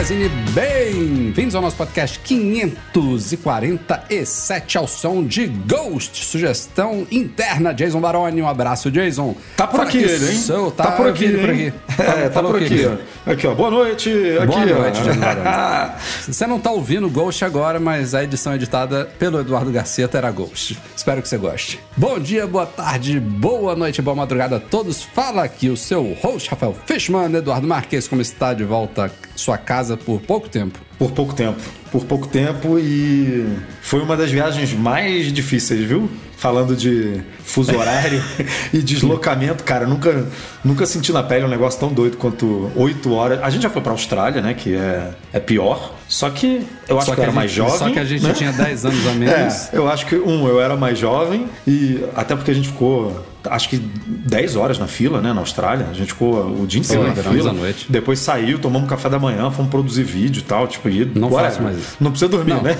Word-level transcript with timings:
Magazine, 0.00 0.30
bem-vindos 0.54 1.54
ao 1.54 1.60
nosso 1.60 1.76
podcast 1.76 2.18
547 2.20 4.78
ao 4.78 4.88
som 4.88 5.22
de 5.22 5.46
Ghost, 5.46 6.24
sugestão 6.24 7.06
interna, 7.12 7.74
Jason 7.74 8.00
Baroni, 8.00 8.40
um 8.40 8.48
abraço 8.48 8.90
Jason. 8.90 9.36
Tá 9.58 9.66
por 9.66 9.76
Fala 9.76 9.90
aqui 9.90 9.98
ele, 9.98 10.32
hein? 10.32 10.38
sou, 10.38 10.70
tá, 10.70 10.92
por 10.92 11.06
aqui, 11.06 11.28
por 11.28 11.50
aqui. 11.50 11.70
É, 11.98 12.30
tá 12.30 12.42
por 12.42 12.56
aqui. 12.56 12.76
Jason? 12.76 12.96
ó. 13.26 13.30
Aqui, 13.30 13.46
ó. 13.46 13.54
Boa 13.54 13.70
noite. 13.70 14.08
Aqui, 14.38 14.46
Boa 14.46 14.62
ó. 14.62 14.80
noite, 14.80 15.02
Jason 15.02 15.20
Baroni. 15.20 15.92
Você 16.26 16.46
não 16.46 16.58
tá 16.58 16.70
ouvindo 16.70 17.10
Ghost 17.10 17.44
agora, 17.44 17.78
mas 17.78 18.14
a 18.14 18.24
edição 18.24 18.54
é 18.54 18.56
editada 18.56 19.04
pelo 19.18 19.38
Eduardo 19.38 19.70
Garcia 19.70 20.08
terá 20.08 20.30
Ghost. 20.30 20.78
Espero 20.96 21.20
que 21.20 21.28
você 21.28 21.36
goste. 21.36 21.78
Bom 21.94 22.18
dia, 22.18 22.46
boa 22.46 22.64
tarde, 22.64 23.20
boa 23.20 23.76
noite, 23.76 24.00
boa 24.00 24.16
madrugada 24.16 24.56
a 24.56 24.60
todos. 24.60 25.02
Fala 25.02 25.44
aqui 25.44 25.68
o 25.68 25.76
seu 25.76 26.16
host, 26.22 26.48
Rafael 26.48 26.74
Fishman, 26.86 27.34
Eduardo 27.34 27.66
Marques, 27.66 28.08
como 28.08 28.22
está 28.22 28.54
de 28.54 28.64
volta 28.64 29.04
à 29.06 29.10
sua 29.36 29.58
casa 29.58 29.89
por 29.96 30.20
pouco 30.20 30.48
tempo. 30.48 30.89
Por 31.00 31.12
pouco 31.12 31.32
tempo. 31.34 31.58
Por 31.90 32.04
pouco 32.04 32.28
tempo 32.28 32.78
e 32.78 33.56
foi 33.80 34.00
uma 34.02 34.16
das 34.16 34.30
viagens 34.30 34.72
mais 34.74 35.32
difíceis, 35.32 35.80
viu? 35.80 36.08
Falando 36.36 36.76
de 36.76 37.20
fuso 37.42 37.74
horário 37.76 38.22
e 38.72 38.78
deslocamento, 38.78 39.64
cara, 39.64 39.86
nunca, 39.86 40.26
nunca 40.64 40.84
senti 40.86 41.10
na 41.12 41.22
pele 41.22 41.44
um 41.44 41.48
negócio 41.48 41.80
tão 41.80 41.90
doido 41.92 42.16
quanto 42.18 42.70
oito 42.76 43.12
horas. 43.12 43.40
A 43.42 43.48
gente 43.50 43.62
já 43.62 43.70
foi 43.70 43.80
pra 43.82 43.92
Austrália, 43.92 44.40
né? 44.42 44.52
Que 44.54 44.74
é, 44.74 45.10
é 45.32 45.40
pior. 45.40 45.94
Só 46.06 46.28
que 46.30 46.66
eu 46.88 46.98
acho 46.98 47.06
Só 47.06 47.14
que 47.14 47.20
eu 47.20 47.22
era 47.24 47.32
a 47.32 47.34
mais 47.34 47.50
gente- 47.50 47.56
jovem. 47.56 47.78
Só 47.78 47.90
que 47.90 47.98
a 47.98 48.04
gente 48.04 48.22
né? 48.22 48.32
tinha 48.34 48.52
10 48.52 48.84
anos 48.84 49.06
a 49.06 49.12
menos. 49.12 49.54
É, 49.72 49.76
eu 49.76 49.88
acho 49.90 50.04
que, 50.06 50.16
um, 50.16 50.46
eu 50.46 50.60
era 50.60 50.76
mais 50.76 50.98
jovem 50.98 51.46
e 51.66 52.04
até 52.14 52.34
porque 52.36 52.50
a 52.50 52.54
gente 52.54 52.68
ficou, 52.68 53.24
acho 53.44 53.68
que 53.68 53.76
10 53.78 54.56
horas 54.56 54.78
na 54.78 54.86
fila, 54.86 55.20
né, 55.20 55.32
na 55.32 55.40
Austrália. 55.40 55.86
A 55.90 55.94
gente 55.94 56.08
ficou 56.08 56.46
o 56.62 56.66
dia 56.66 56.80
inteiro 56.80 57.02
Foi, 57.04 57.14
na 57.14 57.30
fila. 57.30 57.50
a 57.50 57.52
noite. 57.52 57.86
Depois 57.88 58.18
saiu, 58.18 58.58
tomamos 58.58 58.88
café 58.88 59.08
da 59.08 59.18
manhã, 59.18 59.50
fomos 59.50 59.70
produzir 59.70 60.02
vídeo 60.04 60.40
e 60.40 60.44
tal, 60.44 60.66
tipo, 60.66 60.88
e 60.90 61.04
Não 61.18 61.28
agora, 61.28 61.48
faço 61.50 61.62
mais 61.62 61.78
isso. 61.78 61.96
Não 62.00 62.10
precisa 62.10 62.30
dormir, 62.30 62.54
Não. 62.54 62.62
né? 62.62 62.76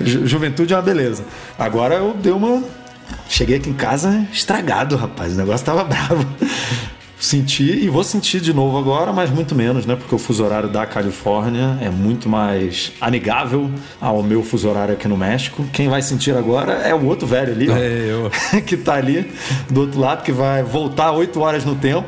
Ju- 0.00 0.26
Juventude 0.26 0.72
é 0.72 0.76
uma 0.76 0.82
beleza. 0.82 1.24
Agora 1.58 1.94
eu 1.96 2.14
dei 2.14 2.32
uma... 2.32 2.62
Cheguei 3.28 3.56
aqui 3.56 3.70
em 3.70 3.74
casa 3.74 4.26
estragado, 4.32 4.96
rapaz. 4.96 5.32
O 5.34 5.36
negócio 5.36 5.64
tava 5.64 5.82
bravo. 5.84 6.26
Senti 7.20 7.64
e 7.84 7.88
vou 7.88 8.04
sentir 8.04 8.40
de 8.40 8.52
novo 8.54 8.78
agora, 8.78 9.12
mas 9.12 9.28
muito 9.28 9.52
menos, 9.52 9.84
né? 9.84 9.96
Porque 9.96 10.14
o 10.14 10.18
fuso 10.18 10.44
horário 10.44 10.68
da 10.68 10.86
Califórnia 10.86 11.76
é 11.80 11.90
muito 11.90 12.28
mais 12.28 12.92
amigável 13.00 13.68
ao 14.00 14.22
meu 14.22 14.40
fuso 14.44 14.68
horário 14.68 14.94
aqui 14.94 15.08
no 15.08 15.16
México. 15.16 15.64
Quem 15.72 15.88
vai 15.88 16.00
sentir 16.00 16.36
agora 16.36 16.74
é 16.74 16.94
o 16.94 17.04
outro 17.06 17.26
velho 17.26 17.52
ali, 17.52 17.68
ó, 17.68 17.76
É, 17.76 18.06
eu. 18.08 18.30
que 18.62 18.76
tá 18.76 18.94
ali 18.94 19.32
do 19.68 19.80
outro 19.80 19.98
lado, 19.98 20.22
que 20.22 20.30
vai 20.30 20.62
voltar 20.62 21.10
8 21.10 21.40
horas 21.40 21.64
no 21.64 21.74
tempo 21.74 22.06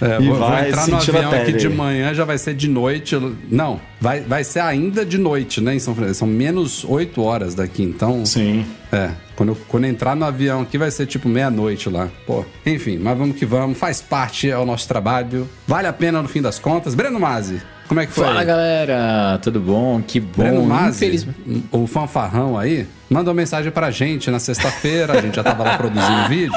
É, 0.00 0.20
e 0.20 0.28
vou, 0.28 0.36
vou 0.36 0.48
vai 0.48 0.68
entrar 0.68 0.88
no 0.88 0.96
avião 0.96 1.30
aqui 1.30 1.52
de 1.52 1.68
manhã, 1.68 2.14
já 2.14 2.24
vai 2.24 2.38
ser 2.38 2.54
de 2.54 2.68
noite. 2.68 3.16
Não, 3.50 3.80
vai, 4.00 4.20
vai 4.20 4.42
ser 4.44 4.60
ainda 4.60 5.04
de 5.04 5.18
noite, 5.18 5.60
né, 5.60 5.74
em 5.74 5.78
São 5.78 5.94
Francisco. 5.94 6.20
São 6.20 6.28
menos 6.28 6.84
8 6.84 7.22
horas 7.22 7.54
daqui, 7.54 7.82
então... 7.82 8.24
Sim. 8.24 8.64
É, 8.92 9.10
quando, 9.36 9.50
eu, 9.50 9.58
quando 9.68 9.84
eu 9.84 9.90
entrar 9.90 10.16
no 10.16 10.24
avião 10.24 10.62
aqui 10.62 10.76
vai 10.76 10.90
ser 10.90 11.06
tipo 11.06 11.28
meia-noite 11.28 11.88
lá. 11.88 12.08
Pô, 12.26 12.44
enfim, 12.66 12.98
mas 12.98 13.16
vamos 13.16 13.36
que 13.36 13.46
vamos. 13.46 13.78
Faz 13.78 14.02
parte, 14.02 14.50
é 14.50 14.58
o 14.58 14.66
nosso 14.66 14.88
trabalho. 14.88 15.48
Vale 15.66 15.86
a 15.86 15.92
pena 15.92 16.20
no 16.20 16.28
fim 16.28 16.42
das 16.42 16.58
contas. 16.58 16.92
Breno 16.92 17.20
Mazzi, 17.20 17.62
como 17.86 18.00
é 18.00 18.06
que 18.06 18.12
foi? 18.12 18.24
Fala 18.24 18.44
galera, 18.44 19.38
tudo 19.42 19.60
bom? 19.60 20.02
Que 20.04 20.18
Breno 20.18 20.60
bom. 20.60 20.66
Mazzi, 20.66 21.06
Infelizmente. 21.06 21.64
o 21.70 21.86
fanfarrão 21.86 22.58
aí, 22.58 22.86
mandou 23.08 23.32
mensagem 23.32 23.70
pra 23.70 23.90
gente 23.90 24.30
na 24.30 24.38
sexta-feira, 24.38 25.18
a 25.18 25.20
gente 25.20 25.36
já 25.36 25.42
tava 25.42 25.62
lá 25.62 25.78
produzindo 25.78 26.28
vídeo. 26.28 26.52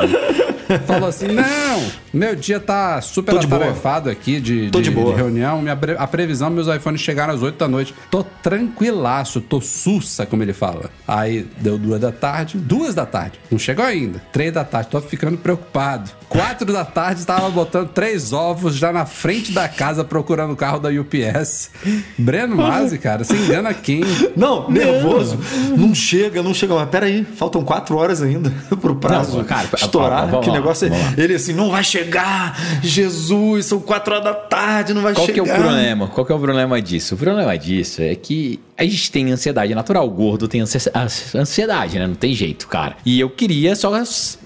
Falou 0.85 1.09
assim: 1.09 1.27
não, 1.27 1.83
meu 2.13 2.35
dia 2.35 2.59
tá 2.59 2.99
super 3.01 3.37
atarefado 3.37 4.09
aqui 4.09 4.39
de, 4.39 4.69
de, 4.69 4.81
de 4.81 4.91
boa. 4.91 5.11
de 5.11 5.17
reunião. 5.17 5.61
Minha, 5.61 5.75
pre- 5.75 5.95
a 5.97 6.07
previsão, 6.07 6.49
meus 6.49 6.67
iPhones 6.67 7.01
chegaram 7.01 7.33
às 7.33 7.41
8 7.41 7.57
da 7.57 7.67
noite. 7.67 7.93
Tô 8.11 8.23
tranquilaço, 8.23 9.41
tô 9.41 9.59
sussa, 9.61 10.25
como 10.25 10.43
ele 10.43 10.53
fala. 10.53 10.89
Aí 11.07 11.47
deu 11.59 11.77
duas 11.77 11.99
da 11.99 12.11
tarde, 12.11 12.57
duas 12.57 12.95
da 12.95 13.05
tarde, 13.05 13.39
não 13.51 13.59
chegou 13.59 13.85
ainda. 13.85 14.21
Três 14.31 14.51
da 14.53 14.63
tarde, 14.63 14.89
tô 14.89 15.01
ficando 15.01 15.37
preocupado. 15.37 16.11
Quatro 16.29 16.71
da 16.73 16.83
tarde, 16.83 17.25
tava 17.25 17.49
botando 17.51 17.89
três 17.89 18.33
ovos 18.33 18.75
já 18.75 18.91
na 18.91 19.05
frente 19.05 19.51
da 19.51 19.67
casa 19.69 20.03
procurando 20.03 20.53
o 20.53 20.55
carro 20.55 20.79
da 20.79 20.89
UPS. 20.89 21.69
Breno 22.17 22.55
Mazzi, 22.55 22.97
cara, 22.97 23.23
você 23.23 23.35
engana 23.35 23.71
quem? 23.73 24.01
Não, 24.35 24.69
nervoso. 24.69 25.37
Não 25.77 25.93
chega, 25.93 26.41
não 26.41 26.53
chega. 26.53 26.73
Mas 26.73 26.89
peraí, 26.89 27.23
faltam 27.23 27.63
quatro 27.63 27.97
horas 27.97 28.21
ainda 28.21 28.51
pro 28.81 28.95
prazo 28.95 29.37
Não, 29.37 29.43
cara, 29.43 29.67
estourar. 29.77 30.27
vamos 30.27 30.43
que 30.45 30.49
lá, 30.49 30.57
negócio 30.63 30.87
é. 30.87 31.21
Ele 31.21 31.35
assim, 31.35 31.53
não 31.53 31.69
vai 31.69 31.83
chegar. 31.83 32.57
Jesus, 32.81 33.65
são 33.65 33.79
quatro 33.79 34.13
horas 34.13 34.25
da 34.25 34.33
tarde, 34.33 34.93
não 34.93 35.01
vai 35.01 35.13
Qual 35.13 35.25
chegar. 35.25 35.43
que 35.43 35.49
é 35.49 35.53
o 35.53 35.55
problema? 35.55 36.07
Qual 36.07 36.25
que 36.25 36.31
é 36.31 36.35
o 36.35 36.39
problema 36.39 36.81
disso? 36.81 37.15
O 37.15 37.17
problema 37.17 37.57
disso 37.57 38.01
é 38.01 38.15
que 38.15 38.59
a 38.77 38.83
gente 38.83 39.11
tem 39.11 39.31
ansiedade 39.31 39.73
natural. 39.75 40.07
O 40.07 40.09
gordo 40.09 40.47
tem 40.47 40.61
ansiedade, 40.61 41.99
né? 41.99 42.07
Não 42.07 42.15
tem 42.15 42.33
jeito, 42.33 42.67
cara. 42.67 42.95
E 43.05 43.19
eu 43.19 43.29
queria 43.29 43.75
só. 43.75 43.93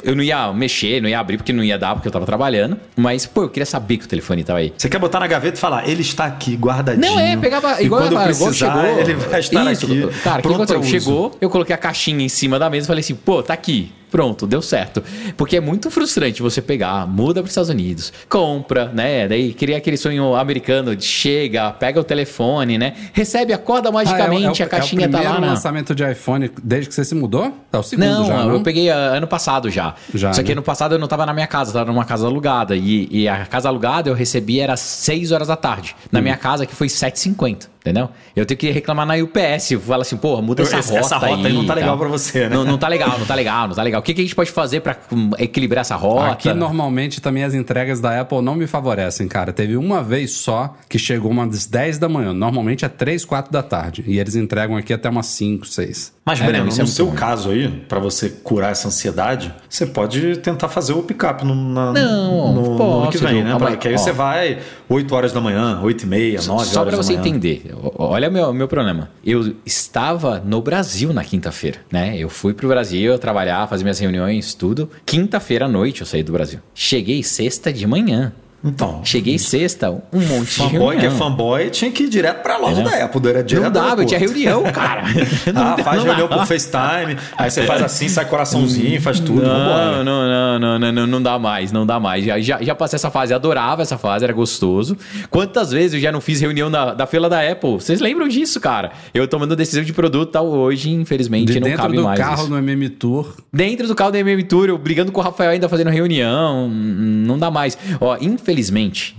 Eu 0.03 0.15
não 0.15 0.23
ia 0.23 0.51
mexer, 0.51 1.01
não 1.01 1.07
ia 1.07 1.19
abrir 1.19 1.37
porque 1.37 1.53
não 1.53 1.63
ia 1.63 1.77
dar, 1.77 1.95
porque 1.95 2.07
eu 2.07 2.11
tava 2.11 2.25
trabalhando. 2.25 2.77
Mas, 2.95 3.25
pô, 3.25 3.43
eu 3.43 3.49
queria 3.49 3.65
saber 3.65 3.97
que 3.97 4.05
o 4.05 4.07
telefone 4.07 4.43
tava 4.43 4.59
aí. 4.59 4.73
Você 4.77 4.89
quer 4.89 4.99
botar 4.99 5.19
na 5.19 5.27
gaveta 5.27 5.57
e 5.57 5.59
falar, 5.59 5.87
ele 5.87 6.01
está 6.01 6.25
aqui, 6.25 6.55
guardadinho. 6.55 7.05
Não, 7.05 7.19
é, 7.19 7.37
pegava 7.37 7.81
igual, 7.81 8.01
quando 8.01 8.13
eu 8.13 8.31
igual 8.31 8.49
precisar, 8.49 8.73
chegou. 8.73 8.99
ele 8.99 9.13
vai 9.13 9.39
estar 9.39 9.71
Isso, 9.71 9.85
aqui. 9.85 10.07
Cara, 10.23 10.39
o 10.39 10.41
que 10.41 10.53
aconteceu? 10.53 10.83
Chegou, 10.83 11.37
eu 11.39 11.49
coloquei 11.49 11.73
a 11.73 11.77
caixinha 11.77 12.25
em 12.25 12.29
cima 12.29 12.59
da 12.59 12.69
mesa 12.69 12.85
e 12.85 12.87
falei 12.87 12.99
assim, 12.99 13.15
pô, 13.15 13.41
tá 13.41 13.53
aqui. 13.53 13.91
Pronto, 14.09 14.47
deu 14.47 14.61
certo. 14.61 15.03
Porque 15.35 15.57
é 15.57 15.59
muito 15.59 15.91
frustrante 15.91 16.41
você 16.41 16.61
pegar, 16.61 17.05
muda 17.05 17.35
para 17.41 17.45
os 17.47 17.51
Estados 17.51 17.69
Unidos, 17.69 18.13
compra, 18.29 18.85
né? 18.93 19.27
Daí 19.27 19.53
cria 19.53 19.77
aquele 19.77 19.97
sonho 19.97 20.33
americano 20.35 20.95
de 20.95 21.03
chega, 21.05 21.71
pega 21.71 21.99
o 21.99 22.03
telefone, 22.03 22.77
né? 22.77 22.93
Recebe, 23.11 23.51
acorda 23.53 23.91
magicamente, 23.91 24.43
Ah, 24.45 24.47
é 24.47 24.51
o- 24.51 24.55
é 24.61 24.63
o- 24.63 24.65
a 24.65 24.69
caixinha 24.69 25.05
é 25.05 25.07
o 25.09 25.11
tá 25.11 25.21
lá 25.21 25.39
na. 25.41 25.47
lançamento 25.47 25.93
de 25.93 26.09
iPhone 26.09 26.49
desde 26.63 26.87
que 26.89 26.95
você 26.95 27.03
se 27.03 27.13
mudou? 27.15 27.53
É 27.73 27.77
o 27.77 27.83
segundo 27.83 28.05
Não, 28.05 28.25
já, 28.25 28.43
não? 28.45 28.53
eu 28.53 28.61
peguei 28.63 28.89
ah, 28.89 28.95
ano 28.95 29.27
passado 29.27 29.69
já. 29.69 29.93
Já, 30.13 30.31
Só 30.33 30.41
que 30.41 30.47
né? 30.49 30.53
ano 30.53 30.61
passado 30.63 30.95
eu 30.95 30.99
não 30.99 31.07
tava 31.07 31.25
na 31.25 31.33
minha 31.33 31.47
casa, 31.47 31.71
eu 31.71 31.73
tava 31.73 31.91
numa 31.91 32.05
casa 32.05 32.25
alugada. 32.27 32.75
E, 32.75 33.07
e 33.11 33.27
a 33.27 33.45
casa 33.45 33.67
alugada 33.67 34.09
eu 34.09 34.13
recebi 34.13 34.59
era 34.59 34.77
6 34.77 35.31
horas 35.31 35.47
da 35.49 35.55
tarde. 35.57 35.95
Hum. 36.05 36.07
Na 36.13 36.21
minha 36.21 36.37
casa 36.37 36.65
que 36.65 36.73
foi 36.73 36.87
7h50, 36.87 37.67
entendeu? 37.81 38.09
Eu 38.35 38.45
tenho 38.45 38.57
que 38.57 38.69
reclamar 38.71 39.05
na 39.05 39.15
UPS. 39.15 39.73
Fala 39.85 40.01
assim, 40.03 40.15
porra, 40.17 40.41
muda 40.41 40.63
essa 40.63 40.77
Essa- 40.77 40.93
rota 40.93 41.05
essa 41.05 41.17
rota 41.17 41.47
aí 41.47 41.53
não 41.53 41.65
tá 41.65 41.73
e 41.73 41.75
legal 41.75 41.89
tal. 41.91 41.97
pra 41.99 42.07
você, 42.07 42.47
né? 42.47 42.55
Não, 42.55 42.63
não 42.63 42.77
tá 42.77 42.87
legal, 42.87 43.17
não 43.19 43.25
tá 43.25 43.35
legal, 43.35 43.67
não 43.67 43.75
tá 43.75 43.83
legal. 43.83 43.96
O 43.97 44.01
que, 44.01 44.13
que 44.13 44.21
a 44.21 44.23
gente 44.23 44.35
pode 44.35 44.51
fazer 44.51 44.81
pra 44.81 44.97
hum, 45.11 45.31
equilibrar 45.37 45.81
essa 45.81 45.95
rota? 45.95 46.31
Aqui 46.31 46.53
normalmente 46.53 47.21
também 47.21 47.43
as 47.43 47.53
entregas 47.53 47.99
da 47.99 48.19
Apple 48.19 48.41
não 48.41 48.55
me 48.55 48.67
favorecem, 48.67 49.27
cara. 49.27 49.53
Teve 49.53 49.77
uma 49.77 50.03
vez 50.03 50.31
só 50.31 50.75
que 50.89 50.99
chegou 50.99 51.31
umas 51.31 51.65
10 51.65 51.97
da 51.97 52.09
manhã. 52.09 52.33
Normalmente 52.33 52.85
é 52.85 52.89
3, 52.89 53.23
4 53.25 53.51
da 53.51 53.63
tarde. 53.63 54.03
E 54.07 54.19
eles 54.19 54.35
entregam 54.35 54.75
aqui 54.75 54.93
até 54.93 55.09
umas 55.09 55.27
5, 55.27 55.65
6. 55.65 56.16
Mas, 56.27 56.41
É, 56.41 56.45
Breno, 56.45 56.65
no 56.65 56.81
é 56.81 56.85
seu 56.85 57.09
caso 57.13 57.51
aí, 57.51 57.69
pra 57.87 57.99
você 57.99 58.29
curar 58.29 58.71
essa 58.73 58.89
ansiedade, 58.89 59.53
você 59.69 59.85
pode 59.85 60.35
tentar 60.39 60.67
fazer 60.67 60.91
o 60.91 61.01
pick-up 61.01 61.45
no, 61.45 61.55
na- 61.55 61.93
Não, 61.93 62.53
no, 62.53 62.77
no 62.77 62.99
ano 63.03 63.09
que 63.11 63.17
vem, 63.17 63.41
né? 63.45 63.55
Pra- 63.57 63.77
que 63.77 63.87
aí 63.87 63.93
ó. 63.93 63.97
você 63.97 64.11
vai 64.11 64.57
8 64.89 65.15
horas 65.15 65.31
da 65.31 65.39
manhã, 65.39 65.79
8 65.81 66.03
e 66.03 66.05
meia, 66.05 66.41
9 66.41 66.65
Só 66.65 66.81
horas 66.81 66.93
pra 66.93 67.01
você 67.01 67.13
da 67.13 67.19
manhã. 67.21 67.29
entender, 67.29 67.71
o- 67.73 67.93
olha 68.03 68.27
o 68.27 68.31
meu, 68.31 68.53
meu 68.53 68.67
problema. 68.67 69.09
Eu 69.25 69.55
estava 69.65 70.41
no 70.45 70.61
Brasil 70.61 71.13
na 71.13 71.23
quinta-feira, 71.23 71.77
né? 71.89 72.17
Eu 72.17 72.27
fui 72.27 72.53
pro 72.53 72.67
Brasil 72.67 73.17
trabalhar, 73.17 73.65
fazer 73.69 73.85
minhas 73.85 73.97
reuniões, 73.99 74.53
tudo. 74.53 74.89
Quinta-feira 75.05 75.63
à 75.63 75.69
noite 75.69 76.01
eu 76.01 76.07
saí 76.07 76.23
do 76.23 76.33
Brasil. 76.33 76.59
Cheguei 76.75 77.23
sexta 77.23 77.71
de 77.71 77.87
manhã. 77.87 78.33
Então. 78.67 79.01
Cheguei 79.03 79.37
sexta, 79.39 79.89
um 79.91 80.19
monte 80.19 80.45
de 80.45 80.51
Fanboy 80.55 80.97
que 80.97 81.05
é 81.05 81.09
fanboy 81.11 81.69
tinha 81.69 81.91
que 81.91 82.03
ir 82.03 82.09
direto 82.09 82.41
pra 82.43 82.57
loja 82.57 82.81
Entendeu? 82.81 82.91
da 82.99 83.05
Apple, 83.05 83.29
era 83.29 83.43
direto 83.43 83.63
Não 83.63 83.71
do 83.71 83.79
dava, 83.79 84.01
eu 84.01 84.05
tinha 84.05 84.19
reunião, 84.19 84.63
cara. 84.71 85.03
Não 85.53 85.61
Ah, 85.61 85.75
dá- 85.75 85.83
faz 85.83 85.97
não 85.97 86.05
reunião 86.05 86.27
dá. 86.27 86.37
por 86.37 86.45
FaceTime, 86.47 87.17
aí 87.37 87.49
você 87.51 87.63
faz 87.63 87.81
assim, 87.81 88.09
sai 88.09 88.25
coraçãozinho, 88.25 89.01
faz 89.01 89.19
tudo, 89.19 89.41
Não, 89.41 89.49
vambora. 89.49 90.03
não, 90.03 90.03
não, 90.03 90.59
não, 90.59 90.79
não, 90.79 90.91
não, 90.91 91.07
não 91.07 91.21
dá 91.21 91.39
mais, 91.39 91.71
não 91.71 91.85
dá 91.85 91.99
mais. 91.99 92.23
Já, 92.25 92.39
já, 92.39 92.61
já 92.61 92.75
passei 92.75 92.97
essa 92.97 93.09
fase, 93.11 93.33
adorava 93.33 93.81
essa 93.81 93.97
fase, 93.97 94.23
era 94.23 94.33
gostoso. 94.33 94.97
Quantas 95.29 95.71
vezes 95.71 95.93
eu 95.95 95.99
já 95.99 96.11
não 96.11 96.19
fiz 96.21 96.41
reunião 96.41 96.69
da, 96.69 96.93
da 96.93 97.05
fila 97.07 97.29
da 97.29 97.39
Apple? 97.49 97.73
Vocês 97.75 97.99
lembram 98.01 98.27
disso, 98.27 98.59
cara? 98.59 98.91
Eu 99.13 99.27
tomando 99.27 99.55
decisão 99.55 99.83
de 99.83 99.93
produto 99.93 100.29
e 100.29 100.31
tal, 100.33 100.47
hoje, 100.47 100.89
infelizmente, 100.91 101.53
De 101.53 101.59
não 101.59 101.67
dentro 101.67 101.81
cabe 101.83 101.95
do 101.97 102.03
mais. 102.03 102.19
carro 102.19 102.41
isso. 102.43 102.49
no 102.49 102.57
MM 102.57 102.89
Tour. 102.89 103.35
Dentro 103.53 103.87
do 103.87 103.95
carro 103.95 104.11
da 104.11 104.19
MM 104.19 104.43
Tour, 104.43 104.67
eu 104.69 104.77
brigando 104.77 105.11
com 105.11 105.19
o 105.21 105.23
Rafael 105.23 105.51
ainda 105.51 105.69
fazendo 105.69 105.89
reunião, 105.89 106.65
hum, 106.67 107.23
não 107.25 107.37
dá 107.37 107.49
mais. 107.51 107.77
Ó, 108.01 108.15
infelizmente, 108.19 108.56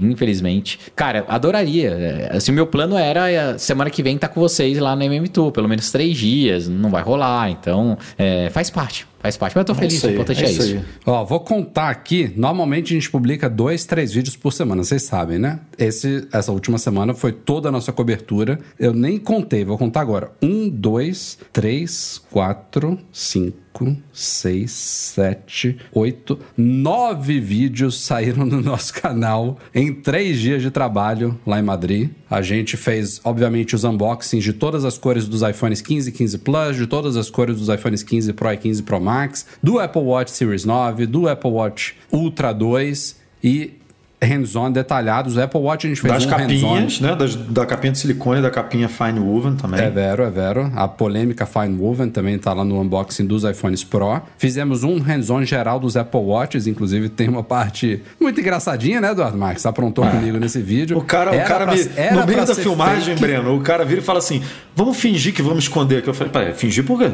infelizmente, 0.01 0.79
cara, 0.95 1.25
adoraria. 1.29 1.91
É, 1.91 2.37
Assim, 2.37 2.53
o 2.53 2.55
meu 2.55 2.67
plano 2.67 2.97
era 2.97 3.31
é, 3.31 3.59
semana 3.59 3.91
que 3.91 4.03
vem 4.03 4.17
estar 4.17 4.29
com 4.29 4.41
vocês 4.41 4.79
lá 4.79 4.95
na 4.95 5.05
MM 5.05 5.29
Tour, 5.29 5.51
pelo 5.53 5.69
menos 5.69 5.91
três 5.91 6.17
dias, 6.17 6.69
não 6.69 6.91
vai 6.91 7.03
rolar, 7.03 7.51
então 7.51 7.97
é, 8.17 8.51
faz 8.51 8.71
parte, 8.71 9.07
faz 9.19 9.37
parte. 9.37 9.57
Mas 9.57 9.63
eu 9.63 9.65
tô 9.65 9.75
feliz, 9.75 9.95
isso 9.95 10.07
o 10.07 10.11
importante 10.11 10.45
é, 10.45 10.51
isso. 10.51 10.63
aí. 10.63 10.81
Ó, 11.07 11.25
vou 11.25 11.41
contar 11.41 11.91
aqui. 11.91 12.33
Normalmente 12.37 12.93
a 12.93 12.97
gente 12.97 13.11
publica 13.11 13.49
dois, 13.49 13.85
três 13.85 14.13
vídeos 14.13 14.37
por 14.37 14.53
semana, 14.53 14.83
vocês 14.85 15.03
sabem, 15.03 15.39
né? 15.39 15.61
Esse, 15.79 16.27
essa 16.33 16.53
última 16.53 16.79
semana 16.79 17.15
foi 17.15 17.33
toda 17.33 17.69
a 17.69 17.73
nossa 17.73 17.93
cobertura. 17.93 18.59
Eu 18.79 18.93
nem 18.93 19.19
contei, 19.19 19.65
vou 19.65 19.79
contar 19.79 20.01
agora. 20.01 20.31
Um, 20.43 20.69
dois, 20.69 21.39
três, 21.53 22.21
quatro, 22.31 22.99
cinco, 23.13 23.97
seis, 24.13 24.73
sete, 24.73 25.79
oito, 25.93 26.39
nove 26.57 27.41
vídeos 27.41 28.01
saíram 28.01 28.45
no 28.45 28.61
nosso 28.61 28.93
canal 28.95 29.59
em 29.75 29.93
três 29.93 30.39
dias 30.39 30.63
de 30.63 30.71
trabalho 30.71 31.39
lá 31.47 31.59
em 31.59 31.63
Madrid. 31.63 32.11
A 32.31 32.43
gente 32.43 32.77
fez, 32.77 33.21
obviamente, 33.25 33.75
os 33.75 33.85
unboxings 33.85 34.45
de 34.45 34.53
todas 34.53 34.85
as 34.85 34.99
cores 34.99 35.27
dos 35.29 35.43
iPhones 35.43 35.81
15 35.81 36.11
e 36.11 36.13
15 36.13 36.39
Plus, 36.39 36.77
de 36.77 36.87
todas 36.87 37.17
as 37.17 37.31
cores 37.31 37.57
dos 37.59 37.69
iPhones 37.69 38.03
15 38.03 38.33
Pro 38.33 38.53
e 38.53 38.57
15 38.57 38.83
Pro 38.83 39.01
Max, 39.09 39.47
do 39.63 39.81
Apple 39.81 40.05
Watch 40.05 40.31
Series 40.31 40.67
9, 40.67 41.07
do 41.07 41.27
Apple 41.27 41.53
Watch 41.53 41.97
Ultra 42.13 42.53
2 42.53 43.15
e 43.43 43.73
hands-on 44.21 44.71
detalhados. 44.73 45.37
O 45.37 45.41
Apple 45.43 45.61
Watch 45.61 45.87
a 45.87 45.89
gente 45.91 46.01
fez 46.01 46.13
Das 46.13 46.27
um 46.27 46.29
capinhas, 46.29 47.01
né? 47.01 47.15
Das- 47.15 47.37
da 47.37 47.65
capinha 47.65 47.93
de 47.93 47.99
silicone 47.99 48.41
e 48.41 48.43
da 48.43 48.51
capinha 48.51 48.89
fine 48.89 49.19
woven 49.21 49.55
também. 49.55 49.81
É 49.81 49.89
vero, 49.91 50.23
é 50.25 50.31
vero. 50.31 50.73
A 50.75 50.89
polêmica 50.89 51.47
Fine 51.47 51.77
Woven 51.79 52.09
também 52.11 52.39
tá 52.39 52.53
lá 52.53 52.65
no 52.65 52.81
unboxing 52.81 53.27
dos 53.27 53.45
iPhones 53.45 53.85
Pro. 53.85 54.21
Fizemos 54.37 54.83
um 54.83 54.99
hands-on 54.99 55.45
geral 55.45 55.79
dos 55.79 55.97
Apple 55.97 56.21
Watches, 56.21 56.67
inclusive 56.67 57.09
tem 57.09 57.29
uma 57.29 57.43
parte 57.43 58.03
muito 58.21 58.41
engraçadinha, 58.41 59.01
né, 59.01 59.11
Eduardo 59.13 59.39
Marques? 59.39 59.65
Aprontou 59.67 60.05
comigo 60.07 60.39
nesse 60.39 60.61
vídeo. 60.61 60.97
É. 60.97 60.99
O 60.99 61.05
cara, 61.05 61.31
o 61.31 61.35
Era 61.35 61.45
cara 61.45 61.65
pra- 61.67 61.75
me, 61.77 61.89
era 61.97 62.17
no 62.21 62.27
meio 62.27 62.47
da 62.47 62.55
filmagem, 62.55 63.17
fake. 63.17 63.21
Breno, 63.21 63.57
o 63.57 63.61
cara 63.61 63.85
vira 63.85 64.01
e 64.01 64.05
fala 64.05 64.19
assim: 64.19 64.43
vamos 64.75 64.97
fingir 64.97 65.33
que 65.33 65.43
vamos 65.43 65.65
esconder 65.65 65.99
aqui. 65.99 66.09
Eu 66.09 66.15
falei, 66.15 66.33
peraí, 66.33 66.55
fingir 66.55 66.85
por 66.85 66.99
quê? 66.99 67.11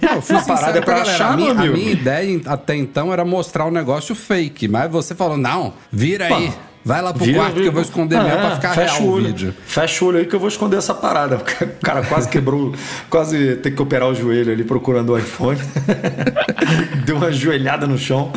Não, 0.00 0.14
eu 0.14 0.22
fui 0.22 0.36
A 0.36 0.42
parada 0.42 0.78
é 0.78 0.82
pra 0.82 0.94
a 0.94 0.98
galera. 0.98 1.14
achar, 1.14 1.32
a 1.32 1.36
minha, 1.36 1.54
meu 1.54 1.62
a 1.62 1.66
amigo. 1.66 1.76
minha 1.78 1.92
ideia 1.92 2.40
até 2.46 2.76
então 2.76 3.12
era 3.12 3.24
mostrar 3.24 3.64
o 3.66 3.70
negócio 3.70 4.14
fake, 4.14 4.68
mas 4.68 4.90
você 4.90 5.14
falou, 5.14 5.36
não, 5.36 5.72
vira 5.90 6.26
aí. 6.26 6.43
Vai 6.84 7.00
lá 7.00 7.14
pro 7.14 7.24
Vira, 7.24 7.38
quarto 7.38 7.54
que 7.54 7.66
eu 7.66 7.72
vou 7.72 7.80
esconder 7.82 8.20
mesmo 8.22 8.38
pra 8.38 8.50
ficar 8.56 8.74
fecha 8.74 8.92
real 8.94 9.04
o 9.04 9.06
o 9.10 9.12
olho. 9.14 9.26
vídeo. 9.26 9.54
Fecha 9.66 10.04
o 10.04 10.08
olho 10.08 10.18
aí 10.18 10.26
que 10.26 10.34
eu 10.36 10.40
vou 10.40 10.48
esconder 10.48 10.76
essa 10.76 10.92
parada. 10.94 11.36
O 11.36 11.80
cara 11.82 12.02
quase 12.04 12.28
quebrou, 12.28 12.74
quase 13.08 13.56
tem 13.56 13.74
que 13.74 13.80
operar 13.80 14.08
o 14.08 14.14
joelho 14.14 14.52
ali 14.52 14.64
procurando 14.64 15.12
o 15.12 15.18
iPhone. 15.18 15.58
Deu 17.06 17.16
uma 17.16 17.32
joelhada 17.32 17.86
no 17.86 17.96
chão, 17.98 18.30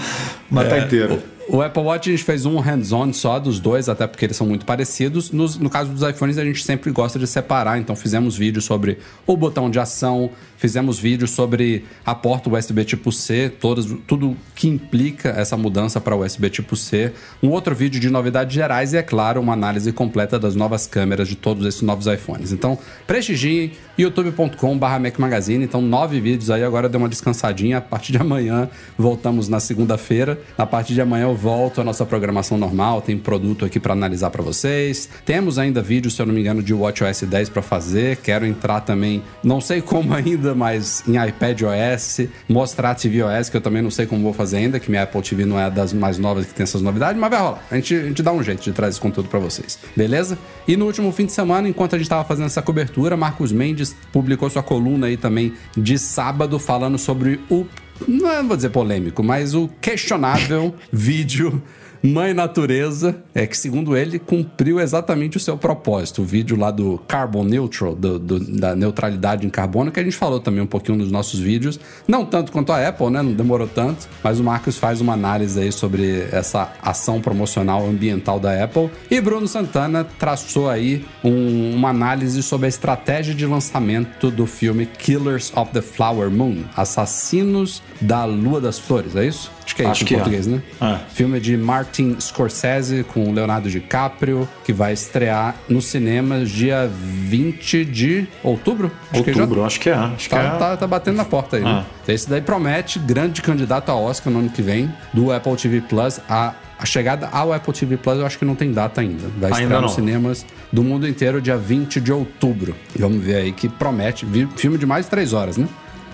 mas 0.50 0.66
É. 0.68 0.70
tá 0.70 0.78
inteiro. 0.80 1.22
O 1.50 1.62
Apple 1.62 1.82
Watch 1.82 2.10
a 2.10 2.12
gente 2.12 2.26
fez 2.26 2.46
um 2.46 2.60
hands-on 2.60 3.14
só 3.14 3.40
dos 3.40 3.58
dois, 3.60 3.88
até 3.88 4.06
porque 4.06 4.26
eles 4.26 4.36
são 4.36 4.46
muito 4.46 4.66
parecidos. 4.66 5.32
Nos- 5.32 5.58
no 5.58 5.70
caso 5.70 5.92
dos 5.92 6.02
iPhones, 6.08 6.38
a 6.38 6.44
gente 6.44 6.62
sempre 6.62 6.92
gosta 6.92 7.18
de 7.18 7.26
separar, 7.26 7.80
então 7.80 7.96
fizemos 7.96 8.36
vídeos 8.38 8.66
sobre 8.66 8.98
o 9.26 9.38
botão 9.38 9.72
de 9.72 9.80
ação, 9.80 10.30
fizemos 10.58 11.00
vídeos 11.00 11.32
sobre 11.32 11.86
a 12.06 12.14
porta 12.14 12.50
USB 12.50 12.84
tipo 12.84 13.14
C, 13.14 13.50
todas, 13.50 13.86
tudo 14.06 14.36
que 14.56 14.68
implica 14.68 15.30
essa 15.30 15.56
mudança 15.56 16.02
para 16.02 16.18
USB 16.18 16.50
tipo 16.50 16.76
C. 16.76 17.14
Um 17.42 17.50
outro 17.50 17.74
vídeo 17.74 17.98
de 18.00 18.10
novidades 18.10 18.54
gerais 18.54 18.92
e, 18.92 18.98
é 18.98 19.04
claro, 19.04 19.40
uma 19.40 19.54
análise 19.54 19.94
completa 19.94 20.38
das 20.38 20.54
novas 20.54 20.86
câmeras 20.86 21.30
de 21.30 21.36
todos 21.38 21.66
esses 21.66 21.82
novos 21.82 22.08
iPhones. 22.08 22.52
Então, 22.52 22.78
prestigiem 23.08 23.72
youtube.com.br 23.98 24.86
Mac 25.02 25.18
Magazine. 25.18 25.64
Então, 25.64 25.82
nove 25.82 26.20
vídeos 26.20 26.50
aí. 26.50 26.64
Agora 26.64 26.88
deu 26.88 27.00
uma 27.00 27.10
descansadinha. 27.10 27.78
A 27.78 27.82
partir 27.82 28.12
de 28.12 28.18
amanhã, 28.18 28.70
voltamos 28.98 29.50
na 29.50 29.60
segunda-feira. 29.60 30.40
A 30.58 30.66
partir 30.66 30.94
de 30.94 31.02
amanhã, 31.02 31.24
eu 31.24 31.36
volto 31.36 31.82
à 31.82 31.84
nossa 31.84 32.06
programação 32.06 32.58
normal. 32.58 33.02
Tem 33.02 33.18
produto 33.18 33.66
aqui 33.66 33.80
para 33.80 33.94
analisar 33.94 34.30
para 34.30 34.44
vocês. 34.44 35.10
Temos 35.26 35.58
ainda 35.58 35.82
vídeo, 35.82 36.12
se 36.12 36.22
eu 36.22 36.26
não 36.26 36.34
me 36.34 36.42
engano, 36.42 36.62
de 36.62 36.74
WatchOS 36.74 37.24
10 37.24 37.50
para 37.50 37.62
fazer. 37.62 38.18
Quero 38.18 38.46
entrar 38.46 38.82
também, 38.82 39.24
não 39.44 39.60
sei 39.60 39.82
como 39.82 40.14
ainda, 40.14 40.54
mas 40.54 41.04
em 41.08 41.16
iPadOS, 41.18 42.28
mostrar 42.48 42.92
a 42.92 42.96
tvOS, 42.96 43.50
que 43.50 43.58
eu 43.58 43.62
também 43.62 43.82
não 43.82 43.92
sei 43.92 44.06
como 44.06 44.22
vou 44.24 44.34
fazer 44.34 44.58
ainda, 44.58 44.80
que 44.80 44.90
minha 44.90 45.04
Apple 45.04 45.22
TV 45.22 45.46
não 45.46 45.60
é 45.60 45.70
das 45.70 45.94
mais 45.94 46.18
novas 46.18 46.46
que 46.46 46.54
tem 46.54 46.64
essas 46.64 46.82
novidades, 46.82 47.20
mas 47.20 47.30
vai 47.30 47.40
rolar. 47.40 47.64
A 47.72 47.76
gente, 47.76 47.96
a 47.96 48.04
gente 48.04 48.24
dá 48.24 48.32
um 48.32 48.44
jeito 48.44 48.62
de 48.62 48.72
trazer 48.72 48.92
esse 48.92 49.02
conteúdo 49.02 49.30
para 49.30 49.40
vocês, 49.40 49.80
beleza? 49.96 50.38
E 50.68 50.76
no 50.76 50.86
último 50.86 51.12
fim 51.12 51.26
de 51.26 51.32
semana, 51.32 51.68
enquanto 51.68 51.96
a 51.96 51.98
gente 51.98 52.06
estava 52.06 52.24
fazendo 52.24 52.46
essa 52.46 52.62
cobertura, 52.62 53.16
Marcos 53.16 53.52
Mendes 53.52 53.87
publicou 54.12 54.50
sua 54.50 54.64
coluna 54.64 55.08
aí 55.08 55.18
também 55.18 55.54
de 55.76 55.98
sábado 55.98 56.58
falando 56.60 56.98
sobre 56.98 57.40
o 57.50 57.66
não 58.08 58.48
vou 58.48 58.56
dizer 58.56 58.70
polêmico, 58.70 59.24
mas 59.24 59.56
o 59.56 59.68
questionável 59.82 60.76
vídeo 60.94 61.62
Mãe 62.04 62.34
Natureza, 62.34 63.16
é 63.34 63.46
que 63.48 63.58
segundo 63.58 63.96
ele 63.98 64.20
cumpriu 64.20 64.80
exatamente 64.80 65.38
o 65.38 65.40
seu 65.40 65.58
propósito. 65.58 66.22
O 66.22 66.26
vídeo 66.26 66.58
lá 66.58 66.70
do 66.72 66.98
Carbon 67.08 67.44
Neutral, 67.44 67.96
do- 67.96 68.20
do- 68.20 68.40
da 68.40 68.76
neutralidade 68.76 69.46
em 69.46 69.50
carbono, 69.50 69.92
que 69.92 70.00
a 70.00 70.04
gente 70.04 70.16
falou 70.16 70.40
também 70.40 70.62
um 70.62 70.68
pouquinho 70.68 70.98
nos 70.98 71.12
nossos 71.12 71.40
vídeos. 71.40 71.80
Não 72.08 72.26
tanto 72.26 72.52
quanto 72.52 72.72
a 72.72 72.88
Apple, 72.88 73.10
né? 73.10 73.22
Não 73.22 73.34
demorou 73.34 73.68
tanto, 73.68 74.08
mas 74.24 74.40
o 74.40 74.44
Marcos 74.44 74.78
faz 74.78 75.02
uma 75.02 75.14
análise 75.14 75.60
aí 75.60 75.72
sobre 75.72 76.28
essa 76.32 76.72
ação 76.82 77.20
promocional 77.22 77.86
ambiental 77.88 78.40
da 78.40 78.64
Apple. 78.64 78.90
E 79.10 79.20
Bruno 79.20 79.48
Santana 79.48 80.04
traçou 80.04 80.70
aí 80.70 81.06
um- 81.24 81.76
uma 81.76 81.90
análise 81.90 82.42
sobre 82.44 82.68
a 82.68 82.70
estratégia 82.70 83.34
de 83.34 83.46
lançamento 83.46 84.30
do 84.32 84.46
filme 84.46 84.86
Killers 84.86 85.52
of 85.56 85.72
the 85.72 85.82
Flower 85.82 86.30
Moon, 86.30 86.64
Assassinos 86.76 87.82
da 88.02 88.26
Lua 88.26 88.60
das 88.62 88.78
Flores, 88.80 89.16
é 89.16 89.26
isso? 89.26 89.52
Acho 89.68 89.76
que 89.76 89.82
é 89.82 89.86
Acho 89.86 89.96
isso 89.96 90.04
em 90.04 90.08
que 90.08 90.14
é. 90.14 90.18
português, 90.18 90.48
né? 90.48 90.62
É. 90.82 90.98
Filme 91.14 91.42
de 91.42 91.58
Martin 91.58 92.16
Scorsese 92.22 93.04
com 93.04 93.34
Leonardo 93.34 93.70
DiCaprio, 93.70 94.48
que 94.64 94.72
vai 94.72 94.94
estrear 94.94 95.56
nos 95.68 95.88
cinemas 95.88 96.50
dia 96.50 96.90
20 96.90 97.84
de 97.84 98.28
outubro? 98.42 98.90
Acho 99.12 99.24
que 99.24 99.34
já 99.34 99.42
Outubro, 99.42 99.66
acho 99.66 99.80
que 99.82 99.90
é. 99.90 99.94
Acho 99.94 100.30
que 100.30 100.36
Tá, 100.36 100.42
é. 100.42 100.50
tá, 100.58 100.78
tá 100.78 100.88
batendo 100.88 101.18
na 101.18 101.26
porta 101.26 101.58
aí, 101.58 101.64
né? 101.64 101.84
Esse 102.08 102.30
daí 102.30 102.40
promete 102.42 102.98
grande 102.98 103.42
candidato 103.42 103.90
a 103.90 103.96
Oscar 103.96 104.32
no 104.32 104.40
ano 104.40 104.50
que 104.50 104.62
vem 104.62 104.90
do 105.14 105.34
Apple 105.34 105.56
TV 105.58 105.82
Plus. 105.82 106.22
A, 106.30 106.54
a 106.80 106.86
chegada 106.86 107.28
ao 107.30 107.52
Apple 107.52 107.74
TV 107.74 107.98
Plus 107.98 108.20
eu 108.20 108.26
acho 108.26 108.40
que 108.40 108.46
não 108.46 108.56
tem 108.56 108.72
data 108.72 109.02
ainda. 109.02 109.28
Vai 109.38 109.52
Ainda 109.52 109.62
estrear 109.64 109.82
nos 109.82 109.96
cinemas 109.96 110.46
do 110.72 110.82
mundo 110.82 111.06
inteiro 111.06 111.42
dia 111.42 111.58
20 111.58 112.00
de 112.00 112.14
outubro. 112.14 112.74
Vamos 112.98 113.22
ver 113.22 113.36
aí 113.36 113.52
que 113.52 113.68
promete. 113.68 114.26
Filme 114.56 114.78
de 114.78 114.86
mais 114.86 115.04
de 115.06 115.12
3 115.12 115.34
horas, 115.34 115.58
né? 115.58 115.68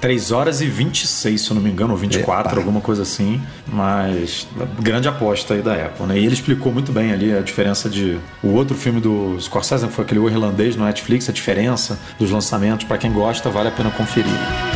3 0.04 0.34
horas 0.34 0.60
e 0.60 0.66
26, 0.66 1.40
se 1.40 1.50
eu 1.50 1.56
não 1.56 1.62
me 1.62 1.70
engano, 1.70 1.94
ou 1.94 1.98
24, 1.98 2.52
Epa. 2.52 2.60
alguma 2.60 2.82
coisa 2.82 3.04
assim. 3.04 3.42
Mas 3.66 4.46
grande 4.82 5.08
aposta 5.08 5.54
aí 5.54 5.62
da 5.62 5.74
Apple, 5.76 6.06
né? 6.06 6.20
E 6.20 6.26
ele 6.26 6.34
explicou 6.34 6.74
muito 6.74 6.92
bem 6.92 7.14
ali 7.14 7.34
a 7.34 7.40
diferença 7.40 7.90
de. 7.90 8.20
O 8.44 8.50
outro 8.50 8.76
filme 8.76 9.00
do 9.00 9.38
Scorsese, 9.40 9.88
que 9.88 9.94
foi 9.94 10.04
aquele 10.04 10.20
O 10.20 10.30
Irlandês 10.30 10.76
no 10.76 10.84
Netflix, 10.84 11.30
a 11.30 11.32
diferença 11.32 11.98
dos 12.20 12.32
lançamentos. 12.32 12.86
Pra 12.86 12.98
quem 12.98 13.14
gosta, 13.14 13.50
vale 13.50 13.70
a 13.70 13.72
pena 13.72 13.90
conferir. 13.92 14.73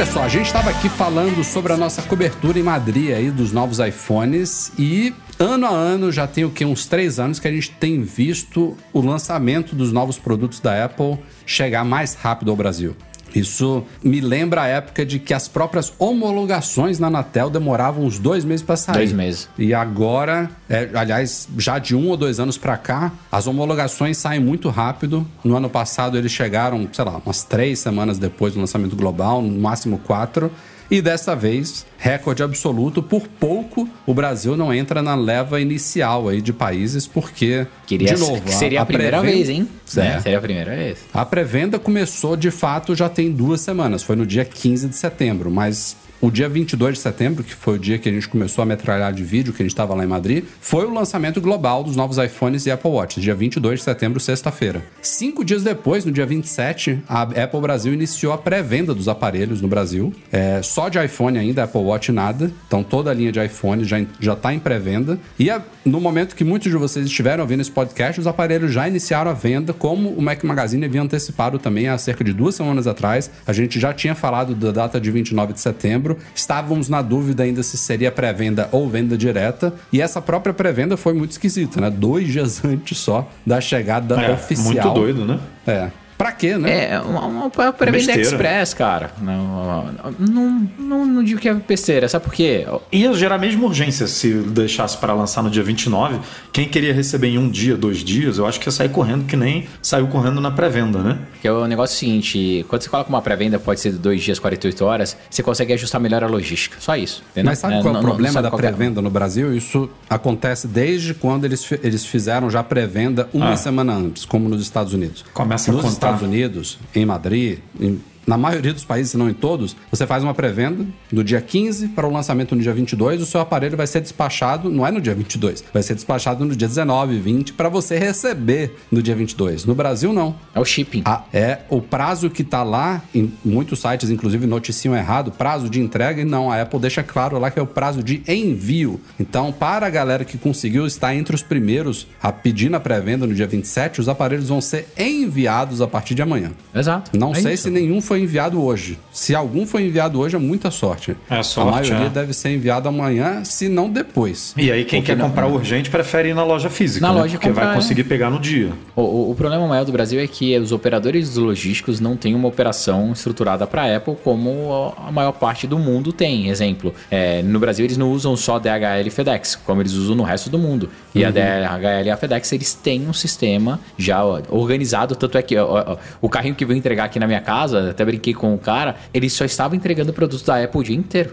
Olha 0.00 0.10
só, 0.10 0.22
a 0.22 0.28
gente 0.28 0.46
estava 0.46 0.70
aqui 0.70 0.88
falando 0.88 1.44
sobre 1.44 1.74
a 1.74 1.76
nossa 1.76 2.00
cobertura 2.00 2.58
em 2.58 2.62
Madrid 2.62 3.10
aí 3.10 3.30
dos 3.30 3.52
novos 3.52 3.80
iPhones 3.80 4.72
e 4.78 5.12
ano 5.38 5.66
a 5.66 5.70
ano 5.70 6.10
já 6.10 6.26
tem 6.26 6.42
o 6.42 6.48
que 6.48 6.64
uns 6.64 6.86
três 6.86 7.20
anos 7.20 7.38
que 7.38 7.46
a 7.46 7.52
gente 7.52 7.70
tem 7.72 8.00
visto 8.00 8.78
o 8.94 9.02
lançamento 9.02 9.76
dos 9.76 9.92
novos 9.92 10.18
produtos 10.18 10.58
da 10.58 10.86
Apple 10.86 11.18
chegar 11.44 11.84
mais 11.84 12.14
rápido 12.14 12.50
ao 12.50 12.56
Brasil. 12.56 12.96
Isso 13.34 13.84
me 14.02 14.20
lembra 14.20 14.62
a 14.62 14.66
época 14.66 15.04
de 15.04 15.18
que 15.18 15.32
as 15.32 15.48
próprias 15.48 15.92
homologações 15.98 16.98
na 16.98 17.06
Anatel 17.06 17.50
demoravam 17.50 18.04
uns 18.04 18.18
dois 18.18 18.44
meses 18.44 18.62
para 18.62 18.76
sair. 18.76 18.94
Dois 18.94 19.12
meses. 19.12 19.48
E 19.58 19.72
agora, 19.74 20.50
é, 20.68 20.88
aliás, 20.94 21.48
já 21.58 21.78
de 21.78 21.94
um 21.94 22.08
ou 22.08 22.16
dois 22.16 22.40
anos 22.40 22.58
para 22.58 22.76
cá, 22.76 23.12
as 23.30 23.46
homologações 23.46 24.16
saem 24.18 24.40
muito 24.40 24.68
rápido. 24.68 25.26
No 25.44 25.56
ano 25.56 25.68
passado 25.70 26.16
eles 26.16 26.32
chegaram, 26.32 26.88
sei 26.92 27.04
lá, 27.04 27.20
umas 27.24 27.42
três 27.42 27.78
semanas 27.78 28.18
depois 28.18 28.54
do 28.54 28.60
lançamento 28.60 28.96
global, 28.96 29.42
no 29.42 29.60
máximo 29.60 29.98
quatro. 29.98 30.50
E 30.90 31.00
dessa 31.00 31.36
vez, 31.36 31.86
recorde 31.98 32.42
absoluto. 32.42 33.00
Por 33.02 33.28
pouco, 33.28 33.88
o 34.04 34.12
Brasil 34.12 34.56
não 34.56 34.74
entra 34.74 35.00
na 35.02 35.14
leva 35.14 35.60
inicial 35.60 36.28
aí 36.28 36.40
de 36.42 36.52
países, 36.52 37.06
porque, 37.06 37.66
Queria 37.86 38.14
de 38.14 38.20
novo, 38.20 38.40
que 38.42 38.52
seria 38.52 38.82
a, 38.82 38.86
primeira 38.86 39.20
pré-venda- 39.20 39.36
vez, 39.36 39.48
hein? 39.48 39.68
É. 39.96 40.00
É, 40.00 40.20
seria 40.20 40.38
a 40.38 40.40
primeira 40.40 40.74
vez. 40.74 40.98
A 41.14 41.24
pré-venda 41.24 41.78
começou 41.78 42.36
de 42.36 42.50
fato 42.50 42.94
já 42.94 43.08
tem 43.08 43.30
duas 43.30 43.60
semanas, 43.60 44.02
foi 44.02 44.16
no 44.16 44.26
dia 44.26 44.44
15 44.44 44.88
de 44.88 44.96
setembro, 44.96 45.50
mas 45.50 45.96
o 46.20 46.30
dia 46.30 46.48
22 46.48 46.94
de 46.96 47.00
setembro, 47.00 47.42
que 47.42 47.54
foi 47.54 47.76
o 47.76 47.78
dia 47.78 47.98
que 47.98 48.08
a 48.08 48.12
gente 48.12 48.28
começou 48.28 48.62
a 48.62 48.66
metralhar 48.66 49.12
de 49.12 49.22
vídeo, 49.24 49.52
que 49.52 49.62
a 49.62 49.64
gente 49.64 49.72
estava 49.72 49.94
lá 49.94 50.04
em 50.04 50.06
Madrid, 50.06 50.44
foi 50.60 50.84
o 50.84 50.92
lançamento 50.92 51.40
global 51.40 51.82
dos 51.82 51.96
novos 51.96 52.18
iPhones 52.18 52.66
e 52.66 52.70
Apple 52.70 52.90
Watch, 52.90 53.20
dia 53.20 53.34
22 53.34 53.78
de 53.80 53.84
setembro, 53.84 54.20
sexta-feira. 54.20 54.82
Cinco 55.00 55.44
dias 55.44 55.62
depois, 55.62 56.04
no 56.04 56.12
dia 56.12 56.26
27, 56.26 57.02
a 57.08 57.22
Apple 57.22 57.60
Brasil 57.60 57.94
iniciou 57.94 58.32
a 58.32 58.38
pré-venda 58.38 58.94
dos 58.94 59.08
aparelhos 59.08 59.60
no 59.62 59.68
Brasil. 59.68 60.12
É, 60.30 60.60
só 60.62 60.88
de 60.88 61.02
iPhone 61.02 61.38
ainda, 61.38 61.64
Apple 61.64 61.80
Watch 61.80 62.12
nada. 62.12 62.50
Então 62.66 62.82
toda 62.82 63.10
a 63.10 63.14
linha 63.14 63.32
de 63.32 63.42
iPhone 63.42 63.82
já, 63.84 63.96
já 64.20 64.36
tá 64.36 64.52
em 64.52 64.58
pré-venda. 64.58 65.18
E 65.38 65.48
a- 65.50 65.62
no 65.84 66.00
momento 66.00 66.36
que 66.36 66.44
muitos 66.44 66.70
de 66.70 66.76
vocês 66.76 67.06
estiveram 67.06 67.42
ouvindo 67.42 67.60
esse 67.60 67.70
podcast, 67.70 68.20
os 68.20 68.26
aparelhos 68.26 68.72
já 68.72 68.86
iniciaram 68.86 69.30
a 69.30 69.34
venda, 69.34 69.72
como 69.72 70.10
o 70.10 70.20
Mac 70.20 70.44
Magazine 70.44 70.84
havia 70.84 71.00
antecipado 71.00 71.58
também 71.58 71.88
há 71.88 71.96
cerca 71.96 72.22
de 72.22 72.32
duas 72.34 72.54
semanas 72.54 72.86
atrás. 72.86 73.30
A 73.46 73.52
gente 73.54 73.80
já 73.80 73.94
tinha 73.94 74.14
falado 74.14 74.54
da 74.54 74.70
data 74.70 75.00
de 75.00 75.10
29 75.10 75.54
de 75.54 75.60
setembro. 75.60 76.09
Estávamos 76.34 76.88
na 76.88 77.02
dúvida 77.02 77.42
ainda 77.42 77.62
se 77.62 77.76
seria 77.78 78.10
pré-venda 78.10 78.68
ou 78.72 78.88
venda 78.88 79.16
direta. 79.16 79.72
E 79.92 80.00
essa 80.00 80.20
própria 80.20 80.52
pré-venda 80.54 80.96
foi 80.96 81.12
muito 81.12 81.32
esquisita, 81.32 81.80
né? 81.80 81.90
Dois 81.90 82.28
dias 82.28 82.62
antes 82.64 82.98
só 82.98 83.28
da 83.44 83.60
chegada 83.60 84.20
É, 84.20 84.32
oficial. 84.32 84.64
muito 84.72 84.90
doido, 84.90 85.24
né? 85.24 85.38
É. 85.66 85.90
Pra 86.20 86.32
quê, 86.32 86.58
né? 86.58 86.90
É, 86.92 87.00
uma, 87.00 87.20
uma, 87.24 87.44
uma 87.44 87.50
pré-venda 87.50 87.92
Besteira. 87.92 88.20
express, 88.20 88.74
cara. 88.74 89.10
Não, 89.22 89.86
não, 90.18 90.68
não, 90.78 91.06
não 91.06 91.24
digo 91.24 91.40
que 91.40 91.48
é 91.48 91.54
besteira, 91.54 92.06
sabe 92.10 92.26
por 92.26 92.34
quê? 92.34 92.66
Ia 92.92 93.14
gerar 93.14 93.38
mesmo 93.38 93.64
urgência 93.66 94.06
se 94.06 94.30
deixasse 94.34 94.98
para 94.98 95.14
lançar 95.14 95.42
no 95.42 95.48
dia 95.48 95.62
29. 95.62 96.18
Quem 96.52 96.68
queria 96.68 96.92
receber 96.92 97.28
em 97.28 97.38
um 97.38 97.48
dia, 97.48 97.74
dois 97.74 98.04
dias, 98.04 98.36
eu 98.36 98.46
acho 98.46 98.60
que 98.60 98.68
ia 98.68 98.72
sair 98.72 98.90
correndo 98.90 99.24
que 99.24 99.34
nem 99.34 99.66
saiu 99.80 100.08
correndo 100.08 100.42
na 100.42 100.50
pré-venda, 100.50 100.98
né? 100.98 101.18
Que 101.40 101.48
é 101.48 101.52
o 101.52 101.66
negócio 101.66 101.96
seguinte, 101.96 102.66
quando 102.68 102.82
você 102.82 102.90
coloca 102.90 103.08
uma 103.08 103.22
pré-venda, 103.22 103.58
pode 103.58 103.80
ser 103.80 103.92
de 103.92 103.98
dois 103.98 104.22
dias, 104.22 104.38
48 104.38 104.84
horas, 104.84 105.16
você 105.30 105.42
consegue 105.42 105.72
ajustar 105.72 105.98
melhor 106.02 106.22
a 106.22 106.26
logística. 106.26 106.76
Só 106.80 106.96
isso. 106.96 107.22
entendeu? 107.30 107.50
Mas 107.50 107.60
sabe 107.60 107.76
É, 107.76 107.80
qual 107.82 107.94
é 107.94 107.98
o 107.98 108.02
problema 108.02 108.42
da 108.42 108.48
é. 108.48 108.50
pré-venda 108.50 109.00
no 109.00 109.08
Brasil? 109.08 109.54
Isso 109.56 109.88
acontece 110.08 110.66
desde 110.68 111.14
quando 111.14 111.46
eles, 111.46 111.66
eles 111.82 112.04
fizeram 112.04 112.50
já 112.50 112.62
pré-venda 112.62 113.26
uma 113.32 113.52
Ah. 113.52 113.56
semana 113.56 113.94
antes, 113.94 114.26
como 114.26 114.50
nos 114.50 114.60
Estados 114.60 114.92
Unidos. 114.92 115.24
Começa 115.32 115.70
a 115.70 115.74
nos 115.74 115.82
contar. 115.82 116.09
Estados 116.14 116.22
Unidos, 116.28 116.78
em 116.94 117.06
Madrid, 117.06 117.58
em- 117.80 118.00
na 118.30 118.38
maioria 118.38 118.72
dos 118.72 118.84
países, 118.84 119.10
se 119.10 119.16
não 119.18 119.28
em 119.28 119.34
todos, 119.34 119.74
você 119.90 120.06
faz 120.06 120.22
uma 120.22 120.32
pré-venda 120.32 120.86
do 121.10 121.24
dia 121.24 121.40
15 121.40 121.88
para 121.88 122.06
o 122.06 122.12
lançamento 122.12 122.54
no 122.54 122.62
dia 122.62 122.72
22, 122.72 123.20
o 123.20 123.26
seu 123.26 123.40
aparelho 123.40 123.76
vai 123.76 123.88
ser 123.88 124.00
despachado, 124.00 124.70
não 124.70 124.86
é 124.86 124.92
no 124.92 125.00
dia 125.00 125.12
22, 125.16 125.64
vai 125.74 125.82
ser 125.82 125.96
despachado 125.96 126.44
no 126.44 126.54
dia 126.54 126.68
19, 126.68 127.18
20, 127.18 127.54
para 127.54 127.68
você 127.68 127.98
receber 127.98 128.76
no 128.88 129.02
dia 129.02 129.16
22. 129.16 129.64
No 129.64 129.74
Brasil, 129.74 130.12
não. 130.12 130.36
É 130.54 130.60
o 130.60 130.64
shipping. 130.64 131.02
Ah, 131.04 131.24
é 131.32 131.58
o 131.68 131.80
prazo 131.80 132.30
que 132.30 132.44
tá 132.44 132.62
lá, 132.62 133.02
em 133.12 133.32
muitos 133.44 133.80
sites, 133.80 134.10
inclusive, 134.10 134.46
noticiam 134.46 134.94
errado, 134.94 135.32
prazo 135.32 135.68
de 135.68 135.80
entrega, 135.80 136.22
e 136.22 136.24
não, 136.24 136.52
a 136.52 136.62
Apple 136.62 136.78
deixa 136.78 137.02
claro 137.02 137.36
lá 137.36 137.50
que 137.50 137.58
é 137.58 137.62
o 137.62 137.66
prazo 137.66 138.00
de 138.00 138.22
envio. 138.28 139.00
Então, 139.18 139.50
para 139.50 139.88
a 139.88 139.90
galera 139.90 140.24
que 140.24 140.38
conseguiu 140.38 140.86
estar 140.86 141.12
entre 141.16 141.34
os 141.34 141.42
primeiros 141.42 142.06
a 142.22 142.30
pedir 142.30 142.70
na 142.70 142.78
pré-venda 142.78 143.26
no 143.26 143.34
dia 143.34 143.48
27, 143.48 144.00
os 144.00 144.08
aparelhos 144.08 144.48
vão 144.50 144.60
ser 144.60 144.86
enviados 144.96 145.80
a 145.80 145.88
partir 145.88 146.14
de 146.14 146.22
amanhã. 146.22 146.52
Exato. 146.72 147.10
Não 147.18 147.32
É 147.32 147.40
sei 147.40 147.54
isso. 147.54 147.64
se 147.64 147.70
nenhum 147.70 148.00
foi 148.00 148.19
enviado 148.20 148.62
hoje. 148.62 148.98
Se 149.12 149.34
algum 149.34 149.66
foi 149.66 149.84
enviado 149.86 150.20
hoje, 150.20 150.36
é 150.36 150.38
muita 150.38 150.70
sorte. 150.70 151.16
É 151.28 151.42
sorte, 151.42 151.68
A 151.68 151.72
maioria 151.94 152.06
é. 152.06 152.10
deve 152.10 152.32
ser 152.32 152.50
enviado 152.50 152.88
amanhã, 152.88 153.44
se 153.44 153.68
não 153.68 153.88
depois. 153.90 154.54
E 154.56 154.70
aí 154.70 154.84
quem 154.84 155.00
Porque 155.00 155.12
quer 155.12 155.18
não- 155.18 155.28
comprar 155.28 155.46
urgente 155.46 155.90
prefere 155.90 156.30
ir 156.30 156.34
na 156.34 156.44
loja 156.44 156.70
física, 156.70 157.06
Na 157.06 157.12
né? 157.12 157.20
loja 157.20 157.32
Porque 157.34 157.48
comprar, 157.48 157.64
vai 157.66 157.72
é. 157.74 157.76
conseguir 157.76 158.04
pegar 158.04 158.30
no 158.30 158.38
dia. 158.38 158.70
O, 158.94 159.02
o- 159.02 159.30
o 159.30 159.34
problema 159.34 159.66
maior 159.66 159.84
do 159.84 159.92
Brasil 159.92 160.20
é 160.20 160.26
que 160.26 160.56
os 160.58 160.72
operadores 160.72 161.36
logísticos 161.36 162.00
não 162.00 162.16
têm 162.16 162.34
uma 162.34 162.48
operação 162.48 163.12
estruturada 163.12 163.66
para 163.66 163.82
a 163.82 163.96
Apple 163.96 164.16
como 164.22 164.94
a 164.96 165.10
maior 165.10 165.32
parte 165.32 165.66
do 165.66 165.78
mundo 165.78 166.12
tem. 166.12 166.48
Exemplo, 166.48 166.94
é, 167.10 167.42
no 167.42 167.58
Brasil 167.58 167.84
eles 167.84 167.96
não 167.96 168.10
usam 168.12 168.36
só 168.36 168.58
DHL 168.58 169.06
e 169.06 169.10
FedEx, 169.10 169.56
como 169.56 169.80
eles 169.82 169.92
usam 169.92 170.14
no 170.14 170.22
resto 170.22 170.50
do 170.50 170.58
mundo. 170.58 170.88
E 171.14 171.24
a 171.24 171.30
DHL 171.30 172.06
e 172.06 172.10
a 172.10 172.16
FedEx 172.16 172.52
eles 172.52 172.74
têm 172.74 173.08
um 173.08 173.12
sistema 173.12 173.80
já 173.98 174.22
organizado. 174.48 175.14
Tanto 175.16 175.38
é 175.38 175.42
que 175.42 175.56
ó, 175.56 175.92
ó, 175.92 175.96
o 176.20 176.28
carrinho 176.28 176.54
que 176.54 176.64
veio 176.64 176.76
entregar 176.78 177.04
aqui 177.04 177.18
na 177.18 177.26
minha 177.26 177.40
casa, 177.40 177.90
até 177.90 178.04
brinquei 178.10 178.34
com 178.34 178.52
o 178.54 178.58
cara, 178.58 178.96
ele 179.14 179.30
só 179.30 179.44
estava 179.44 179.76
entregando 179.76 180.12
produtos 180.12 180.42
da 180.44 180.62
Apple 180.62 180.80
o 180.80 180.84
dia 180.84 180.96
inteiro. 180.96 181.30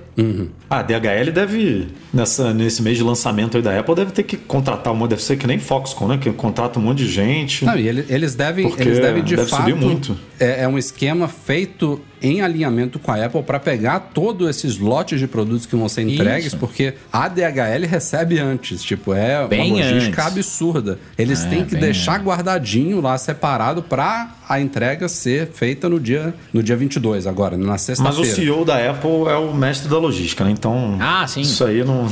A 0.70 0.82
DHL 0.84 1.32
deve, 1.34 1.88
nessa, 2.14 2.54
nesse 2.54 2.82
mês 2.82 2.98
de 2.98 3.04
lançamento 3.04 3.58
aí 3.58 3.64
da 3.64 3.78
Apple, 3.80 3.96
deve 3.96 4.12
ter 4.12 4.24
que 4.24 4.38
contratar 4.38 4.94
uma, 4.94 5.08
deve 5.08 5.24
ser 5.24 5.38
que 5.38 5.48
nem 5.48 5.58
Foxconn, 5.60 6.08
né? 6.10 6.18
Que 6.18 6.32
contrata 6.32 6.80
um 6.80 6.82
monte 6.84 7.00
de 7.00 7.08
gente. 7.12 7.66
Não, 7.66 7.76
e 7.78 7.88
ele- 7.88 8.06
eles 8.10 8.36
devem, 8.36 8.68
Porque 8.68 8.84
eles 8.84 9.00
devem 9.00 9.24
de 9.24 9.36
deve 9.36 9.50
fato. 9.50 9.62
subir 9.62 9.76
muito. 9.76 10.18
É, 10.40 10.64
é 10.64 10.68
um 10.68 10.78
esquema 10.78 11.28
feito 11.28 12.00
em 12.22 12.42
alinhamento 12.42 12.98
com 13.00 13.12
a 13.12 13.26
Apple 13.26 13.44
para 13.44 13.60
pegar 13.60 14.00
todos 14.14 14.50
esses 14.50 14.78
lotes 14.78 15.20
de 15.20 15.28
produtos 15.28 15.66
que 15.66 15.76
vão 15.76 15.88
ser 15.90 16.02
entregues, 16.02 16.48
Isso. 16.48 16.58
porque 16.58 16.94
a 17.12 17.28
DHL 17.28 17.86
recebe 17.88 18.40
antes. 18.40 18.82
Tipo, 18.84 19.14
é 19.14 19.48
Bem 19.48 19.74
uma 19.74 19.84
logística 19.84 20.24
antes. 20.24 20.34
absurda. 20.38 21.00
Eles 21.18 21.44
É, 21.46 21.50
têm 21.50 21.66
que 21.66 21.76
deixar 21.76 22.20
guardadinho 22.22 23.02
lá, 23.02 23.18
separado, 23.18 23.82
para 23.84 24.32
a 24.50 24.60
entrega 24.62 25.08
ser 25.10 25.48
feita 25.54 25.90
no 25.90 26.00
dia, 26.00 26.34
no 26.54 26.64
dia 26.64 26.76
22, 26.78 27.28
agora, 27.28 27.58
na 27.58 27.66
Mas 27.68 27.82
o 27.82 27.86
sexta-feira. 27.86 28.36
CEO 28.36 28.64
da 28.66 28.90
Apple 28.92 29.28
é 29.28 29.36
o 29.36 29.54
mestre 29.54 29.90
da 29.90 29.98
logística, 29.98 30.44
né? 30.44 30.52
Então, 30.52 30.98
Ah, 31.02 31.26
sim. 31.28 31.42
isso 31.42 31.64
aí 31.66 31.84
não. 31.84 32.08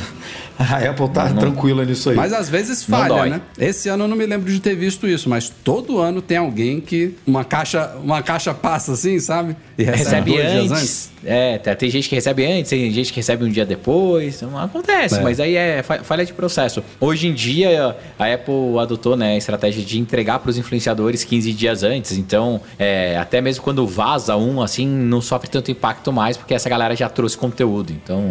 A 0.76 0.90
Apple 0.90 1.10
tá 1.10 1.30
tranquila 1.34 1.84
nisso 1.86 2.10
aí. 2.10 2.16
Mas 2.16 2.32
às 2.34 2.50
vezes 2.50 2.88
Não 2.88 2.98
falha, 2.98 3.26
né? 3.26 3.42
Esse 3.58 3.90
ano 3.90 4.06
eu 4.06 4.08
não 4.08 4.16
me 4.16 4.26
lembro 4.26 4.52
de 4.52 4.60
ter 4.60 4.76
visto 4.76 5.08
isso, 5.08 5.30
mas 5.30 5.50
todo 5.50 6.00
ano 6.00 6.22
tem 6.22 6.38
alguém 6.38 6.80
que 6.80 7.16
uma 7.26 7.44
caixa, 7.44 7.94
uma 8.04 8.22
caixa 8.22 8.54
passa 8.54 8.94
assim, 8.94 9.20
sabe? 9.20 9.56
E 9.78 9.84
recebe, 9.84 10.04
recebe 10.04 10.32
dois 10.32 10.52
dias 10.52 10.72
antes. 10.72 11.16
É, 11.28 11.58
tá- 11.58 11.76
tem 11.76 11.90
gente 11.90 12.08
que 12.08 12.14
recebe 12.16 12.46
antes, 12.46 12.70
tem 12.70 12.90
gente 12.92 13.12
que 13.12 13.18
recebe 13.20 13.44
um 13.44 13.50
dia 13.50 13.66
depois. 13.66 14.42
Não 14.44 14.58
acontece, 14.58 15.16
É. 15.16 15.22
mas 15.22 15.40
aí 15.40 15.56
é 15.56 15.82
fa- 15.84 16.04
falha 16.04 16.24
de 16.26 16.32
processo. 16.32 16.84
Hoje 17.02 17.28
em 17.28 17.34
dia, 17.34 17.96
a 18.18 18.34
Apple 18.34 18.78
adotou 18.80 19.18
né, 19.18 19.34
a 19.34 19.38
estratégia 19.38 19.84
de 19.84 20.00
entregar 20.00 20.40
para 20.40 20.50
os 20.52 20.58
influenciadores 20.58 21.24
15 21.24 21.52
dias 21.52 21.84
antes. 21.84 22.18
Então, 22.18 22.62
é, 22.80 23.18
até 23.18 23.42
mesmo 23.42 23.64
quando 23.64 23.86
vaza 23.88 24.36
um, 24.38 24.62
assim, 24.62 24.88
não 24.88 25.20
sofre 25.20 25.50
tanto 25.50 25.72
impacto 25.72 26.14
mais, 26.14 26.38
porque 26.38 26.54
essa 26.54 26.70
galera 26.70 26.96
já 26.96 27.10
trouxe 27.10 27.36
conteúdo. 27.38 27.92
Então, 27.92 28.24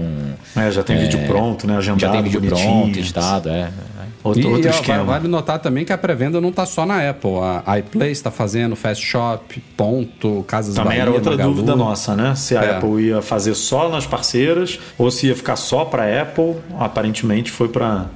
É, 0.56 0.70
já 0.70 0.82
tem 0.82 0.96
vídeo 0.96 1.18
pronto, 1.26 1.66
né? 1.66 1.76
Agendado, 1.76 2.00
já 2.00 2.13
tem 2.14 2.23
vídeo 2.23 2.40
bonitinho. 2.40 2.71
pronto, 2.83 2.99
editado, 2.99 3.49
é. 3.49 3.71
Outro, 4.23 4.40
E, 4.40 4.47
outro 4.47 4.68
ó, 4.68 4.73
esquema. 4.73 5.04
va- 5.04 5.12
Vale 5.18 5.28
notar 5.28 5.59
também 5.59 5.85
que 5.85 5.92
a 5.92 5.99
pré-venda 5.99 6.40
não 6.40 6.50
tá 6.50 6.64
só 6.64 6.87
na 6.87 7.11
Apple. 7.11 7.30
A 7.66 7.78
iPlay 7.78 8.11
está 8.11 8.30
fazendo, 8.30 8.75
Fast 8.75 9.04
Shop, 9.04 9.62
Ponto, 9.76 10.42
Casas 10.49 10.75
Também 10.75 10.88
Bahia, 10.92 11.02
era 11.02 11.11
outra 11.11 11.33
Magalu. 11.33 11.52
dúvida 11.54 11.76
nossa, 11.76 12.16
né? 12.16 12.35
Se 12.35 12.56
a 12.56 12.62
É. 12.64 12.76
Apple 12.76 13.02
ia 13.02 13.21
fazer 13.21 13.54
só 13.54 13.90
nas 13.90 14.06
parceiras 14.06 14.78
ou 14.97 15.11
se 15.11 15.26
ia 15.26 15.37
ficar 15.37 15.56
só 15.56 15.85
para 15.85 16.23
Apple. 16.23 16.54
Aparentemente 16.80 17.50
foi 17.50 17.68
para 17.68 18.06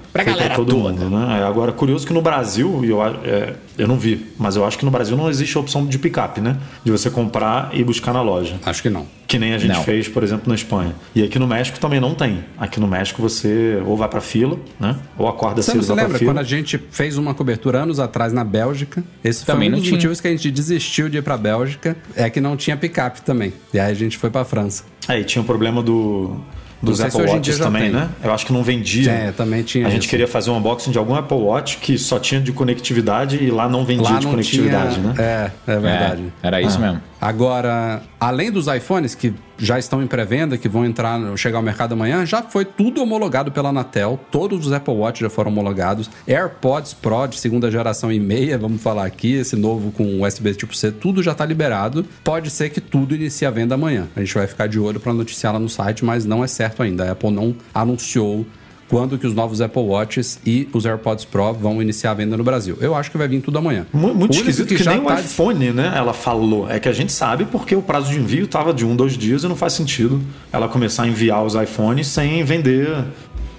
todo 0.57 0.73
toda. 0.73 0.93
mundo, 0.95 1.11
né? 1.11 1.45
Agora 1.47 1.73
curioso 1.73 2.07
que 2.07 2.13
no 2.15 2.23
Brasil, 2.23 2.83
e 2.85 2.89
eu, 2.89 3.03
a- 3.03 3.15
é, 3.25 3.53
eu 3.79 3.89
não 3.89 3.97
vi, 3.99 4.27
mas 4.39 4.57
eu 4.57 4.65
acho 4.67 4.77
que 4.77 4.85
no 4.85 4.91
Brasil 4.91 5.17
não 5.17 5.31
existe 5.31 5.57
a 5.57 5.61
opção 5.61 5.87
de 5.87 5.99
picape, 5.99 6.41
né? 6.41 6.59
De 6.85 6.91
você 6.91 7.09
comprar 7.09 7.71
e 7.73 7.83
buscar 7.85 8.13
na 8.13 8.21
loja. 8.21 8.59
Acho 8.67 8.83
que 8.83 8.91
não. 8.91 9.07
Que 9.27 9.39
nem 9.39 9.53
a 9.55 9.59
gente 9.59 9.75
Não. 9.75 9.85
fez, 9.85 10.09
por 10.09 10.23
exemplo, 10.23 10.49
na 10.49 10.55
Espanha. 10.55 10.95
E 11.15 11.23
aqui 11.23 11.39
no 11.39 11.47
México 11.47 11.79
também 11.79 12.01
não 12.01 12.15
tem. 12.15 12.45
Aqui 12.57 12.81
no 12.81 12.89
México 12.89 13.21
você 13.21 13.81
ou 13.87 13.95
vai 13.97 14.09
para 14.09 14.23
fila, 14.23 14.59
né? 14.81 14.97
Ou 15.19 15.29
acorda 15.29 15.61
Você 15.61 15.73
cedo 15.73 15.77
não 15.77 15.83
se 15.83 15.89
vai 15.89 15.97
pra 15.97 16.07
lembra 16.07 16.25
quando 16.25 16.39
a 16.39 16.43
gente 16.43 16.79
fez 16.91 17.19
uma 17.19 17.35
cobertura 17.35 17.83
anos 17.83 18.01
atrás 18.01 18.33
na 18.33 18.43
Bélgica? 18.43 19.05
Esse 19.23 19.45
Também 19.45 19.69
foi 19.69 19.77
um 19.77 19.81
dos 19.81 19.87
tinha. 19.89 19.97
motivos 19.97 20.21
que 20.21 20.29
a 20.29 20.31
gente 20.31 20.51
desistiu 20.51 21.11
de 21.11 21.19
ir 21.19 21.23
pra 21.23 21.37
Bélgica. 21.37 21.95
É 22.17 22.31
que 22.31 22.41
não 22.41 22.57
tinha 22.57 22.75
picape 22.77 23.21
também. 23.21 23.53
E 23.73 23.79
aí 23.79 23.93
a 23.93 23.95
gente 23.95 24.17
foi 24.17 24.31
pra 24.31 24.45
França. 24.47 24.85
Aí 25.07 25.23
tinha 25.25 25.43
o 25.43 25.45
problema 25.45 25.83
do, 25.83 26.37
dos 26.83 27.01
Apple 27.01 27.17
hoje 27.23 27.23
em 27.23 27.25
dia 27.27 27.35
Watches 27.53 27.57
já 27.59 27.65
também, 27.65 27.83
tem. 27.83 27.91
né? 27.93 28.09
Eu 28.23 28.33
acho 28.33 28.47
que 28.47 28.53
não 28.53 28.63
vendia. 28.63 29.11
É, 29.11 29.33
também 29.33 29.63
tinha 29.63 29.87
A 29.87 29.91
gente 29.91 30.03
isso. 30.03 30.11
queria 30.11 30.29
fazer 30.29 30.51
um 30.51 30.57
unboxing 30.59 30.91
de 30.91 30.99
algum 30.99 31.15
Apple 31.15 31.37
Watch 31.37 31.79
que 31.79 31.99
só 31.99 32.19
tinha 32.19 32.41
de 32.41 32.53
conectividade 32.53 33.43
e 33.43 33.51
lá 33.51 33.69
não 33.69 33.85
vendia 33.85 34.11
Lá 34.11 34.19
de 34.19 34.25
não 34.25 34.31
conectividade, 34.33 34.95
tinha... 34.95 35.13
né? 35.13 35.15
É, 35.67 35.73
é 35.73 35.79
verdade. 35.79 36.25
É, 36.43 36.47
era 36.47 36.63
isso 36.63 36.77
Ah. 36.79 36.81
mesmo. 36.81 37.03
Agora, 37.21 38.03
além 38.21 38.51
dos 38.53 38.67
iPhones 38.69 39.15
que 39.15 39.35
já 39.59 39.79
estão 39.79 40.03
em 40.03 40.07
pré-venda, 40.07 40.57
que 40.57 40.69
vão 40.69 40.85
entrar, 40.85 41.21
chegar 41.37 41.59
ao 41.59 41.63
mercado 41.63 41.93
amanhã, 41.93 42.25
já 42.25 42.43
foi 42.43 42.65
tudo 42.65 43.03
homologado 43.03 43.51
pela 43.51 43.71
Anatel. 43.71 44.19
Todos 44.31 44.67
os 44.67 44.73
Apple 44.73 44.95
Watch 44.95 45.21
já 45.21 45.29
foram 45.29 45.51
homologados. 45.51 46.09
AirPods 46.27 46.95
Pro 46.95 47.27
de 47.27 47.39
segunda 47.39 47.71
geração 47.71 48.13
e 48.13 48.21
meia, 48.21 48.57
vamos 48.57 48.81
falar 48.81 49.05
aqui, 49.05 49.35
esse 49.35 49.57
novo 49.57 49.91
com 49.91 50.23
USB 50.23 50.55
tipo 50.55 50.77
C, 50.77 50.93
tudo 50.93 51.23
já 51.23 51.33
está 51.33 51.45
liberado. 51.45 52.07
Pode 52.23 52.51
ser 52.51 52.71
que 52.71 52.81
tudo 52.81 53.15
inicie 53.15 53.47
a 53.47 53.51
venda 53.51 53.75
amanhã. 53.75 54.09
A 54.15 54.21
gente 54.21 54.35
vai 54.35 54.47
ficar 54.47 54.69
de 54.69 54.79
olho 54.79 55.01
para 55.01 55.13
noticiar 55.13 55.53
lá 55.53 55.59
no 55.59 55.69
site, 55.69 56.05
mas 56.05 56.25
não 56.25 56.45
é 56.45 56.47
certo 56.47 56.83
ainda. 56.83 57.05
A 57.05 57.13
Apple 57.13 57.31
não 57.31 57.55
anunciou 57.75 58.47
quando 58.89 59.19
que 59.19 59.27
os 59.27 59.35
novos 59.35 59.61
Apple 59.61 59.83
Watches 59.83 60.39
e 60.47 60.69
os 60.73 60.87
AirPods 60.87 61.25
Pro 61.25 61.53
vão 61.53 61.81
iniciar 61.83 62.13
a 62.13 62.15
venda 62.15 62.37
no 62.37 62.45
Brasil. 62.45 62.77
Eu 62.81 62.95
acho 62.95 63.11
que 63.11 63.19
vai 63.19 63.29
vir 63.29 63.41
tudo 63.41 63.59
amanhã. 63.59 63.87
Mu- 63.93 64.15
Muito 64.15 64.35
esquisito 64.35 64.69
que, 64.69 64.83
já 64.83 64.93
nem 64.93 65.01
o 65.01 65.05
tá- 65.05 65.21
iPhone, 65.21 65.71
né? 65.73 65.93
Ela 65.95 66.13
falou. 66.15 66.69
É 66.71 66.79
que 66.79 66.89
a 66.89 66.93
gente 66.93 67.13
sabe 67.13 67.45
porque 67.45 67.75
o 67.77 67.83
prazo 67.83 68.11
de 68.11 68.19
envio 68.19 68.47
tava 68.47 68.73
de 68.73 68.85
um, 68.87 68.97
dois 68.97 69.17
dias 69.17 69.45
e 69.45 69.49
não 69.49 69.57
faz 69.57 69.73
sentido 69.75 70.21
ela 70.53 70.69
começar 70.69 71.03
a 71.05 71.07
enviar 71.09 71.45
os 71.45 71.55
iPhones 71.55 72.07
sem 72.07 72.43
vender, 72.45 72.89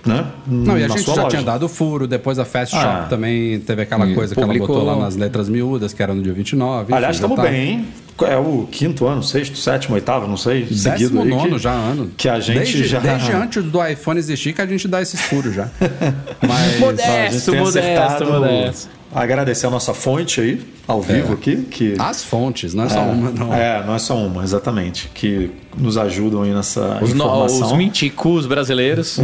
né? 0.06 0.26
Não, 0.48 0.78
e 0.78 0.84
a 0.84 0.88
gente 0.88 1.04
já 1.04 1.14
loja. 1.14 1.28
tinha 1.28 1.42
dado 1.44 1.68
furo, 1.68 2.08
depois 2.08 2.40
a 2.40 2.46
Fast 2.46 2.76
Ah. 2.76 2.82
Shop 2.82 3.10
também 3.10 3.60
teve 3.60 3.82
aquela 3.82 4.08
coisa 4.14 4.34
que 4.34 4.40
ela 4.40 4.48
publicou. 4.48 4.76
botou 4.76 4.86
lá 4.86 4.96
nas 4.98 5.16
letras 5.16 5.50
miúdas, 5.50 5.94
que 5.94 6.02
era 6.02 6.14
no 6.14 6.22
dia 6.22 6.34
29. 6.34 6.94
Aliás, 6.94 7.16
enfim, 7.18 7.26
estamos 7.26 7.36
tá- 7.44 7.50
bem, 7.52 7.70
hein? 7.70 7.88
É 8.22 8.36
o 8.36 8.68
quinto 8.70 9.08
ano, 9.08 9.24
sexto, 9.24 9.58
sétimo, 9.58 9.96
oitavo, 9.96 10.28
não 10.28 10.36
sei, 10.36 10.66
seguido 10.68 11.14
Décimo 11.16 11.22
aí. 11.22 11.30
nono 11.30 11.56
que, 11.56 11.60
já 11.64 11.72
ano. 11.72 12.12
Que 12.18 12.28
a 12.28 12.38
gente 12.40 12.58
desde, 12.58 12.86
já... 12.86 13.00
Desde 13.00 13.32
antes 13.32 13.64
do 13.64 13.86
iPhone 13.88 14.20
existir 14.20 14.52
que 14.52 14.62
a 14.62 14.66
gente 14.66 14.90
dá 14.90 15.02
esses 15.02 15.22
furos 15.22 15.56
já. 15.56 15.70
Mas... 16.46 16.80
Modesto. 16.80 17.12
a 17.12 17.30
gente 17.30 17.46
tem 17.46 17.60
modesto, 17.60 17.80
acertado- 17.80 18.26
modesto. 18.34 18.90
Agradecer 19.14 19.66
a 19.66 19.70
nossa 19.72 19.94
fonte 19.94 20.40
aí, 20.40 20.62
ao 20.88 21.02
vivo 21.02 21.34
aqui, 21.34 21.58
que... 21.64 21.96
As 21.98 22.24
fontes, 22.24 22.74
não 22.76 22.84
é 22.84 22.90
só 22.90 23.02
uma, 23.02 23.32
não. 23.32 23.54
É, 23.54 23.84
não 23.86 23.96
é 23.96 24.00
só 24.00 24.16
uma, 24.16 24.44
exatamente. 24.44 25.10
Que 25.14 25.50
nos 25.76 25.98
ajudam 25.98 26.44
aí 26.44 26.54
nessa 26.54 27.00
Os, 27.02 27.14
no, 27.14 27.26
informação. 27.26 27.68
os 27.68 27.74
minticus 27.74 28.46
brasileiros. 28.46 29.20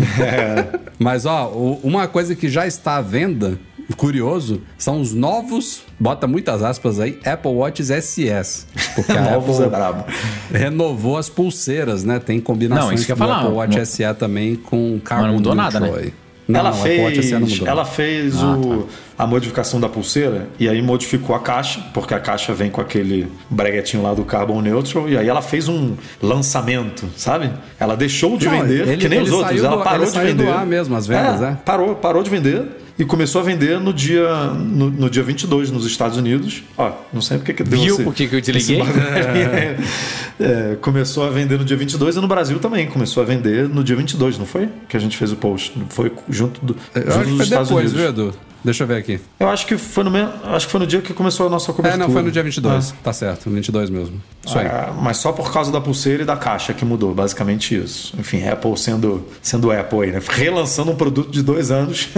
Mas, 0.97 1.25
ó, 1.25 1.49
uma 1.83 2.07
coisa 2.07 2.35
que 2.35 2.49
já 2.49 2.65
está 2.65 2.97
à 2.97 3.01
venda, 3.01 3.59
curioso, 3.95 4.61
são 4.77 4.99
os 5.01 5.13
novos, 5.13 5.83
bota 5.99 6.25
muitas 6.25 6.63
aspas 6.63 6.99
aí, 6.99 7.19
Apple 7.23 7.51
Watches 7.51 7.89
SS. 7.89 8.65
Porque 8.95 9.11
a 9.11 9.21
Novos 9.31 9.59
é 9.59 9.65
Apple 9.65 9.69
brabo. 9.77 10.05
renovou 10.51 11.17
as 11.17 11.29
pulseiras, 11.29 12.03
né? 12.03 12.17
Tem 12.17 12.39
combinações 12.39 12.87
Não, 12.87 12.93
isso 12.95 13.05
que 13.05 13.11
eu 13.11 13.17
falar. 13.17 13.41
Apple 13.41 13.53
Watch 13.53 13.77
Não- 13.77 13.85
SE 13.85 14.13
também 14.17 14.55
com 14.55 14.99
Carbon 15.03 15.27
não 15.27 15.33
mudou 15.35 15.53
nada, 15.53 15.79
né? 15.79 15.91
aí. 15.95 16.13
Não, 16.47 16.59
ela 16.59 16.69
não, 16.71 16.77
Watch 16.77 17.21
fez, 17.21 17.31
mudou. 17.31 17.67
ela 17.67 17.85
fez 17.85 18.35
Ah, 18.37 18.55
o, 18.55 18.83
tá. 19.17 19.23
a 19.23 19.27
modificação 19.27 19.79
da 19.79 19.89
pulseira 19.89 20.47
e 20.59 20.69
aí 20.69 20.79
modificou 20.81 21.35
a 21.35 21.39
caixa, 21.39 21.79
porque 21.93 22.13
a 22.13 22.19
caixa 22.19 22.53
vem 22.53 22.69
com 22.69 22.79
aquele 22.79 23.27
breguetinho 23.49 24.03
lá 24.03 24.13
do 24.13 24.23
Carbon 24.23 24.61
Neutral, 24.61 25.09
e 25.09 25.17
aí 25.17 25.27
ela 25.27 25.41
fez 25.41 25.67
um 25.67 25.95
lançamento, 26.21 27.07
sabe? 27.17 27.49
Ela 27.79 27.95
deixou 27.97 28.37
de 28.37 28.45
Não, 28.45 28.61
vender, 28.61 28.87
ele- 28.87 28.97
que 28.97 29.09
nem 29.09 29.21
os 29.21 29.31
outros, 29.31 29.49
saiu 29.49 29.65
ela 29.65 29.77
do- 29.77 29.83
parou 29.83 30.05
de 30.05 30.11
do 30.11 30.19
vender. 30.19 30.49
ar 30.49 30.65
mesmo, 30.67 30.95
as 30.95 31.07
vendas, 31.07 31.41
é, 31.41 31.45
é. 31.49 31.57
Parou, 31.65 31.95
parou 31.95 32.21
de 32.21 32.29
vender 32.29 32.61
e 32.99 33.03
começou 33.03 33.41
a 33.41 33.43
vender 33.43 33.79
no 33.79 33.91
dia, 33.91 34.29
no, 34.53 34.89
no 34.91 35.09
dia 35.09 35.23
22 35.23 35.71
nos 35.71 35.85
Estados 35.85 36.15
Unidos. 36.17 36.63
Ó, 36.77 36.91
não 37.11 37.21
sei 37.21 37.37
porque 37.39 37.53
que 37.53 37.63
deu 37.63 37.79
Viu 37.79 37.95
esse- 37.95 38.03
por 38.03 38.13
que 38.13 38.29
eu 38.31 38.39
desliguei? 38.39 38.83
É, 40.39 40.75
começou 40.81 41.23
a 41.25 41.29
vender 41.29 41.57
no 41.57 41.63
dia 41.63 41.77
22 41.77 42.17
e 42.17 42.19
no 42.21 42.27
Brasil 42.27 42.59
também 42.59 42.87
começou 42.87 43.23
a 43.23 43.25
vender 43.25 43.69
no 43.69 43.83
dia 43.83 43.95
22, 43.95 44.37
não 44.37 44.45
foi? 44.45 44.67
Que 44.89 44.97
a 44.97 44.99
gente 44.99 45.15
fez 45.17 45.31
o 45.31 45.35
post. 45.37 45.73
Foi 45.89 46.11
junto, 46.29 46.63
do, 46.65 46.75
Eu 46.93 47.01
junto 47.11 47.25
dos 47.27 47.35
foi 47.37 47.43
Estados 47.45 47.69
depois, 47.69 47.93
Unidos. 47.93 48.15
viu, 48.15 48.25
Edu? 48.29 48.33
Deixa 48.63 48.83
eu 48.83 48.87
ver 48.87 48.97
aqui. 48.97 49.19
Eu 49.39 49.47
acho 49.47 49.67
que 49.67 49.77
foi 49.77 50.03
no 50.03 50.09
mesmo, 50.09 50.31
acho 50.45 50.65
que 50.65 50.71
foi 50.71 50.79
no 50.79 50.87
dia 50.87 50.99
que 50.99 51.13
começou 51.13 51.45
a 51.45 51.49
nossa 51.51 51.71
É, 51.71 51.73
cobertura. 51.75 52.03
não, 52.03 52.11
foi 52.11 52.23
no 52.23 52.31
dia 52.31 52.41
22. 52.41 52.95
Tá 53.03 53.13
certo, 53.13 53.47
22 53.49 53.91
mesmo. 53.91 54.19
Isso 54.43 54.57
aí. 54.57 54.65
Ah, 54.65 54.91
mas 54.99 55.17
só 55.17 55.31
por 55.31 55.53
causa 55.53 55.71
da 55.71 55.79
pulseira 55.79 56.23
e 56.23 56.25
da 56.25 56.35
caixa 56.35 56.73
que 56.73 56.83
mudou, 56.83 57.13
basicamente 57.13 57.75
isso. 57.75 58.13
Enfim, 58.19 58.45
Apple 58.47 58.75
sendo, 58.75 59.23
sendo 59.41 59.71
Apple 59.71 60.01
aí, 60.01 60.11
né? 60.11 60.19
Relançando 60.27 60.89
um 60.91 60.95
produto 60.95 61.29
de 61.31 61.43
dois 61.43 61.69
anos 61.69 62.09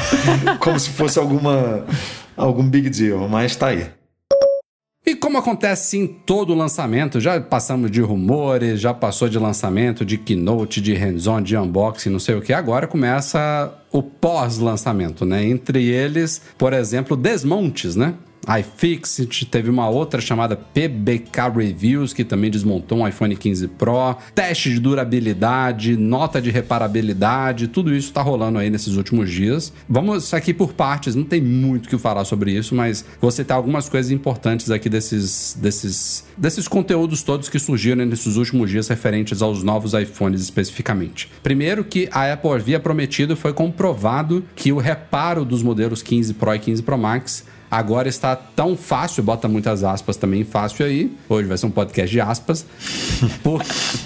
como 0.58 0.80
se 0.80 0.88
fosse 0.90 1.18
alguma 1.18 1.84
algum 2.36 2.66
big 2.66 2.88
deal, 2.88 3.28
mas 3.28 3.54
tá 3.54 3.68
aí. 3.68 3.86
Como 5.30 5.38
acontece 5.38 5.96
em 5.96 6.08
todo 6.08 6.52
lançamento, 6.54 7.20
já 7.20 7.40
passamos 7.40 7.88
de 7.88 8.00
rumores, 8.00 8.80
já 8.80 8.92
passou 8.92 9.28
de 9.28 9.38
lançamento, 9.38 10.04
de 10.04 10.18
keynote, 10.18 10.80
de 10.80 10.92
hands-on, 10.92 11.40
de 11.40 11.56
unboxing, 11.56 12.10
não 12.10 12.18
sei 12.18 12.34
o 12.34 12.42
que, 12.42 12.52
agora 12.52 12.88
começa 12.88 13.72
o 13.92 14.02
pós-lançamento, 14.02 15.24
né? 15.24 15.46
Entre 15.46 15.84
eles, 15.84 16.42
por 16.58 16.72
exemplo, 16.72 17.16
desmontes, 17.16 17.94
né? 17.94 18.14
iFixit, 18.58 19.46
teve 19.46 19.68
uma 19.68 19.88
outra 19.88 20.20
chamada 20.20 20.56
PBK 20.56 21.40
Reviews, 21.54 22.12
que 22.12 22.24
também 22.24 22.50
desmontou 22.50 22.98
um 22.98 23.08
iPhone 23.08 23.36
15 23.36 23.68
Pro, 23.68 24.16
teste 24.34 24.70
de 24.70 24.80
durabilidade, 24.80 25.96
nota 25.96 26.40
de 26.40 26.50
reparabilidade, 26.50 27.68
tudo 27.68 27.94
isso 27.94 28.08
está 28.08 28.22
rolando 28.22 28.58
aí 28.58 28.70
nesses 28.70 28.96
últimos 28.96 29.30
dias. 29.30 29.72
Vamos 29.88 30.32
aqui 30.32 30.54
por 30.54 30.72
partes, 30.72 31.14
não 31.14 31.24
tem 31.24 31.40
muito 31.40 31.86
o 31.86 31.88
que 31.88 31.98
falar 31.98 32.24
sobre 32.24 32.52
isso, 32.52 32.74
mas 32.74 33.04
vou 33.20 33.30
citar 33.30 33.56
algumas 33.56 33.88
coisas 33.88 34.10
importantes 34.10 34.70
aqui 34.70 34.88
desses, 34.88 35.56
desses, 35.60 36.24
desses 36.36 36.66
conteúdos 36.66 37.22
todos 37.22 37.48
que 37.48 37.58
surgiram 37.58 38.04
nesses 38.06 38.36
últimos 38.36 38.70
dias 38.70 38.88
referentes 38.88 39.42
aos 39.42 39.62
novos 39.62 39.92
iPhones 39.92 40.40
especificamente. 40.40 41.30
Primeiro 41.42 41.84
que 41.84 42.08
a 42.10 42.32
Apple 42.32 42.52
havia 42.52 42.80
prometido 42.80 43.36
foi 43.36 43.52
comprovado 43.52 44.44
que 44.56 44.72
o 44.72 44.78
reparo 44.78 45.44
dos 45.44 45.62
modelos 45.62 46.02
15 46.02 46.34
Pro 46.34 46.54
e 46.54 46.58
15 46.58 46.82
Pro 46.82 46.96
Max 46.96 47.44
agora 47.70 48.08
está 48.08 48.34
tão 48.34 48.76
fácil, 48.76 49.22
bota 49.22 49.46
muitas 49.46 49.84
aspas 49.84 50.16
também 50.16 50.44
fácil 50.44 50.84
aí, 50.84 51.16
hoje 51.28 51.46
vai 51.46 51.56
ser 51.56 51.66
um 51.66 51.70
podcast 51.70 52.10
de 52.10 52.20
aspas, 52.20 52.66
por, 53.42 53.62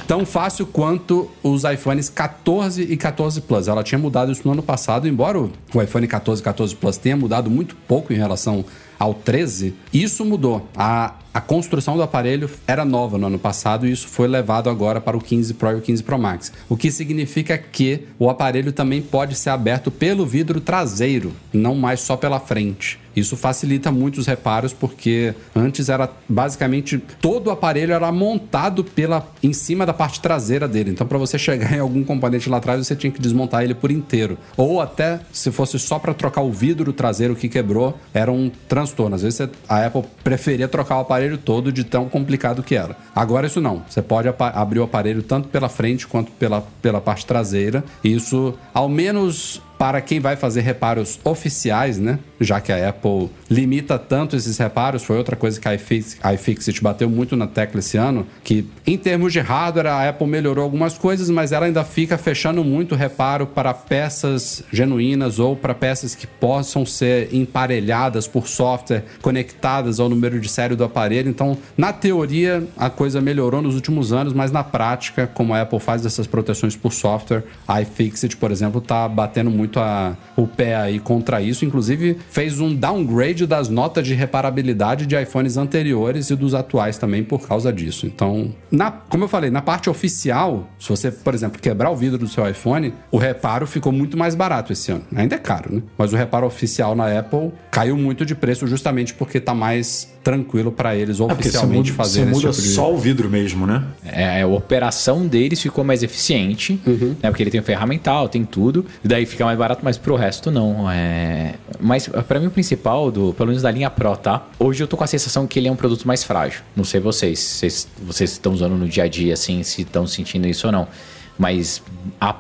tão 0.07 0.27
fácil 0.27 0.67
quanto 0.67 1.31
os 1.43 1.65
iPhones 1.65 2.09
14 2.09 2.83
e 2.83 2.97
14 2.97 3.41
Plus. 3.41 3.69
Ela 3.69 3.83
tinha 3.83 3.99
mudado 3.99 4.31
isso 4.31 4.43
no 4.45 4.53
ano 4.53 4.63
passado, 4.63 5.09
embora 5.09 5.39
o 5.39 5.83
iPhone 5.83 6.07
14 6.07 6.41
e 6.41 6.45
14 6.45 6.77
Plus 6.77 6.97
tenha 6.97 7.17
mudado 7.17 7.51
muito 7.51 7.75
pouco 7.89 8.13
em 8.13 8.17
relação 8.17 8.65
ao 8.99 9.15
13, 9.15 9.75
isso 9.93 10.25
mudou. 10.25 10.69
A, 10.77 11.15
a 11.33 11.41
construção 11.41 11.97
do 11.97 12.03
aparelho 12.03 12.49
era 12.67 12.85
nova 12.85 13.19
no 13.19 13.27
ano 13.27 13.39
passado 13.39 13.87
e 13.87 13.93
isso 13.93 14.07
foi 14.09 14.29
levado 14.29 14.71
agora 14.71 15.01
para 15.01 15.17
o 15.17 15.21
15 15.21 15.55
Pro 15.55 15.73
e 15.73 15.75
o 15.75 15.81
15 15.81 16.03
Pro 16.03 16.19
Max. 16.19 16.53
O 16.69 16.77
que 16.77 16.91
significa 16.91 17.59
que 17.59 18.07
o 18.19 18.31
aparelho 18.31 18.73
também 18.73 19.03
pode 19.03 19.35
ser 19.35 19.51
aberto 19.51 19.91
pelo 19.91 20.25
vidro 20.25 20.61
traseiro, 20.61 21.33
não 21.53 21.75
mais 21.75 22.01
só 22.01 22.17
pela 22.17 22.39
frente. 22.39 23.04
Isso 23.15 23.37
facilita 23.37 23.91
muito 23.93 24.19
os 24.19 24.27
reparos 24.27 24.73
porque 24.73 25.35
antes 25.55 25.89
era 25.89 26.09
basicamente 26.29 26.99
todo 27.21 27.49
o 27.49 27.51
aparelho 27.51 27.93
era 27.93 28.11
montado 28.13 28.83
pela 28.85 29.27
em 29.43 29.53
cima 29.53 29.85
da 29.87 29.93
parte 29.93 30.21
traseira 30.21 30.67
dele. 30.69 30.91
Então 30.91 31.07
para 31.07 31.19
você 31.19 31.39
chegar 31.39 31.73
em 31.73 31.79
algum 31.81 32.03
componente 32.05 32.49
lá 32.49 32.57
atrás 32.59 32.85
você 32.87 32.97
tinha 32.97 33.11
que 33.11 33.21
desmontar 33.21 33.63
ele 33.63 33.75
por 33.75 33.91
inteiro. 33.91 34.39
Ou 34.57 34.81
até 34.81 35.21
se 35.33 35.51
fosse 35.51 35.79
só 35.79 35.99
para 35.99 36.15
trocar 36.15 36.43
o 36.43 36.53
vidro 36.53 36.93
traseiro 36.93 37.35
que 37.37 37.49
quebrou, 37.49 37.99
era 38.13 38.31
um 38.31 38.51
transtorno. 38.69 39.15
Às 39.17 39.23
vezes 39.23 39.37
você- 39.39 39.51
a 39.69 39.87
Apple 39.87 40.05
preferia 40.23 40.69
trocar 40.69 40.97
o 40.99 41.01
aparelho 41.01 41.39
todo 41.39 41.73
de 41.73 41.85
tão 41.85 42.09
complicado 42.09 42.63
que 42.63 42.75
era. 42.75 42.97
Agora 43.15 43.47
isso 43.47 43.61
não. 43.61 43.83
Você 43.89 44.03
pode 44.03 44.29
abrir 44.39 44.81
o 44.81 44.85
aparelho 44.85 45.23
tanto 45.23 45.49
pela 45.49 45.69
frente 45.69 46.07
quanto 46.07 46.31
pela, 46.33 46.63
pela 46.83 47.01
parte 47.01 47.27
traseira. 47.27 47.85
Isso 48.03 48.55
ao 48.73 48.89
menos 48.89 49.61
para 49.79 50.01
quem 50.01 50.21
vai 50.21 50.37
fazer 50.37 50.61
reparos 50.61 51.19
oficiais, 51.25 51.99
né? 51.99 52.19
Já 52.41 52.61
que 52.61 52.73
a 52.73 52.89
Apple 52.89 53.31
limita 53.51 53.99
tanto 53.99 54.37
esses 54.37 54.59
reparos, 54.59 55.03
foi 55.03 55.17
outra 55.17 55.37
coisa 55.37 55.61
que 55.61 55.69
a 55.69 55.75
iFix- 55.75 56.17
a 56.23 56.35
iFixit 56.35 56.83
bateu 56.83 57.09
muito 57.09 57.37
na 57.37 57.47
tecla 57.47 57.81
esse 57.81 57.97
ano, 57.97 58.27
que 58.43 58.67
em 58.87 58.99
termos 58.99 59.33
de 59.33 59.41
hardware 59.41 59.87
a 59.87 60.09
Apple 60.09 60.27
melhorou 60.27 60.65
algumas 60.65 60.99
coisas, 60.99 61.31
mas 61.31 61.53
ela 61.53 61.67
ainda 61.67 61.85
fica 61.85 62.19
fechando 62.19 62.63
muito 62.65 62.95
reparo 62.95 63.47
para 63.47 63.73
peças 63.73 64.63
genuínas 64.73 65.39
ou 65.39 65.57
para 65.57 65.75
peças 65.75 66.15
que 66.15 66.27
possam 66.27 66.85
ser 66.85 67.35
emparelhadas 67.35 68.27
por 68.27 68.49
software, 68.49 69.05
conectadas 69.23 70.01
ao 70.01 70.09
número 70.09 70.41
de 70.41 70.49
série 70.49 70.75
do 70.75 70.85
aparelho. 70.85 71.29
Então, 71.31 71.57
na 71.77 71.93
teoria, 71.93 72.65
a 72.77 72.91
coisa 72.91 73.21
melhorou 73.21 73.63
nos 73.63 73.75
últimos 73.75 74.13
anos, 74.13 74.33
mas 74.33 74.51
na 74.53 74.63
prática, 74.65 75.27
como 75.27 75.55
a 75.55 75.63
Apple 75.63 75.81
faz 75.81 76.05
essas 76.05 76.27
proteções 76.27 76.77
por 76.77 76.93
software, 76.93 77.45
a 77.67 77.81
iFixit, 77.81 78.37
por 78.37 78.51
exemplo, 78.51 78.81
tá 78.81 79.09
batendo 79.09 79.51
muito 79.51 79.64
a- 79.81 80.17
o 80.37 80.47
pé 80.47 80.75
aí 80.77 80.99
contra 80.99 81.41
isso. 81.41 81.65
Inclusive, 81.65 82.17
fez 82.31 82.61
um 82.61 82.75
downgrade 82.75 83.47
das 83.47 83.69
notas 83.69 84.07
de 84.07 84.15
reparabilidade 84.15 85.07
de 85.07 85.21
iPhones 85.21 85.57
anteriores 85.57 86.31
e 86.31 86.37
dos 86.37 86.55
atuais 86.55 86.99
também 86.99 87.23
por 87.25 87.47
causa 87.47 87.73
disso. 87.73 88.07
Então, 88.07 88.53
na, 88.71 88.91
como 88.91 89.25
eu 89.25 89.29
falei, 89.29 89.51
na 89.51 89.63
parte 89.63 89.89
oficial, 89.91 90.69
se 90.79 90.89
você, 90.89 91.11
por 91.11 91.35
exemplo, 91.35 91.61
quebrar 91.61 91.91
o 91.91 91.97
vidro 91.97 92.19
do 92.19 92.29
seu 92.29 92.49
iPhone, 92.49 92.93
o 93.11 93.17
reparo 93.19 93.67
ficou 93.67 93.93
muito 93.93 94.17
mais 94.17 94.35
barato 94.35 94.73
esse 94.73 94.93
ano. 94.93 95.03
Ainda 95.15 95.35
é 95.37 95.39
caro, 95.39 95.75
né? 95.77 95.83
Mas 95.97 96.13
o 96.13 96.17
reparo 96.17 96.47
oficial 96.47 96.95
na 96.95 97.19
Apple 97.19 97.53
caiu 97.71 97.97
muito 97.97 98.25
de 98.27 98.35
preço 98.35 98.67
justamente 98.67 99.15
porque 99.15 99.41
tá 99.41 99.55
mais 99.55 100.14
tranquilo 100.25 100.73
para 100.73 100.97
eles 100.97 101.21
É 101.21 101.23
oficialmente 101.23 101.93
muda, 101.93 102.03
fazerem 102.03 102.31
você 102.33 102.47
muda 102.47 102.51
tipo 102.51 102.63
de... 102.69 102.75
só 102.75 102.93
o 102.93 102.97
vidro 102.99 103.29
mesmo, 103.29 103.67
né? 103.67 103.85
É, 104.05 104.41
a 104.43 104.47
operação 104.47 105.27
deles 105.27 105.61
ficou 105.61 105.85
mais 105.85 106.03
eficiente, 106.03 106.81
Uhum. 106.87 107.15
né? 107.23 107.31
Porque 107.31 107.43
ele 107.43 107.51
tem 107.51 107.61
o 107.61 107.63
ferramental, 107.63 108.29
tem 108.29 108.45
tudo. 108.45 108.85
E 109.05 109.07
daí 109.07 109.27
fica 109.27 109.45
mais 109.45 109.59
barato, 109.59 109.83
mas 109.85 109.99
pro 109.99 110.17
resto 110.17 110.51
não. 110.51 110.91
É... 110.91 111.55
Mas 111.79 112.09
pra 112.27 112.41
mim 112.41 112.47
o 112.47 112.51
principal, 112.51 113.11
do, 113.11 113.35
pelo 113.35 113.49
menos 113.49 113.63
da 113.63 113.71
linha 113.71 113.91
Pro, 113.91 114.17
tá? 114.17 114.47
Hoje 114.59 114.83
eu 114.83 114.89
tô 114.89 114.97
com 114.97 115.05
a 115.05 115.07
sensação 115.07 115.47
que 115.47 115.59
ele 115.59 115.69
é 115.69 115.71
um 115.73 115.77
produto 115.77 116.09
mais 116.09 116.25
frágil. 116.25 116.63
Não 116.75 116.85
sei 116.85 116.99
vocês, 117.01 117.39
vocês, 117.39 117.87
vocês 118.03 118.33
estão 118.33 118.53
usando 118.55 118.75
no 118.77 118.89
dia 118.89 119.05
a 119.05 119.09
dia, 119.09 119.35
assim, 119.35 119.63
se 119.63 119.83
estão 119.83 120.07
sentindo 120.07 120.47
isso 120.49 120.67
ou 120.67 120.73
não. 120.73 120.89
Mas 121.37 121.83
a, 122.21 122.35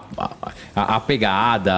a, 0.74 0.96
a 0.96 1.00
pegada, 1.00 1.72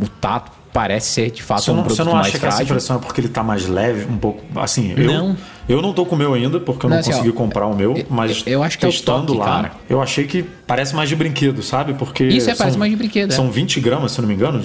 o 0.00 0.08
tato 0.20 0.50
parece 0.76 1.08
ser 1.08 1.30
de 1.30 1.42
fato 1.42 1.62
Você 1.62 1.70
um 1.70 1.74
não, 1.76 1.82
produto 1.84 1.96
você 1.96 2.04
não 2.04 2.12
mais 2.12 2.26
acha 2.26 2.38
que 2.38 2.44
essa 2.44 2.56
frágil. 2.56 2.64
impressão 2.74 2.96
é 2.96 2.98
porque 3.00 3.20
ele 3.22 3.28
tá 3.28 3.42
mais 3.42 3.66
leve, 3.66 4.04
um 4.12 4.18
pouco. 4.18 4.42
Assim, 4.60 4.92
eu 4.96 5.06
Não. 5.06 5.36
eu 5.66 5.80
não 5.80 5.92
tô 5.94 6.04
com 6.04 6.14
o 6.14 6.18
meu 6.18 6.34
ainda, 6.34 6.60
porque 6.60 6.84
eu 6.84 6.90
não, 6.90 6.96
Não, 6.96 7.00
assim, 7.00 7.10
consegui 7.12 7.30
ó, 7.30 7.32
comprar 7.32 7.66
o 7.66 7.74
meu, 7.74 7.96
eu- 7.96 8.06
mas 8.10 8.42
eu 8.46 8.62
acho 8.62 8.78
que 8.78 8.84
é 8.84 8.88
testando 8.90 9.28
toque, 9.28 9.38
lá, 9.38 9.46
cara. 9.46 9.72
eu 9.88 10.02
achei 10.02 10.26
que 10.26 10.42
parece 10.66 10.94
mais 10.94 11.08
de 11.08 11.16
brinquedo, 11.16 11.62
sabe? 11.62 11.94
Porque. 11.94 12.24
Isso, 12.24 12.50
é, 12.50 12.54
parece 12.54 12.76
mais 12.76 12.90
de 12.90 12.96
brinquedo, 12.96 13.30
é. 13.32 13.34
São 13.34 13.50
20 13.50 13.80
gramas, 13.80 14.12
se 14.12 14.18
eu 14.18 14.22
não 14.22 14.28
me 14.28 14.34
engano. 14.34 14.62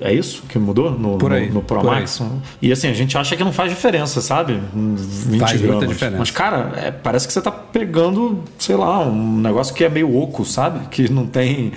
É 0.00 0.12
isso 0.12 0.42
que 0.48 0.58
mudou 0.58 0.90
no, 0.90 1.18
Por 1.18 1.32
aí, 1.32 1.48
no, 1.48 1.54
no 1.56 1.62
Pro 1.62 1.80
por 1.80 1.90
aí. 1.92 2.00
Max? 2.00 2.22
E 2.62 2.72
assim, 2.72 2.88
a 2.88 2.92
gente 2.94 3.16
acha 3.18 3.36
que 3.36 3.44
não 3.44 3.52
faz 3.52 3.70
diferença, 3.70 4.20
sabe? 4.20 4.58
20 4.74 5.38
Faz 5.40 5.52
muita 5.60 5.66
gramas. 5.76 5.88
diferença. 5.90 6.18
Mas, 6.18 6.30
cara, 6.30 6.72
é, 6.76 6.90
parece 6.90 7.26
que 7.26 7.32
você 7.32 7.40
tá 7.42 7.50
pegando, 7.50 8.42
sei 8.58 8.76
lá, 8.76 9.00
um 9.00 9.36
negócio 9.38 9.74
que 9.74 9.84
é 9.84 9.88
meio 9.88 10.16
oco, 10.16 10.44
sabe? 10.44 10.86
Que 10.88 11.10
não 11.12 11.26
tem 11.26 11.72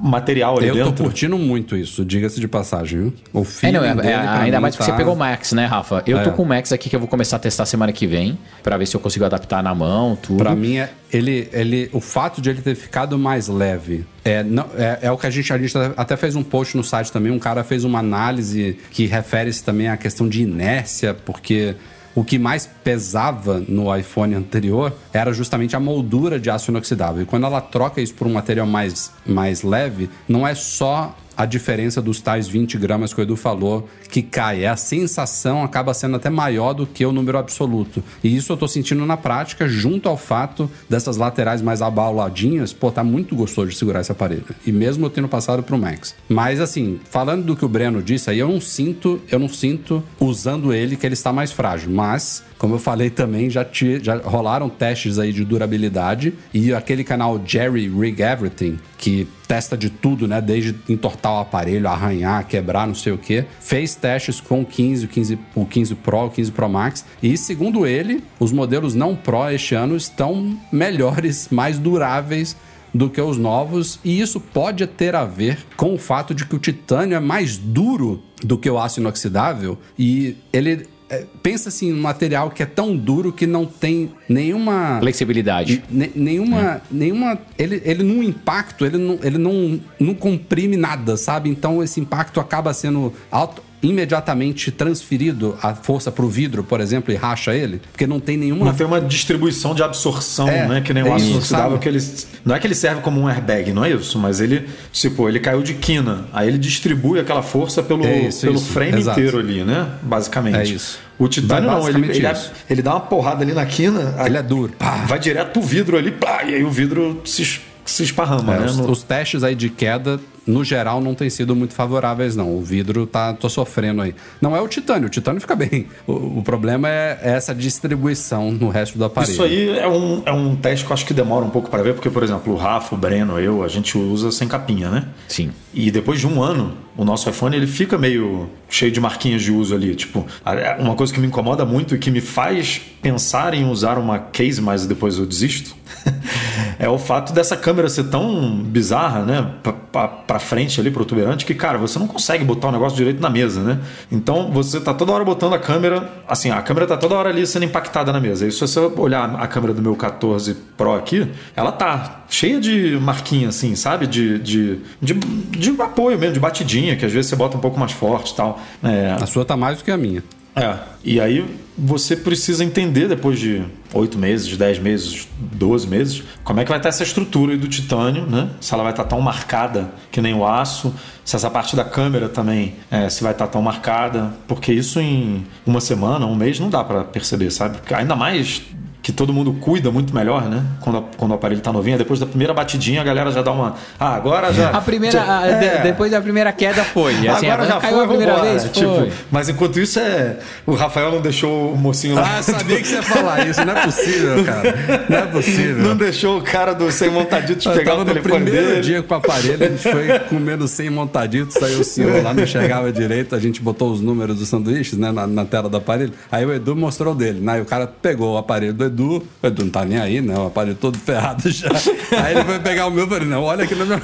material 0.00 0.58
ali 0.58 0.68
Eu 0.68 0.76
tô 0.76 0.84
dentro. 0.84 1.04
curtindo 1.04 1.38
muito 1.38 1.76
isso, 1.76 2.04
diga-se 2.04 2.40
de 2.40 2.48
passagem, 2.48 2.98
viu? 3.00 3.12
O 3.32 3.40
É, 3.40 3.44
feeling 3.44 3.72
não, 3.78 3.84
é, 3.84 3.94
dele, 3.94 4.08
é, 4.08 4.16
ainda 4.16 4.60
mais 4.60 4.76
porque 4.76 4.90
tá- 4.90 4.96
você 4.96 5.02
pegou 5.02 5.14
o 5.14 5.18
Max, 5.18 5.52
né, 5.52 5.66
Rafa? 5.66 6.02
Eu 6.06 6.18
É. 6.18 6.22
tô 6.22 6.32
com 6.32 6.42
o 6.42 6.46
Max 6.46 6.72
aqui 6.72 6.88
que 6.90 6.96
eu 6.96 7.00
vou 7.00 7.08
começar 7.08 7.36
a 7.36 7.38
testar 7.38 7.64
semana 7.66 7.92
que 7.92 8.06
vem, 8.06 8.38
pra 8.62 8.76
ver 8.76 8.86
se 8.86 8.94
eu 8.96 9.00
consigo 9.00 9.24
adaptar 9.24 9.62
na 9.62 9.74
mão, 9.74 10.16
tudo. 10.20 10.38
Pra 10.38 10.54
mim, 10.54 10.76
é, 10.76 10.90
ele, 11.12 11.48
ele, 11.52 11.88
o 11.92 12.00
fato 12.00 12.40
de 12.42 12.50
ele 12.50 12.60
ter 12.62 12.74
ficado 12.74 13.18
mais 13.18 13.48
leve 13.48 14.04
é, 14.24 14.42
não, 14.42 14.66
é, 14.76 15.00
é 15.02 15.12
o 15.12 15.18
que 15.18 15.26
a 15.26 15.30
gente, 15.30 15.52
a 15.52 15.58
gente 15.58 15.74
até 15.96 16.16
fez 16.16 16.36
um 16.36 16.42
post 16.42 16.76
no 16.76 16.84
site 16.84 17.10
também. 17.10 17.32
Um 17.32 17.38
cara 17.38 17.64
fez 17.64 17.84
uma 17.84 17.98
análise 17.98 18.78
que 18.90 19.06
refere-se 19.06 19.64
também 19.64 19.88
à 19.88 19.96
questão 19.96 20.28
de 20.28 20.42
inércia, 20.42 21.12
porque 21.12 21.74
o 22.14 22.22
que 22.22 22.38
mais 22.38 22.68
pesava 22.84 23.62
no 23.66 23.94
iPhone 23.94 24.34
anterior 24.34 24.94
era 25.12 25.32
justamente 25.32 25.74
a 25.74 25.80
moldura 25.80 26.38
de 26.38 26.50
aço 26.50 26.70
inoxidável. 26.70 27.22
E 27.22 27.26
quando 27.26 27.46
ela 27.46 27.60
troca 27.60 28.00
isso 28.00 28.14
por 28.14 28.26
um 28.26 28.32
material 28.32 28.66
mais, 28.66 29.10
mais 29.26 29.62
leve, 29.62 30.08
não 30.28 30.46
é 30.46 30.54
só 30.54 31.16
a 31.36 31.46
diferença 31.46 32.00
dos 32.02 32.20
tais 32.20 32.46
20 32.48 32.76
gramas 32.78 33.12
que 33.14 33.20
o 33.20 33.22
Edu 33.22 33.36
falou 33.36 33.88
que 34.10 34.22
cai. 34.22 34.64
É 34.64 34.68
a 34.68 34.76
sensação 34.76 35.62
acaba 35.64 35.94
sendo 35.94 36.16
até 36.16 36.28
maior 36.30 36.72
do 36.72 36.86
que 36.86 37.04
o 37.04 37.12
número 37.12 37.38
absoluto. 37.38 38.02
E 38.22 38.34
isso 38.36 38.52
eu 38.52 38.56
tô 38.56 38.68
sentindo 38.68 39.04
na 39.06 39.16
prática, 39.16 39.68
junto 39.68 40.08
ao 40.08 40.16
fato 40.16 40.70
dessas 40.88 41.16
laterais 41.16 41.62
mais 41.62 41.80
abauladinhas, 41.82 42.72
pô, 42.72 42.90
tá 42.90 43.02
muito 43.02 43.34
gostoso 43.34 43.70
de 43.70 43.76
segurar 43.76 44.00
esse 44.00 44.12
aparelho. 44.12 44.44
E 44.66 44.72
mesmo 44.72 45.06
eu 45.06 45.10
tendo 45.10 45.28
passado 45.28 45.62
pro 45.62 45.78
Max. 45.78 46.14
Mas 46.28 46.60
assim, 46.60 47.00
falando 47.10 47.44
do 47.44 47.56
que 47.56 47.64
o 47.64 47.68
Breno 47.68 48.02
disse 48.02 48.30
aí, 48.30 48.38
eu 48.38 48.48
não 48.48 48.60
sinto, 48.60 49.20
eu 49.30 49.38
não 49.38 49.48
sinto 49.48 50.02
usando 50.20 50.72
ele 50.72 50.96
que 50.96 51.06
ele 51.06 51.14
está 51.14 51.32
mais 51.32 51.50
frágil. 51.52 51.90
Mas, 51.90 52.42
como 52.58 52.74
eu 52.74 52.78
falei 52.78 53.10
também, 53.10 53.48
já, 53.50 53.64
ti- 53.64 54.00
já 54.02 54.16
rolaram 54.16 54.68
testes 54.68 55.18
aí 55.18 55.32
de 55.32 55.44
durabilidade 55.44 56.34
e 56.52 56.72
aquele 56.74 57.04
canal 57.04 57.40
Jerry 57.44 57.88
Rig 57.88 58.20
Everything, 58.22 58.78
que 58.98 59.26
testa 59.52 59.76
de 59.76 59.90
tudo, 59.90 60.26
né? 60.26 60.40
Desde 60.40 60.74
entortar 60.88 61.34
o 61.34 61.40
aparelho, 61.40 61.86
arranhar, 61.86 62.46
quebrar, 62.46 62.86
não 62.86 62.94
sei 62.94 63.12
o 63.12 63.18
que. 63.18 63.44
Fez 63.60 63.94
testes 63.94 64.40
com 64.40 64.62
o 64.62 64.64
15, 64.64 65.04
o 65.04 65.08
15, 65.08 65.38
o 65.54 65.66
15 65.66 65.94
Pro, 65.96 66.24
o 66.24 66.30
15 66.30 66.52
Pro 66.52 66.70
Max. 66.70 67.04
E 67.22 67.36
segundo 67.36 67.86
ele, 67.86 68.24
os 68.40 68.50
modelos 68.50 68.94
não 68.94 69.14
Pro 69.14 69.50
este 69.50 69.74
ano 69.74 69.94
estão 69.94 70.58
melhores, 70.72 71.48
mais 71.50 71.78
duráveis 71.78 72.56
do 72.94 73.10
que 73.10 73.20
os 73.20 73.36
novos, 73.36 73.98
e 74.02 74.20
isso 74.20 74.40
pode 74.40 74.86
ter 74.86 75.14
a 75.14 75.24
ver 75.24 75.58
com 75.76 75.94
o 75.94 75.98
fato 75.98 76.34
de 76.34 76.46
que 76.46 76.56
o 76.56 76.58
titânio 76.58 77.14
é 77.14 77.20
mais 77.20 77.58
duro 77.58 78.22
do 78.42 78.56
que 78.56 78.70
o 78.70 78.78
aço 78.78 79.00
inoxidável 79.00 79.78
e 79.98 80.36
ele 80.52 80.86
é, 81.12 81.26
pensa 81.42 81.68
assim, 81.68 81.92
um 81.92 82.00
material 82.00 82.50
que 82.50 82.62
é 82.62 82.66
tão 82.66 82.96
duro 82.96 83.30
que 83.34 83.46
não 83.46 83.66
tem 83.66 84.10
nenhuma 84.26 84.98
Flexibilidade. 84.98 85.84
Ne- 85.90 86.10
nenhuma. 86.14 86.80
nenhuma 86.90 87.38
ele, 87.58 87.82
ele 87.84 88.02
num 88.02 88.22
impacto, 88.22 88.86
ele, 88.86 88.96
não, 88.96 89.18
ele 89.22 89.36
não, 89.36 89.78
não 90.00 90.14
comprime 90.14 90.74
nada, 90.74 91.18
sabe? 91.18 91.50
Então 91.50 91.82
esse 91.82 92.00
impacto 92.00 92.40
acaba 92.40 92.72
sendo 92.72 93.12
auto- 93.30 93.62
imediatamente 93.82 94.70
transferido 94.70 95.56
a 95.60 95.74
força 95.74 96.10
pro 96.12 96.28
vidro, 96.28 96.62
por 96.62 96.80
exemplo, 96.80 97.12
e 97.12 97.16
racha 97.16 97.54
ele, 97.54 97.80
porque 97.90 98.06
não 98.06 98.20
tem 98.20 98.36
nenhuma. 98.36 98.66
Não 98.66 98.74
tem 98.74 98.86
uma 98.86 99.00
distribuição 99.00 99.74
de 99.74 99.82
absorção, 99.82 100.48
É, 100.48 100.68
né? 100.68 100.80
Que 100.80 100.94
nem 100.94 101.02
é 101.02 101.08
o 101.08 101.12
aço 101.12 101.26
inoxidável, 101.26 101.78
que 101.78 101.88
ele. 101.88 101.98
Não 102.44 102.54
é 102.54 102.58
que 102.58 102.66
ele 102.66 102.74
serve 102.74 103.00
como 103.00 103.20
um 103.20 103.28
airbag, 103.28 103.72
não 103.72 103.84
é 103.84 103.90
isso, 103.90 104.18
mas 104.18 104.40
ele, 104.40 104.68
tipo, 104.92 105.28
ele 105.28 105.40
caiu 105.40 105.62
de 105.62 105.74
quina. 105.74 106.26
Aí 106.32 106.48
ele 106.48 106.58
distribui 106.58 107.18
aquela 107.18 107.42
força 107.42 107.82
pelo, 107.82 108.04
É 108.06 108.28
isso, 108.28 108.42
pelo 108.42 108.56
isso, 108.56 108.66
frame 108.66 108.98
exato. 108.98 109.18
inteiro 109.18 109.38
ali, 109.38 109.64
né? 109.64 109.88
Basicamente. 110.02 110.56
É 110.56 110.64
isso. 110.64 110.98
O 111.18 111.28
titânio 111.28 111.70
não, 111.70 111.88
ele, 111.88 112.10
ele, 112.10 112.26
isso. 112.32 112.50
ele 112.68 112.82
dá 112.82 112.92
uma 112.92 113.00
porrada 113.00 113.44
ali 113.44 113.52
na 113.52 113.64
quina. 113.64 114.14
Ele 114.24 114.36
é 114.36 114.42
duro. 114.42 114.72
Pá. 114.78 115.04
Vai 115.06 115.18
direto 115.18 115.52
pro 115.52 115.62
vidro 115.62 115.96
ali, 115.96 116.10
pá, 116.10 116.42
e 116.44 116.54
aí 116.54 116.64
o 116.64 116.70
vidro 116.70 117.20
se, 117.24 117.60
se 117.84 118.02
esparrama, 118.04 118.54
É, 118.54 118.58
né? 118.60 118.66
os, 118.66 118.76
No- 118.76 118.90
os 118.90 119.02
testes 119.02 119.42
aí 119.42 119.54
de 119.54 119.68
queda, 119.68 120.18
no 120.46 120.64
geral, 120.64 121.00
não 121.00 121.14
têm 121.14 121.30
sido 121.30 121.54
muito 121.54 121.72
favoráveis, 121.74 122.34
não. 122.34 122.56
O 122.56 122.60
vidro 122.62 123.06
tá 123.06 123.32
tô 123.32 123.48
sofrendo 123.48 124.02
aí. 124.02 124.14
Não 124.40 124.56
é 124.56 124.60
o 124.60 124.66
titânio, 124.68 125.06
o 125.06 125.10
titânio 125.10 125.40
fica 125.40 125.54
bem. 125.54 125.86
O, 126.06 126.38
o 126.38 126.42
problema 126.42 126.88
é 126.88 127.18
essa 127.22 127.54
distribuição 127.54 128.50
no 128.50 128.68
resto 128.68 128.98
do 128.98 129.04
aparelho. 129.04 129.32
Isso 129.32 129.42
aí 129.42 129.78
é 129.78 129.86
um, 129.88 130.22
é 130.26 130.32
um 130.32 130.56
teste 130.56 130.84
que 130.84 130.90
eu 130.90 130.94
acho 130.94 131.06
que 131.06 131.14
demora 131.14 131.44
um 131.44 131.50
pouco 131.50 131.70
para 131.70 131.82
ver, 131.82 131.94
porque, 131.94 132.10
por 132.10 132.22
exemplo, 132.22 132.52
o 132.52 132.56
Rafa, 132.56 132.94
o 132.94 132.98
Breno, 132.98 133.38
eu, 133.38 133.62
a 133.62 133.68
gente 133.68 133.96
usa 133.96 134.30
sem 134.32 134.48
capinha, 134.48 134.90
né? 134.90 135.06
Sim. 135.28 135.50
E 135.74 135.90
depois 135.90 136.18
de 136.20 136.26
um 136.26 136.42
ano, 136.42 136.76
o 136.96 137.04
nosso 137.04 137.28
iPhone 137.30 137.56
ele 137.56 137.66
fica 137.66 137.96
meio 137.96 138.48
cheio 138.68 138.90
de 138.92 139.00
marquinhas 139.00 139.42
de 139.42 139.52
uso 139.52 139.74
ali. 139.74 139.94
Tipo, 139.94 140.26
a- 140.44 140.76
uma 140.80 140.94
coisa 140.94 141.12
que 141.12 141.20
me 141.20 141.26
incomoda 141.28 141.64
muito 141.64 141.94
e 141.94 141.98
que 141.98 142.10
me 142.10 142.20
faz 142.20 142.80
pensar 143.00 143.54
em 143.54 143.64
usar 143.70 143.96
uma 143.96 144.18
case, 144.18 144.60
mas 144.60 144.86
depois 144.86 145.18
eu 145.18 145.26
desisto, 145.26 145.74
é 146.82 146.88
o 146.88 146.98
fato 146.98 147.32
dessa 147.32 147.56
câmera 147.56 147.88
ser 147.88 148.04
tão 148.04 148.56
bizarra, 148.56 149.22
né? 149.24 149.52
Pra, 149.92 150.40
frente 150.40 150.80
ali, 150.80 150.90
protuberante, 150.90 151.46
que, 151.46 151.54
cara, 151.54 151.78
você 151.78 151.96
não 151.96 152.08
consegue 152.08 152.44
botar 152.44 152.68
o 152.68 152.72
negócio 152.72 152.96
direito 152.96 153.20
na 153.22 153.30
mesa, 153.30 153.62
né? 153.62 153.78
Então 154.10 154.50
você 154.50 154.80
tá 154.80 154.92
toda 154.92 155.12
hora 155.12 155.24
botando 155.24 155.54
a 155.54 155.60
câmera, 155.60 156.10
assim, 156.26 156.50
a 156.50 156.60
câmera 156.60 156.88
tá 156.88 156.96
toda 156.96 157.14
hora 157.14 157.28
ali 157.28 157.46
sendo 157.46 157.66
impactada 157.66 158.12
na 158.12 158.18
mesa. 158.18 158.48
E 158.48 158.50
se 158.50 158.60
você 158.60 158.80
olhar 158.80 159.32
a 159.36 159.46
câmera 159.46 159.72
do 159.72 159.80
meu 159.80 159.94
14 159.94 160.56
Pro 160.76 160.94
aqui, 160.96 161.30
ela 161.54 161.70
tá 161.70 162.24
cheia 162.28 162.60
de 162.60 162.98
marquinha, 163.00 163.50
assim, 163.50 163.76
sabe? 163.76 164.08
De, 164.08 164.40
de, 164.40 164.80
de, 165.00 165.14
de 165.14 165.80
apoio 165.80 166.18
mesmo, 166.18 166.34
de 166.34 166.40
batidinha, 166.40 166.96
que 166.96 167.06
às 167.06 167.12
vezes 167.12 167.30
você 167.30 167.36
bota 167.36 167.56
um 167.56 167.60
pouco 167.60 167.78
mais 167.78 167.92
forte 167.92 168.32
e 168.32 168.34
tal. 168.34 168.60
É, 168.82 169.16
A 169.20 169.26
sua 169.26 169.44
tá 169.44 169.56
mais 169.56 169.78
do 169.78 169.84
que 169.84 169.90
a 169.92 169.96
minha. 169.96 170.24
É, 170.54 170.76
e 171.02 171.20
aí 171.20 171.44
você 171.76 172.14
precisa 172.14 172.62
entender 172.62 173.08
depois 173.08 173.38
de 173.38 173.64
8 173.92 174.18
meses, 174.18 174.54
10 174.56 174.78
meses, 174.78 175.28
12 175.38 175.86
meses, 175.86 176.22
como 176.44 176.60
é 176.60 176.64
que 176.64 176.68
vai 176.68 176.78
estar 176.78 176.90
essa 176.90 177.02
estrutura 177.02 177.56
do 177.56 177.66
titânio, 177.66 178.26
né? 178.26 178.50
Se 178.60 178.74
ela 178.74 178.82
vai 178.82 178.92
estar 178.92 179.04
tão 179.04 179.20
marcada 179.20 179.90
que 180.10 180.20
nem 180.20 180.34
o 180.34 180.46
aço, 180.46 180.94
se 181.24 181.34
essa 181.34 181.50
parte 181.50 181.74
da 181.74 181.84
câmera 181.84 182.28
também 182.28 182.74
é, 182.90 183.08
se 183.08 183.22
vai 183.22 183.32
estar 183.32 183.46
tão 183.46 183.62
marcada, 183.62 184.34
porque 184.46 184.72
isso 184.72 185.00
em 185.00 185.46
uma 185.66 185.80
semana, 185.80 186.26
um 186.26 186.34
mês 186.34 186.60
não 186.60 186.68
dá 186.68 186.84
para 186.84 187.02
perceber, 187.04 187.50
sabe? 187.50 187.78
Ainda 187.94 188.14
mais 188.14 188.62
que 189.02 189.10
todo 189.12 189.32
mundo 189.32 189.52
cuida 189.54 189.90
muito 189.90 190.14
melhor, 190.14 190.42
né? 190.48 190.62
Quando, 190.80 191.04
quando 191.16 191.32
o 191.32 191.34
aparelho 191.34 191.60
tá 191.60 191.72
novinho, 191.72 191.98
depois 191.98 192.20
da 192.20 192.26
primeira 192.26 192.54
batidinha 192.54 193.00
a 193.00 193.04
galera 193.04 193.32
já 193.32 193.42
dá 193.42 193.50
uma, 193.50 193.74
ah, 193.98 194.14
agora 194.14 194.52
já 194.52 194.70
A 194.70 194.80
primeira, 194.80 195.18
já- 195.18 195.40
de- 195.58 195.64
é. 195.66 195.80
depois 195.82 196.10
da 196.12 196.20
primeira 196.20 196.52
queda 196.52 196.84
foi. 196.84 197.12
Assim, 197.28 197.48
Agora 197.48 197.66
já 197.68 197.80
caiu 197.80 197.96
foi, 197.96 198.04
a 198.04 198.08
primeira 198.08 198.32
vambora. 198.34 198.50
vez? 198.50 198.62
Foi. 198.62 198.70
Tipo, 198.72 199.08
mas 199.30 199.48
enquanto 199.48 199.80
isso 199.80 199.98
é. 199.98 200.38
O 200.64 200.74
Rafael 200.74 201.10
não 201.10 201.20
deixou 201.20 201.72
o 201.72 201.76
mocinho 201.76 202.14
lá. 202.14 202.38
Ah, 202.38 202.42
sabia 202.42 202.78
que 202.80 202.86
você 202.86 202.94
ia 202.94 203.02
falar 203.02 203.46
isso. 203.46 203.64
Não 203.64 203.76
é 203.76 203.82
possível, 203.82 204.44
cara. 204.44 204.74
Não 205.08 205.18
é 205.18 205.26
possível. 205.26 205.78
Não 205.78 205.96
deixou 205.96 206.38
o 206.38 206.42
cara 206.42 206.72
do 206.72 206.90
sem 206.92 207.10
montadito 207.10 207.68
pegar 207.72 207.96
o 207.96 207.98
no 207.98 208.04
telefone 208.04 208.44
primeiro 208.44 208.66
dele. 208.68 208.80
dia 208.82 209.02
com 209.02 209.14
o 209.14 209.16
aparelho, 209.16 209.64
a 209.64 209.68
gente 209.68 209.82
foi 209.82 210.18
comendo 210.28 210.68
sem 210.68 210.88
montadito, 210.90 211.52
saiu 211.52 211.80
o 211.80 211.84
senhor 211.84 212.22
lá, 212.22 212.32
não 212.32 212.44
enxergava 212.44 212.92
direito, 212.92 213.34
a 213.34 213.40
gente 213.40 213.60
botou 213.60 213.90
os 213.90 214.00
números 214.00 214.38
dos 214.38 214.48
sanduíches, 214.48 214.96
né, 214.96 215.10
na, 215.10 215.26
na 215.26 215.44
tela 215.44 215.68
do 215.68 215.76
aparelho. 215.76 216.12
Aí 216.30 216.44
o 216.46 216.52
Edu 216.54 216.76
mostrou 216.76 217.14
dele, 217.14 217.40
né? 217.40 217.58
E 217.58 217.62
o 217.62 217.64
cara 217.64 217.86
pegou 217.88 218.34
o 218.34 218.38
aparelho 218.38 218.72
do 218.72 218.84
Edu, 218.84 218.91
o 219.00 219.46
Edu 219.46 219.64
não 219.64 219.70
tá 219.70 219.84
nem 219.84 219.98
aí, 219.98 220.20
né? 220.20 220.36
O 220.36 220.46
aparelho 220.46 220.76
todo 220.76 220.98
ferrado 220.98 221.50
já. 221.50 221.68
Aí 222.22 222.34
ele 222.34 222.44
foi 222.44 222.58
pegar 222.58 222.86
o 222.86 222.90
meu 222.90 223.06
e 223.06 223.08
falei, 223.08 223.26
não, 223.28 223.42
olha 223.42 223.64
aqui 223.64 223.74
no 223.74 223.86
meu. 223.86 224.00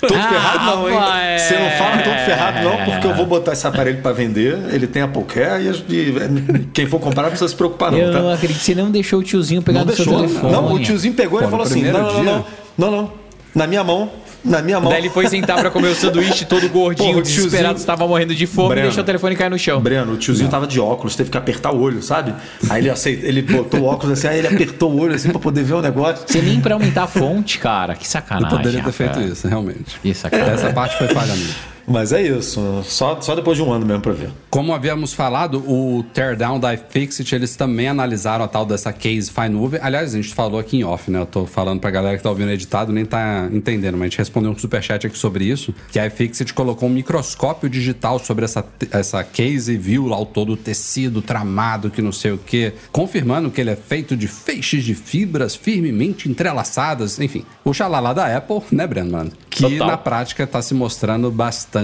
Todo 0.00 0.14
Ah, 0.14 0.28
ferrado 0.28 0.64
não, 0.66 0.88
hein? 0.90 0.94
rapaz. 0.94 1.42
Você 1.42 1.58
não 1.58 1.70
fala 1.70 2.02
todo 2.02 2.14
ferrado 2.26 2.62
não, 2.64 2.84
porque 2.84 3.06
eu 3.06 3.14
vou 3.14 3.24
botar 3.26 3.52
esse 3.54 3.66
aparelho 3.66 4.02
pra 4.02 4.12
vender, 4.12 4.58
ele 4.72 4.86
tem 4.86 5.00
Apple 5.00 5.24
Care 5.24 5.64
e, 5.64 5.94
e 5.94 6.64
quem 6.74 6.86
for 6.86 7.00
comprar 7.00 7.22
não 7.22 7.30
precisa 7.30 7.48
se 7.48 7.56
preocupar 7.56 7.90
não, 7.92 7.98
Eu 7.98 8.12
tá? 8.12 8.20
não 8.20 8.30
acredito. 8.30 8.58
Você 8.60 8.74
não 8.74 8.90
deixou 8.90 9.20
o 9.20 9.22
tiozinho 9.22 9.62
pegar 9.62 9.78
Não 9.80 9.86
no 9.86 9.92
seu 9.96 10.04
deixou. 10.04 10.26
telefone. 10.26 10.52
Não, 10.52 10.72
o 10.74 10.78
tiozinho 10.80 11.14
pegou 11.14 11.38
Pô, 11.40 11.46
e 11.46 11.50
falou 11.50 11.64
assim: 11.64 11.82
não, 11.82 12.02
não, 12.12 12.22
não, 12.24 12.44
não, 12.76 12.90
não. 12.90 13.12
Na 13.54 13.66
minha 13.66 13.82
mão, 13.82 14.10
na 14.46 14.62
minha 14.62 14.80
mão. 14.80 14.90
Daí 14.90 15.00
ele 15.02 15.10
foi 15.10 15.28
sentar 15.28 15.58
pra 15.58 15.70
comer 15.70 15.88
o 15.88 15.94
sanduíche 15.94 16.44
todo 16.44 16.68
gordinho, 16.68 17.10
Porra, 17.10 17.22
tiozinho- 17.22 17.44
desesperado, 17.46 17.78
estava 17.78 18.06
morrendo 18.06 18.34
de 18.34 18.46
fome 18.46 18.68
Breno. 18.70 18.80
e 18.82 18.88
deixou 18.88 19.02
o 19.02 19.06
telefone 19.06 19.36
cair 19.36 19.50
no 19.50 19.58
chão. 19.58 19.80
Breno, 19.80 20.12
o 20.12 20.16
tiozinho 20.16 20.48
tava 20.48 20.66
de 20.66 20.80
óculos, 20.80 21.14
teve 21.16 21.30
que 21.30 21.36
apertar 21.36 21.72
o 21.72 21.80
olho, 21.80 22.02
sabe? 22.02 22.34
Aí 22.70 22.80
ele 22.82 22.90
aceitou, 22.90 23.28
ele 23.28 23.42
botou 23.42 23.80
o 23.80 23.84
óculos 23.84 24.18
assim, 24.18 24.28
aí 24.28 24.38
ele 24.38 24.48
apertou 24.48 24.92
o 24.92 25.00
olho 25.00 25.14
assim 25.14 25.30
pra 25.30 25.38
poder 25.38 25.62
ver 25.62 25.74
o 25.74 25.82
negócio. 25.82 26.24
Você 26.26 26.40
nem 26.40 26.60
pra 26.60 26.74
aumentar 26.74 27.04
a 27.04 27.06
fonte, 27.06 27.58
cara. 27.58 27.94
Que 27.94 28.04
Eu 28.04 28.08
sacanagem. 28.10 28.56
poderia 28.56 28.82
ter 28.82 28.92
feito 28.92 29.20
isso, 29.20 29.46
realmente. 29.48 29.98
Que 30.02 30.14
sacanagem. 30.14 30.54
Essa 30.54 30.72
parte 30.72 30.96
foi 30.96 31.08
falha 31.08 31.34
minha. 31.34 31.75
Mas 31.86 32.12
é 32.12 32.20
isso, 32.20 32.82
só, 32.84 33.20
só 33.20 33.34
depois 33.36 33.56
de 33.56 33.62
um 33.62 33.72
ano 33.72 33.86
mesmo 33.86 34.02
pra 34.02 34.12
ver. 34.12 34.30
Como 34.50 34.74
havíamos 34.74 35.12
falado, 35.12 35.58
o 35.58 36.02
Teardown 36.12 36.58
da 36.58 36.74
iFixit, 36.74 37.32
eles 37.34 37.54
também 37.54 37.88
analisaram 37.88 38.44
a 38.44 38.48
tal 38.48 38.66
dessa 38.66 38.92
case 38.92 39.30
Fine 39.30 39.50
Move. 39.50 39.78
Aliás, 39.80 40.12
a 40.12 40.16
gente 40.16 40.34
falou 40.34 40.58
aqui 40.58 40.78
em 40.78 40.84
off, 40.84 41.10
né? 41.10 41.20
Eu 41.20 41.26
tô 41.26 41.46
falando 41.46 41.78
pra 41.78 41.90
galera 41.90 42.16
que 42.16 42.22
tá 42.22 42.30
ouvindo 42.30 42.50
editado, 42.50 42.92
nem 42.92 43.04
tá 43.04 43.48
entendendo, 43.52 43.94
mas 43.94 44.02
a 44.02 44.04
gente 44.06 44.18
respondeu 44.18 44.50
um 44.50 44.58
superchat 44.58 45.06
aqui 45.06 45.16
sobre 45.16 45.44
isso, 45.44 45.72
que 45.92 45.98
a 45.98 46.06
iFixit 46.06 46.52
colocou 46.54 46.88
um 46.88 46.92
microscópio 46.92 47.68
digital 47.68 48.18
sobre 48.18 48.44
essa, 48.44 48.64
essa 48.90 49.22
case 49.22 49.74
e 49.74 49.76
viu 49.76 50.08
lá 50.08 50.18
o 50.18 50.26
todo 50.26 50.54
o 50.54 50.56
tecido 50.56 51.22
tramado, 51.22 51.90
que 51.90 52.02
não 52.02 52.12
sei 52.12 52.32
o 52.32 52.38
que, 52.38 52.72
confirmando 52.90 53.50
que 53.50 53.60
ele 53.60 53.70
é 53.70 53.76
feito 53.76 54.16
de 54.16 54.26
feixes 54.26 54.82
de 54.82 54.94
fibras 54.94 55.54
firmemente 55.54 56.28
entrelaçadas, 56.28 57.20
enfim. 57.20 57.44
O 57.64 57.72
xalala 57.72 58.12
da 58.12 58.36
Apple, 58.36 58.62
né, 58.72 58.86
Breno, 58.86 59.12
mano? 59.12 59.32
Que 59.48 59.62
Total. 59.62 59.86
na 59.86 59.96
prática 59.96 60.46
tá 60.46 60.60
se 60.60 60.74
mostrando 60.74 61.30
bastante 61.30 61.75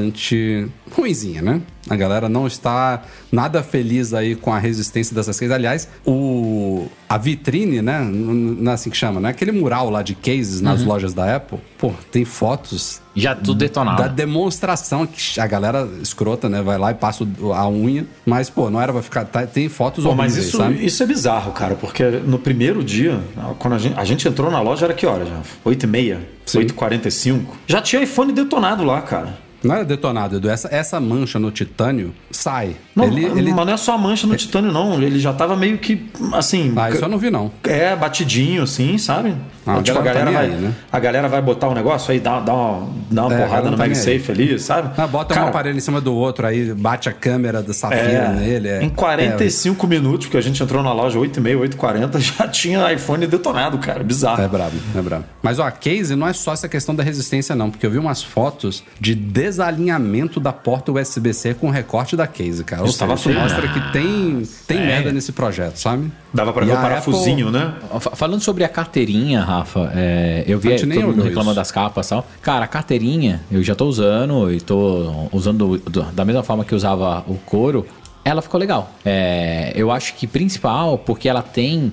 ruinzinha, 0.90 1.42
né? 1.42 1.60
A 1.90 1.96
galera 1.96 2.28
não 2.28 2.46
está 2.46 3.02
nada 3.30 3.60
feliz 3.62 4.14
aí 4.14 4.36
com 4.36 4.52
a 4.52 4.58
resistência 4.58 5.14
dessas 5.16 5.38
cases. 5.38 5.52
Aliás, 5.52 5.88
o 6.06 6.86
a 7.08 7.18
vitrine, 7.18 7.82
né? 7.82 8.00
Não 8.00 8.70
é 8.70 8.74
assim 8.74 8.88
que 8.88 8.96
chama, 8.96 9.20
né? 9.20 9.30
Aquele 9.30 9.50
mural 9.52 9.90
lá 9.90 10.00
de 10.02 10.14
cases 10.14 10.60
nas 10.60 10.84
lojas 10.84 11.12
da 11.12 11.34
Apple, 11.36 11.58
pô, 11.76 11.92
tem 12.12 12.24
fotos 12.24 13.02
Já 13.16 13.34
tudo 13.34 13.54
detonado. 13.56 14.00
da 14.00 14.08
demonstração 14.08 15.06
que 15.06 15.40
a 15.40 15.46
galera 15.46 15.88
escrota, 16.00 16.48
né? 16.48 16.62
Vai 16.62 16.78
lá 16.78 16.92
e 16.92 16.94
passa 16.94 17.24
o- 17.40 17.52
a 17.52 17.68
unha, 17.68 18.06
mas 18.24 18.48
pô, 18.48 18.70
não 18.70 18.80
era 18.80 18.92
pra 18.92 19.02
ficar. 19.02 19.24
tá- 19.24 19.46
tem 19.46 19.68
fotos 19.68 20.04
Pô, 20.04 20.14
mas 20.14 20.36
isso, 20.36 20.58
sabe? 20.58 20.84
isso 20.86 21.02
é 21.02 21.06
bizarro, 21.06 21.50
cara, 21.52 21.74
porque 21.74 22.04
no 22.04 22.38
primeiro 22.38 22.82
dia, 22.84 23.20
quando 23.58 23.74
a 23.74 23.78
gente, 23.78 23.98
a 23.98 24.04
gente 24.04 24.26
entrou 24.28 24.50
na 24.50 24.60
loja, 24.60 24.86
era 24.86 24.94
que 24.94 25.04
hora 25.04 25.26
já? 25.26 25.40
8 25.64 25.82
e 25.82 25.86
meia? 25.88 26.20
Sim. 26.46 26.58
8h45? 26.58 27.40
Já 27.66 27.80
tinha 27.80 28.02
iPhone 28.02 28.32
detonado 28.32 28.84
lá, 28.84 29.00
cara. 29.02 29.36
Não 29.62 29.74
era 29.74 29.84
detonado, 29.84 30.36
Edu. 30.36 30.48
Essa, 30.48 30.68
essa 30.70 31.00
mancha 31.00 31.38
no 31.38 31.50
titânio 31.50 32.14
sai. 32.30 32.76
Não, 32.94 33.04
ele, 33.04 33.24
ele... 33.24 33.52
mas 33.52 33.66
não 33.66 33.72
é 33.72 33.76
só 33.76 33.94
a 33.94 33.98
mancha 33.98 34.26
no 34.26 34.36
titânio, 34.36 34.72
não. 34.72 35.00
Ele 35.02 35.18
já 35.18 35.32
tava 35.32 35.56
meio 35.56 35.78
que, 35.78 36.10
assim... 36.32 36.72
Ah, 36.76 36.90
isso 36.90 37.04
eu 37.04 37.08
não 37.08 37.18
vi, 37.18 37.30
não. 37.30 37.50
É, 37.64 37.94
batidinho, 37.94 38.62
assim, 38.62 38.98
sabe? 38.98 39.34
Ah, 39.66 39.80
tipo, 39.80 39.96
a 39.96 40.00
a 40.00 40.04
galera 40.04 40.24
galera, 40.24 40.24
tá 40.24 40.32
vai, 40.32 40.46
aí, 40.46 40.62
né? 40.62 40.74
a 40.90 40.98
galera 40.98 41.28
vai 41.28 41.40
botar 41.40 41.68
um 41.68 41.74
negócio 41.74 42.10
aí, 42.12 42.18
dá, 42.18 42.40
dá 42.40 42.52
uma, 42.52 42.88
dá 43.10 43.26
uma 43.26 43.34
É, 43.34 43.38
porrada 43.44 43.70
no 43.70 43.76
tá 43.76 43.84
MagSafe 43.84 44.30
ali, 44.30 44.58
sabe? 44.58 44.90
Ah, 44.96 45.06
bota 45.06 45.34
um 45.34 45.36
Cara, 45.36 45.48
aparelho 45.48 45.76
em 45.76 45.80
cima 45.80 46.00
do 46.00 46.12
outro, 46.14 46.46
aí 46.46 46.74
bate 46.74 47.08
a 47.08 47.12
câmera 47.12 47.62
da 47.62 47.72
Safira 47.72 48.02
é, 48.02 48.28
nele. 48.34 48.68
É, 48.68 48.82
Em 48.82 48.88
45 48.88 49.86
minutos, 49.86 50.26
porque 50.26 50.36
a 50.36 50.40
gente 50.40 50.60
entrou 50.62 50.82
na 50.82 50.92
loja 50.92 51.18
8h30, 51.18 51.76
8h40, 51.76 52.18
já 52.18 52.48
tinha 52.48 52.92
iPhone 52.92 53.26
detonado, 53.26 53.78
cara. 53.78 54.02
Bizarro. 54.02 54.42
É, 54.42 54.44
é 54.44 54.48
brabo, 54.48 54.76
é 54.96 55.00
brabo. 55.00 55.24
Mas 55.42 55.58
ó, 55.58 55.64
a 55.64 55.70
case 55.70 56.16
não 56.16 56.26
é 56.26 56.32
só 56.32 56.52
essa 56.52 56.68
questão 56.68 56.94
da 56.94 57.02
resistência, 57.02 57.54
não, 57.54 57.70
porque 57.70 57.86
eu 57.86 57.90
vi 57.90 57.98
umas 57.98 58.22
fotos 58.22 58.82
de 58.98 59.14
desalinhamento 59.52 60.40
da 60.40 60.52
porta 60.52 60.90
USB-C 60.92 61.54
com 61.54 61.68
o 61.68 61.70
recorte 61.70 62.16
da 62.16 62.26
case, 62.26 62.64
cara. 62.64 62.84
Isso 62.86 62.98
tava 62.98 63.16
seja, 63.16 63.38
mostra 63.38 63.68
que 63.68 63.92
tem, 63.92 64.42
tem 64.66 64.78
É. 64.78 64.86
merda 64.86 65.12
nesse 65.12 65.32
projeto, 65.32 65.76
sabe? 65.76 66.10
Dava 66.32 66.52
pra 66.52 66.64
E 66.64 66.66
ver 66.66 66.72
o 66.72 66.76
parafusinho, 66.76 67.50
né? 67.50 67.74
Fa- 68.00 68.10
Falando 68.16 68.40
sobre 68.42 68.64
a 68.64 68.68
carteirinha, 68.68 69.42
Rafa, 69.42 69.92
é, 69.94 70.44
eu 70.46 70.58
vi 70.58 70.72
A 70.74 70.78
todo 70.78 70.88
mundo 70.88 71.22
reclamando 71.22 71.50
isso. 71.50 71.54
das 71.60 71.70
capas 71.70 72.06
e 72.06 72.10
tal. 72.10 72.26
Cara, 72.40 72.64
a 72.64 72.68
carteirinha 72.68 73.40
eu 73.50 73.62
já 73.62 73.74
tô 73.74 73.86
usando 73.86 74.50
e 74.52 74.60
tô 74.60 75.28
usando 75.32 75.78
do- 75.78 76.02
da 76.12 76.24
mesma 76.24 76.42
forma 76.42 76.64
que 76.64 76.74
usava 76.74 77.22
o 77.28 77.34
couro. 77.36 77.86
Ela 78.24 78.40
ficou 78.40 78.58
legal. 78.58 78.90
É, 79.04 79.72
eu 79.74 79.90
acho 79.90 80.14
que 80.14 80.26
principal 80.26 80.96
porque 80.98 81.28
ela 81.28 81.42
tem 81.42 81.92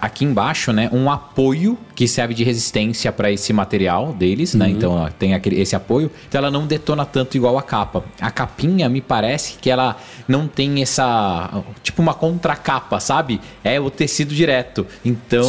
aqui 0.00 0.24
embaixo, 0.24 0.72
né, 0.72 0.88
um 0.92 1.10
apoio 1.10 1.76
que 2.02 2.08
serve 2.08 2.34
de 2.34 2.42
resistência 2.42 3.12
para 3.12 3.30
esse 3.30 3.52
material 3.52 4.12
deles, 4.12 4.54
Uhum. 4.54 4.58
né? 4.58 4.70
Então 4.70 4.90
ó, 4.92 5.08
tem 5.08 5.34
aquele, 5.34 5.60
esse 5.60 5.76
apoio. 5.76 6.10
Então 6.28 6.40
ela 6.40 6.50
não 6.50 6.66
detona 6.66 7.04
tanto 7.06 7.36
igual 7.36 7.56
a 7.56 7.62
capa. 7.62 8.02
A 8.20 8.28
capinha 8.28 8.88
me 8.88 9.00
parece 9.00 9.56
que 9.60 9.70
ela 9.70 9.96
não 10.26 10.48
tem 10.48 10.82
essa 10.82 11.62
tipo 11.80 12.02
uma 12.02 12.12
contracapa, 12.12 12.98
sabe? 12.98 13.40
É 13.62 13.78
o 13.78 13.88
tecido 13.88 14.34
direto. 14.34 14.84
Então 15.04 15.48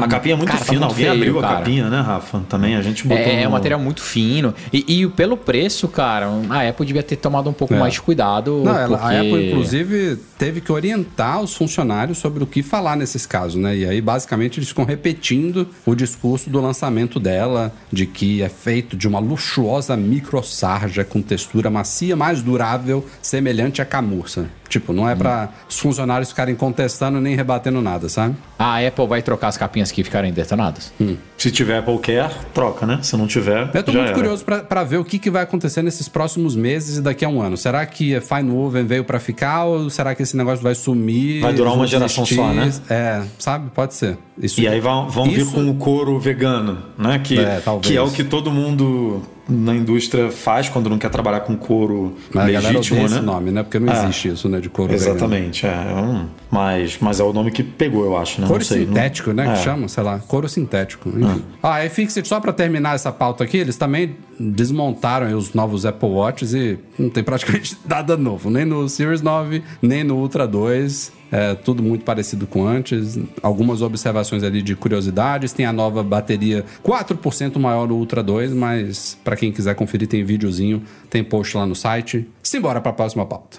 A 0.00 0.08
capinha 0.08 0.32
é 0.34 0.36
muito 0.38 0.48
cara, 0.48 0.58
tá 0.60 0.64
fina. 0.64 0.80
muito 0.86 0.92
Alguém 0.92 1.04
feio, 1.04 1.16
abriu 1.18 1.38
a 1.38 1.42
cara. 1.42 1.54
capinha, 1.58 1.90
né, 1.90 2.00
Rafa? 2.00 2.40
Também 2.48 2.76
a 2.76 2.80
gente 2.82 3.06
botou. 3.06 3.22
É, 3.22 3.34
é 3.34 3.40
um 3.42 3.44
no- 3.44 3.50
material 3.50 3.78
muito 3.78 4.00
fino. 4.02 4.54
E, 4.72 5.02
e 5.02 5.06
pelo 5.08 5.36
preço, 5.36 5.86
cara, 5.86 6.28
a 6.48 6.66
Apple 6.66 6.86
devia 6.86 7.02
ter 7.02 7.16
tomado 7.16 7.50
um 7.50 7.52
pouco 7.52 7.74
É. 7.74 7.78
mais 7.78 7.92
de 7.92 8.00
cuidado. 8.00 8.62
Não, 8.64 8.74
ela- 8.74 8.96
porque... 8.96 9.14
a 9.14 9.20
Apple, 9.20 9.48
inclusive, 9.50 10.16
teve 10.38 10.62
que 10.62 10.72
orientar 10.72 11.42
os 11.42 11.52
funcionários 11.54 12.16
sobre 12.16 12.42
o 12.42 12.46
que 12.46 12.62
falar 12.62 12.96
nesses 12.96 13.26
casos, 13.26 13.56
né? 13.60 13.76
E 13.76 13.84
aí, 13.84 14.00
basicamente, 14.00 14.58
eles 14.58 14.70
ficam 14.70 14.86
repetindo 14.86 15.68
o 15.86 15.94
discurso 15.94 16.48
do 16.48 16.60
lançamento 16.60 17.20
dela, 17.20 17.72
de 17.92 18.06
que 18.06 18.42
é 18.42 18.48
feito 18.48 18.96
de 18.96 19.06
uma 19.06 19.18
luxuosa 19.18 19.96
microsarja 19.96 21.04
com 21.04 21.20
textura 21.20 21.70
macia, 21.70 22.16
mais 22.16 22.42
durável, 22.42 23.04
semelhante 23.20 23.82
à 23.82 23.84
camurça. 23.84 24.48
Tipo, 24.74 24.92
não 24.92 25.08
é 25.08 25.14
pra 25.14 25.50
os 25.68 25.78
funcionários 25.78 26.30
ficarem 26.30 26.56
contestando 26.56 27.20
nem 27.20 27.36
rebatendo 27.36 27.80
nada, 27.80 28.08
sabe? 28.08 28.34
A 28.58 28.84
Apple 28.84 29.06
vai 29.06 29.22
trocar 29.22 29.46
as 29.46 29.56
capinhas 29.56 29.92
que 29.92 30.02
ficarem 30.02 30.32
detonadas? 30.32 30.92
Se 31.38 31.48
tiver 31.52 31.78
Apple 31.78 31.96
Care, 31.98 32.34
troca, 32.52 32.84
né? 32.84 32.98
Se 33.00 33.16
não 33.16 33.28
tiver. 33.28 33.70
Eu 33.72 33.82
tô 33.84 33.92
já 33.92 33.98
muito 33.98 34.08
era. 34.10 34.14
curioso 34.18 34.44
pra- 34.44 34.64
pra 34.64 34.82
ver 34.82 34.96
o 34.98 35.04
que, 35.04 35.16
que 35.20 35.30
vai 35.30 35.44
acontecer 35.44 35.80
nesses 35.80 36.08
próximos 36.08 36.56
meses 36.56 36.96
e 36.96 37.00
daqui 37.02 37.24
a 37.24 37.28
um 37.28 37.40
ano. 37.40 37.56
Será 37.56 37.86
que 37.86 38.16
a 38.16 38.20
Fine 38.20 38.50
Woven 38.50 38.84
veio 38.84 39.04
pra 39.04 39.20
ficar 39.20 39.62
ou 39.64 39.88
será 39.90 40.12
que 40.12 40.24
esse 40.24 40.36
negócio 40.36 40.60
vai 40.64 40.74
sumir? 40.74 41.40
Vai 41.40 41.52
durar 41.52 41.72
uma 41.72 41.86
geração 41.86 42.26
só, 42.26 42.48
né? 42.52 42.72
É, 42.90 43.22
sabe? 43.38 43.70
Pode 43.72 43.94
ser. 43.94 44.18
Isso, 44.36 44.60
E 44.60 44.66
aí 44.66 44.80
vão, 44.80 45.08
vão 45.08 45.26
vir 45.26 45.42
Isso- 45.42 45.52
com 45.52 45.70
o 45.70 45.74
couro 45.76 46.18
vegano, 46.18 46.78
né? 46.98 47.20
Que 47.22 47.38
É, 47.38 47.60
talvez. 47.64 47.86
que 47.92 47.96
é 47.96 48.02
o 48.02 48.10
que 48.10 48.24
todo 48.24 48.50
mundo 48.50 49.22
na 49.48 49.74
indústria 49.74 50.30
faz 50.30 50.68
quando 50.68 50.88
não 50.88 50.98
quer 50.98 51.10
trabalhar 51.10 51.40
com 51.40 51.56
couro 51.56 52.16
Mas 52.32 52.46
legítimo, 52.46 53.00
né? 53.00 53.04
esse 53.06 53.20
nome, 53.20 53.50
né? 53.50 53.62
Porque 53.62 53.78
não 53.78 53.92
É. 53.92 54.02
existe 54.04 54.28
isso, 54.28 54.48
né? 54.48 54.58
De 54.60 54.68
couro. 54.70 54.92
Exatamente, 54.92 55.66
é. 55.66 55.70
é 55.70 55.94
um- 56.00 56.26
mas, 56.54 56.98
mas 57.00 57.18
é 57.18 57.24
o 57.24 57.32
nome 57.32 57.50
que 57.50 57.64
pegou, 57.64 58.04
eu 58.04 58.16
acho, 58.16 58.40
né? 58.40 58.46
Couro 58.46 58.64
sei. 58.64 58.86
sintético, 58.86 59.30
não... 59.32 59.42
né? 59.44 59.52
Que 59.54 59.58
É. 59.58 59.62
chama, 59.64 59.88
sei 59.88 60.04
lá, 60.04 60.20
couro 60.20 60.48
sintético. 60.48 61.08
Enfim. 61.08 61.42
Ah, 61.60 61.74
a 61.74 61.86
iFixit, 61.86 62.28
só 62.28 62.38
pra 62.38 62.52
terminar 62.52 62.94
essa 62.94 63.10
pauta 63.10 63.42
aqui, 63.42 63.56
eles 63.56 63.76
também 63.76 64.16
desmontaram 64.38 65.36
os 65.36 65.52
novos 65.52 65.84
Apple 65.84 66.08
Watches 66.08 66.54
e 66.54 66.78
não 66.96 67.10
tem 67.10 67.24
praticamente 67.24 67.76
nada 67.84 68.16
novo. 68.16 68.50
Nem 68.50 68.64
no 68.64 68.88
Series 68.88 69.20
9, 69.20 69.64
nem 69.82 70.04
no 70.04 70.16
Ultra 70.16 70.46
2. 70.46 71.12
É 71.32 71.54
tudo 71.56 71.82
muito 71.82 72.04
parecido 72.04 72.46
com 72.46 72.64
antes. 72.64 73.18
Algumas 73.42 73.82
observações 73.82 74.44
ali 74.44 74.62
de 74.62 74.76
curiosidades. 74.76 75.52
Tem 75.52 75.66
a 75.66 75.72
nova 75.72 76.04
bateria 76.04 76.64
4% 76.84 77.58
maior 77.58 77.88
no 77.88 77.96
Ultra 77.96 78.22
2, 78.22 78.52
mas 78.52 79.18
pra 79.24 79.34
quem 79.34 79.50
quiser 79.50 79.74
conferir, 79.74 80.06
tem 80.06 80.22
videozinho, 80.24 80.84
tem 81.10 81.24
post 81.24 81.56
lá 81.56 81.66
no 81.66 81.74
site. 81.74 82.28
Simbora 82.40 82.80
pra 82.80 82.92
próxima 82.92 83.26
pauta. 83.26 83.58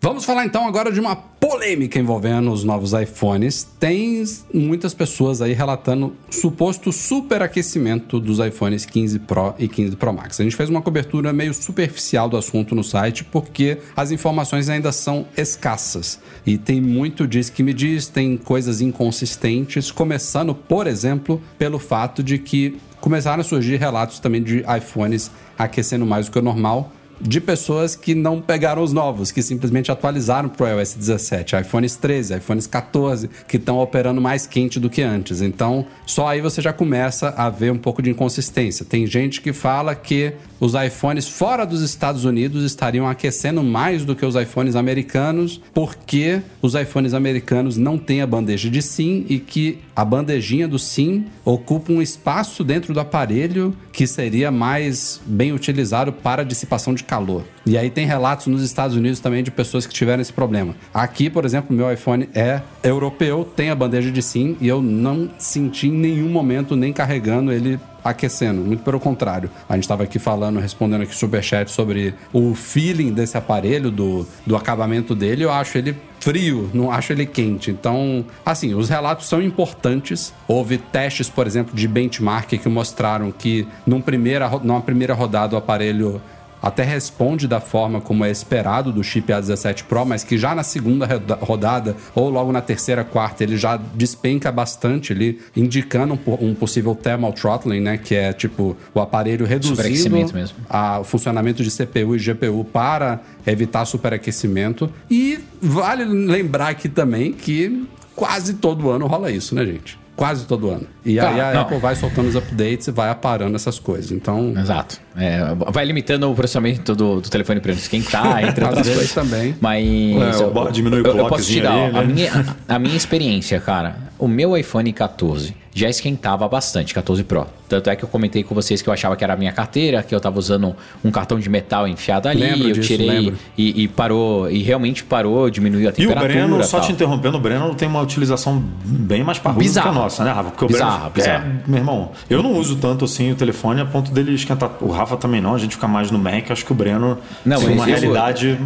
Vamos 0.00 0.24
falar 0.24 0.44
então 0.44 0.66
agora 0.68 0.92
de 0.92 1.00
uma 1.00 1.16
polêmica 1.48 1.98
envolvendo 1.98 2.52
os 2.52 2.62
novos 2.62 2.92
iPhones. 2.92 3.66
Tem 3.80 4.22
muitas 4.52 4.92
pessoas 4.92 5.40
aí 5.40 5.54
relatando 5.54 6.14
suposto 6.30 6.92
superaquecimento 6.92 8.20
dos 8.20 8.38
iPhones 8.38 8.84
15 8.84 9.20
Pro 9.20 9.54
e 9.58 9.66
15 9.66 9.96
Pro 9.96 10.12
Max. 10.12 10.38
A 10.38 10.44
gente 10.44 10.54
fez 10.54 10.68
uma 10.68 10.82
cobertura 10.82 11.32
meio 11.32 11.54
superficial 11.54 12.28
do 12.28 12.36
assunto 12.36 12.74
no 12.74 12.84
site 12.84 13.24
porque 13.24 13.78
as 13.96 14.10
informações 14.10 14.68
ainda 14.68 14.92
são 14.92 15.26
escassas 15.38 16.20
e 16.44 16.58
tem 16.58 16.82
muito 16.82 17.26
diz 17.26 17.48
que 17.48 17.62
me 17.62 17.72
diz, 17.72 18.08
tem 18.08 18.36
coisas 18.36 18.82
inconsistentes, 18.82 19.90
começando, 19.90 20.54
por 20.54 20.86
exemplo, 20.86 21.40
pelo 21.58 21.78
fato 21.78 22.22
de 22.22 22.38
que 22.38 22.76
começaram 23.00 23.40
a 23.40 23.44
surgir 23.44 23.76
relatos 23.76 24.18
também 24.18 24.42
de 24.42 24.62
iPhones 24.76 25.30
aquecendo 25.56 26.04
mais 26.04 26.26
do 26.26 26.32
que 26.32 26.38
o 26.38 26.42
normal 26.42 26.92
de 27.20 27.40
pessoas 27.40 27.96
que 27.96 28.14
não 28.14 28.40
pegaram 28.40 28.82
os 28.82 28.92
novos, 28.92 29.30
que 29.30 29.42
simplesmente 29.42 29.90
atualizaram 29.90 30.48
para 30.48 30.76
o 30.76 30.78
iOS 30.78 30.94
17, 30.94 31.56
iPhones 31.56 31.96
13, 31.96 32.36
iPhones 32.36 32.66
14, 32.66 33.28
que 33.46 33.56
estão 33.56 33.78
operando 33.78 34.20
mais 34.20 34.46
quente 34.46 34.78
do 34.78 34.88
que 34.88 35.02
antes. 35.02 35.40
Então, 35.40 35.86
só 36.06 36.28
aí 36.28 36.40
você 36.40 36.60
já 36.60 36.72
começa 36.72 37.30
a 37.30 37.50
ver 37.50 37.72
um 37.72 37.78
pouco 37.78 38.02
de 38.02 38.10
inconsistência. 38.10 38.84
Tem 38.84 39.06
gente 39.06 39.40
que 39.40 39.52
fala 39.52 39.94
que 39.94 40.32
os 40.60 40.74
iPhones 40.74 41.28
fora 41.28 41.64
dos 41.64 41.82
Estados 41.82 42.24
Unidos 42.24 42.64
estariam 42.64 43.06
aquecendo 43.08 43.62
mais 43.62 44.04
do 44.04 44.16
que 44.16 44.26
os 44.26 44.34
iPhones 44.34 44.74
americanos, 44.74 45.60
porque 45.72 46.42
os 46.60 46.74
iPhones 46.74 47.14
americanos 47.14 47.76
não 47.76 47.96
têm 47.96 48.22
a 48.22 48.26
bandeja 48.26 48.68
de 48.68 48.82
SIM 48.82 49.24
e 49.28 49.38
que 49.38 49.78
a 49.94 50.04
bandejinha 50.04 50.66
do 50.66 50.78
SIM 50.78 51.26
ocupa 51.44 51.92
um 51.92 52.02
espaço 52.02 52.64
dentro 52.64 52.92
do 52.92 53.00
aparelho 53.00 53.76
que 53.92 54.06
seria 54.06 54.50
mais 54.50 55.20
bem 55.26 55.52
utilizado 55.52 56.12
para 56.12 56.44
dissipação 56.44 56.94
de 56.94 57.02
calor. 57.02 57.44
E 57.66 57.76
aí 57.76 57.90
tem 57.90 58.06
relatos 58.06 58.46
nos 58.46 58.62
Estados 58.62 58.96
Unidos 58.96 59.20
também 59.20 59.42
de 59.42 59.50
pessoas 59.50 59.86
que 59.86 59.92
tiveram 59.92 60.22
esse 60.22 60.32
problema. 60.32 60.74
Aqui, 60.94 61.28
por 61.28 61.44
exemplo, 61.44 61.76
meu 61.76 61.92
iPhone 61.92 62.28
é 62.34 62.62
europeu, 62.82 63.44
tem 63.56 63.70
a 63.70 63.74
bandeja 63.74 64.10
de 64.10 64.22
SIM 64.22 64.56
e 64.60 64.68
eu 64.68 64.80
não 64.80 65.28
senti 65.38 65.88
em 65.88 65.92
nenhum 65.92 66.28
momento 66.28 66.76
nem 66.76 66.92
carregando 66.92 67.52
ele 67.52 67.78
aquecendo, 68.10 68.60
muito 68.60 68.82
pelo 68.82 69.00
contrário. 69.00 69.50
A 69.68 69.74
gente 69.74 69.84
estava 69.84 70.02
aqui 70.02 70.18
falando, 70.18 70.58
respondendo 70.58 71.02
aqui 71.02 71.14
superchat 71.14 71.70
sobre 71.70 72.14
o 72.32 72.54
feeling 72.54 73.12
desse 73.12 73.36
aparelho, 73.36 73.90
do, 73.90 74.26
do 74.46 74.56
acabamento 74.56 75.14
dele, 75.14 75.44
eu 75.44 75.52
acho 75.52 75.78
ele 75.78 75.96
frio, 76.20 76.70
não 76.74 76.90
acho 76.90 77.12
ele 77.12 77.26
quente. 77.26 77.70
Então, 77.70 78.24
assim, 78.44 78.74
os 78.74 78.88
relatos 78.88 79.26
são 79.26 79.40
importantes. 79.40 80.32
Houve 80.46 80.78
testes, 80.78 81.28
por 81.28 81.46
exemplo, 81.46 81.74
de 81.74 81.86
benchmark 81.86 82.48
que 82.48 82.68
mostraram 82.68 83.30
que 83.30 83.66
num 83.86 84.00
primeira, 84.00 84.48
numa 84.62 84.80
primeira 84.80 85.14
rodada 85.14 85.54
o 85.54 85.58
aparelho 85.58 86.20
até 86.62 86.82
responde 86.82 87.46
da 87.46 87.60
forma 87.60 88.00
como 88.00 88.24
é 88.24 88.30
esperado 88.30 88.92
do 88.92 89.02
chip 89.04 89.32
A17 89.32 89.84
Pro, 89.84 90.04
mas 90.04 90.24
que 90.24 90.36
já 90.38 90.54
na 90.54 90.62
segunda 90.62 91.06
roda- 91.06 91.38
rodada 91.40 91.96
ou 92.14 92.28
logo 92.30 92.50
na 92.52 92.60
terceira, 92.60 93.04
quarta, 93.04 93.42
ele 93.44 93.56
já 93.56 93.76
despenca 93.94 94.50
bastante 94.50 95.12
ali, 95.12 95.40
indicando 95.56 96.14
um, 96.26 96.48
um 96.48 96.54
possível 96.54 96.94
thermal 96.94 97.32
throttling, 97.32 97.80
né? 97.80 97.96
Que 97.98 98.14
é 98.14 98.32
tipo 98.32 98.76
o 98.94 99.00
aparelho 99.00 99.46
reduzindo 99.46 99.76
Superaquecimento 99.76 100.34
mesmo. 100.34 100.56
a- 100.68 100.98
o 101.00 101.04
funcionamento 101.04 101.62
de 101.62 101.70
CPU 101.70 102.16
e 102.16 102.18
GPU 102.18 102.64
para 102.64 103.20
evitar 103.46 103.84
superaquecimento. 103.84 104.90
E 105.10 105.38
vale 105.60 106.04
lembrar 106.04 106.68
aqui 106.68 106.88
também 106.88 107.32
que 107.32 107.86
quase 108.14 108.54
todo 108.54 108.90
ano 108.90 109.06
rola 109.06 109.30
isso, 109.30 109.54
né, 109.54 109.64
gente? 109.64 109.98
Quase 110.16 110.46
todo 110.46 110.68
ano. 110.68 110.84
E 111.04 111.14
Tá, 111.16 111.28
aí 111.30 111.40
a 111.40 111.52
não. 111.54 111.60
Apple 111.60 111.78
vai 111.78 111.94
soltando 111.94 112.28
os 112.28 112.34
updates 112.34 112.88
e 112.88 112.90
vai 112.90 113.08
aparando 113.08 113.54
essas 113.54 113.78
coisas. 113.78 114.10
Então, 114.10 114.52
Exato. 114.58 115.00
É, 115.18 115.40
vai 115.72 115.84
limitando 115.84 116.30
o 116.30 116.34
processamento 116.34 116.94
do, 116.94 117.20
do 117.20 117.28
telefone 117.28 117.60
para 117.60 117.72
não 117.72 117.78
esquentar, 117.78 118.44
entre 118.44 118.64
Às 118.64 118.76
outras 118.76 118.88
coisas. 118.94 119.12
também. 119.12 119.54
Mas. 119.60 119.84
É, 119.84 120.42
eu- 120.42 120.70
diminui 120.72 121.00
o 121.02 121.06
eu, 121.06 121.16
eu 121.16 121.26
posso 121.26 121.44
te 121.44 121.60
clockzinho 121.60 121.62
dar 121.64 121.72
ali, 121.72 121.92
ó, 121.94 121.98
a, 121.98 122.02
né? 122.04 122.12
minha, 122.14 122.54
a, 122.68 122.74
a 122.76 122.78
minha 122.78 122.96
experiência, 122.96 123.58
cara. 123.60 124.08
O 124.18 124.26
meu 124.26 124.56
iPhone 124.56 124.92
14 124.92 125.54
já 125.72 125.88
esquentava 125.88 126.48
bastante, 126.48 126.92
14 126.92 127.22
Pro. 127.22 127.46
Tanto 127.68 127.88
é 127.88 127.94
que 127.94 128.02
eu 128.02 128.08
comentei 128.08 128.42
com 128.42 128.52
vocês 128.52 128.82
que 128.82 128.88
eu 128.88 128.92
achava 128.92 129.14
que 129.14 129.22
era 129.22 129.34
a 129.34 129.36
minha 129.36 129.52
carteira, 129.52 130.02
que 130.02 130.12
eu 130.12 130.18
tava 130.18 130.36
usando 130.38 130.74
um 131.04 131.10
cartão 131.12 131.38
de 131.38 131.48
metal 131.48 131.86
enfiado 131.86 132.26
ali, 132.26 132.40
Lembro 132.40 132.68
eu 132.68 132.72
disso, 132.72 132.88
tirei 132.88 133.32
e, 133.56 133.82
e 133.84 133.86
parou, 133.88 134.50
e 134.50 134.60
realmente 134.62 135.04
parou, 135.04 135.48
diminuiu 135.48 135.86
a 135.86 135.90
E 135.90 135.92
o 135.92 135.94
temperatura. 135.94 136.28
Breno, 136.32 136.64
só 136.64 136.78
tal. 136.78 136.86
te 136.86 136.92
interrompendo, 136.94 137.36
o 137.36 137.40
Breno 137.40 137.72
tem 137.76 137.86
uma 137.86 138.00
utilização 138.00 138.60
bem 138.84 139.22
mais 139.22 139.38
parruda 139.38 139.60
do 139.60 139.62
que 139.62 139.68
Bizarra. 139.68 139.90
a 139.90 139.92
nossa, 139.92 140.24
né, 140.24 140.32
Rafa? 140.32 140.50
Porque 140.50 140.64
o 140.64 140.68
Bizarra, 140.68 140.96
Breno, 141.10 141.12
bizarra. 141.14 141.44
É, 141.64 141.70
meu 141.70 141.78
irmão, 141.78 142.10
eu 142.28 142.42
não 142.42 142.54
uso 142.54 142.74
tanto 142.76 143.04
assim 143.04 143.30
o 143.30 143.36
telefone 143.36 143.80
a 143.82 143.84
ponto 143.86 144.10
dele 144.10 144.34
esquentar. 144.34 144.70
O 144.80 144.90
Rafa 144.90 145.07
também 145.16 145.40
não, 145.40 145.54
a 145.54 145.58
gente 145.58 145.74
fica 145.76 145.88
mais 145.88 146.10
no 146.10 146.18
Mac. 146.18 146.50
Acho 146.50 146.64
que 146.64 146.72
o 146.72 146.74
Breno 146.74 147.18
Não, 147.44 147.58
tem 147.58 147.70
uma 147.70 147.84
realidade. 147.86 148.58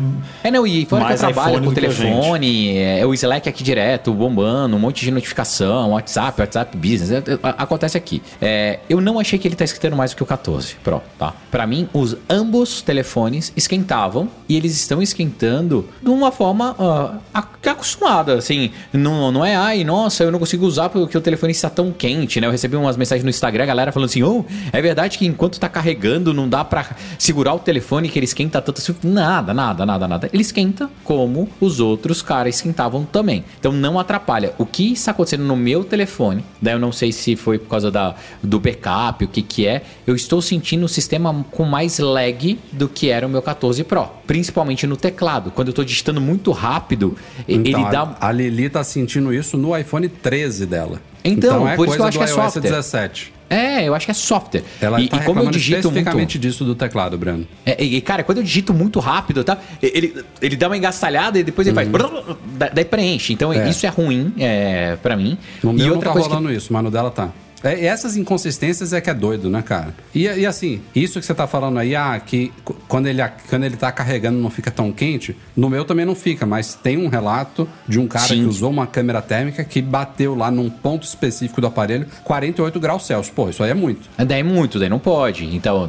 É, 0.43 0.51
não, 0.51 0.67
e 0.67 0.85
fora 0.87 1.03
que 1.05 1.07
eu 1.07 1.09
mais 1.09 1.21
trabalho 1.21 1.63
com 1.63 1.69
o 1.69 1.73
telefone, 1.75 2.77
é 2.79 3.07
o 3.07 3.15
Slack 3.15 3.49
aqui 3.49 3.63
direto, 3.63 4.13
bombando, 4.13 4.77
um 4.77 4.79
monte 4.79 5.05
de 5.05 5.11
notificação, 5.11 5.91
WhatsApp, 5.93 6.41
WhatsApp 6.41 6.77
Business, 6.77 7.11
é, 7.11 7.17
é, 7.19 7.39
acontece 7.43 7.97
aqui. 7.97 8.23
É, 8.41 8.81
eu 8.89 9.01
não 9.01 9.19
achei 9.19 9.39
que 9.39 9.47
ele 9.49 9.55
tá 9.57 9.65
esquentando 9.65 9.97
mais 9.97 10.13
do 10.13 10.17
que 10.17 10.23
o 10.23 10.27
14 10.27 10.75
Pro, 10.83 11.01
tá? 11.19 11.33
Pra 11.51 11.67
mim, 11.67 11.89
os 11.93 12.17
ambos 12.29 12.83
telefones 12.83 13.53
esquentavam 13.57 14.29
e 14.49 14.57
eles 14.57 14.73
estão 14.73 15.03
esquentando 15.03 15.89
de 16.03 16.11
uma 16.11 16.33
forma 16.33 17.23
ac- 17.33 17.69
acostumada, 17.69 18.35
assim, 18.35 18.71
não, 18.93 19.31
não 19.33 19.45
é, 19.45 19.55
ai, 19.57 19.85
nossa, 19.85 20.25
eu 20.25 20.31
não 20.31 20.39
consigo 20.39 20.67
usar 20.67 20.89
porque 20.89 21.17
o 21.17 21.21
telefone 21.21 21.53
está 21.53 21.69
tão 21.71 21.93
quente, 21.93 22.41
né? 22.41 22.47
Eu 22.47 22.51
recebi 22.51 22.77
umas 22.77 22.97
mensagens 22.97 23.25
no 23.25 23.31
Instagram, 23.31 23.65
a 23.65 23.67
galera 23.67 23.93
falando 23.93 24.09
assim, 24.09 24.23
oh, 24.23 24.45
é 24.73 24.81
verdade 24.83 25.19
que 25.19 25.27
enquanto 25.27 25.59
tá 25.61 25.69
carregando 25.69 26.32
não 26.33 26.49
dá 26.49 26.65
pra 26.65 26.95
segurar 27.19 27.55
o 27.55 27.59
telefone 27.59 28.09
que 28.09 28.19
ele 28.19 28.25
esquenta 28.25 28.61
tanto 28.61 28.79
assim. 28.79 28.95
Nada, 29.03 29.53
nada, 29.53 29.87
nada, 29.87 30.09
nada. 30.09 30.31
Ele 30.33 30.43
esquenta 30.43 30.91
como 31.05 31.49
os 31.61 31.81
outros 31.81 32.23
caras 32.23 32.57
esquentavam 32.57 33.05
também. 33.05 33.45
Então 33.59 33.73
não 33.73 33.99
atrapalha. 33.99 34.55
O 34.59 34.67
que 34.67 34.93
está 34.93 35.11
acontecendo 35.11 35.45
no 35.45 35.57
meu 35.57 35.85
telefone, 35.85 36.45
daí 36.61 36.75
eu 36.75 36.79
não 36.79 36.93
sei 36.93 37.13
se 37.13 37.37
foi 37.37 37.59
por 37.59 37.69
causa 37.69 37.91
da, 37.91 38.15
do 38.43 38.59
backup, 38.59 39.25
o 39.25 39.29
que 39.29 39.43
que 39.43 39.67
é, 39.67 39.83
eu 40.07 40.15
estou 40.15 40.41
sentindo 40.41 40.85
o 40.85 40.89
sistema 40.89 41.45
com 41.51 41.65
mais 41.65 41.99
lag 41.99 42.59
do 42.73 42.89
que 42.89 43.09
era 43.09 43.27
o 43.27 43.31
meu 43.31 43.43
14 43.43 43.85
Pro. 43.85 44.09
Principalmente 44.27 44.87
no 44.87 44.97
teclado. 44.97 45.51
Quando 45.51 45.69
eu 45.69 45.75
tô 45.75 45.85
digitando 45.85 46.21
muito 46.21 46.51
rápido, 46.53 47.17
Então, 47.49 47.81
ele 47.81 47.91
dá... 47.91 48.17
a, 48.21 48.33
Lili 48.33 48.69
tá 48.69 48.83
sentindo 48.85 49.33
isso 49.33 49.57
no 49.57 49.77
iPhone 49.77 50.09
13 50.09 50.67
dela. 50.67 51.01
Então, 51.25 51.69
é 51.69 51.77
por 51.77 51.87
isso 51.87 51.97
que 51.97 52.03
eu 52.03 52.07
acho 52.07 52.19
que 52.19 52.25
é 52.25 52.27
iOS 52.27 52.35
software. 52.35 52.63
17. 52.63 53.33
É, 53.53 53.89
eu 53.89 53.95
acho 53.95 54.07
que 54.07 54.11
é 54.11 54.15
software. 54.15 54.65
Ela 54.81 55.01
e, 55.01 55.09
tá 55.09 55.19
e 55.19 55.21
como 55.25 55.41
eu 55.41 55.51
digito 55.51 55.75
muito... 55.83 55.89
especificamente 55.89 56.39
disso 56.39 56.65
do 56.65 56.75
teclado, 56.75 57.17
Breno. 57.19 57.47
É, 57.65 57.83
e, 57.83 58.01
cara, 58.01 58.23
quando 58.25 58.39
eu 58.39 58.45
digito 58.45 58.73
muito 58.75 58.99
rápido, 59.01 59.45
tá? 59.45 59.59
Ele, 59.83 60.25
ele 60.41 60.57
dá 60.57 60.69
uma 60.69 60.77
engastalhada 60.77 61.39
e 61.39 61.45
depois 61.45 61.67
ele 61.67 61.75
faz. 61.75 61.89
brrr, 61.89 62.37
da- 62.57 62.69
Daí 62.69 62.85
preenche. 62.85 63.33
Então 63.33 63.51
Uhum. 63.51 63.61
É. 63.61 63.69
isso 63.69 63.85
é 63.85 63.89
ruim 63.91 64.33
é, 64.39 64.97
para 65.03 65.17
mim. 65.17 65.37
No 65.63 65.77
e 65.79 65.91
outra 65.91 66.09
tá 66.09 66.13
coisa 66.13 66.29
rolando 66.29 66.51
isso, 66.53 66.73
mas 66.73 66.83
no 66.83 66.91
dela 66.91 67.11
tá. 67.11 67.31
É, 67.63 67.85
essas 67.87 68.17
inconsistências 68.17 68.93
é 68.93 69.01
que 69.01 69.09
é 69.11 69.15
doido, 69.15 69.49
né, 69.49 69.63
cara? 69.63 69.95
E, 70.15 70.23
e 70.25 70.47
assim, 70.47 70.81
isso 70.95 71.21
que 71.21 71.27
você 71.27 71.35
tá 71.35 71.47
falando 71.47 71.79
aí, 71.79 71.95
ah, 71.95 72.21
que 72.25 72.53
qu- 72.65 72.75
quando 72.89 73.07
ele, 73.07 73.23
quando 73.49 73.65
ele 73.65 73.77
tá 73.77 73.91
carregando 73.93 74.39
não 74.39 74.51
fica 74.51 74.71
tão 74.71 74.91
quente, 74.93 75.37
no 75.57 75.71
meu 75.71 75.85
também 75.85 76.05
não 76.05 76.15
fica, 76.15 76.45
mas 76.45 76.75
tem 76.75 76.97
um 76.99 77.09
relato 77.09 77.69
de 77.87 77.99
um 78.01 78.07
cara 78.09 78.27
Sim. 78.27 78.41
que 78.43 78.49
usou 78.49 78.71
uma 78.71 78.87
câmera 78.87 79.23
térmica 79.23 79.63
que 79.65 79.81
bateu 79.81 80.35
lá 80.35 80.51
num 80.51 80.69
ponto 80.69 81.05
específico 81.07 81.61
do 81.61 81.67
aparelho 81.67 82.07
48 82.25 82.81
graus 82.81 83.07
Celsius. 83.07 83.33
Pô, 83.35 83.49
isso 83.49 83.63
aí 83.63 83.71
é 83.71 83.75
muito. 83.75 84.09
que. 84.17 84.25
Daí 84.25 84.43
muito, 84.43 84.79
daí 84.79 84.89
não 84.89 84.99
pode. 84.99 85.45
Então, 85.55 85.89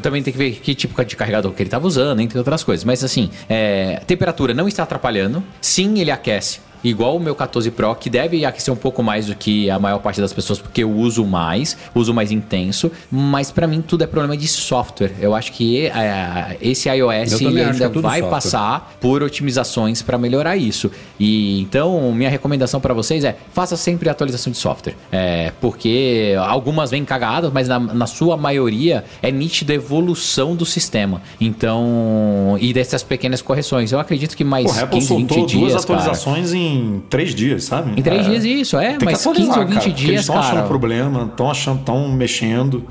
também 0.00 0.22
tem 0.22 0.32
que 0.32 0.38
ver 0.38 0.52
que 0.52 0.74
tipo 0.74 1.04
de 1.04 1.16
carregador 1.16 1.52
que 1.52 1.62
ele 1.62 1.70
tava 1.70 1.86
usando, 1.86 2.20
entre 2.20 2.38
outras 2.38 2.62
coisas. 2.62 2.84
Mas 2.84 3.02
assim, 3.04 3.30
é, 3.48 3.98
a 4.00 4.04
temperatura 4.04 4.54
não 4.54 4.68
está 4.68 4.82
atrapalhando. 4.84 5.42
Sim, 5.60 5.98
ele 5.98 6.10
aquece. 6.10 6.60
Igual 6.84 7.16
o 7.16 7.20
meu 7.20 7.34
14 7.34 7.70
Pro, 7.70 7.94
que 7.94 8.10
deve 8.10 8.44
aquecer 8.44 8.72
um 8.72 8.76
pouco 8.76 9.02
mais 9.02 9.26
do 9.26 9.34
que 9.34 9.70
a 9.70 9.78
maior 9.78 9.98
parte 9.98 10.20
das 10.20 10.32
pessoas, 10.32 10.58
porque 10.58 10.82
eu 10.82 10.90
uso 10.92 11.24
mais, 11.24 11.76
uso 11.94 12.12
mais 12.12 12.30
intenso. 12.30 12.92
Mas 13.10 13.50
pra 13.50 13.66
mim 13.66 13.80
tudo 13.80 14.04
é 14.04 14.06
problema 14.06 14.36
de 14.36 14.46
software. 14.46 15.12
Eu 15.20 15.34
acho 15.34 15.52
que 15.52 15.86
é, 15.86 16.56
esse 16.60 16.88
iOS 16.88 17.40
ainda 17.40 17.60
é 17.60 17.88
vai 17.88 18.20
software. 18.20 18.30
passar 18.30 18.96
por 19.00 19.22
otimizações 19.22 20.02
para 20.02 20.18
melhorar 20.18 20.56
isso. 20.56 20.90
E 21.18 21.60
então, 21.60 22.12
minha 22.12 22.28
recomendação 22.28 22.80
para 22.80 22.92
vocês 22.92 23.24
é: 23.24 23.36
faça 23.52 23.76
sempre 23.76 24.08
atualização 24.08 24.50
de 24.50 24.58
software. 24.58 24.94
É, 25.10 25.52
porque 25.60 26.34
algumas 26.46 26.90
vêm 26.90 27.04
cagadas, 27.04 27.52
mas 27.52 27.68
na, 27.68 27.78
na 27.78 28.06
sua 28.06 28.36
maioria 28.36 29.04
é 29.22 29.30
nítida 29.30 29.72
a 29.72 29.76
evolução 29.76 30.54
do 30.54 30.66
sistema. 30.66 31.22
Então, 31.40 32.56
e 32.60 32.72
dessas 32.72 33.02
pequenas 33.02 33.40
correções. 33.40 33.92
Eu 33.92 33.98
acredito 33.98 34.36
que 34.36 34.44
mais 34.44 34.66
Pô, 34.66 34.78
a 34.78 34.82
Apple 34.82 34.98
15, 35.00 35.16
20 35.16 35.28
soltou 35.28 35.46
dias. 35.46 35.60
duas 35.60 35.84
cara. 35.84 36.00
atualizações 36.00 36.52
em 36.74 37.02
três 37.08 37.34
dias, 37.34 37.64
sabe? 37.64 37.98
Em 37.98 38.02
três 38.02 38.26
É. 38.26 38.30
dias, 38.30 38.44
isso, 38.44 38.76
é, 38.78 38.90
Tem 38.90 38.98
que 38.98 39.04
mas 39.06 39.20
atualizar, 39.20 39.54
15 39.54 39.58
ou 39.60 39.66
20 39.66 39.74
cara, 39.74 39.80
porque 39.90 40.00
Eles 40.02 40.08
dias, 40.10 40.20
estão 40.22 40.38
achando 40.38 40.68
problema, 40.68 41.24
estão 41.30 41.50
achando, 41.50 41.78
estão 41.80 42.08
mexendo. 42.08 42.84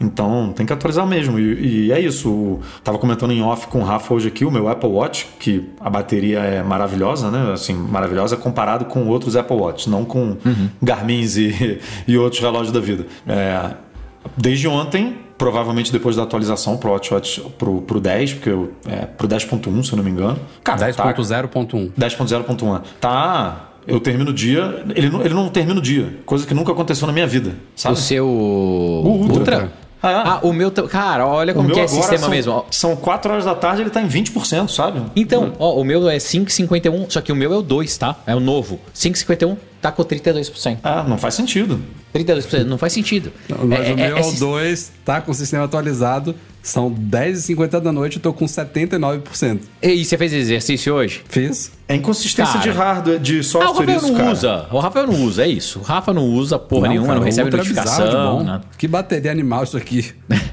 Então 0.00 0.52
tem 0.54 0.64
que 0.64 0.72
atualizar 0.72 1.04
mesmo. 1.06 1.40
E, 1.40 1.86
e 1.88 1.92
é 1.92 1.98
isso. 2.00 2.60
Tava 2.84 2.98
comentando 2.98 3.32
em 3.32 3.42
off 3.42 3.66
com 3.66 3.80
o 3.80 3.82
Rafa 3.84 4.14
hoje 4.14 4.28
aqui, 4.28 4.44
o 4.44 4.50
meu 4.50 4.68
Apple 4.68 4.88
Watch, 4.88 5.26
que 5.40 5.70
a 5.80 5.90
bateria 5.90 6.38
é 6.38 6.62
maravilhosa, 6.62 7.30
né? 7.32 7.52
Assim, 7.52 7.74
maravilhosa 7.74 8.36
comparado 8.36 8.84
com 8.84 9.08
outros 9.08 9.34
Apple 9.34 9.56
Watch, 9.56 9.90
não 9.90 10.04
com 10.04 10.36
Uhum. 10.44 10.68
Garmins 10.80 11.36
e, 11.36 11.80
e 12.06 12.16
outros 12.16 12.40
relógios 12.40 12.70
da 12.72 12.78
vida. 12.80 13.06
É, 13.26 13.70
desde 14.36 14.68
ontem, 14.68 15.16
provavelmente 15.38 15.90
depois 15.92 16.16
da 16.16 16.24
atualização 16.24 16.76
pro 16.76 16.90
WatchWatch 16.90 17.40
pro, 17.56 17.80
pro 17.82 18.00
10, 18.00 18.34
porque 18.34 18.50
eu, 18.50 18.72
é, 18.86 19.06
pro 19.06 19.26
10.1, 19.28 19.84
se 19.84 19.92
eu 19.92 19.96
não 19.96 20.04
me 20.04 20.10
engano. 20.10 20.38
Cara, 20.64 20.92
tá- 20.92 21.12
10.0.1. 21.14 21.92
10.0.1. 21.96 22.82
Tá. 23.00 23.64
Eu 23.86 24.00
termino 24.00 24.30
o 24.30 24.34
dia. 24.34 24.84
Ele 24.94 25.08
não, 25.08 25.20
ele 25.22 25.32
não 25.32 25.48
termina 25.48 25.78
o 25.78 25.82
dia. 25.82 26.18
Coisa 26.26 26.46
que 26.46 26.52
nunca 26.52 26.72
aconteceu 26.72 27.06
na 27.06 27.12
minha 27.12 27.26
vida. 27.26 27.54
Sabe? 27.74 27.94
O 27.94 27.96
seu. 27.96 28.26
Ultra. 28.26 29.72
Ah, 30.02 30.34
Ah, 30.34 30.40
o 30.42 30.52
meu. 30.52 30.70
Cara, 30.70 31.26
olha 31.26 31.52
o 31.52 31.56
como 31.56 31.70
que 31.70 31.80
é 31.80 31.84
agora 31.84 31.96
sistema 31.96 32.20
são, 32.20 32.30
mesmo. 32.30 32.64
São 32.70 32.94
4 32.96 33.32
horas 33.32 33.44
da 33.44 33.54
tarde, 33.54 33.82
ele 33.82 33.90
tá 33.90 34.00
em 34.00 34.06
20%, 34.06 34.68
sabe? 34.68 35.02
Então, 35.16 35.52
ó, 35.58 35.74
o 35.80 35.84
meu 35.84 36.08
é 36.08 36.18
5,51, 36.18 37.06
só 37.10 37.20
que 37.20 37.32
o 37.32 37.36
meu 37.36 37.52
é 37.52 37.56
o 37.56 37.62
2, 37.62 37.96
tá? 37.98 38.14
É 38.26 38.34
o 38.34 38.40
novo. 38.40 38.78
5,51 38.94 39.56
tá 39.80 39.90
com 39.92 40.02
32%. 40.04 40.78
Ah, 40.82 41.04
não 41.06 41.18
faz 41.18 41.34
sentido. 41.34 41.80
32%, 42.14 42.64
não 42.64 42.78
faz 42.78 42.92
sentido. 42.92 43.32
Mas 43.48 43.80
É- 43.86 43.90
o 43.90 43.92
é- 43.92 43.94
meu 43.96 44.16
é 44.16 44.18
é 44.18 44.20
o 44.20 44.24
sis- 44.24 44.40
2, 44.40 44.92
tá 45.04 45.20
com 45.20 45.30
o 45.30 45.34
sistema 45.34 45.64
atualizado. 45.64 46.34
São 46.60 46.90
10h50 46.90 47.80
da 47.80 47.92
noite, 47.92 48.16
eu 48.16 48.22
tô 48.22 48.32
com 48.32 48.46
79%. 48.46 49.60
E 49.82 50.04
você 50.04 50.18
fez 50.18 50.32
exercício 50.32 50.92
hoje? 50.92 51.22
Fiz. 51.28 51.72
É 51.86 51.94
inconsistência 51.94 52.58
Cara. 52.58 52.70
de 52.72 52.76
hardware, 52.76 53.18
de 53.18 53.36
Ah, 53.36 53.40
o 53.40 53.44
software 53.44 53.68
Rafael 53.86 53.96
isso, 53.98 54.06
não 54.08 54.14
cara. 54.16 54.32
usa. 54.32 54.66
O 54.70 54.78
Rafael 54.78 55.06
não 55.06 55.22
usa, 55.24 55.44
é 55.44 55.48
isso. 55.48 55.78
O 55.78 55.82
Rafa 55.82 56.12
não 56.12 56.24
usa 56.26 56.58
porra 56.58 56.88
nenhuma, 56.88 57.06
cara, 57.06 57.16
não 57.20 57.22
o 57.22 57.24
recebe 57.26 57.48
é 57.48 57.50
bizarro 57.62 57.64
de 57.74 57.80
notificação. 57.80 58.36
bom. 58.38 58.42
nada. 58.44 58.64
Que 58.76 58.86
bateria 58.88 59.30
animal 59.30 59.64
isso 59.64 59.76
aqui. 59.76 60.12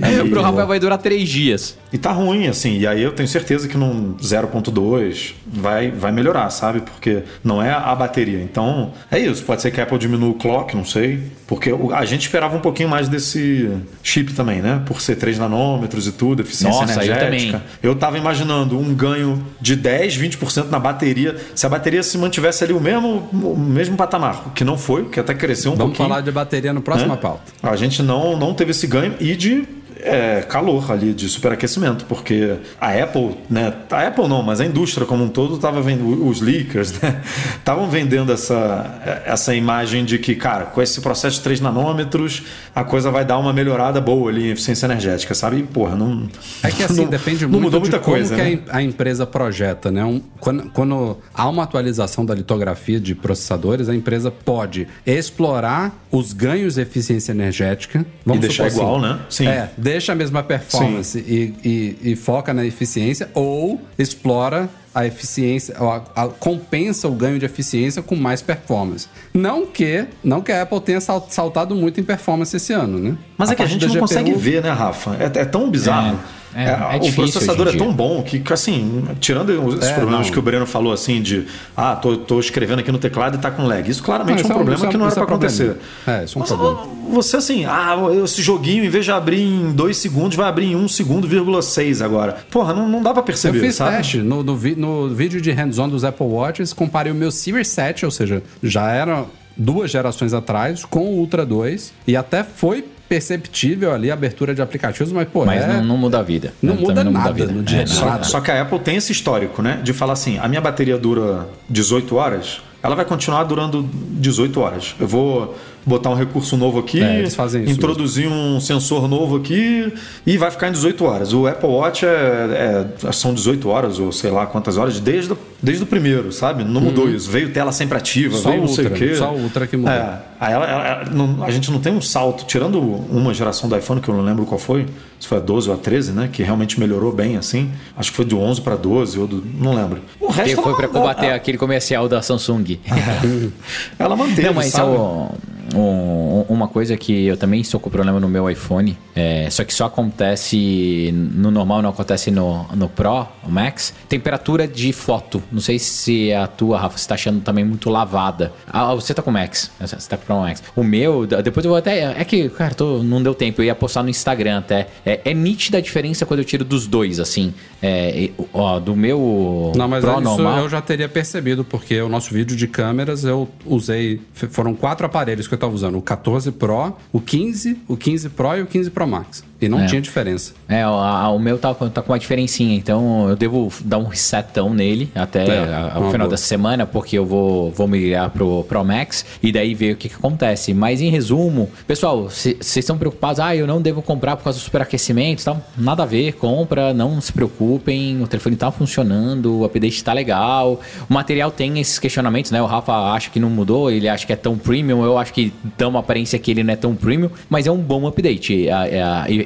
É, 0.00 0.28
pro 0.28 0.40
Rafael 0.42 0.66
vai 0.66 0.80
durar 0.80 0.98
três 0.98 1.28
dias. 1.28 1.76
E 1.94 1.98
tá 1.98 2.10
ruim, 2.10 2.48
assim. 2.48 2.78
E 2.78 2.88
aí 2.88 3.00
eu 3.00 3.12
tenho 3.12 3.28
certeza 3.28 3.68
que 3.68 3.78
no 3.78 4.16
0.2 4.16 5.32
vai, 5.46 5.92
vai 5.92 6.10
melhorar, 6.10 6.50
sabe? 6.50 6.80
Porque 6.80 7.22
não 7.44 7.62
é 7.62 7.70
a 7.70 7.94
bateria. 7.94 8.42
Então, 8.42 8.90
é 9.12 9.20
isso. 9.20 9.44
Pode 9.44 9.62
ser 9.62 9.70
que 9.70 9.80
a 9.80 9.84
Apple 9.84 9.96
diminua 9.96 10.30
o 10.30 10.34
clock, 10.34 10.74
não 10.74 10.84
sei. 10.84 11.22
Porque 11.46 11.72
a 11.92 12.04
gente 12.04 12.22
esperava 12.22 12.56
um 12.56 12.60
pouquinho 12.60 12.88
mais 12.88 13.08
desse 13.08 13.70
chip 14.02 14.32
também, 14.34 14.60
né? 14.60 14.82
Por 14.84 15.00
ser 15.00 15.14
3 15.14 15.38
nanômetros 15.38 16.08
e 16.08 16.10
tudo, 16.10 16.42
eficiência 16.42 16.80
Nossa, 16.80 16.98
eu 17.04 17.12
energética. 17.14 17.58
também. 17.58 17.68
Eu 17.80 17.94
tava 17.94 18.18
imaginando 18.18 18.76
um 18.76 18.92
ganho 18.92 19.46
de 19.60 19.76
10, 19.76 20.18
20% 20.18 20.70
na 20.70 20.80
bateria. 20.80 21.36
Se 21.54 21.64
a 21.64 21.68
bateria 21.68 22.02
se 22.02 22.18
mantivesse 22.18 22.64
ali 22.64 22.72
o 22.72 22.80
mesmo, 22.80 23.28
o 23.32 23.56
mesmo 23.56 23.96
patamar, 23.96 24.52
que 24.52 24.64
não 24.64 24.76
foi, 24.76 25.04
que 25.04 25.20
até 25.20 25.32
cresceu 25.32 25.70
um 25.70 25.76
Vamos 25.76 25.92
pouquinho. 25.92 26.08
falar 26.08 26.22
de 26.22 26.32
bateria 26.32 26.72
no 26.72 26.82
próximo 26.82 27.14
né? 27.14 27.20
pauta. 27.22 27.52
A 27.62 27.76
gente 27.76 28.02
não, 28.02 28.36
não 28.36 28.52
teve 28.52 28.72
esse 28.72 28.88
ganho 28.88 29.14
e 29.20 29.36
de 29.36 29.83
é, 30.04 30.42
calor 30.42 30.92
ali, 30.92 31.12
de 31.14 31.28
superaquecimento, 31.28 32.04
porque 32.04 32.56
a 32.80 32.90
Apple, 32.92 33.36
né? 33.48 33.72
A 33.90 34.06
Apple 34.06 34.28
não, 34.28 34.42
mas 34.42 34.60
a 34.60 34.66
indústria 34.66 35.06
como 35.06 35.24
um 35.24 35.28
todo 35.28 35.54
estava 35.56 35.80
vendo, 35.80 36.26
os 36.26 36.40
leakers, 36.40 36.92
né? 37.00 37.20
Estavam 37.56 37.88
vendendo 37.88 38.32
essa, 38.32 39.22
essa 39.26 39.54
imagem 39.54 40.04
de 40.04 40.18
que, 40.18 40.34
cara, 40.34 40.66
com 40.66 40.82
esse 40.82 41.00
processo 41.00 41.36
de 41.36 41.42
3 41.42 41.60
nanômetros, 41.60 42.42
a 42.74 42.84
coisa 42.84 43.10
vai 43.10 43.24
dar 43.24 43.38
uma 43.38 43.52
melhorada 43.52 44.00
boa 44.00 44.30
ali 44.30 44.48
em 44.48 44.50
eficiência 44.50 44.86
energética, 44.86 45.34
sabe? 45.34 45.58
E, 45.58 45.62
porra, 45.62 45.96
não. 45.96 46.28
É 46.62 46.70
que 46.70 46.82
assim, 46.82 47.02
não- 47.04 47.10
depende 47.10 47.44
não 47.44 47.52
muito 47.52 47.62
mudou 47.64 47.80
de 47.80 47.90
muita 47.90 47.98
como 47.98 48.16
coisa, 48.16 48.34
que 48.34 48.40
a 48.40 48.44
né? 48.44 48.58
a, 48.68 48.82
empresa 48.82 49.26
projeta, 49.26 49.90
né? 49.90 50.04
Um- 50.04 50.20
quando, 50.38 50.70
quando 50.70 51.18
há 51.32 51.48
uma 51.48 51.62
atualização 51.62 52.24
da 52.26 52.34
litografia 52.34 53.00
de 53.00 53.14
processadores, 53.14 53.88
a 53.88 53.94
empresa 53.94 54.30
pode 54.30 54.86
explorar 55.06 55.92
os 56.10 56.32
ganhos 56.32 56.74
de 56.74 56.82
eficiência 56.82 57.32
energética. 57.32 58.04
E 58.26 58.38
deixar 58.38 58.70
supor 58.70 58.84
igual, 58.84 59.00
né? 59.00 59.18
Sim. 59.30 59.46
É, 59.48 59.70
deixa 59.94 60.10
a 60.10 60.14
mesma 60.16 60.42
performance 60.42 61.16
e, 61.18 61.54
e- 61.64 62.12
e 62.12 62.16
foca 62.16 62.52
na 62.52 62.64
eficiência 62.66 63.28
ou 63.32 63.80
explora 63.96 64.68
a 64.92 65.06
eficiência, 65.06 65.74
ou 65.78 65.88
a- 65.90 66.04
a- 66.16 66.28
compensa 66.28 67.06
o 67.08 67.12
ganho 67.12 67.38
de 67.38 67.44
eficiência 67.44 68.02
com 68.02 68.16
mais 68.16 68.42
performance. 68.42 69.06
Não 69.32 69.66
que, 69.66 70.04
não 70.22 70.40
que 70.40 70.50
a 70.52 70.62
Apple 70.62 70.80
tenha 70.80 71.00
sal- 71.00 71.26
saltado 71.30 71.74
muito 71.76 72.00
em 72.00 72.04
performance 72.04 72.56
esse 72.56 72.72
ano, 72.72 72.98
né? 72.98 73.16
Mas 73.38 73.50
é 73.50 73.54
que 73.54 73.62
a 73.62 73.66
gente 73.66 73.86
não 73.86 73.96
consegue 73.96 74.30
GPU 74.30 74.38
ver, 74.40 74.62
né, 74.64 74.70
Rafa? 74.70 75.16
É, 75.20 75.40
é 75.42 75.44
tão 75.44 75.70
bizarro. 75.70 76.16
É, 76.16 76.43
é, 76.54 76.94
é 76.94 76.96
o 76.96 77.00
difícil 77.00 77.22
processador 77.40 77.68
é 77.68 77.76
tão 77.76 77.92
bom 77.92 78.22
que, 78.22 78.42
assim, 78.52 79.04
tirando 79.20 79.50
os 79.66 79.82
É, 79.86 79.94
problemas 79.94 80.26
não. 80.26 80.32
que 80.32 80.38
o 80.38 80.42
Breno 80.42 80.66
falou, 80.66 80.92
assim, 80.92 81.20
de 81.20 81.46
ah, 81.76 81.96
tô, 81.96 82.16
tô 82.16 82.38
escrevendo 82.40 82.78
aqui 82.80 82.92
no 82.92 82.98
teclado 82.98 83.36
e 83.36 83.38
tá 83.40 83.50
com 83.50 83.64
lag. 83.66 83.88
Isso 83.90 84.02
claramente 84.02 84.42
Não, 84.42 84.50
é 84.50 84.52
um 84.52 84.56
problema 84.56 84.80
isso 84.80 84.88
que 84.88 84.96
não 84.96 85.06
era 85.06 85.14
pra 85.14 85.24
acontecer. 85.24 85.76
É, 86.06 86.24
isso 86.24 86.38
é 86.38 86.38
um 86.38 86.40
Mas, 86.40 86.48
problema. 86.52 86.94
Você, 87.10 87.36
assim, 87.36 87.64
ah, 87.66 87.96
esse 88.24 88.40
joguinho, 88.42 88.84
em 88.84 88.88
vez 88.88 89.04
de 89.04 89.12
abrir 89.12 89.42
em 89.42 89.72
2 89.72 89.96
segundos, 89.96 90.36
vai 90.36 90.48
abrir 90.48 90.66
em 90.66 90.76
1 90.76 90.88
segundo, 90.88 91.28
vírgula 91.28 91.60
6 91.62 92.00
agora. 92.00 92.36
Porra, 92.50 92.72
não, 92.72 92.88
não 92.88 93.02
dá 93.02 93.10
pra 93.12 93.20
Eu 93.20 93.24
perceber, 93.24 93.60
fiz 93.60 93.74
sabe? 93.76 93.96
teste 93.96 94.18
no, 94.18 94.42
no, 94.42 94.56
vi- 94.56 94.74
no 94.76 95.08
vídeo 95.08 95.40
de 95.40 95.50
hands-on 95.50 95.88
dos 95.88 96.04
Apple 96.04 96.26
Watches, 96.26 96.72
comparei 96.72 97.12
o 97.12 97.14
meu 97.14 97.30
Series 97.30 97.68
7, 97.68 98.04
ou 98.04 98.10
seja, 98.10 98.42
já 98.62 98.90
era 98.90 99.24
duas 99.56 99.90
gerações 99.90 100.32
atrás, 100.32 100.84
com 100.84 101.00
o 101.00 101.18
Ultra 101.18 101.44
2, 101.46 101.92
e 102.06 102.16
até 102.16 102.42
foi 102.42 102.84
perceptível 103.08 103.92
ali 103.92 104.10
a 104.10 104.14
abertura 104.14 104.54
de 104.54 104.62
aplicativos, 104.62 105.12
mas, 105.12 105.28
pô, 105.28 105.44
Mas 105.44 105.62
é- 105.62 105.66
não, 105.68 105.84
não 105.84 105.96
muda 105.96 106.18
a 106.18 106.22
vida. 106.22 106.52
Não 106.62 106.72
Também 106.74 106.88
muda 106.88 107.00
a 107.00 107.04
nada 107.04 107.32
vida. 107.32 107.52
no 107.52 107.62
dia 107.62 107.78
É, 107.78 107.80
a 107.82 107.84
dia. 107.84 107.94
não. 107.94 108.00
Só, 108.00 108.06
Nada. 108.08 108.24
só 108.24 108.40
que 108.40 108.50
a 108.50 108.62
Apple 108.62 108.78
tem 108.80 108.96
esse 108.96 109.12
histórico, 109.12 109.62
né? 109.62 109.80
De 109.82 109.92
falar 109.92 110.14
assim, 110.14 110.38
a 110.38 110.48
minha 110.48 110.60
bateria 110.60 110.96
dura 110.98 111.48
18 111.68 112.16
horas, 112.16 112.60
ela 112.82 112.94
vai 112.94 113.04
continuar 113.04 113.44
durando 113.44 113.88
18 113.92 114.60
horas. 114.60 114.94
Eu 114.98 115.06
vou 115.08 115.56
botar 115.86 116.10
um 116.10 116.14
recurso 116.14 116.56
novo 116.56 116.78
aqui, 116.78 117.02
É, 117.02 117.18
eles 117.18 117.34
fazem 117.34 117.62
isso 117.64 117.72
introduzir 117.72 118.26
um 118.28 118.58
sensor 118.60 119.06
novo 119.08 119.36
aqui 119.36 119.92
e 120.26 120.38
vai 120.38 120.50
ficar 120.50 120.68
em 120.68 120.72
18 120.72 121.04
horas. 121.04 121.32
O 121.32 121.46
Apple 121.46 121.68
Watch 121.68 122.04
é, 122.06 122.88
é- 123.06 123.12
são 123.12 123.34
18 123.34 123.68
horas, 123.68 123.98
ou 123.98 124.10
sei 124.12 124.30
lá 124.30 124.46
quantas 124.46 124.76
horas, 124.78 124.98
desde, 125.00 125.32
o- 125.32 125.38
desde 125.62 125.82
o 125.82 125.86
primeiro, 125.86 126.32
sabe? 126.32 126.64
Não 126.64 126.80
mudou 126.80 127.08
isso. 127.10 127.30
Veio 127.30 127.50
tela 127.52 127.70
sempre 127.72 127.98
ativa, 127.98 128.36
Uhum. 128.36 128.42
Só 128.42 128.50
veio 128.50 128.62
o 128.62 128.66
não 128.66 128.72
sei 128.74 128.84
o 128.86 128.88
Ultra, 128.90 129.06
quê. 129.08 129.14
só 129.14 129.32
o 129.32 129.38
Ultra 129.42 129.66
que 129.66 129.76
mudou. 129.76 129.92
É, 129.92 130.18
aí 130.40 130.52
ela- 130.52 130.66
ela- 130.66 131.04
não- 131.12 131.44
a 131.44 131.50
gente 131.50 131.70
não 131.70 131.78
tem 131.80 131.92
um 131.92 132.00
salto, 132.00 132.44
tirando 132.46 132.80
uma 132.80 133.34
geração 133.34 133.68
do 133.68 133.76
iPhone, 133.76 134.00
que 134.00 134.08
eu 134.08 134.14
não 134.14 134.24
lembro 134.24 134.46
qual 134.46 134.58
foi, 134.58 134.86
se 135.20 135.28
foi 135.28 135.38
a 135.38 135.40
12 135.40 135.68
ou 135.68 135.74
a 135.74 135.78
13, 135.78 136.12
né? 136.12 136.28
Que 136.32 136.42
realmente 136.42 136.78
melhorou 136.80 137.12
bem 137.12 137.36
assim. 137.36 137.70
Acho 137.96 138.10
que 138.10 138.16
foi 138.16 138.24
do 138.24 138.38
11 138.38 138.60
para 138.60 138.76
12, 138.76 139.18
ou 139.18 139.26
do. 139.26 139.44
Não 139.58 139.74
lembro. 139.74 140.00
O 140.20 140.28
Que 140.28 140.32
resto 140.34 140.56
foi 140.56 140.64
ela- 140.72 140.76
pra 140.76 140.88
combater 140.88 141.26
ela, 141.26 141.36
aquele 141.36 141.56
comercial 141.58 142.08
da 142.08 142.20
Samsung. 142.22 142.78
ela 143.98 144.16
manteve, 144.16 144.42
Não, 144.48 144.54
mas 144.54 144.66
é 144.66 144.70
sabe? 144.70 144.90
o- 144.90 145.30
um- 145.74 146.44
uma 146.48 146.68
coisa 146.68 146.96
que 146.96 147.26
eu 147.26 147.36
também 147.36 147.60
estou 147.60 147.78
com 147.80 147.90
problema 147.90 148.20
no 148.20 148.28
meu 148.28 148.48
iPhone, 148.50 148.96
é, 149.14 149.48
só 149.50 149.64
que 149.64 149.72
só 149.74 149.86
acontece 149.86 151.10
no 151.12 151.50
normal, 151.50 151.82
não 151.82 151.90
acontece 151.90 152.30
no, 152.30 152.64
no 152.74 152.88
Pro, 152.88 153.26
o 153.42 153.50
Max. 153.50 153.94
Temperatura 154.08 154.66
de 154.66 154.92
foto. 154.92 155.42
Não 155.50 155.60
sei 155.60 155.78
se 155.78 156.32
a 156.32 156.46
tua, 156.46 156.78
Rafa, 156.78 156.98
você 156.98 157.08
tá 157.08 157.14
achando 157.14 157.40
também 157.40 157.64
muito 157.64 157.90
lavada. 157.90 158.52
Ah, 158.66 158.94
você 158.94 159.12
tá 159.14 159.22
com 159.22 159.30
o 159.30 159.32
Max. 159.32 159.70
Você 159.80 159.96
tá 160.08 160.16
com 160.16 160.22
o 160.22 160.26
Pro 160.26 160.36
Max. 160.40 160.62
O 160.76 160.82
meu, 160.82 161.26
depois 161.26 161.64
eu 161.64 161.70
vou 161.70 161.78
até. 161.78 162.14
É 162.20 162.24
que, 162.24 162.48
cara, 162.50 162.74
tô- 162.74 163.02
não 163.02 163.22
deu 163.22 163.34
tempo. 163.34 163.60
Eu 163.60 163.66
ia 163.66 163.74
postar 163.74 164.02
no 164.02 164.08
Instagram 164.08 164.58
até. 164.58 164.88
É, 165.04 165.20
é 165.24 165.34
nítida 165.34 165.78
a 165.78 165.80
diferença 165.80 166.24
quando 166.26 166.40
eu 166.40 166.44
tiro 166.44 166.64
dos 166.64 166.86
dois, 166.86 167.18
assim. 167.20 167.52
É, 167.82 168.30
ó, 168.52 168.78
do 168.78 168.96
meu 168.96 169.72
Não, 169.76 169.86
mas 169.88 170.02
Pro 170.02 170.12
isso 170.12 170.20
normal. 170.22 170.58
eu 170.60 170.68
já 170.68 170.80
teria 170.80 171.08
percebido, 171.08 171.64
porque 171.64 172.00
o 172.00 172.08
nosso 172.08 172.32
vídeo 172.32 172.56
de 172.56 172.66
câmeras 172.66 173.24
eu 173.24 173.48
usei. 173.66 174.20
Foram 174.32 174.74
quatro 174.74 175.04
aparelhos 175.06 175.46
que 175.46 175.54
eu 175.54 175.58
estava 175.64 175.74
usando: 175.74 175.98
o 175.98 176.02
14 176.02 176.52
Pro, 176.52 176.94
o 177.12 177.20
15, 177.20 177.78
o 177.88 177.96
15 177.96 178.30
Pro 178.30 178.56
e 178.56 178.62
o 178.62 178.66
15 178.66 178.90
Pro 178.90 179.06
Max. 179.06 179.44
E 179.64 179.68
não 179.68 179.80
É. 179.80 179.86
tinha 179.86 180.00
diferença. 180.00 180.52
É, 180.68 180.82
a- 180.82 180.88
a- 180.88 181.30
o 181.30 181.38
meu 181.38 181.58
tá, 181.58 181.74
com- 181.74 181.88
tá 181.88 182.02
com 182.02 182.12
uma 182.12 182.18
diferencinha, 182.18 182.74
então 182.76 183.28
eu 183.28 183.36
devo 183.36 183.72
dar 183.84 183.98
um 183.98 184.04
resetão 184.04 184.72
nele 184.74 185.10
até 185.14 185.44
É, 185.46 185.58
a- 185.74 185.98
uma 185.98 186.10
final 186.10 186.26
boa. 186.26 186.28
da 186.30 186.36
semana, 186.36 186.86
porque 186.86 187.16
eu 187.18 187.24
vou, 187.24 187.70
vou 187.70 187.86
migrar 187.88 188.30
pro 188.30 188.64
Pro 188.64 188.84
Max 188.84 189.24
e 189.42 189.50
daí 189.52 189.74
ver 189.74 189.92
o 189.94 189.96
que, 189.96 190.08
que 190.08 190.14
acontece. 190.14 190.72
Mas 190.74 191.00
em 191.00 191.08
resumo, 191.10 191.68
pessoal, 191.86 192.24
vocês 192.24 192.76
estão 192.76 192.98
preocupados, 192.98 193.40
ah, 193.40 193.54
eu 193.54 193.66
não 193.66 193.80
devo 193.80 194.02
comprar 194.02 194.36
por 194.36 194.44
causa 194.44 194.58
do 194.58 194.62
superaquecimento 194.62 195.42
e 195.42 195.44
tal. 195.44 195.60
Nada 195.76 196.02
a 196.02 196.06
ver, 196.06 196.32
compra, 196.34 196.92
não 196.92 197.20
se 197.20 197.32
preocupem, 197.32 198.22
o 198.22 198.26
telefone 198.26 198.56
tá 198.56 198.70
funcionando, 198.70 199.60
o 199.60 199.64
update 199.64 200.02
tá 200.02 200.12
legal, 200.12 200.80
o 201.08 201.12
material 201.14 201.50
tem 201.50 201.78
esses 201.80 201.98
questionamentos, 201.98 202.50
né? 202.50 202.60
O 202.62 202.66
Rafa 202.66 202.92
acha 203.12 203.30
que 203.30 203.38
não 203.40 203.50
mudou, 203.50 203.90
ele 203.90 204.08
acha 204.08 204.26
que 204.26 204.32
é 204.32 204.36
tão 204.36 204.56
premium, 204.58 205.04
eu 205.04 205.16
acho 205.18 205.32
que 205.32 205.52
dá 205.78 205.88
uma 205.88 206.00
aparência 206.00 206.38
que 206.38 206.50
ele 206.50 206.62
não 206.62 206.72
é 206.72 206.76
tão 206.76 206.94
premium, 206.94 207.30
mas 207.48 207.66
é 207.66 207.70
um 207.70 207.78
bom 207.78 208.06
update. 208.06 208.68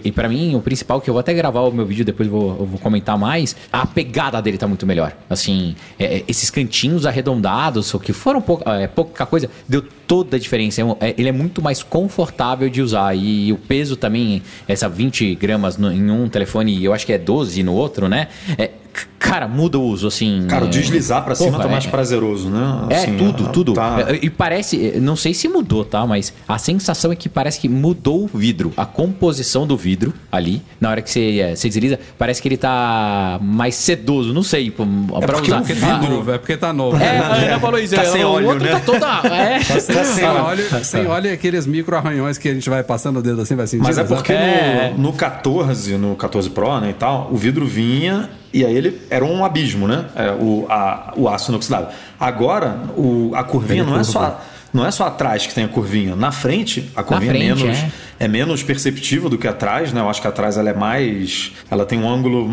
E, 0.08 0.12
para 0.12 0.26
mim, 0.28 0.54
o 0.54 0.60
principal, 0.62 1.00
que 1.02 1.10
eu 1.10 1.14
vou 1.14 1.20
até 1.20 1.34
gravar 1.34 1.60
o 1.60 1.70
meu 1.70 1.84
vídeo, 1.84 2.02
depois 2.04 2.26
vou, 2.28 2.56
eu 2.58 2.64
vou 2.66 2.78
comentar 2.78 3.18
mais, 3.18 3.54
a 3.70 3.86
pegada 3.86 4.40
dele 4.40 4.56
tá 4.56 4.66
muito 4.66 4.86
melhor. 4.86 5.12
Assim, 5.28 5.76
é- 5.98 6.18
é, 6.18 6.24
esses 6.26 6.48
cantinhos 6.50 7.04
arredondados, 7.04 7.92
o 7.92 8.00
que 8.00 8.12
foram 8.14 8.40
pouca, 8.40 8.70
é, 8.74 8.86
pouca 8.86 9.26
coisa, 9.26 9.50
deu 9.68 9.82
toda 10.06 10.36
a 10.36 10.40
diferença. 10.40 10.80
É 10.80 10.84
é- 11.08 11.14
ele 11.18 11.28
é 11.28 11.32
muito 11.32 11.60
mais 11.60 11.82
confortável 11.82 12.70
de 12.70 12.80
usar. 12.80 13.14
E, 13.14 13.52
o 13.52 13.56
peso 13.58 13.96
também, 13.96 14.42
essa 14.66 14.88
20 14.88 15.34
gramas 15.34 15.78
em 15.78 16.10
um 16.10 16.26
telefone, 16.28 16.82
eu 16.82 16.94
acho 16.94 17.04
que 17.04 17.12
é 17.12 17.18
12 17.18 17.62
no 17.62 17.74
outro, 17.74 18.08
né? 18.08 18.28
É, 18.56 18.70
cara, 19.18 19.46
muda 19.48 19.78
o 19.78 19.82
uso, 19.82 20.06
assim. 20.06 20.46
Cara, 20.48 20.64
o 20.64 20.68
é- 20.68 20.70
deslizar 20.70 21.24
pra 21.24 21.34
cima 21.34 21.50
Porra, 21.52 21.64
tá 21.64 21.68
mais 21.70 21.84
é- 21.86 21.88
prazeroso, 21.88 22.48
né? 22.48 22.86
é, 22.90 22.94
Assim, 22.96 23.16
tudo, 23.16 23.44
ah, 23.46 23.50
tudo. 23.50 23.72
Tá... 23.74 24.04
É, 24.08 24.18
E 24.22 24.30
parece, 24.30 24.98
não 25.00 25.16
sei 25.16 25.34
se 25.34 25.48
mudou, 25.48 25.84
tá? 25.84 26.06
Mas 26.06 26.32
a 26.46 26.58
sensação 26.58 27.12
é 27.12 27.16
que 27.16 27.28
parece 27.28 27.60
que 27.60 27.68
mudou 27.68 28.24
o 28.32 28.38
vidro. 28.38 28.72
A 28.76 28.86
composição 28.86 29.66
do 29.66 29.76
vidro 29.76 30.12
ali, 30.32 30.62
na 30.80 30.90
hora 30.90 31.02
que 31.02 31.10
você, 31.10 31.40
é, 31.40 31.54
você 31.56 31.68
desliza, 31.68 31.98
parece 32.18 32.40
que 32.40 32.48
ele 32.48 32.56
tá 32.56 33.38
mais 33.42 33.74
sedoso. 33.74 34.32
Não 34.32 34.42
sei, 34.42 34.70
pra 34.70 34.84
porque 34.86 35.42
usar. 35.50 35.56
o 35.56 35.58
Porque 35.60 35.72
vidro- 35.74 35.88
tá 35.88 35.98
novo, 36.08 36.30
é 36.32 36.38
porque 36.38 36.56
tá 36.56 36.72
novo. 36.72 36.96
É, 36.96 37.18
a 37.18 37.34
Ana 37.34 37.60
falou 37.60 37.78
isso. 37.78 37.94
Tá 37.94 38.04
sem 38.04 38.24
óleo, 38.24 38.46
o 38.46 38.50
outro 38.50 38.64
né? 38.64 38.72
tá 38.72 38.80
toda. 38.80 39.06
É. 39.34 39.58
Tá 39.68 39.80
sem 39.80 40.04
Sem 40.04 40.24
óleo. 40.24 40.44
óleo, 40.44 40.84
sem 40.84 41.06
óleo 41.06 41.26
e 41.30 41.32
aqueles 41.32 41.66
micro 41.66 41.96
arranhões 41.96 42.38
que 42.38 42.48
a 42.48 42.54
gente 42.54 42.68
vai 42.70 42.82
passando 42.82 43.18
o 43.18 43.22
dedo 43.22 43.40
assim, 43.42 43.54
vai 43.56 43.66
sentir. 43.66 43.82
Mas 43.82 43.98
é 43.98 44.04
porque 44.04 44.32
É. 44.32 44.92
no, 44.96 45.04
no 45.04 45.12
14, 45.12 45.96
no 45.96 46.14
14 46.16 46.48
Pro, 46.50 46.80
né, 46.80 46.90
e 46.90 46.94
tal, 46.94 47.28
o 47.32 47.36
vidro 47.36 47.66
vinha 47.66 48.30
e 48.52 48.64
aí 48.64 48.74
ele 48.76 49.00
era 49.10 49.24
um 49.24 49.44
abismo, 49.44 49.86
né? 49.88 50.06
É, 50.14 50.30
o, 50.30 50.66
a- 50.68 51.12
o 51.16 51.28
aço 51.28 51.50
inoxidável. 51.50 51.88
Agora, 52.18 52.78
o, 52.96 53.32
a 53.34 53.44
curvinha 53.44 53.84
não 53.84 53.98
é 53.98 54.04
só 54.04 54.40
não 54.70 54.84
é 54.84 54.90
só 54.90 55.06
atrás 55.06 55.46
que 55.46 55.54
tem 55.54 55.64
a 55.64 55.68
curvinha. 55.68 56.14
Na 56.14 56.30
frente, 56.30 56.90
a 56.94 57.02
curvinha 57.02 57.30
é 57.32 57.34
frente, 57.36 57.64
menos 57.64 57.78
é. 57.78 57.90
é. 58.20 58.28
menos 58.28 58.62
perceptível 58.62 59.30
do 59.30 59.38
que 59.38 59.48
atrás, 59.48 59.94
né? 59.94 60.00
Eu 60.02 60.10
acho 60.10 60.20
que 60.20 60.28
atrás 60.28 60.58
ela 60.58 60.68
é 60.68 60.74
mais, 60.74 61.52
ela 61.70 61.86
tem 61.86 61.98
um 61.98 62.06
ângulo 62.06 62.46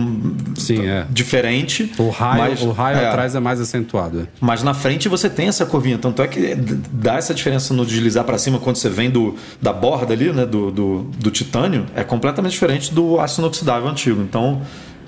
Sim, 0.56 0.88
é. 0.88 1.06
diferente. 1.10 1.92
O 1.98 2.10
raio, 2.10 2.38
mas- 2.38 2.62
o 2.62 2.72
raio 2.72 3.00
é. 3.00 3.08
atrás 3.10 3.36
é 3.36 3.40
mais 3.42 3.60
acentuado. 3.60 4.30
Mas 4.40 4.64
na 4.64 4.74
frente 4.74 5.10
você 5.10 5.30
tem 5.30 5.50
essa 5.50 5.66
curvinha, 5.66 5.98
tanto 5.98 6.22
é 6.22 6.28
que 6.28 6.56
dá 6.90 7.16
essa 7.16 7.34
diferença 7.34 7.74
no 7.74 7.86
deslizar 7.86 8.24
para 8.24 8.38
cima 8.38 8.60
quando 8.60 8.78
você 8.78 8.90
vem 8.90 9.10
do, 9.10 9.36
da 9.62 9.74
borda 9.74 10.14
ali, 10.14 10.32
né, 10.32 10.46
do, 10.46 10.72
do, 10.72 11.00
do 11.20 11.30
titânio, 11.30 11.86
é 11.94 12.04
completamente 12.06 12.54
diferente 12.54 12.94
do 12.94 13.20
aço 13.20 13.42
inoxidável 13.42 13.90
antigo. 13.90 14.22
Então 14.22 14.62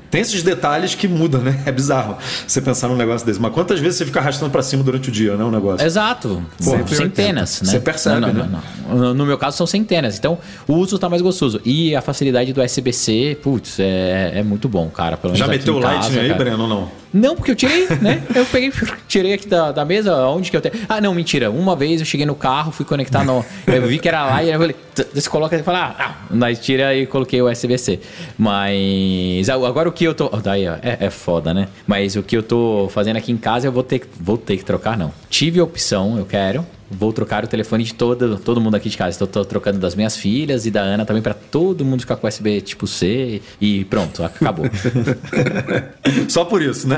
Tem 0.09 0.21
esses 0.21 0.41
detalhes 0.43 0.95
que 0.95 1.07
mudam, 1.07 1.41
né? 1.41 1.61
É 1.65 1.71
bizarro 1.71 2.17
você 2.47 2.61
pensar 2.61 2.87
num 2.87 2.95
negócio 2.95 3.25
desse. 3.25 3.39
Mas 3.39 3.53
quantas 3.53 3.79
vezes 3.79 3.97
você 3.97 4.05
fica 4.05 4.19
arrastando 4.19 4.51
pra 4.51 4.61
cima 4.61 4.83
durante 4.83 5.09
o 5.09 5.11
dia, 5.11 5.35
né? 5.35 5.43
O 5.43 5.51
negócio. 5.51 5.85
Exato. 5.85 6.43
Sempre 6.59 6.95
centenas, 6.95 7.61
né? 7.61 7.71
Você 7.71 7.79
percebe, 7.79 8.21
não, 8.21 8.33
não, 8.33 8.45
né? 8.45 8.61
não. 8.89 9.13
No 9.13 9.25
meu 9.25 9.37
caso 9.37 9.57
são 9.57 9.67
centenas. 9.67 10.17
Então 10.17 10.37
o 10.67 10.73
uso 10.73 10.97
tá 10.97 11.09
mais 11.09 11.21
gostoso. 11.21 11.59
E 11.65 11.95
a 11.95 12.01
facilidade 12.01 12.53
do 12.53 12.61
USB-C, 12.61 13.37
putz, 13.41 13.79
é, 13.79 14.33
é 14.35 14.43
muito 14.43 14.69
bom, 14.69 14.89
cara. 14.89 15.17
Pelo 15.17 15.35
Já 15.35 15.47
meteu 15.47 15.75
o 15.75 15.79
Lightning 15.79 16.07
casa, 16.07 16.19
aí, 16.21 16.27
cara. 16.27 16.39
Breno, 16.39 16.63
ou 16.63 16.69
não? 16.69 17.07
Não, 17.13 17.35
porque 17.35 17.51
eu 17.51 17.55
tirei, 17.55 17.87
né? 18.01 18.21
Eu 18.35 18.45
peguei, 18.45 18.71
tirei 19.07 19.33
aqui 19.33 19.47
da, 19.47 19.71
da 19.71 19.85
mesa, 19.85 20.15
onde 20.27 20.51
que 20.51 20.57
eu 20.57 20.61
tenho. 20.61 20.75
Ah, 20.87 20.99
não, 21.01 21.13
mentira. 21.13 21.49
Uma 21.49 21.75
vez 21.75 21.99
eu 21.99 22.05
cheguei 22.05 22.25
no 22.25 22.35
carro, 22.35 22.71
fui 22.71 22.85
conectar 22.85 23.23
no. 23.23 23.43
Eu 23.65 23.87
vi 23.87 23.99
que 23.99 24.07
era 24.07 24.25
lá 24.25 24.43
e 24.43 24.49
eu 24.49 24.59
falei, 24.59 24.75
"Tch, 24.95 25.05
você 25.13 25.29
coloca 25.29 25.55
e 25.55 25.61
fala, 25.61 25.95
ah, 25.99 26.15
mas 26.29 26.59
tira 26.59 26.95
e 26.95 27.05
coloquei 27.05 27.41
o 27.41 27.49
USB-C. 27.49 27.99
Mas 28.37 29.49
agora 29.49 29.89
o 29.89 29.91
que 29.97 30.03
eu 30.05 30.13
tô. 30.13 30.29
oh, 30.31 30.37
Daí, 30.37 30.67
ó, 30.67 30.75
é, 30.81 30.97
é 31.01 31.09
foda, 31.09 31.53
né? 31.53 31.67
Mas 31.85 32.15
o 32.15 32.21
que 32.23 32.37
eu 32.37 32.43
tô 32.43 32.87
fazendo 32.93 33.17
aqui 33.17 33.31
em 33.31 33.37
casa 33.37 33.67
eu 33.67 33.71
vou 33.71 33.83
ter, 33.83 33.99
que- 33.99 34.07
vou 34.19 34.37
ter 34.37 34.57
que 34.57 34.63
trocar, 34.63 34.97
não. 34.97 35.11
Tive 35.29 35.59
a 35.59 35.63
opção, 35.63 36.17
eu 36.17 36.25
quero. 36.25 36.65
Vou 36.89 37.11
trocar 37.11 37.43
o 37.43 37.47
telefone 37.47 37.83
de 37.83 37.93
todo, 37.93 38.37
todo 38.39 38.61
mundo 38.61 38.75
aqui 38.75 38.87
de 38.89 38.95
casa. 38.95 39.21
Estou 39.21 39.43
trocando 39.43 39.77
das 39.79 39.93
minhas 39.95 40.15
filhas 40.15 40.65
e 40.65 40.71
da 40.71 40.81
Ana 40.81 41.05
também 41.05 41.21
para 41.21 41.33
todo 41.33 41.83
mundo 41.83 41.99
ficar 42.01 42.15
com 42.15 42.27
USB 42.27 42.61
tipo 42.61 42.87
C 42.87 43.41
e 43.59 43.83
pronto, 43.85 44.23
acabou. 44.23 44.65
Só 46.29 46.45
por 46.45 46.61
isso, 46.61 46.87
né? 46.87 46.97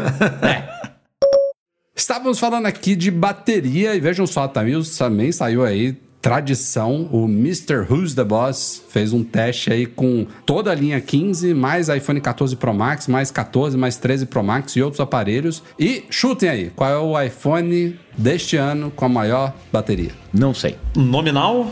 Estávamos 1.96 2.40
falando 2.40 2.66
aqui 2.68 2.96
de 2.96 3.10
bateria 3.12 3.96
e 3.96 4.00
vejam 4.00 4.26
só, 4.28 4.48
também, 4.48 4.80
também 4.98 5.32
saiu 5.32 5.64
aí 5.66 5.98
tradição, 6.22 7.08
o 7.12 7.26
Mr. 7.26 7.86
Who's 7.90 8.14
the 8.14 8.24
Boss 8.24 8.84
fez 8.90 9.14
um 9.14 9.24
teste 9.24 9.72
aí 9.72 9.86
com 9.86 10.28
toda 10.46 10.72
a 10.72 10.76
linha 10.76 11.00
15, 11.00 11.54
mais 11.54 11.88
iPhone 11.88 12.20
14 12.20 12.56
Pro 12.56 12.74
Max, 12.74 13.08
mais 13.08 13.32
14, 13.32 13.78
mais 13.78 13.98
13 13.98 14.26
Pro 14.26 14.44
Max 14.44 14.76
e 14.76 14.82
outros 14.82 15.00
aparelhos. 15.00 15.64
E 15.80 16.04
chutem 16.10 16.50
aí, 16.50 16.72
qual 16.76 16.90
é 16.90 16.98
o 16.98 17.22
iPhone 17.22 17.98
deste 18.18 18.58
ano 18.58 18.92
com 18.92 19.06
a 19.06 19.10
maior 19.10 19.54
bateria? 19.72 20.12
Não 20.34 20.54
sei. 20.54 20.76
Nominal? 20.96 21.68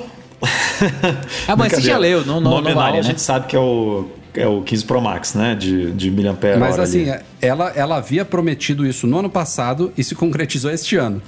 Ah, 1.47 1.55
mas 1.55 1.73
você 1.73 1.81
já 1.81 1.97
leu, 1.97 2.25
não, 2.25 2.35
não, 2.35 2.41
não 2.41 2.51
Nominal 2.57 2.75
vale, 2.75 2.97
a 2.97 3.01
né? 3.01 3.03
gente 3.03 3.21
sabe 3.21 3.47
que 3.47 3.55
é 3.55 3.59
o, 3.59 4.07
é 4.35 4.47
o 4.47 4.61
15 4.61 4.85
Pro 4.85 5.01
Max, 5.01 5.33
né? 5.33 5.55
De, 5.55 5.91
de 5.91 6.11
miliampere 6.11 6.59
Mas 6.59 6.77
assim, 6.77 7.09
ali. 7.09 7.21
Ela, 7.41 7.71
ela 7.75 7.97
havia 7.97 8.23
prometido 8.25 8.85
isso 8.85 9.05
no 9.07 9.19
ano 9.19 9.29
passado 9.29 9.91
e 9.97 10.03
se 10.03 10.15
concretizou 10.15 10.71
este 10.71 10.95
ano. 10.95 11.21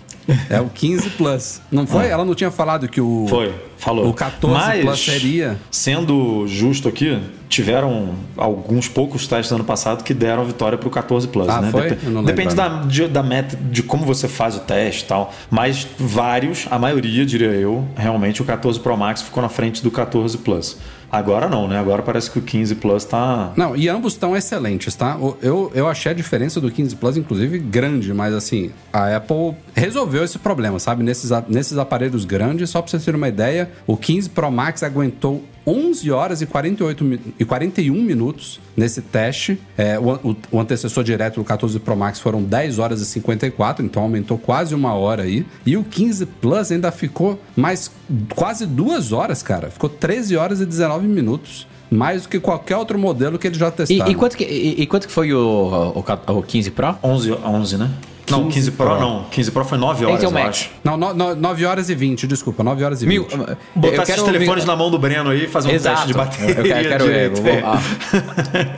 É 0.48 0.62
o 0.62 0.70
15 0.70 1.10
Plus. 1.12 1.60
Não 1.72 1.88
foi? 1.88 2.08
Ela 2.08 2.24
não 2.24 2.36
tinha 2.36 2.52
falado 2.52 2.88
que 2.88 3.02
o. 3.02 3.26
Foi, 3.28 3.52
falou. 3.78 4.08
O 4.08 4.14
14 4.14 4.54
Mas, 4.56 4.82
Plus 4.86 5.00
seria. 5.06 5.58
Sendo 5.72 6.46
justo 6.48 6.88
aqui, 6.88 7.20
tiveram 7.48 8.14
alguns 8.38 8.88
poucos 8.88 9.26
testes 9.26 9.50
no 9.50 9.58
ano 9.58 9.64
passado 9.66 10.04
que 10.04 10.14
deram 10.14 10.46
vitória 10.46 10.78
pro 10.78 10.88
14 10.92 11.28
Plus, 11.30 11.50
Ah, 11.50 11.62
né? 11.62 11.72
foi? 11.72 11.90
Dep- 11.90 12.24
Depende 12.26 12.54
da, 12.54 12.68
de, 12.84 13.08
da 13.08 13.24
meta, 13.24 13.58
de 13.72 13.82
como 13.82 14.06
você 14.06 14.28
faz 14.28 14.56
o 14.56 14.60
teste 14.60 15.04
e 15.04 15.08
tal. 15.08 15.34
Mas 15.50 15.88
vários, 15.98 16.68
a 16.70 16.78
maioria, 16.78 17.26
diria 17.26 17.48
eu, 17.50 17.88
realmente 17.96 18.40
o 18.40 18.46
14 18.46 18.80
Pro 18.80 18.96
Max 18.96 19.24
ficou 19.24 19.42
na 19.42 19.50
frente 19.50 19.82
do 19.82 19.90
14 19.90 20.38
Plus. 20.38 20.78
Agora 21.12 21.50
não, 21.50 21.68
né? 21.68 21.80
Agora 21.80 22.04
parece 22.04 22.30
que 22.30 22.38
o 22.38 22.42
15 22.44 22.76
Plus 22.76 23.04
tá. 23.04 23.52
Não, 23.56 23.76
e 23.76 23.90
ambos 23.90 24.14
estão 24.14 24.38
excelentes, 24.38 24.94
tá? 24.94 25.18
O- 25.18 25.36
Eu, 25.42 25.72
eu 25.74 25.88
achei 26.00 26.12
a 26.12 26.16
diferença 26.16 26.62
do 26.62 26.72
15 26.72 26.96
Plus, 26.96 27.18
inclusive, 27.18 27.60
grande, 27.60 28.14
mas 28.14 28.34
assim, 28.34 28.72
a 28.92 29.16
Apple 29.18 29.54
resolveu 29.76 30.24
esse 30.24 30.40
problema, 30.40 30.80
sabe? 30.80 31.04
Nesses, 31.04 31.30
nesses 31.48 31.78
aparelhos 31.78 32.24
grandes, 32.26 32.70
só 32.70 32.82
pra 32.82 32.90
vocês 32.90 33.04
terem 33.04 33.18
uma 33.18 33.28
ideia, 33.28 33.70
o 33.86 33.98
15 33.98 34.30
Pro 34.30 34.50
Max 34.50 34.82
aguentou 34.82 35.44
11 35.68 36.10
horas 36.10 36.42
e, 36.42 36.46
48, 36.48 37.04
mi- 37.04 37.20
e 37.38 37.46
41 37.46 38.02
minutos 38.02 38.60
nesse 38.76 39.02
teste. 39.02 39.60
É, 39.78 40.00
o- 40.00 40.36
o 40.52 40.60
antecessor 40.60 41.04
direto 41.04 41.36
do 41.36 41.44
14 41.44 41.78
Pro 41.80 41.96
Max 41.96 42.20
foram 42.20 42.42
10 42.42 42.80
horas 42.80 43.02
e 43.02 43.06
54, 43.06 43.86
então 43.86 44.02
aumentou 44.02 44.38
quase 44.38 44.74
uma 44.74 44.94
hora 44.94 45.24
aí. 45.24 45.46
E 45.66 45.76
o 45.78 45.84
15 45.84 46.26
Plus 46.26 46.72
ainda 46.72 46.92
ficou 46.92 47.40
mais 47.56 47.92
quase 48.36 48.66
duas 48.66 49.12
horas, 49.12 49.44
cara. 49.44 49.70
Ficou 49.70 49.90
13 49.90 50.36
horas 50.38 50.60
e 50.62 50.66
19 50.66 51.08
minutos. 51.08 51.68
Mais 51.92 52.24
do 52.24 52.30
que 52.30 52.40
qualquer 52.40 52.78
outro 52.78 53.00
modelo 53.00 53.40
que 53.40 53.48
eles 53.48 53.58
já 53.58 53.70
E, 53.70 53.72
testaram. 53.72 54.12
e 54.12 54.16
quanto 54.16 54.38
que, 54.38 54.44
e, 54.44 54.82
e 54.82 54.86
quanto 54.86 55.08
que 55.08 55.14
foi 55.14 55.34
o, 55.34 55.94
o, 56.28 56.38
o 56.38 56.44
15 56.44 56.72
Pro? 56.72 56.96
11, 57.04 57.32
11 57.32 57.78
né? 57.78 57.90
Não, 58.32 58.44
15 58.44 58.54
15 58.54 58.72
Pro, 58.72 58.86
Pro. 58.88 59.00
não. 59.00 59.24
15 59.32 59.52
Pro 59.52 59.66
foi 59.66 59.78
9 59.78 60.06
horas, 60.06 60.24
eu 60.24 60.38
acho. 60.38 60.70
Não, 60.84 60.98
no, 60.98 61.14
no, 61.14 61.36
9 61.36 61.66
horas 61.66 61.90
e 61.90 61.96
20, 61.96 62.28
desculpa, 62.28 62.64
9 62.64 62.84
horas 62.84 63.02
e 63.02 63.06
20. 63.06 63.10
Mil, 63.14 63.24
Botar 63.76 63.96
eu 63.96 64.02
esses 64.04 64.16
quero 64.16 64.26
telefones 64.26 64.64
mil- 64.64 64.72
na 64.72 64.76
mão 64.76 64.90
do 64.92 64.98
Breno 65.00 65.30
aí 65.30 65.46
e 65.46 65.48
fazer 65.48 65.70
um 65.70 65.72
Exato. 65.72 65.96
teste 65.96 66.08
de 66.08 66.14
bateria 66.14 66.56
Eu 66.56 66.64
quero, 66.64 66.90
quero 66.90 67.06
ver. 67.06 67.30
direito. 67.32 67.42
vou- 67.42 67.70
ah. 67.72 67.82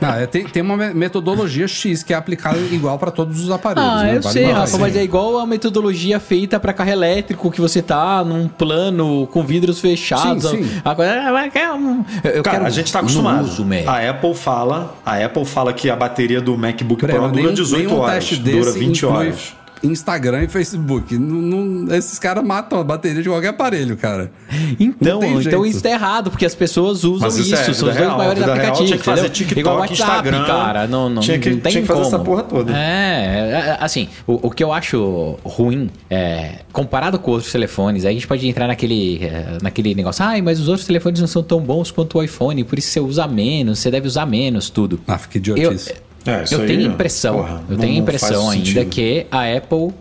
Não, 0.00 0.14
é, 0.14 0.26
tem, 0.26 0.44
tem 0.44 0.62
uma 0.62 0.76
me- 0.76 0.94
metodologia 0.94 1.66
X 1.68 2.02
que 2.02 2.12
é 2.12 2.16
aplicada 2.16 2.58
igual 2.70 2.98
para 2.98 3.10
todos 3.10 3.40
os 3.40 3.50
aparelhos. 3.50 3.90
Ah, 3.90 4.02
né? 4.04 4.16
eu 4.16 4.22
Vale 4.22 4.32
sei, 4.32 4.46
lembrar 4.46 4.60
Rafa, 4.60 4.78
mas 4.78 4.96
é 4.96 5.02
igual 5.02 5.38
a 5.38 5.46
metodologia 5.46 6.18
feita 6.20 6.58
para 6.60 6.72
carro 6.72 6.90
elétrico 6.90 7.50
que 7.50 7.60
você 7.60 7.82
tá 7.82 8.24
num 8.24 8.48
plano 8.48 9.26
com 9.28 9.42
vidros 9.44 9.80
fechados. 9.80 10.44
Sim, 10.50 10.64
sim. 10.64 10.82
Eu 10.84 11.50
quero 11.50 11.74
um- 11.76 12.04
eu 12.24 12.42
Cara, 12.42 12.56
quero 12.56 12.66
a 12.66 12.70
gente 12.70 12.92
tá 12.92 13.00
no 13.00 13.06
acostumado. 13.06 13.44
uso, 13.44 13.66
a 13.86 14.10
Apple 14.10 14.34
fala, 14.34 14.94
a 15.04 15.16
Apple 15.24 15.44
fala 15.44 15.72
que 15.72 15.88
a 15.90 15.96
bateria 15.96 16.40
do 16.40 16.56
MacBook 16.56 17.02
Breno, 17.02 17.18
Pro 17.20 17.28
dura 17.28 17.42
nenhum- 17.42 17.54
18 17.54 17.86
nenhum 17.88 18.00
horas, 18.00 18.14
teste 18.16 18.36
dura 18.36 18.64
desse 18.66 18.78
20 18.78 18.98
inclui 19.04 19.12
horas. 19.28 19.41
Instagram 19.82 20.44
e 20.44 20.48
Facebook. 20.48 21.16
Não- 21.18 21.36
não- 21.84 21.94
esses 21.94 22.18
caras 22.18 22.44
matam 22.44 22.78
a 22.80 22.84
bateria 22.84 23.22
de 23.22 23.28
qualquer 23.28 23.48
aparelho, 23.48 23.96
cara. 23.96 24.30
Então, 24.78 25.22
então 25.40 25.66
isso 25.66 25.82
tá 25.82 25.90
errado, 25.90 26.30
porque 26.30 26.46
as 26.46 26.54
pessoas 26.54 27.04
usam 27.04 27.20
Mas 27.28 27.34
isso 27.36 27.52
isso, 27.52 27.54
é 27.54 27.64
são 27.64 27.72
os 27.72 27.80
dois 27.80 27.96
real, 27.96 28.16
maiores 28.16 28.38
real, 28.42 28.50
aplicativos. 28.52 28.86
tinha 28.88 28.98
que 28.98 29.04
fazer? 29.04 29.28
TikTok, 29.30 29.60
Igual 29.60 29.76
WhatsApp, 29.78 30.02
Instagram, 30.28 30.44
cara. 30.44 30.86
Não, 30.86 31.08
não, 31.08 31.22
tinha 31.22 31.38
que- 31.38 31.50
não 31.50 31.60
tem 31.60 31.72
tinha 31.72 31.82
que 31.82 31.88
fazer 31.88 32.02
como. 32.02 32.14
essa 32.14 32.18
porra 32.24 32.42
toda. 32.42 32.72
É, 32.76 33.76
é, 33.76 33.76
assim, 33.80 34.08
o, 34.26 34.46
o 34.46 34.50
que 34.50 34.62
eu 34.62 34.72
acho 34.72 35.38
ruim, 35.44 35.90
é, 36.10 36.56
comparado 36.72 37.18
com 37.18 37.30
outros 37.32 37.50
telefones, 37.52 38.04
aí 38.04 38.10
a 38.10 38.14
gente 38.14 38.26
pode 38.26 38.46
entrar 38.46 38.66
naquele, 38.66 39.24
é, 39.24 39.58
naquele 39.62 39.94
negócio, 39.94 40.24
ai, 40.24 40.40
mas 40.42 40.60
os 40.60 40.68
outros 40.68 40.86
telefones 40.86 41.20
não 41.20 41.26
são 41.26 41.42
tão 41.42 41.60
bons 41.60 41.90
quanto 41.90 42.18
o 42.18 42.22
iPhone, 42.22 42.62
por 42.64 42.78
isso 42.78 42.88
você 42.90 43.00
usa 43.00 43.26
menos, 43.26 43.78
você 43.78 43.90
deve 43.90 44.06
usar 44.06 44.26
menos, 44.26 44.70
tudo. 44.70 45.00
Ah, 45.06 45.18
que 45.18 45.38
idiotice. 45.38 45.94
É, 46.24 46.44
eu 46.54 46.66
tenho 46.66 46.82
impressão, 46.82 47.36
porra, 47.36 47.62
eu 47.68 47.76
tenho 47.76 47.98
impressão 47.98 48.48
ainda 48.48 48.84
que 48.84 49.26
a 49.30 49.56
Apple 49.56 49.92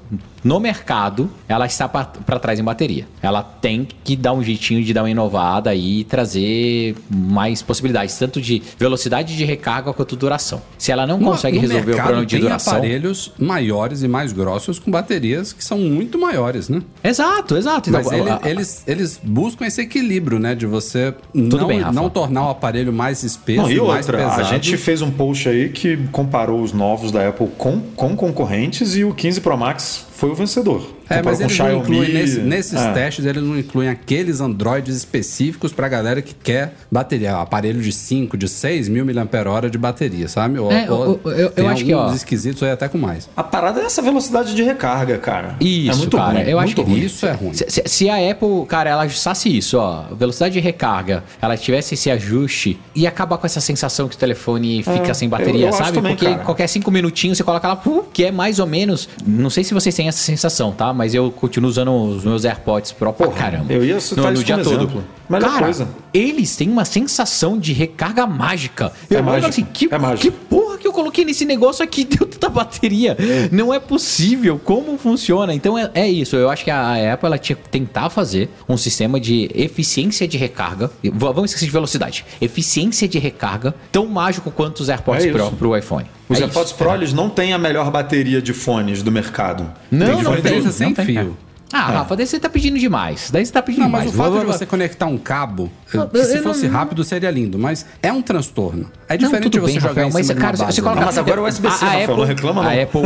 no 0.44 0.60
mercado 0.60 1.30
ela 1.48 1.66
está 1.66 1.88
para 1.88 2.40
trás 2.40 2.60
em 2.60 2.64
bateria. 2.64 3.08
Ela 3.22 3.44
tem 3.44 3.88
que 4.04 4.16
dar 4.16 4.34
um 4.34 4.44
jeitinho 4.44 4.84
de 4.84 4.94
dar 4.94 5.04
uma 5.04 5.10
inovada 5.10 5.74
e 5.76 6.04
trazer 6.06 6.96
mais 7.10 7.62
possibilidades, 7.62 8.18
tanto 8.18 8.42
de 8.42 8.62
velocidade 8.78 9.36
de 9.36 9.46
recarga 9.46 9.94
quanto 9.94 10.16
duração. 10.16 10.62
Se 10.78 10.92
ela 10.92 11.06
não 11.06 11.18
No- 11.20 11.32
consegue 11.32 11.58
no 11.58 11.62
resolver 11.62 11.92
o 11.92 11.96
problema 11.96 12.26
de 12.26 12.36
tem 12.36 12.42
duração, 12.42 12.74
aparelhos 12.74 13.32
maiores 13.38 14.02
e 14.04 14.08
mais 14.08 14.32
grossos 14.34 14.80
com 14.80 14.90
baterias 14.90 15.54
que 15.54 15.64
são 15.64 15.78
muito 15.78 16.18
maiores, 16.18 16.70
né? 16.70 16.82
exato, 17.04 17.56
exato. 17.58 17.92
Mas 17.92 18.06
Então, 18.08 18.18
ele- 18.20 18.30
a- 18.30 18.40
a- 18.44 18.50
eles, 18.50 18.84
eles 18.88 19.20
buscam 19.22 19.66
esse 19.66 19.82
equilíbrio, 19.82 20.40
né? 20.40 20.56
De 20.56 20.66
você 20.66 21.14
não, 21.34 21.68
bem, 21.68 21.82
não 21.94 22.10
tornar 22.10 22.48
o 22.48 22.50
aparelho 22.50 22.92
mais 22.94 23.24
espesso, 23.24 23.62
Não, 23.64 23.72
e 23.72 23.78
mais 23.82 24.06
outra, 24.08 24.18
pesado. 24.18 24.42
a 24.42 24.44
gente 24.44 24.78
fez 24.78 25.02
um 25.02 25.12
post 25.12 25.48
aí 25.50 25.70
que 25.70 25.98
comparou 26.12 26.62
os 26.62 26.74
novos 26.74 27.12
da 27.12 27.28
Apple 27.28 27.48
com, 27.58 27.80
com 27.96 28.16
concorrentes 28.16 28.96
e 28.96 29.04
o 29.04 29.14
15 29.14 29.42
Pro 29.42 29.58
Max 29.58 30.06
foi 30.22 30.30
o 30.30 30.36
vencedor. 30.36 30.84
É, 31.12 31.22
mas 31.22 31.38
com 31.38 31.44
eles 31.46 31.58
não 31.58 31.78
incluem, 31.78 32.14
nesse- 32.14 32.40
nesses 32.40 32.80
é. 32.82 32.94
testes, 32.94 33.26
eles 33.26 33.44
não 33.44 33.58
incluem 33.58 33.90
aqueles 33.90 34.40
Androids 34.42 34.96
específicos 34.96 35.72
pra 35.74 35.88
galera 35.88 36.22
que 36.22 36.34
quer 36.34 36.74
bateria. 36.92 37.36
Aparelho 37.38 37.82
de 37.82 37.92
5, 37.92 38.38
de 38.38 38.48
6 38.48 38.88
mil 38.88 39.06
mAh 39.06 39.70
de 39.70 39.78
bateria, 39.78 40.28
sabe? 40.28 40.60
Ou, 40.60 40.72
É, 40.72 40.90
ou 40.90 41.20
eu- 41.26 41.32
eu- 41.32 41.54
eu 41.56 41.68
acho 41.68 41.84
que, 41.86 41.94
ó, 41.94 42.00
alguns 42.04 42.18
esquisitos 42.18 42.62
aí 42.64 42.72
até 42.72 42.88
com 42.88 42.98
mais. 42.98 43.30
A 43.36 43.44
parada 43.44 43.80
é 43.82 43.86
essa 43.86 44.02
velocidade 44.02 44.54
de 44.56 44.64
recarga, 44.64 45.18
cara. 45.18 45.56
Isso, 45.60 45.92
é 45.92 45.96
muito 45.96 46.18
cara. 46.18 46.40
ruim. 46.40 46.50
eu 46.50 46.60
acho 46.60 46.68
muito 46.68 46.84
que 46.84 46.92
ruim. 46.92 47.02
Isso 47.06 47.26
é 47.26 47.32
ruim. 47.32 47.54
Se, 47.54 47.66
se- 47.68 47.84
se 47.86 48.10
a 48.10 48.32
Apple, 48.32 48.66
cara, 48.68 48.90
ela 48.90 49.04
ajustasse 49.04 49.56
isso, 49.56 49.78
ó, 49.78 50.04
velocidade 50.16 50.54
de 50.54 50.60
recarga, 50.60 51.24
ela 51.42 51.56
tivesse 51.58 51.94
esse 51.94 52.10
ajuste 52.10 52.80
e 52.96 53.06
acabar 53.08 53.38
com 53.38 53.46
essa 53.46 53.62
sensação 53.62 54.08
que 54.08 54.16
o 54.16 54.18
telefone 54.18 54.84
fica 54.84 55.14
sem 55.14 55.28
bateria, 55.30 55.54
eu- 55.54 55.60
eu 55.62 55.68
acho 55.70 55.78
sabe? 55.78 55.94
também, 55.94 56.16
Porque 56.16 56.26
cara. 56.32 56.44
qualquer 56.44 56.68
cinco 56.68 56.92
minutinhos 56.92 57.38
você 57.38 57.44
coloca 57.44 57.68
lá, 57.68 57.76
pum, 57.76 58.04
que 58.12 58.26
é 58.26 58.32
mais 58.32 58.60
ou 58.60 58.68
menos. 58.68 59.08
Não 59.26 59.50
sei 59.50 59.64
se 59.64 59.74
vocês 59.74 59.94
têm 59.96 60.08
essa 60.08 60.20
sensação, 60.20 60.72
tá? 60.72 60.94
Mas 61.02 61.16
eu 61.16 61.32
continuo 61.32 61.68
usando 61.68 61.92
os 61.92 62.24
meus 62.24 62.46
AirPods 62.46 62.92
Pro 62.92 63.12
pra 63.12 63.28
caramba. 63.30 63.74
eu 63.74 63.84
ia 63.84 64.00
citar 64.00 64.32
isso 64.34 64.46
como 64.46 64.60
exemplo. 64.60 65.04
Melhor 65.28 65.50
cara, 65.50 65.64
coisa. 65.64 65.88
eles 66.14 66.56
têm 66.56 66.70
uma 66.70 66.86
sensação 66.86 67.58
de 67.58 67.74
recarga 67.74 68.28
mágica. 68.28 68.92
É 69.10 69.16
eu 69.16 69.18
olho 69.18 69.26
mágico, 69.26 69.50
assim, 69.50 69.64
que, 69.64 69.92
é 69.92 69.98
mágico. 69.98 70.22
que 70.22 70.30
porra 70.30 70.71
eu 70.92 70.94
coloquei 70.94 71.26
nesse 71.26 71.46
negócio 71.46 71.84
aqui 71.84 72.04
deu 72.06 72.28
tanta 72.28 72.50
bateria? 72.50 73.18
Não 73.52 73.74
é 73.74 73.80
possível. 73.80 74.60
Como 74.64 74.98
funciona? 74.98 75.54
Então 75.54 75.78
é, 75.78 75.90
é 75.94 76.10
isso. 76.10 76.36
Eu 76.36 76.50
acho 76.50 76.64
que 76.64 76.72
a, 76.72 77.14
Apple 77.14 77.28
ela 77.28 77.38
tinha 77.38 77.56
que 77.56 77.68
tentar 77.70 78.10
fazer 78.10 78.50
um 78.68 78.78
sistema 78.78 79.20
de 79.20 79.50
eficiência 79.56 80.28
de 80.28 80.38
recarga. 80.38 80.92
Vamos 81.14 81.52
esquecer 81.52 81.66
de 81.66 81.72
velocidade. 81.72 82.26
Eficiência 82.40 83.08
de 83.08 83.18
recarga 83.18 83.74
tão 83.92 84.06
mágico 84.06 84.52
quanto 84.52 84.82
os 84.82 84.90
AirPods 84.90 85.26
É. 85.26 85.32
Pro 85.32 85.52
pro 85.52 85.78
iPhone. 85.78 86.06
Os 86.30 86.40
É 86.40 86.44
AirPods 86.44 86.72
isso. 86.72 86.78
Pro 86.78 86.94
eles 86.94 87.14
não 87.14 87.30
têm 87.30 87.54
a 87.54 87.58
melhor 87.58 87.90
bateria 87.90 88.42
de 88.42 88.54
fones 88.54 89.02
do 89.02 89.12
mercado. 89.12 89.72
Não, 89.90 90.06
Tem 90.06 90.24
não 90.24 90.42
tem, 90.42 90.72
sem 90.72 90.88
não 90.88 90.94
tem, 90.94 91.06
fio. 91.06 91.38
Ah, 91.74 91.92
Rafa, 91.92 92.16
daí 92.16 92.26
você 92.28 92.40
tá 92.40 92.50
pedindo 92.50 92.78
demais. 92.78 93.30
Daí 93.32 93.46
você 93.46 93.52
tá 93.52 93.62
pedindo 93.62 93.84
Não, 93.84 93.90
mas 93.90 94.12
demais. 94.12 94.16
o 94.16 94.18
fato 94.18 94.32
Vou- 94.32 94.40
de 94.42 94.58
você 94.60 94.66
conectar 94.66 95.06
um 95.06 95.18
cabo, 95.18 95.72
Não, 95.94 96.10
se 96.24 96.40
fosse 96.40 96.68
não- 96.68 96.74
rápido 96.74 97.04
seria 97.04 97.32
lindo, 97.32 97.58
mas 97.58 97.86
é 98.02 98.12
um 98.12 98.22
transtorno. 98.22 98.92
É 99.08 99.14
Não, 99.14 99.18
diferente 99.26 99.44
de 99.44 99.50
tudo 99.52 99.62
você 99.62 99.72
bem, 99.74 99.76
jogar 99.80 99.88
Rafael, 99.90 100.08
em 100.10 100.14
mas 100.14 100.26
cima 100.28 100.36
de 100.36 100.42
cara, 100.42 100.56
uma 100.58 100.66
base, 100.66 100.76
você 100.76 100.82
coloca 100.82 101.00
né? 101.00 101.06
mas 101.06 101.18
agora 101.18 101.40
é 101.40 101.44
USB-C, 101.44 101.68
a, 101.86 101.88
a 101.88 101.92
Rafael, 101.92 102.04
Apple, 102.04 102.18
não 102.18 102.26
reclama, 102.26 102.64
não. 102.64 102.70
A 102.70 102.74
Apple 102.84 103.02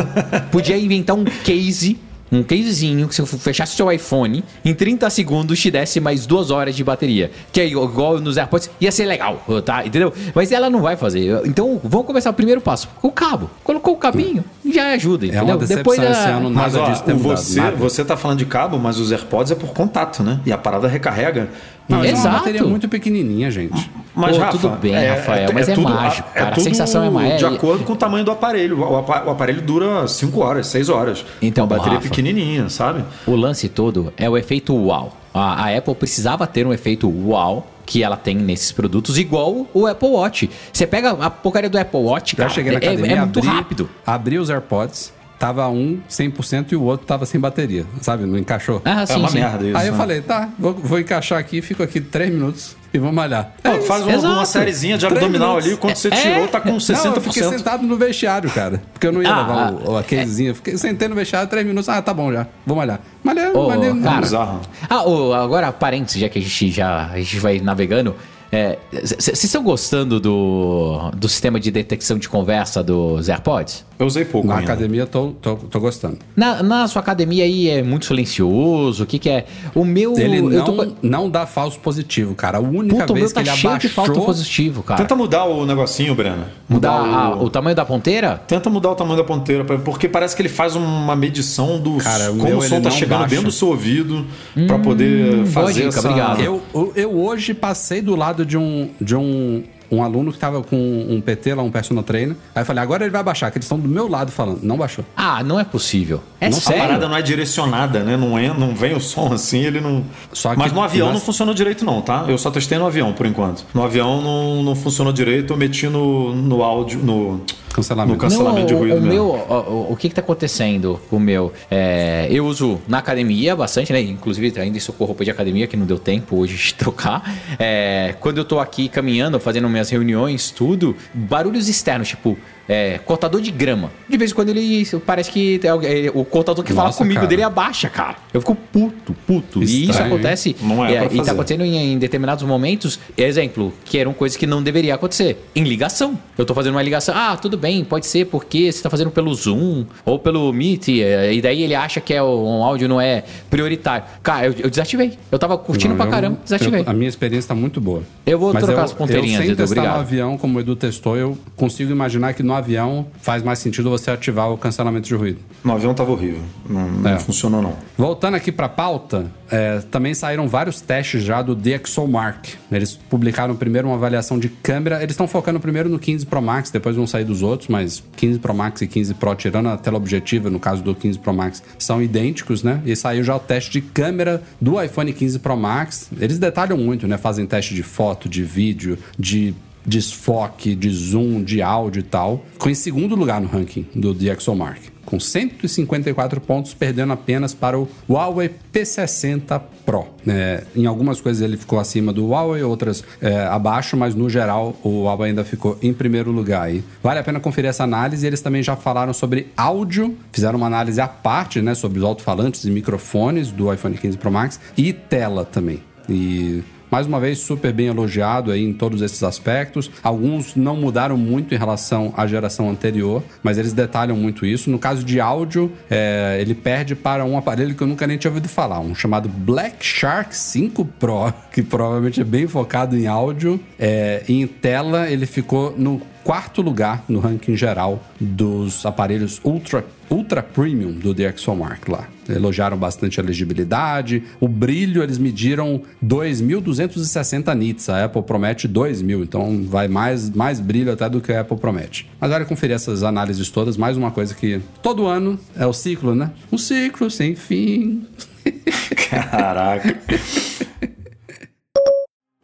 podia 0.52 0.78
inventar 0.78 1.16
um 1.16 1.24
case, 1.26 2.00
um 2.32 2.42
casezinho 2.42 3.08
que 3.08 3.14
se 3.16 3.22
eu 3.22 3.26
fechasse 3.26 3.74
o 3.74 3.76
seu 3.78 3.92
iPhone, 3.92 4.44
em 4.64 4.74
30 4.74 5.10
segundos 5.10 5.60
te 5.60 5.70
desse 5.70 6.00
mais 6.00 6.26
duas 6.26 6.50
horas 6.52 6.76
de 6.76 6.84
bateria. 6.84 7.32
Que 7.52 7.62
é 7.62 7.68
igual 7.68 8.20
nos 8.20 8.38
AirPods, 8.38 8.70
ia 8.82 8.92
ser 8.92 9.06
legal, 9.06 9.42
tá? 9.64 9.86
Entendeu? 9.86 10.12
Mas 10.34 10.52
ela 10.52 10.70
não 10.70 10.82
vai 10.82 10.98
fazer. 10.98 11.42
Então, 11.46 11.80
vamos 11.84 12.08
começar 12.08 12.32
o 12.32 12.34
primeiro 12.34 12.60
passo. 12.62 12.90
O 13.02 13.12
cabo. 13.12 13.50
Colocou 13.64 13.94
o 13.94 13.98
cabinho, 13.98 14.44
já 14.70 14.92
ajuda, 14.94 15.26
É 15.26 15.30
entendeu? 15.30 15.46
uma 15.46 15.58
decepção 15.58 15.78
Depois 15.78 16.00
esse 16.00 16.28
a- 16.28 16.38
ano, 16.38 16.50
Mas 16.50 16.74
nada 16.74 16.86
ó, 16.86 16.90
disso 16.90 17.04
tem 17.04 17.16
mudado, 17.16 17.38
você, 17.38 17.60
nada. 17.62 17.76
você 17.78 18.04
tá 18.04 18.18
falando 18.18 18.40
de 18.40 18.46
cabo, 18.46 18.80
mas 18.80 18.98
os 19.00 19.12
AirPods 19.12 19.52
é 19.52 19.56
por 19.56 19.70
contato, 19.70 20.24
né? 20.24 20.40
E 20.46 20.52
a 20.52 20.58
parada 20.58 20.88
recarrega. 20.88 21.50
Não, 21.88 22.00
mas 22.00 22.08
é 22.10 22.14
uma 22.14 22.20
Exato. 22.20 22.38
bateria 22.38 22.64
muito 22.64 22.90
pequenininha, 22.90 23.52
gente. 23.52 23.92
Mas, 24.16 24.38
Pô, 24.38 24.44
Rafa, 24.44 24.58
tudo 24.58 24.70
bem, 24.78 24.94
Rafael, 24.94 25.52
mas 25.54 25.68
é 25.70 25.76
mágico, 25.76 26.30
cara. 26.34 26.56
A 26.56 26.60
sensação 26.60 27.04
é 27.04 27.10
mais- 27.10 27.38
De 27.38 27.46
acordo 27.46 27.84
com 27.84 27.94
o 27.94 27.96
tamanho 27.96 28.24
do 28.24 28.32
aparelho. 28.32 28.80
O 28.80 28.98
apa- 28.98 29.24
o 29.26 29.30
aparelho 29.30 29.62
dura 29.62 30.08
5 30.08 30.40
horas, 30.42 30.68
6 30.68 30.88
horas. 30.90 31.26
Então, 31.42 31.66
Uma 31.66 31.76
bateria 31.76 31.98
Rafa. 32.00 32.10
pequenininha, 32.10 32.70
sabe? 32.70 33.04
O 33.28 33.36
lance 33.36 33.68
todo 33.70 34.14
é 34.18 34.30
o 34.30 34.38
efeito 34.38 34.74
uau. 34.74 35.16
A, 35.34 35.66
a 35.66 35.78
Apple 35.78 35.94
precisava 35.96 36.48
ter 36.48 36.66
um 36.66 36.72
efeito 36.74 37.10
uau 37.10 37.68
que 37.86 38.02
ela 38.02 38.16
tem 38.18 38.36
nesses 38.36 38.72
produtos, 38.72 39.18
igual 39.18 39.68
o 39.74 39.86
Apple 39.86 40.08
Watch. 40.10 40.50
Você 40.74 40.88
pega 40.88 41.12
a 41.12 41.30
porcaria 41.30 41.70
do 41.70 41.78
Apple 41.78 42.00
Watch, 42.00 42.32
Já 42.32 42.38
cara, 42.38 42.50
cheguei 42.50 42.72
na 42.72 42.80
é, 42.80 42.88
academia, 42.88 43.12
é 43.18 43.20
muito 43.20 43.40
abri, 43.40 43.52
rápido. 43.52 43.90
abri 44.08 44.40
os 44.40 44.50
AirPods, 44.50 45.14
tava 45.38 45.68
um 45.68 46.00
100% 46.10 46.72
e 46.72 46.76
o 46.76 46.82
outro 46.84 47.06
tava 47.06 47.26
sem 47.26 47.40
bateria, 47.40 47.86
sabe? 48.02 48.26
Não 48.26 48.38
encaixou. 48.38 48.82
Ah, 48.86 49.02
é 49.02 49.06
sim, 49.06 49.16
uma 49.20 49.28
sim. 49.30 49.40
merda 49.40 49.66
isso. 49.68 49.78
Aí 49.78 49.88
eu 49.88 49.92
né? 49.94 49.98
falei, 49.98 50.22
tá, 50.22 50.50
vou, 50.58 50.74
vou 50.74 51.00
encaixar 51.00 51.38
aqui, 51.40 51.62
fico 51.62 51.84
aqui 51.84 52.00
3 52.00 52.32
minutos 52.32 52.76
e 52.94 52.98
vou 52.98 53.12
malhar. 53.12 53.54
Pô, 53.62 53.70
É 53.70 53.82
faz 53.82 54.04
uma, 54.06 54.18
uma 54.36 54.46
sériezinha 54.46 54.98
de 54.98 55.06
Três 55.06 55.18
abdominal 55.22 55.50
minutos. 55.50 55.68
ali, 55.68 55.78
quando 55.78 55.96
você 55.96 56.08
É, 56.08 56.12
tirou, 56.12 56.48
tá 56.48 56.62
com 56.62 56.70
Não, 56.70 56.76
eu 56.76 57.22
fiquei 57.22 57.44
60%. 57.44 57.50
sentado 57.58 57.84
no 57.86 57.98
vestiário, 57.98 58.50
cara. 58.50 58.82
Porque 58.94 59.06
eu 59.08 59.12
não 59.12 59.22
ia 59.22 59.30
Ah, 59.34 59.42
levar 59.42 59.74
o, 59.74 59.92
o- 59.92 59.98
a 59.98 60.04
casezinha. 60.04 60.56
Fiquei, 60.56 60.78
sentei 60.78 61.08
no 61.10 61.16
vestiário, 61.16 61.50
três 61.50 61.66
minutos. 61.66 61.90
Ah, 61.90 62.02
tá 62.02 62.14
bom 62.14 62.32
já. 62.32 62.48
Vou 62.66 62.78
malhar. 62.78 63.02
Malhei, 63.24 63.48
Ô, 63.52 63.68
malhei. 63.68 63.94
cara. 64.02 64.60
Ah, 64.90 65.04
ô, 65.06 65.34
agora, 65.34 65.72
parênteses, 65.74 66.22
já 66.22 66.30
que 66.30 66.40
a 66.40 66.42
gente 66.42 66.72
já 66.72 67.08
a 67.12 67.18
gente 67.18 67.38
vai 67.40 67.60
navegando. 67.60 68.16
É, 68.52 68.78
Vocês 68.92 69.44
estão 69.44 69.64
gostando 69.64 70.20
do, 70.20 71.12
do 71.16 71.28
sistema 71.28 71.60
de 71.60 71.72
detecção 71.72 72.18
de 72.18 72.30
conversa 72.30 72.82
dos 72.84 73.28
AirPods? 73.30 73.84
Eu 73.98 74.08
usei 74.08 74.26
pouco 74.26 74.46
Na 74.48 74.58
ainda. 74.58 74.74
academia, 74.74 75.06
tô, 75.08 75.30
tô, 75.42 75.56
tô 75.56 75.80
gostando. 75.80 76.18
Na, 76.36 76.62
na 76.62 76.88
sua 76.88 77.02
academia 77.02 77.46
aí 77.46 77.70
é 77.70 77.82
muito 77.82 78.06
silencioso? 78.06 79.04
O 79.04 79.06
que, 79.06 79.18
que 79.18 79.30
é? 79.30 79.46
O 79.74 79.86
meu. 79.86 80.18
Ele 80.18 80.40
eu 80.40 80.50
não, 80.50 80.66
tô... 80.66 80.88
não 81.02 81.30
dá 81.30 81.46
falso 81.46 81.80
positivo, 81.80 82.36
cara. 82.36 82.58
A 82.58 82.62
única 82.62 82.94
Puta, 82.96 83.14
o 83.14 83.16
meu 83.16 83.22
vez 83.22 83.32
tá 83.32 83.42
que 83.42 83.50
ele 83.50 83.56
cheio 83.58 83.78
de 83.80 83.88
falta 83.88 84.12
abaixou... 84.12 84.26
positivo, 84.26 84.84
cara. 84.84 85.02
Tenta 85.02 85.16
mudar 85.16 85.46
o 85.46 85.66
negocinho, 85.66 86.14
Breno. 86.14 86.44
Mudar 86.68 86.92
a- 86.92 87.36
o... 87.38 87.46
o 87.46 87.50
tamanho 87.50 87.74
da 87.76 87.86
ponteira? 87.86 88.42
Tenta 88.46 88.70
mudar 88.70 88.92
o 88.92 88.96
tamanho 88.96 89.16
da 89.18 89.24
ponteira, 89.24 89.64
porque 89.64 90.10
parece 90.10 90.36
que 90.36 90.42
ele 90.42 90.50
faz 90.50 90.76
uma 90.76 91.16
medição 91.16 91.80
do 91.80 91.96
Cara, 91.98 92.32
o 92.34 92.38
como 92.38 92.50
meu, 92.50 92.58
o 92.58 92.62
som 92.64 92.82
tá 92.82 92.92
chegando 92.92 93.20
baixa. 93.20 93.30
dentro 93.36 93.46
do 93.48 93.54
seu 93.54 93.70
ouvido 93.70 94.26
pra 94.68 94.78
poder 94.78 95.36
boa 95.38 95.46
fazer 95.48 95.74
dica, 95.74 95.88
essa... 96.00 96.00
obrigado. 96.10 96.42
Eu, 96.42 96.62
eu 96.98 97.18
hoje 97.18 97.54
passei 97.54 98.02
do 98.02 98.14
lado 98.14 98.35
de 98.44 98.58
um, 98.58 98.90
de 99.00 99.16
um, 99.16 99.64
um 99.92 100.04
aluno 100.04 100.32
que 100.32 100.38
tava 100.40 100.62
com 100.62 100.76
um 101.10 101.22
PT 101.22 101.54
lá, 101.56 101.64
um 101.64 101.72
personal 101.72 102.04
trainer. 102.04 102.36
Aí 102.54 102.62
eu 102.62 102.66
falei, 102.66 102.82
agora 102.84 103.04
ele 103.04 103.12
vai 103.12 103.24
baixar, 103.24 103.52
que 103.52 103.58
eles 103.58 103.66
estão 103.66 103.80
do 103.80 103.88
meu 103.88 104.08
lado 104.08 104.32
falando. 104.32 104.62
Não 104.64 104.78
baixou. 104.78 105.04
Ah, 105.16 105.44
não 105.44 105.60
é 105.60 105.64
possível. 105.64 106.22
É 106.40 106.50
Não, 106.50 106.56
a 106.56 106.60
A 106.60 106.62
sério? 106.62 106.82
parada 106.82 107.08
não 107.08 107.16
é 107.18 107.22
direcionada, 107.22 108.04
né? 108.04 108.18
Não, 108.18 108.38
é, 108.38 108.48
não 108.58 108.74
vem 108.76 108.94
o 108.96 109.00
som 109.00 109.34
assim, 109.34 109.64
ele 109.66 109.80
não. 109.82 110.04
Só 110.34 110.52
que- 110.52 110.58
Mas 110.60 110.72
no 110.72 110.82
avião 110.82 111.08
mas- 111.08 111.16
não 111.16 111.22
funcionou 111.22 111.54
direito, 111.54 111.84
não, 111.86 112.02
tá? 112.02 112.26
Eu 112.28 112.38
só 112.38 112.50
testei 112.52 112.78
no 112.78 112.86
avião, 112.86 113.14
por 113.14 113.26
enquanto. 113.26 113.66
No 113.74 113.84
avião 113.84 114.22
não, 114.22 114.64
não 114.64 114.76
funcionou 114.76 115.12
direito, 115.14 115.54
eu 115.54 115.58
meti 115.58 115.88
no, 115.88 116.34
no 116.36 116.64
áudio, 116.64 117.00
no. 117.00 117.42
Cancelamento. 117.74 118.14
No 118.14 118.20
cancelamento 118.22 118.68
de 118.68 118.74
o- 118.74 118.78
ruído 118.78 118.98
o 119.00 119.02
mesmo. 119.02 119.14
meu, 119.14 119.26
o, 119.26 119.92
o- 119.92 119.98
que 119.98 120.08
que 120.08 120.16
tá 120.16 120.22
acontecendo 120.22 120.98
com 121.10 121.18
o 121.18 121.20
meu? 121.20 121.52
É, 121.70 122.26
eu 122.32 122.46
uso 122.46 122.80
na 122.88 123.00
academia 123.00 123.54
bastante, 123.54 123.92
né? 123.92 124.00
Inclusive 124.00 124.58
ainda 124.58 124.80
com 124.98 125.04
roupa 125.04 125.26
de 125.26 125.32
academia 125.32 125.68
que 125.68 125.76
não 125.76 125.86
deu 125.86 126.00
tempo 126.00 126.38
hoje 126.38 126.56
de 126.56 126.74
trocar. 126.76 127.22
É, 127.60 128.16
quando 128.22 128.38
eu 128.38 128.46
tô 128.46 128.60
aqui 128.62 128.88
caminhando, 128.88 129.38
fazendo 129.42 129.68
minhas 129.76 129.90
reuniões, 129.90 130.50
tudo, 130.50 130.96
barulhos 131.14 131.68
externos, 131.68 132.08
tipo 132.08 132.38
é, 132.68 132.98
cortador 133.00 133.42
de 133.42 133.52
grama. 133.52 133.92
De 134.10 134.18
vez 134.18 134.32
em 134.32 134.34
quando 134.36 134.50
ele 134.50 134.86
parece 135.06 135.32
que 135.32 135.60
é 135.64 135.74
o- 135.74 135.82
é 135.82 136.12
o 136.14 136.24
cortador 136.26 136.64
que 136.64 136.74
fala 136.74 136.88
Nossa, 136.88 136.98
comigo 137.00 137.16
cara. 137.16 137.28
dele 137.28 137.44
abaixa, 137.44 137.90
cara. 137.90 138.16
Eu 138.34 138.42
fico 138.42 138.56
puto, 138.56 139.16
puto. 139.28 139.62
e 139.62 139.84
isso 139.84 139.92
Estranho, 139.92 140.14
acontece 140.14 140.56
Não 140.62 140.86
é 140.86 141.06
pra 141.08 141.16
e 141.16 141.22
tá 141.24 141.32
acontecendo 141.32 141.64
em, 141.64 141.94
em 141.94 141.98
determinados 141.98 142.44
momentos, 142.44 143.00
exemplo, 143.18 143.74
que 143.84 143.98
eram 143.98 144.14
coisas 144.14 144.38
que 144.38 144.46
não 144.48 144.62
deveria 144.62 144.96
acontecer. 144.96 145.38
Em 145.56 145.64
ligação. 145.64 146.18
Eu 146.38 146.46
tô 146.46 146.54
fazendo 146.54 146.74
uma 146.76 146.82
ligação, 146.82 147.16
ah, 147.16 147.38
tudo 147.38 147.58
bem, 147.58 147.84
pode 147.84 148.06
ser 148.06 148.26
porque 148.26 148.72
você 148.72 148.82
tá 148.82 148.90
fazendo 148.90 149.12
pelo 149.12 149.34
Zoom 149.34 149.86
ou 150.06 150.20
pelo 150.20 150.52
Meet, 150.52 150.90
eh, 150.90 151.34
e 151.34 151.42
daí 151.42 151.64
ele 151.64 151.76
acha 151.76 152.02
que 152.02 152.14
é 152.14 152.22
um 152.22 152.64
áudio 152.64 152.88
não 152.90 153.00
é 153.00 153.24
prioritário. 153.50 154.06
Cara, 154.24 154.48
eu, 154.48 154.56
eu 154.60 154.70
desativei. 154.70 155.14
Eu 155.32 155.40
tava 155.40 155.58
curtindo 155.58 155.90
Não, 155.90 155.98
pra 155.98 156.06
eu- 156.06 156.12
caramba, 156.12 156.40
desativei. 156.44 156.82
eu- 156.82 156.90
a 156.90 156.94
minha 156.94 157.08
experiência 157.10 157.48
tá 157.50 157.56
muito 157.56 157.80
boa. 157.80 158.04
Eu 158.26 158.38
vou 158.40 158.54
trocar 158.54 158.84
as 158.84 158.94
ponteirinhas, 158.94 159.36
eu, 159.36 159.42
sem 159.42 159.48
Edu, 159.52 159.58
testar 159.58 159.74
obrigado. 159.82 159.96
no 159.96 160.02
avião, 160.02 160.38
como 160.38 160.58
o 160.58 160.62
Edu 160.62 160.76
testou, 160.76 161.16
eu 161.16 161.38
consigo 161.56 161.92
imaginar 161.92 162.34
que 162.34 162.44
no 162.44 162.54
avião 162.56 163.08
faz 163.22 163.44
mais 163.44 163.60
sentido 163.60 163.90
você 163.90 164.10
ativar 164.10 164.52
o 164.52 164.58
cancelamento 164.58 165.08
de 165.08 165.14
ruído. 165.16 165.40
No 165.64 165.74
avião 165.74 165.94
tava 165.94 166.12
horrível. 166.12 166.42
Não, 166.70 166.88
não 166.90 167.12
É. 167.12 167.20
funcionou, 167.20 167.62
não. 167.62 167.74
Voltando 167.98 168.36
aqui 168.36 168.52
para 168.52 168.66
a 168.66 168.70
pauta, 168.70 169.32
é, 169.52 169.80
também 169.92 170.14
saíram 170.14 170.48
vários 170.48 170.82
testes 170.82 171.24
já 171.24 171.42
do 171.42 171.56
DxOMark. 171.56 172.54
Eles 172.72 172.96
publicaram 172.96 173.56
primeiro 173.56 173.88
uma 173.88 173.96
avaliação 173.96 174.40
de 174.40 174.50
câmera. 174.50 174.98
Eles 175.02 175.12
estão 175.14 175.28
focando 175.28 175.60
primeiro 175.60 175.90
no 175.90 176.00
15 176.00 176.26
Pro 176.26 176.42
Max, 176.42 176.72
depois 176.72 176.96
vão 176.96 177.06
sair 177.08 177.24
dos 177.24 177.42
outros, 177.42 177.68
mas 177.70 178.04
15 178.16 178.40
Pro 178.40 178.54
Max 178.54 178.82
e 178.82 178.88
15 178.88 179.14
Pro, 179.16 179.36
tirando 179.36 179.70
a 179.70 179.78
tela 179.78 179.98
objetiva, 179.98 180.50
no 180.50 180.60
caso 180.60 180.84
do 180.84 180.94
15 180.96 181.20
Pro 181.20 181.34
Max, 181.34 181.62
são 181.78 182.02
idênticos, 182.02 182.64
né? 182.64 182.82
E 182.86 182.96
saiu 182.96 183.24
já 183.24 183.36
o 183.36 183.40
teste 183.40 183.72
de 183.72 183.82
câmera 183.82 184.42
do 184.60 184.82
iPhone 184.82 185.12
15 185.14 185.40
Pro 185.40 185.56
Max. 185.58 186.10
Eles 186.20 186.38
detalham 186.40 186.78
muito, 186.78 187.08
né? 187.08 187.18
Fazem 187.18 187.46
teste 187.46 187.74
de 187.74 187.84
foto, 187.84 188.28
de 188.30 188.44
vídeo, 188.44 188.98
de 189.18 189.54
desfoque, 189.86 190.76
de 190.76 190.90
zoom, 190.90 191.44
de 191.44 191.62
áudio 191.62 192.00
e 192.00 192.04
tal. 192.04 192.46
Ficou 192.54 192.72
em 192.72 192.76
segundo 192.76 193.16
lugar 193.16 193.42
no 193.42 193.48
ranking 193.48 193.86
do 193.94 194.14
DxOMark 194.14 194.96
com 195.06 195.20
154 195.20 196.42
pontos, 196.42 196.74
perdendo 196.74 197.14
apenas 197.14 197.54
para 197.54 197.80
o 197.80 197.88
Huawei 198.10 198.52
P60 198.74 199.62
Pro. 199.86 200.08
É, 200.28 200.64
em 200.76 200.88
algumas 200.88 201.22
coisas 201.22 201.42
ele 201.42 201.58
ficou 201.58 201.80
acima 201.80 202.12
do 202.12 202.30
Huawei, 202.30 202.64
outras 202.64 203.04
é, 203.22 203.46
abaixo, 203.46 203.96
mas 203.96 204.16
no 204.16 204.30
geral 204.30 204.76
o 204.84 205.04
Huawei 205.04 205.30
ainda 205.30 205.46
ficou 205.46 205.78
em 205.82 205.94
primeiro 205.94 206.32
lugar. 206.32 206.64
Aí. 206.64 206.84
Vale 207.04 207.20
a 207.20 207.24
pena 207.24 207.40
conferir 207.40 207.70
essa 207.70 207.84
análise. 207.84 208.26
Eles 208.26 208.42
também 208.42 208.64
já 208.64 208.76
falaram 208.76 209.14
sobre 209.14 209.48
áudio, 209.56 210.18
fizeram 210.32 210.58
uma 210.58 210.68
análise 210.68 211.00
à 211.00 211.08
parte 211.08 211.62
né, 211.62 211.76
sobre 211.76 212.00
os 212.00 212.04
alto-falantes 212.04 212.66
e 212.66 212.72
microfones 212.72 213.52
do 213.52 213.72
iPhone 213.72 213.96
15 213.96 214.18
Pro 214.18 214.32
Max 214.32 214.60
e 214.76 214.92
tela 214.92 215.46
também. 215.46 215.82
E 216.10 216.64
mais 216.96 217.08
uma 217.08 217.20
vez, 217.20 217.40
super 217.40 217.74
bem 217.74 217.88
elogiado 217.88 218.52
aí 218.52 218.64
em 218.64 218.72
todos 218.72 219.02
esses 219.02 219.22
aspectos. 219.22 219.92
Alguns 220.02 220.56
não 220.56 220.78
mudaram 220.78 221.18
muito 221.18 221.54
em 221.54 221.58
relação 221.58 222.14
à 222.16 222.26
geração 222.26 222.70
anterior, 222.70 223.22
mas 223.44 223.58
eles 223.58 223.74
detalham 223.74 224.16
muito 224.16 224.46
isso. 224.46 224.70
No 224.70 224.80
caso 224.80 225.04
de 225.04 225.20
áudio, 225.20 225.70
é, 225.90 226.38
ele 226.40 226.56
perde 226.56 226.96
para 226.96 227.26
um 227.26 227.38
aparelho 227.38 227.76
que 227.76 227.84
eu 227.84 227.88
nunca 227.88 228.08
nem 228.08 228.18
tinha 228.18 228.32
ouvido 228.32 228.48
falar, 228.48 228.80
um 228.80 228.96
chamado 228.96 229.28
Black 229.28 229.86
Shark 229.86 230.34
5 230.34 230.86
Pro, 230.86 231.34
que 231.52 231.62
provavelmente 231.62 232.22
é 232.22 232.24
bem 232.24 232.48
focado 232.48 232.98
em 232.98 233.08
áudio. 233.08 233.60
É, 233.78 234.24
em 234.30 234.48
tela, 234.48 235.10
ele 235.10 235.26
ficou 235.26 235.76
no 235.78 236.02
quarto 236.26 236.60
lugar 236.60 237.04
no 237.08 237.20
ranking 237.20 237.56
geral 237.56 238.02
dos 238.20 238.84
aparelhos 238.84 239.40
Ultra, 239.44 239.86
Ultra 240.10 240.42
Premium 240.44 240.92
do 240.92 241.14
DxOMark 241.14 241.90
lá. 241.90 242.08
Elogiaram 242.28 242.78
bastante 242.78 243.20
a 243.20 243.24
legibilidade, 243.24 244.24
o 244.40 244.48
brilho 244.48 245.04
eles 245.04 245.18
mediram 245.18 245.82
2.260 246.04 247.56
nits, 247.56 247.88
a 247.88 248.06
Apple 248.06 248.24
promete 248.24 248.68
2.000, 248.68 249.24
então 249.24 249.64
vai 249.64 249.88
mais, 249.88 250.30
mais 250.32 250.60
brilho 250.60 250.92
até 250.92 251.08
do 251.08 251.22
que 251.22 251.32
a 251.32 251.42
Apple 251.42 251.58
promete. 251.58 252.10
Mas 252.20 252.32
olha 252.32 252.46
conferir 252.46 252.76
essas 252.76 253.04
análises 253.04 253.50
todas, 253.50 253.78
mais 253.78 253.96
uma 253.96 254.10
coisa 254.10 254.34
que 254.34 254.60
todo 254.82 255.06
ano 255.06 255.40
é 255.56 255.68
o 255.68 255.74
ciclo, 255.74 256.16
né? 256.16 256.32
Um 256.52 256.58
ciclo 256.58 257.12
sem 257.12 257.36
fim. 257.36 258.06
Caraca. 259.10 260.00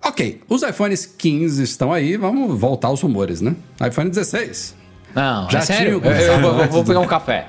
Ok, 0.03 0.41
os 0.49 0.63
iPhones 0.63 1.05
15 1.05 1.63
estão 1.63 1.93
aí, 1.93 2.17
vamos 2.17 2.59
voltar 2.59 2.87
aos 2.87 3.01
rumores, 3.01 3.41
né? 3.41 3.55
iPhone 3.85 4.09
16. 4.09 4.80
Não, 5.13 5.49
Já 5.49 5.59
é 5.59 5.61
sério? 5.61 6.01
tinha 6.01 6.13
Eu, 6.13 6.39
eu 6.39 6.67
vou, 6.69 6.83
pegar 6.83 6.99
um 6.99 7.07
café. 7.07 7.47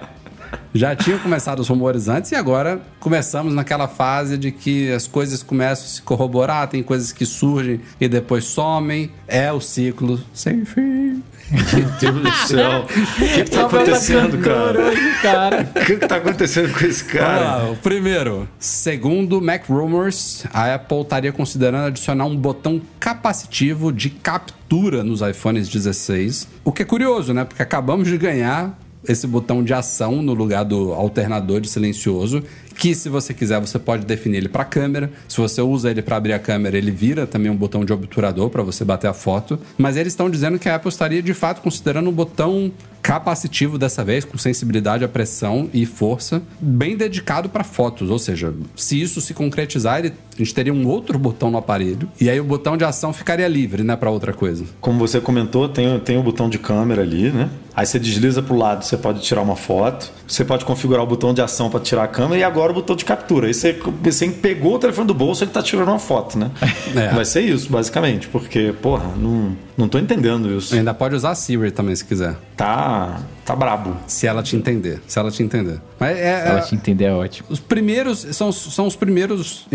Já 0.74 0.96
tinham 0.96 1.18
começado 1.18 1.60
os 1.60 1.68
rumores 1.68 2.08
antes 2.08 2.32
e 2.32 2.34
agora 2.34 2.80
começamos 2.98 3.52
naquela 3.54 3.86
fase 3.86 4.38
de 4.38 4.50
que 4.50 4.90
as 4.90 5.06
coisas 5.06 5.42
começam 5.42 5.84
a 5.84 5.88
se 5.88 6.02
corroborar, 6.02 6.68
tem 6.68 6.82
coisas 6.82 7.12
que 7.12 7.26
surgem 7.26 7.80
e 8.00 8.08
depois 8.08 8.44
somem. 8.44 9.10
É 9.28 9.52
o 9.52 9.60
ciclo 9.60 10.20
sem 10.32 10.64
fim. 10.64 11.22
Meu 11.50 11.90
Deus 12.00 12.22
do 12.22 12.32
céu. 12.46 12.86
O 12.92 13.34
que, 13.34 13.44
que 13.44 13.50
tá 13.50 13.66
acontecendo, 13.66 14.38
cara? 14.38 14.82
O 15.74 15.84
que, 15.84 15.96
que 15.96 16.06
tá 16.06 16.16
acontecendo 16.16 16.72
com 16.72 16.84
esse 16.84 17.04
cara? 17.04 17.42
lá, 17.42 17.74
primeiro. 17.82 18.48
Segundo 18.58 19.40
Mac 19.40 19.68
Rumors, 19.68 20.44
a 20.52 20.74
Apple 20.74 21.02
estaria 21.02 21.32
considerando 21.32 21.86
adicionar 21.86 22.24
um 22.24 22.36
botão 22.36 22.80
capacitivo 22.98 23.92
de 23.92 24.10
captura 24.10 25.04
nos 25.04 25.20
iPhones 25.20 25.68
16. 25.68 26.48
O 26.64 26.72
que 26.72 26.82
é 26.82 26.84
curioso, 26.84 27.34
né? 27.34 27.44
Porque 27.44 27.62
acabamos 27.62 28.08
de 28.08 28.16
ganhar 28.16 28.78
esse 29.06 29.26
botão 29.26 29.62
de 29.62 29.74
ação 29.74 30.22
no 30.22 30.34
lugar 30.34 30.64
do 30.64 30.92
alternador 30.92 31.60
de 31.60 31.68
silencioso, 31.68 32.42
que 32.82 32.96
se 32.96 33.08
você 33.08 33.32
quiser 33.32 33.60
você 33.60 33.78
pode 33.78 34.04
definir 34.04 34.38
ele 34.38 34.48
para 34.48 34.64
câmera. 34.64 35.08
Se 35.28 35.36
você 35.40 35.62
usa 35.62 35.88
ele 35.88 36.02
para 36.02 36.16
abrir 36.16 36.32
a 36.32 36.38
câmera, 36.40 36.76
ele 36.76 36.90
vira 36.90 37.28
também 37.28 37.48
um 37.48 37.54
botão 37.54 37.84
de 37.84 37.92
obturador 37.92 38.50
para 38.50 38.60
você 38.64 38.84
bater 38.84 39.06
a 39.06 39.12
foto. 39.12 39.56
Mas 39.78 39.96
eles 39.96 40.12
estão 40.14 40.28
dizendo 40.28 40.58
que 40.58 40.68
a 40.68 40.74
Apple 40.74 40.88
estaria 40.88 41.22
de 41.22 41.32
fato 41.32 41.62
considerando 41.62 42.10
um 42.10 42.12
botão 42.12 42.72
capacitivo 43.00 43.78
dessa 43.78 44.04
vez, 44.04 44.24
com 44.24 44.38
sensibilidade 44.38 45.04
à 45.04 45.08
pressão 45.08 45.68
e 45.74 45.84
força, 45.84 46.40
bem 46.60 46.96
dedicado 46.96 47.48
para 47.48 47.64
fotos. 47.64 48.10
Ou 48.10 48.18
seja, 48.18 48.54
se 48.76 49.00
isso 49.00 49.20
se 49.20 49.34
concretizar, 49.34 49.98
ele- 49.98 50.12
a 50.34 50.38
gente 50.38 50.54
teria 50.54 50.72
um 50.72 50.86
outro 50.86 51.18
botão 51.18 51.50
no 51.50 51.58
aparelho 51.58 52.08
e 52.20 52.30
aí 52.30 52.40
o 52.40 52.44
botão 52.44 52.76
de 52.76 52.84
ação 52.84 53.12
ficaria 53.12 53.46
livre, 53.48 53.82
né, 53.82 53.96
para 53.96 54.08
outra 54.08 54.32
coisa. 54.32 54.64
Como 54.80 55.00
você 55.00 55.20
comentou, 55.20 55.68
tem, 55.68 55.98
tem 55.98 56.16
o 56.16 56.22
botão 56.22 56.48
de 56.48 56.58
câmera 56.58 57.02
ali, 57.02 57.30
né? 57.32 57.50
Aí 57.74 57.84
você 57.86 57.98
desliza 57.98 58.40
pro 58.42 58.54
lado, 58.56 58.84
você 58.84 58.96
pode 58.96 59.20
tirar 59.20 59.40
uma 59.42 59.56
foto. 59.56 60.10
Você 60.28 60.44
pode 60.44 60.64
configurar 60.64 61.02
o 61.02 61.06
botão 61.06 61.34
de 61.34 61.40
ação 61.42 61.68
para 61.70 61.80
tirar 61.80 62.04
a 62.04 62.08
câmera 62.08 62.38
e 62.40 62.44
agora 62.44 62.71
o 62.72 62.74
botão 62.74 62.96
de 62.96 63.04
captura. 63.04 63.46
Aí 63.46 63.54
você, 63.54 63.78
você 64.02 64.28
pegou 64.28 64.74
o 64.74 64.78
telefone 64.78 65.06
do 65.06 65.14
bolso 65.14 65.42
e 65.42 65.44
ele 65.44 65.52
tá 65.52 65.62
tirando 65.62 65.88
uma 65.88 65.98
foto, 65.98 66.38
né? 66.38 66.50
É. 66.94 67.08
Vai 67.08 67.24
ser 67.24 67.40
isso, 67.40 67.70
basicamente. 67.70 68.28
Porque, 68.28 68.74
porra, 68.82 69.06
não, 69.16 69.56
não 69.76 69.88
tô 69.88 69.98
entendendo 69.98 70.50
isso. 70.56 70.74
Ainda 70.74 70.92
pode 70.94 71.14
usar 71.14 71.30
a 71.30 71.34
Siri 71.34 71.70
também 71.70 71.94
se 71.96 72.04
quiser, 72.04 72.36
Tá, 72.56 73.20
tá 73.44 73.56
brabo. 73.56 73.96
se 74.06 74.26
ela 74.26 74.42
te 74.42 74.54
entender, 74.56 75.00
se 75.06 75.18
ela 75.18 75.30
te 75.30 75.42
entender. 75.42 75.80
Mas 75.98 76.16
é, 76.18 76.48
Ela 76.48 76.58
é- 76.58 76.62
te 76.62 76.74
entender 76.74 77.04
é 77.04 77.12
ótimo. 77.12 77.46
Os 77.50 77.60
primeiros 77.60 78.20
são, 78.32 78.48
os- 78.48 78.74
são 78.74 78.86
os 78.86 78.96
primeiros 78.96 79.66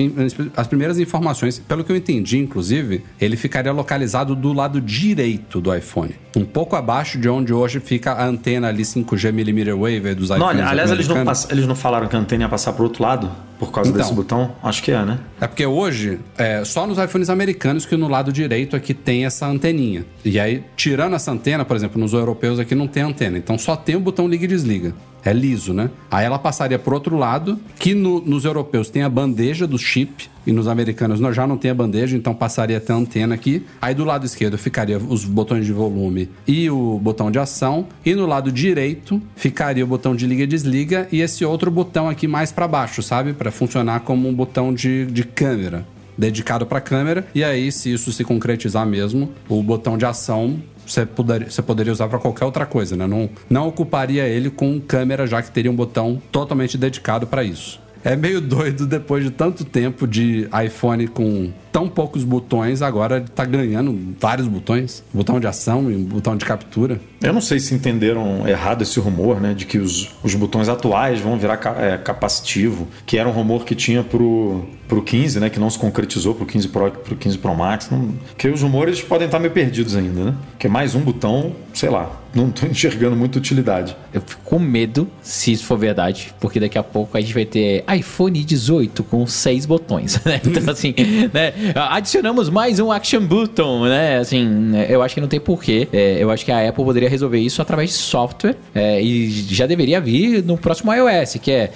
as 0.56 0.68
primeiras 0.68 1.00
informações. 1.00 1.60
Pelo 1.60 1.84
que 1.84 1.91
eu 1.91 1.95
entendi, 1.95 2.38
inclusive, 2.38 3.04
ele 3.20 3.36
ficaria 3.38 3.72
localizado 3.72 4.36
do 4.36 4.54
lado 4.54 4.80
direito 4.82 5.60
do 5.62 5.74
iPhone, 5.76 6.16
um 6.36 6.45
pouco 6.45 6.76
abaixo 6.76 7.18
de 7.18 7.28
onde 7.30 7.54
hoje 7.54 7.80
fica 7.80 8.12
a 8.14 8.26
antena 8.26 8.68
ali 8.68 8.84
5G 8.84 9.32
millimeter 9.32 9.76
wave 9.76 10.14
dos 10.14 10.26
iPhones. 10.26 10.39
Não, 10.39 10.48
olha, 10.48 10.68
aliás, 10.68 10.91
eles 10.91 11.08
não, 11.08 11.18
eles 11.50 11.66
não 11.68 11.76
falaram 11.76 12.08
que 12.08 12.16
a 12.16 12.20
antena 12.20 12.43
ia 12.43 12.50
passar 12.50 12.74
pro 12.74 12.84
outro 12.84 13.04
lado 13.04 13.32
por 13.60 13.72
causa 13.72 13.89
Então. 13.89 14.01
desse 14.01 14.14
botão? 14.14 14.51
Acho 14.64 14.82
que 14.84 14.91
é, 14.91 15.03
né? 15.05 15.20
É 15.41 15.47
porque 15.47 15.66
hoje, 15.66 16.20
é 16.38 16.64
só 16.66 16.86
nos 16.88 16.97
iPhones 16.97 17.30
americanos 17.30 17.86
que 17.86 17.95
no 17.95 18.08
lado 18.08 18.32
direito 18.32 18.76
aqui 18.76 18.93
tem 18.93 19.26
essa 19.26 19.47
anteninha. 19.47 20.05
E 20.24 20.39
aí, 20.39 20.64
tirando 20.76 21.16
essa 21.16 21.32
antena, 21.32 21.64
por 21.66 21.76
exemplo, 21.76 21.99
nos 21.99 22.14
europeus 22.14 22.60
aqui 22.60 22.76
não 22.76 22.88
tem 22.88 23.03
antena. 23.03 23.38
Então 23.38 23.58
só 23.58 23.76
tem 23.76 23.95
o 23.95 23.99
botão 23.99 24.28
liga 24.28 24.45
e 24.45 24.47
desliga. 24.47 24.93
É 25.26 25.34
liso, 25.34 25.74
né? 25.74 25.89
Aí 26.10 26.26
ela 26.26 26.39
passaria 26.39 26.80
pro 26.80 26.93
outro 26.93 27.18
lado, 27.18 27.60
que 27.78 27.93
no- 27.93 28.22
nos 28.22 28.45
europeus 28.45 28.89
tem 28.89 29.01
a 29.03 29.10
bandeja 29.10 29.68
do 29.68 29.78
chip, 29.78 30.30
e 30.45 30.51
nos 30.53 30.66
americanos 30.70 31.20
nós 31.20 31.36
já 31.36 31.45
não 31.45 31.58
tem 31.58 31.70
a 31.70 31.74
bandeja, 31.74 32.16
então 32.16 32.34
passaria 32.34 32.78
até 32.78 32.93
a 32.93 32.95
antena 32.95 33.36
aqui. 33.36 33.66
Aí 33.82 33.93
do 33.93 34.05
lado 34.05 34.26
esquerdo 34.26 34.58
ficaria 34.58 34.97
os 34.97 35.26
botões 35.26 35.66
de 35.66 35.74
volume 35.74 36.30
e 36.47 36.70
o 36.70 36.97
botão 36.99 37.30
de 37.30 37.38
ação, 37.38 37.86
e 38.05 38.16
no 38.16 38.26
lado 38.26 38.49
direito 38.49 39.22
ficaria 39.36 39.84
o 39.84 39.88
botão 39.88 40.16
de 40.16 40.26
liga 40.26 40.43
e 40.43 40.47
desliga 40.47 41.05
e 41.12 41.20
esse 41.20 41.43
outro 41.43 41.70
botão 41.70 42.08
aqui 42.08 42.26
mais 42.30 42.49
para 42.49 42.66
baixo, 42.66 43.03
sabe? 43.03 43.34
Para 43.48 43.52
funcionar 43.54 44.02
como 44.02 44.28
um 44.28 44.34
botão 44.34 44.74
de, 44.74 45.06
de 45.06 45.24
câmera 45.24 45.88
dedicado 46.18 46.66
para 46.66 46.82
câmera. 46.82 47.26
E 47.34 47.45
aí, 47.45 47.72
se 47.72 47.93
isso 47.93 48.12
se 48.12 48.26
concretizar 48.26 48.86
mesmo, 48.86 49.32
o 49.48 49.64
botão 49.64 49.98
de 49.98 50.06
ação 50.06 50.62
você 50.86 51.06
poderia, 51.06 51.48
poderia 51.66 51.93
usar 51.93 52.10
para 52.10 52.20
qualquer 52.20 52.43
outra 52.43 52.66
coisa, 52.66 52.98
né? 52.98 53.08
Não, 53.08 53.30
não 53.50 53.70
ocuparia 53.70 54.28
ele 54.28 54.50
com 54.50 54.82
câmera, 54.82 55.26
já 55.26 55.41
que 55.41 55.50
teria 55.50 55.72
um 55.72 55.76
botão 55.76 56.22
totalmente 56.30 56.78
dedicado 56.78 57.26
para 57.26 57.41
isso. 57.41 57.80
É 58.04 58.16
meio 58.16 58.39
doido 58.41 58.86
depois 58.86 59.24
de 59.24 59.32
tanto 59.32 59.66
tempo 59.66 60.08
de 60.08 60.48
iPhone 60.66 61.08
com 61.08 61.52
tão 61.72 61.88
poucos 61.88 62.24
botões, 62.24 62.82
agora 62.82 63.18
ele 63.18 63.28
tá 63.28 63.45
ganhando 63.45 64.16
vários 64.20 64.48
botões. 64.48 65.04
Botão 65.14 65.39
de 65.39 65.45
ação 65.45 65.91
e 65.91 65.95
botão 65.95 66.36
de 66.36 66.43
captura. 66.43 67.00
Eu 67.22 67.32
não 67.32 67.41
sei 67.41 67.60
se 67.60 67.74
entenderam 67.76 68.48
errado 68.48 68.82
esse 68.82 69.00
rumor, 69.00 69.39
né? 69.39 69.54
De 69.54 69.66
que 69.66 69.78
os, 69.78 70.10
os 70.24 70.34
botões 70.34 70.70
atuais 70.70 71.20
vão 71.20 71.38
virar 71.38 71.60
é, 71.80 71.98
capacitivo, 71.98 72.88
que 73.06 73.18
era 73.18 73.28
um 73.30 73.32
rumor 73.32 73.64
que 73.64 73.76
tinha 73.76 74.04
pro, 74.04 74.66
pro 74.88 75.04
15, 75.04 75.39
né? 75.39 75.50
Que 75.50 75.60
não 75.60 75.70
se 75.70 75.78
concretizou 75.78 76.34
pro 76.34 76.45
15 76.45 76.68
Pro 76.70 76.91
pro 76.91 77.16
15 77.16 77.38
Pro 77.38 77.56
Max. 77.56 77.89
Não, 77.89 78.14
que 78.38 78.48
os 78.48 78.62
rumores 78.62 79.02
podem 79.02 79.26
estar 79.26 79.39
meio 79.39 79.52
perdidos 79.52 79.95
ainda, 79.95 80.26
né? 80.26 80.36
Que 80.58 80.68
mais 80.68 80.95
um 80.95 81.02
botão, 81.02 81.56
sei 81.74 81.89
lá, 81.89 82.12
não 82.38 82.52
tô 82.52 82.68
enxergando 82.68 83.16
muita 83.16 83.40
utilidade. 83.40 83.98
Eu 84.14 84.22
fico 84.22 84.42
com 84.44 84.60
medo 84.60 85.10
se 85.22 85.52
isso 85.52 85.66
for 85.66 85.78
verdade, 85.78 86.34
porque 86.40 86.60
daqui 86.60 86.78
a 86.78 86.84
pouco 86.84 87.18
a 87.18 87.22
gente 87.22 87.34
vai 87.34 87.46
ter 87.46 87.84
iPhone 87.92 88.44
18 88.44 89.04
com 89.04 89.26
seis 89.26 89.66
botões, 89.66 90.22
né? 90.24 90.40
Então, 90.46 90.64
assim, 90.72 90.94
né? 91.34 91.54
Adicionamos 91.90 92.50
mais 92.50 92.80
um 92.80 92.92
Action 92.92 93.22
Button, 93.22 93.86
né? 93.86 94.20
Assim, 94.20 94.72
eu 94.88 95.02
acho 95.02 95.16
que 95.16 95.22
não 95.22 95.28
tem 95.28 95.40
porquê. 95.40 95.88
É, 95.92 96.18
eu 96.22 96.30
acho 96.30 96.46
que 96.46 96.52
a 96.52 96.70
Apple 96.70 96.86
poderia 96.86 97.10
resolver 97.10 97.40
isso 97.40 97.60
através 97.60 97.90
de 97.90 97.96
software 97.96 98.56
é, 98.76 99.02
e 99.02 99.30
já 99.32 99.66
deveria 99.66 100.00
vir 100.00 100.44
no 100.44 100.58
próximo 100.58 100.94
iOS, 100.94 101.38
que 101.42 101.52
é 101.52 101.72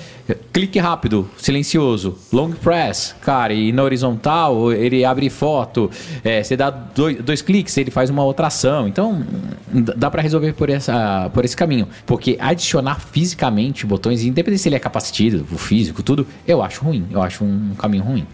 clique 0.51 0.80
rápido, 0.80 1.30
silencioso, 1.38 2.17
long 2.32 2.51
press, 2.51 3.15
cara, 3.22 3.53
e 3.53 3.72
na 3.72 3.84
horizontal 3.84 4.72
ele 4.72 5.03
abre 5.05 5.30
foto, 5.30 5.89
é, 6.24 6.43
você 6.43 6.55
dá 6.55 6.69
dois, 6.69 7.17
dois 7.24 7.41
cliques, 7.41 7.78
ele 7.78 7.91
faz 7.91 8.09
uma 8.09 8.24
outra 8.24 8.47
ação. 8.47 8.88
Então, 8.88 9.24
dá 9.95 10.09
pra 10.09 10.22
resolver 10.22 10.53
por, 10.53 10.69
essa, 10.69 11.30
por 11.34 11.45
esse 11.45 11.55
caminho. 11.55 11.88
Porque 12.05 12.38
adicionar 12.39 12.99
fisicamente 12.99 13.86
botões, 13.86 14.24
independente 14.24 14.61
se 14.61 14.69
ele 14.69 14.76
é 14.76 14.80
capacitivo, 14.80 15.57
físico, 15.57 16.03
tudo, 16.03 16.28
eu 16.47 16.61
acho 16.61 16.84
ruim. 16.84 17.07
Eu 17.11 17.22
acho 17.22 17.43
um 17.43 17.74
caminho 17.78 18.03
ruim. 18.03 18.26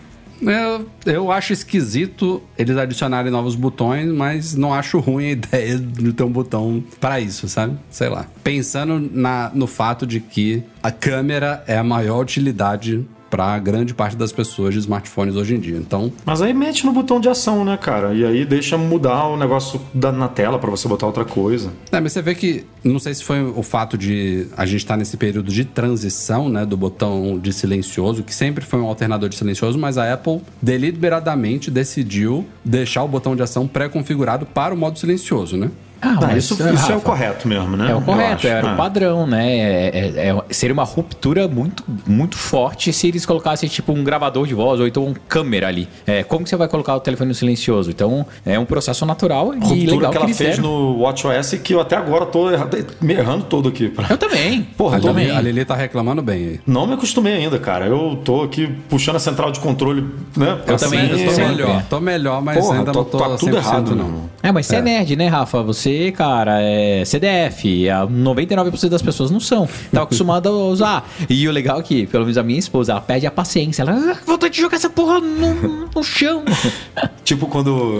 Eu, 0.42 0.88
eu 1.06 1.32
acho 1.32 1.54
esquisito 1.54 2.42
eles 2.58 2.78
adicionarem 2.78 3.32
novos 3.32 3.56
botões, 3.56 4.12
mas 4.12 4.56
não 4.56 4.74
acho 4.74 5.00
ruim 5.00 5.28
a 5.28 5.32
ideia 5.32 5.78
de 5.78 6.14
ter 6.14 6.24
um 6.24 6.32
botão 6.32 6.84
para 7.00 7.20
isso, 7.20 7.48
sabe? 7.48 7.78
Sei 7.90 8.10
lá. 8.10 8.26
Pensando 8.44 9.00
na, 9.00 9.52
no 9.54 9.68
fato 9.68 10.06
de 10.06 10.20
que 10.20 10.64
a 10.82 10.92
câmera 10.92 11.64
é 11.68 11.78
a 11.78 11.84
maior 11.84 12.22
utilidade 12.22 13.06
para 13.30 13.58
grande 13.60 13.94
parte 13.94 14.16
das 14.16 14.32
pessoas 14.32 14.74
de 14.74 14.80
smartphones 14.80 15.36
hoje 15.36 15.56
em 15.56 15.60
dia. 15.60 15.78
Então, 15.78 16.12
Mas 16.26 16.42
aí 16.42 16.54
mete 16.54 16.86
no 16.86 16.92
botão 16.92 17.20
de 17.20 17.30
ação, 17.30 17.64
né, 17.64 17.78
cara? 17.78 18.14
E 18.14 18.26
aí 18.26 18.46
deixa 18.46 18.78
mudar 18.78 19.28
o 19.28 19.38
negócio 19.38 19.80
da, 19.94 20.12
na 20.12 20.28
tela 20.28 20.60
pra 20.60 20.70
você 20.70 20.88
botar 20.88 21.06
outra 21.06 21.26
coisa. 21.26 21.72
É, 21.92 22.00
mas 22.00 22.14
você 22.14 22.22
vê 22.22 22.36
que, 22.36 22.66
não 22.84 23.00
sei 23.00 23.14
se 23.14 23.24
foi 23.24 23.44
o 23.44 23.64
fato 23.64 23.98
de 23.98 24.48
a 24.56 24.66
gente 24.66 24.82
estar 24.82 24.98
nesse 24.98 25.18
período 25.18 25.52
de 25.52 25.66
transição, 25.66 26.50
né, 26.50 26.66
do 26.66 26.78
botão 26.78 27.38
de 27.40 27.52
silencioso, 27.54 28.24
que 28.24 28.34
sempre 28.34 28.64
foi 28.64 28.80
um 28.80 28.86
alternador 28.86 29.30
de 29.30 29.36
silencioso, 29.36 29.78
mas 29.78 29.98
a 29.98 30.14
Apple 30.14 30.42
deliberadamente 30.62 31.70
decidiu 31.70 32.46
deixar 32.64 33.04
o 33.04 33.08
botão 33.08 33.36
de 33.36 33.42
ação 33.42 33.68
pré-configurado 33.68 34.46
para 34.46 34.74
o 34.74 34.78
modo 34.78 34.98
silencioso, 35.00 35.58
né? 35.58 35.72
Ah, 36.02 36.16
Ah, 36.18 36.28
mas, 36.28 36.44
isso, 36.44 36.54
isso 36.74 36.92
é 36.92 36.96
o 36.96 37.02
correto 37.02 37.48
mesmo, 37.48 37.76
né? 37.78 37.92
É 37.92 37.96
o 37.96 38.02
correto, 38.02 38.48
era 38.48 38.70
Ah. 38.70 38.74
o 38.74 38.78
padrão, 38.78 39.26
né? 39.28 39.48
É, 39.58 39.92
é- 39.94 40.28
é- 40.30 40.44
seria 40.54 40.74
uma 40.74 40.84
ruptura 40.84 41.48
muito, 41.48 41.84
muito 42.06 42.38
forte 42.38 42.92
se 42.94 43.08
eles 43.08 43.26
colocassem 43.26 43.68
tipo 43.70 43.92
um 43.92 44.04
gravador 44.04 44.46
de 44.48 44.54
voz 44.54 44.80
ou 44.80 44.88
então 44.88 45.06
um 45.06 45.14
câmera 45.28 45.68
ali. 45.68 45.88
É, 46.06 46.24
como 46.24 46.44
que 46.44 46.50
você 46.50 46.56
vai 46.56 46.68
colocar 46.68 46.96
o 46.96 47.00
telefone 47.00 47.30
no 47.30 47.36
silencioso? 47.36 47.90
Então 47.90 48.26
é 48.46 48.58
um 48.60 48.66
processo 48.66 49.06
natural 49.06 49.54
e 49.54 49.58
Ruptura 49.60 49.76
legal 49.92 50.12
que 50.12 50.18
que, 50.18 50.24
ela 50.24 50.34
fez 50.34 50.56
deram. 50.58 50.64
no 50.64 51.00
WatchOS 51.02 51.54
que 51.64 51.74
eu 51.74 51.82
até 51.82 51.96
agora 51.96 52.26
tô 52.26 52.50
errado, 52.52 52.78
me 53.02 53.14
errando 53.14 53.46
todo 53.46 53.70
aqui. 53.70 53.92
Eu 54.10 54.18
também. 54.18 54.64
Porra, 54.78 54.98
A 54.98 55.00
eu 55.00 55.04
também. 55.04 55.32
a 55.32 55.42
Lili 55.42 55.66
tá 55.66 55.76
reclamando 55.76 56.22
bem 56.22 56.36
aí. 56.48 56.60
Não 56.66 56.86
me 56.88 56.94
acostumei 56.94 57.34
ainda, 57.36 57.58
cara. 57.60 57.86
Eu 57.86 58.20
tô 58.24 58.44
aqui 58.44 58.68
puxando 58.90 59.16
a 59.16 59.20
central 59.20 59.52
de 59.52 59.60
controle, 59.60 60.06
né? 60.36 60.58
Eu 60.68 60.78
também, 60.78 61.10
Eu 61.10 61.32
tô 61.34 61.38
melhor, 61.42 61.84
tô 61.90 62.00
melhor, 62.00 62.42
mas 62.42 62.58
Porra, 62.58 62.78
ainda 62.80 62.92
tô- 62.92 63.00
não 63.00 63.06
tô 63.06 63.18
tá 63.18 63.26
tudo 63.38 63.40
100% 63.40 63.56
errado, 63.58 63.96
não. 63.96 64.08
não. 64.10 64.30
É, 64.44 64.52
mas 64.52 64.66
você 64.68 64.76
é. 64.78 64.82
nerd, 64.82 65.16
né, 65.16 65.28
Rafa? 65.28 65.62
Você, 65.64 65.87
cara, 66.16 66.62
é 66.62 67.04
CDF. 67.06 67.90
A 67.90 68.08
99% 68.08 68.90
das 68.90 69.02
pessoas 69.02 69.32
não 69.32 69.40
são. 69.40 69.68
Tá 69.92 70.04
acostumado 70.04 70.50
a 70.50 70.52
usar. 70.52 71.10
E 71.30 71.48
o 71.48 71.52
legal 71.52 71.80
é 71.80 71.84
que, 71.84 72.06
pelo 72.08 72.24
menos 72.24 72.38
a 72.38 72.44
minha 72.44 72.60
esposa, 72.60 72.92
ela 72.92 73.02
perde 73.02 73.26
a 73.26 73.32
paciência. 73.32 73.84
Ela, 73.84 73.94
ah, 73.94 74.18
vontade 74.26 74.54
de 74.54 74.62
jogar 74.62 74.78
essa 74.78 74.90
porra 74.90 75.20
no, 75.20 75.88
no 75.94 76.04
chão. 76.04 76.44
Tipo 77.24 77.48
quando 77.48 78.00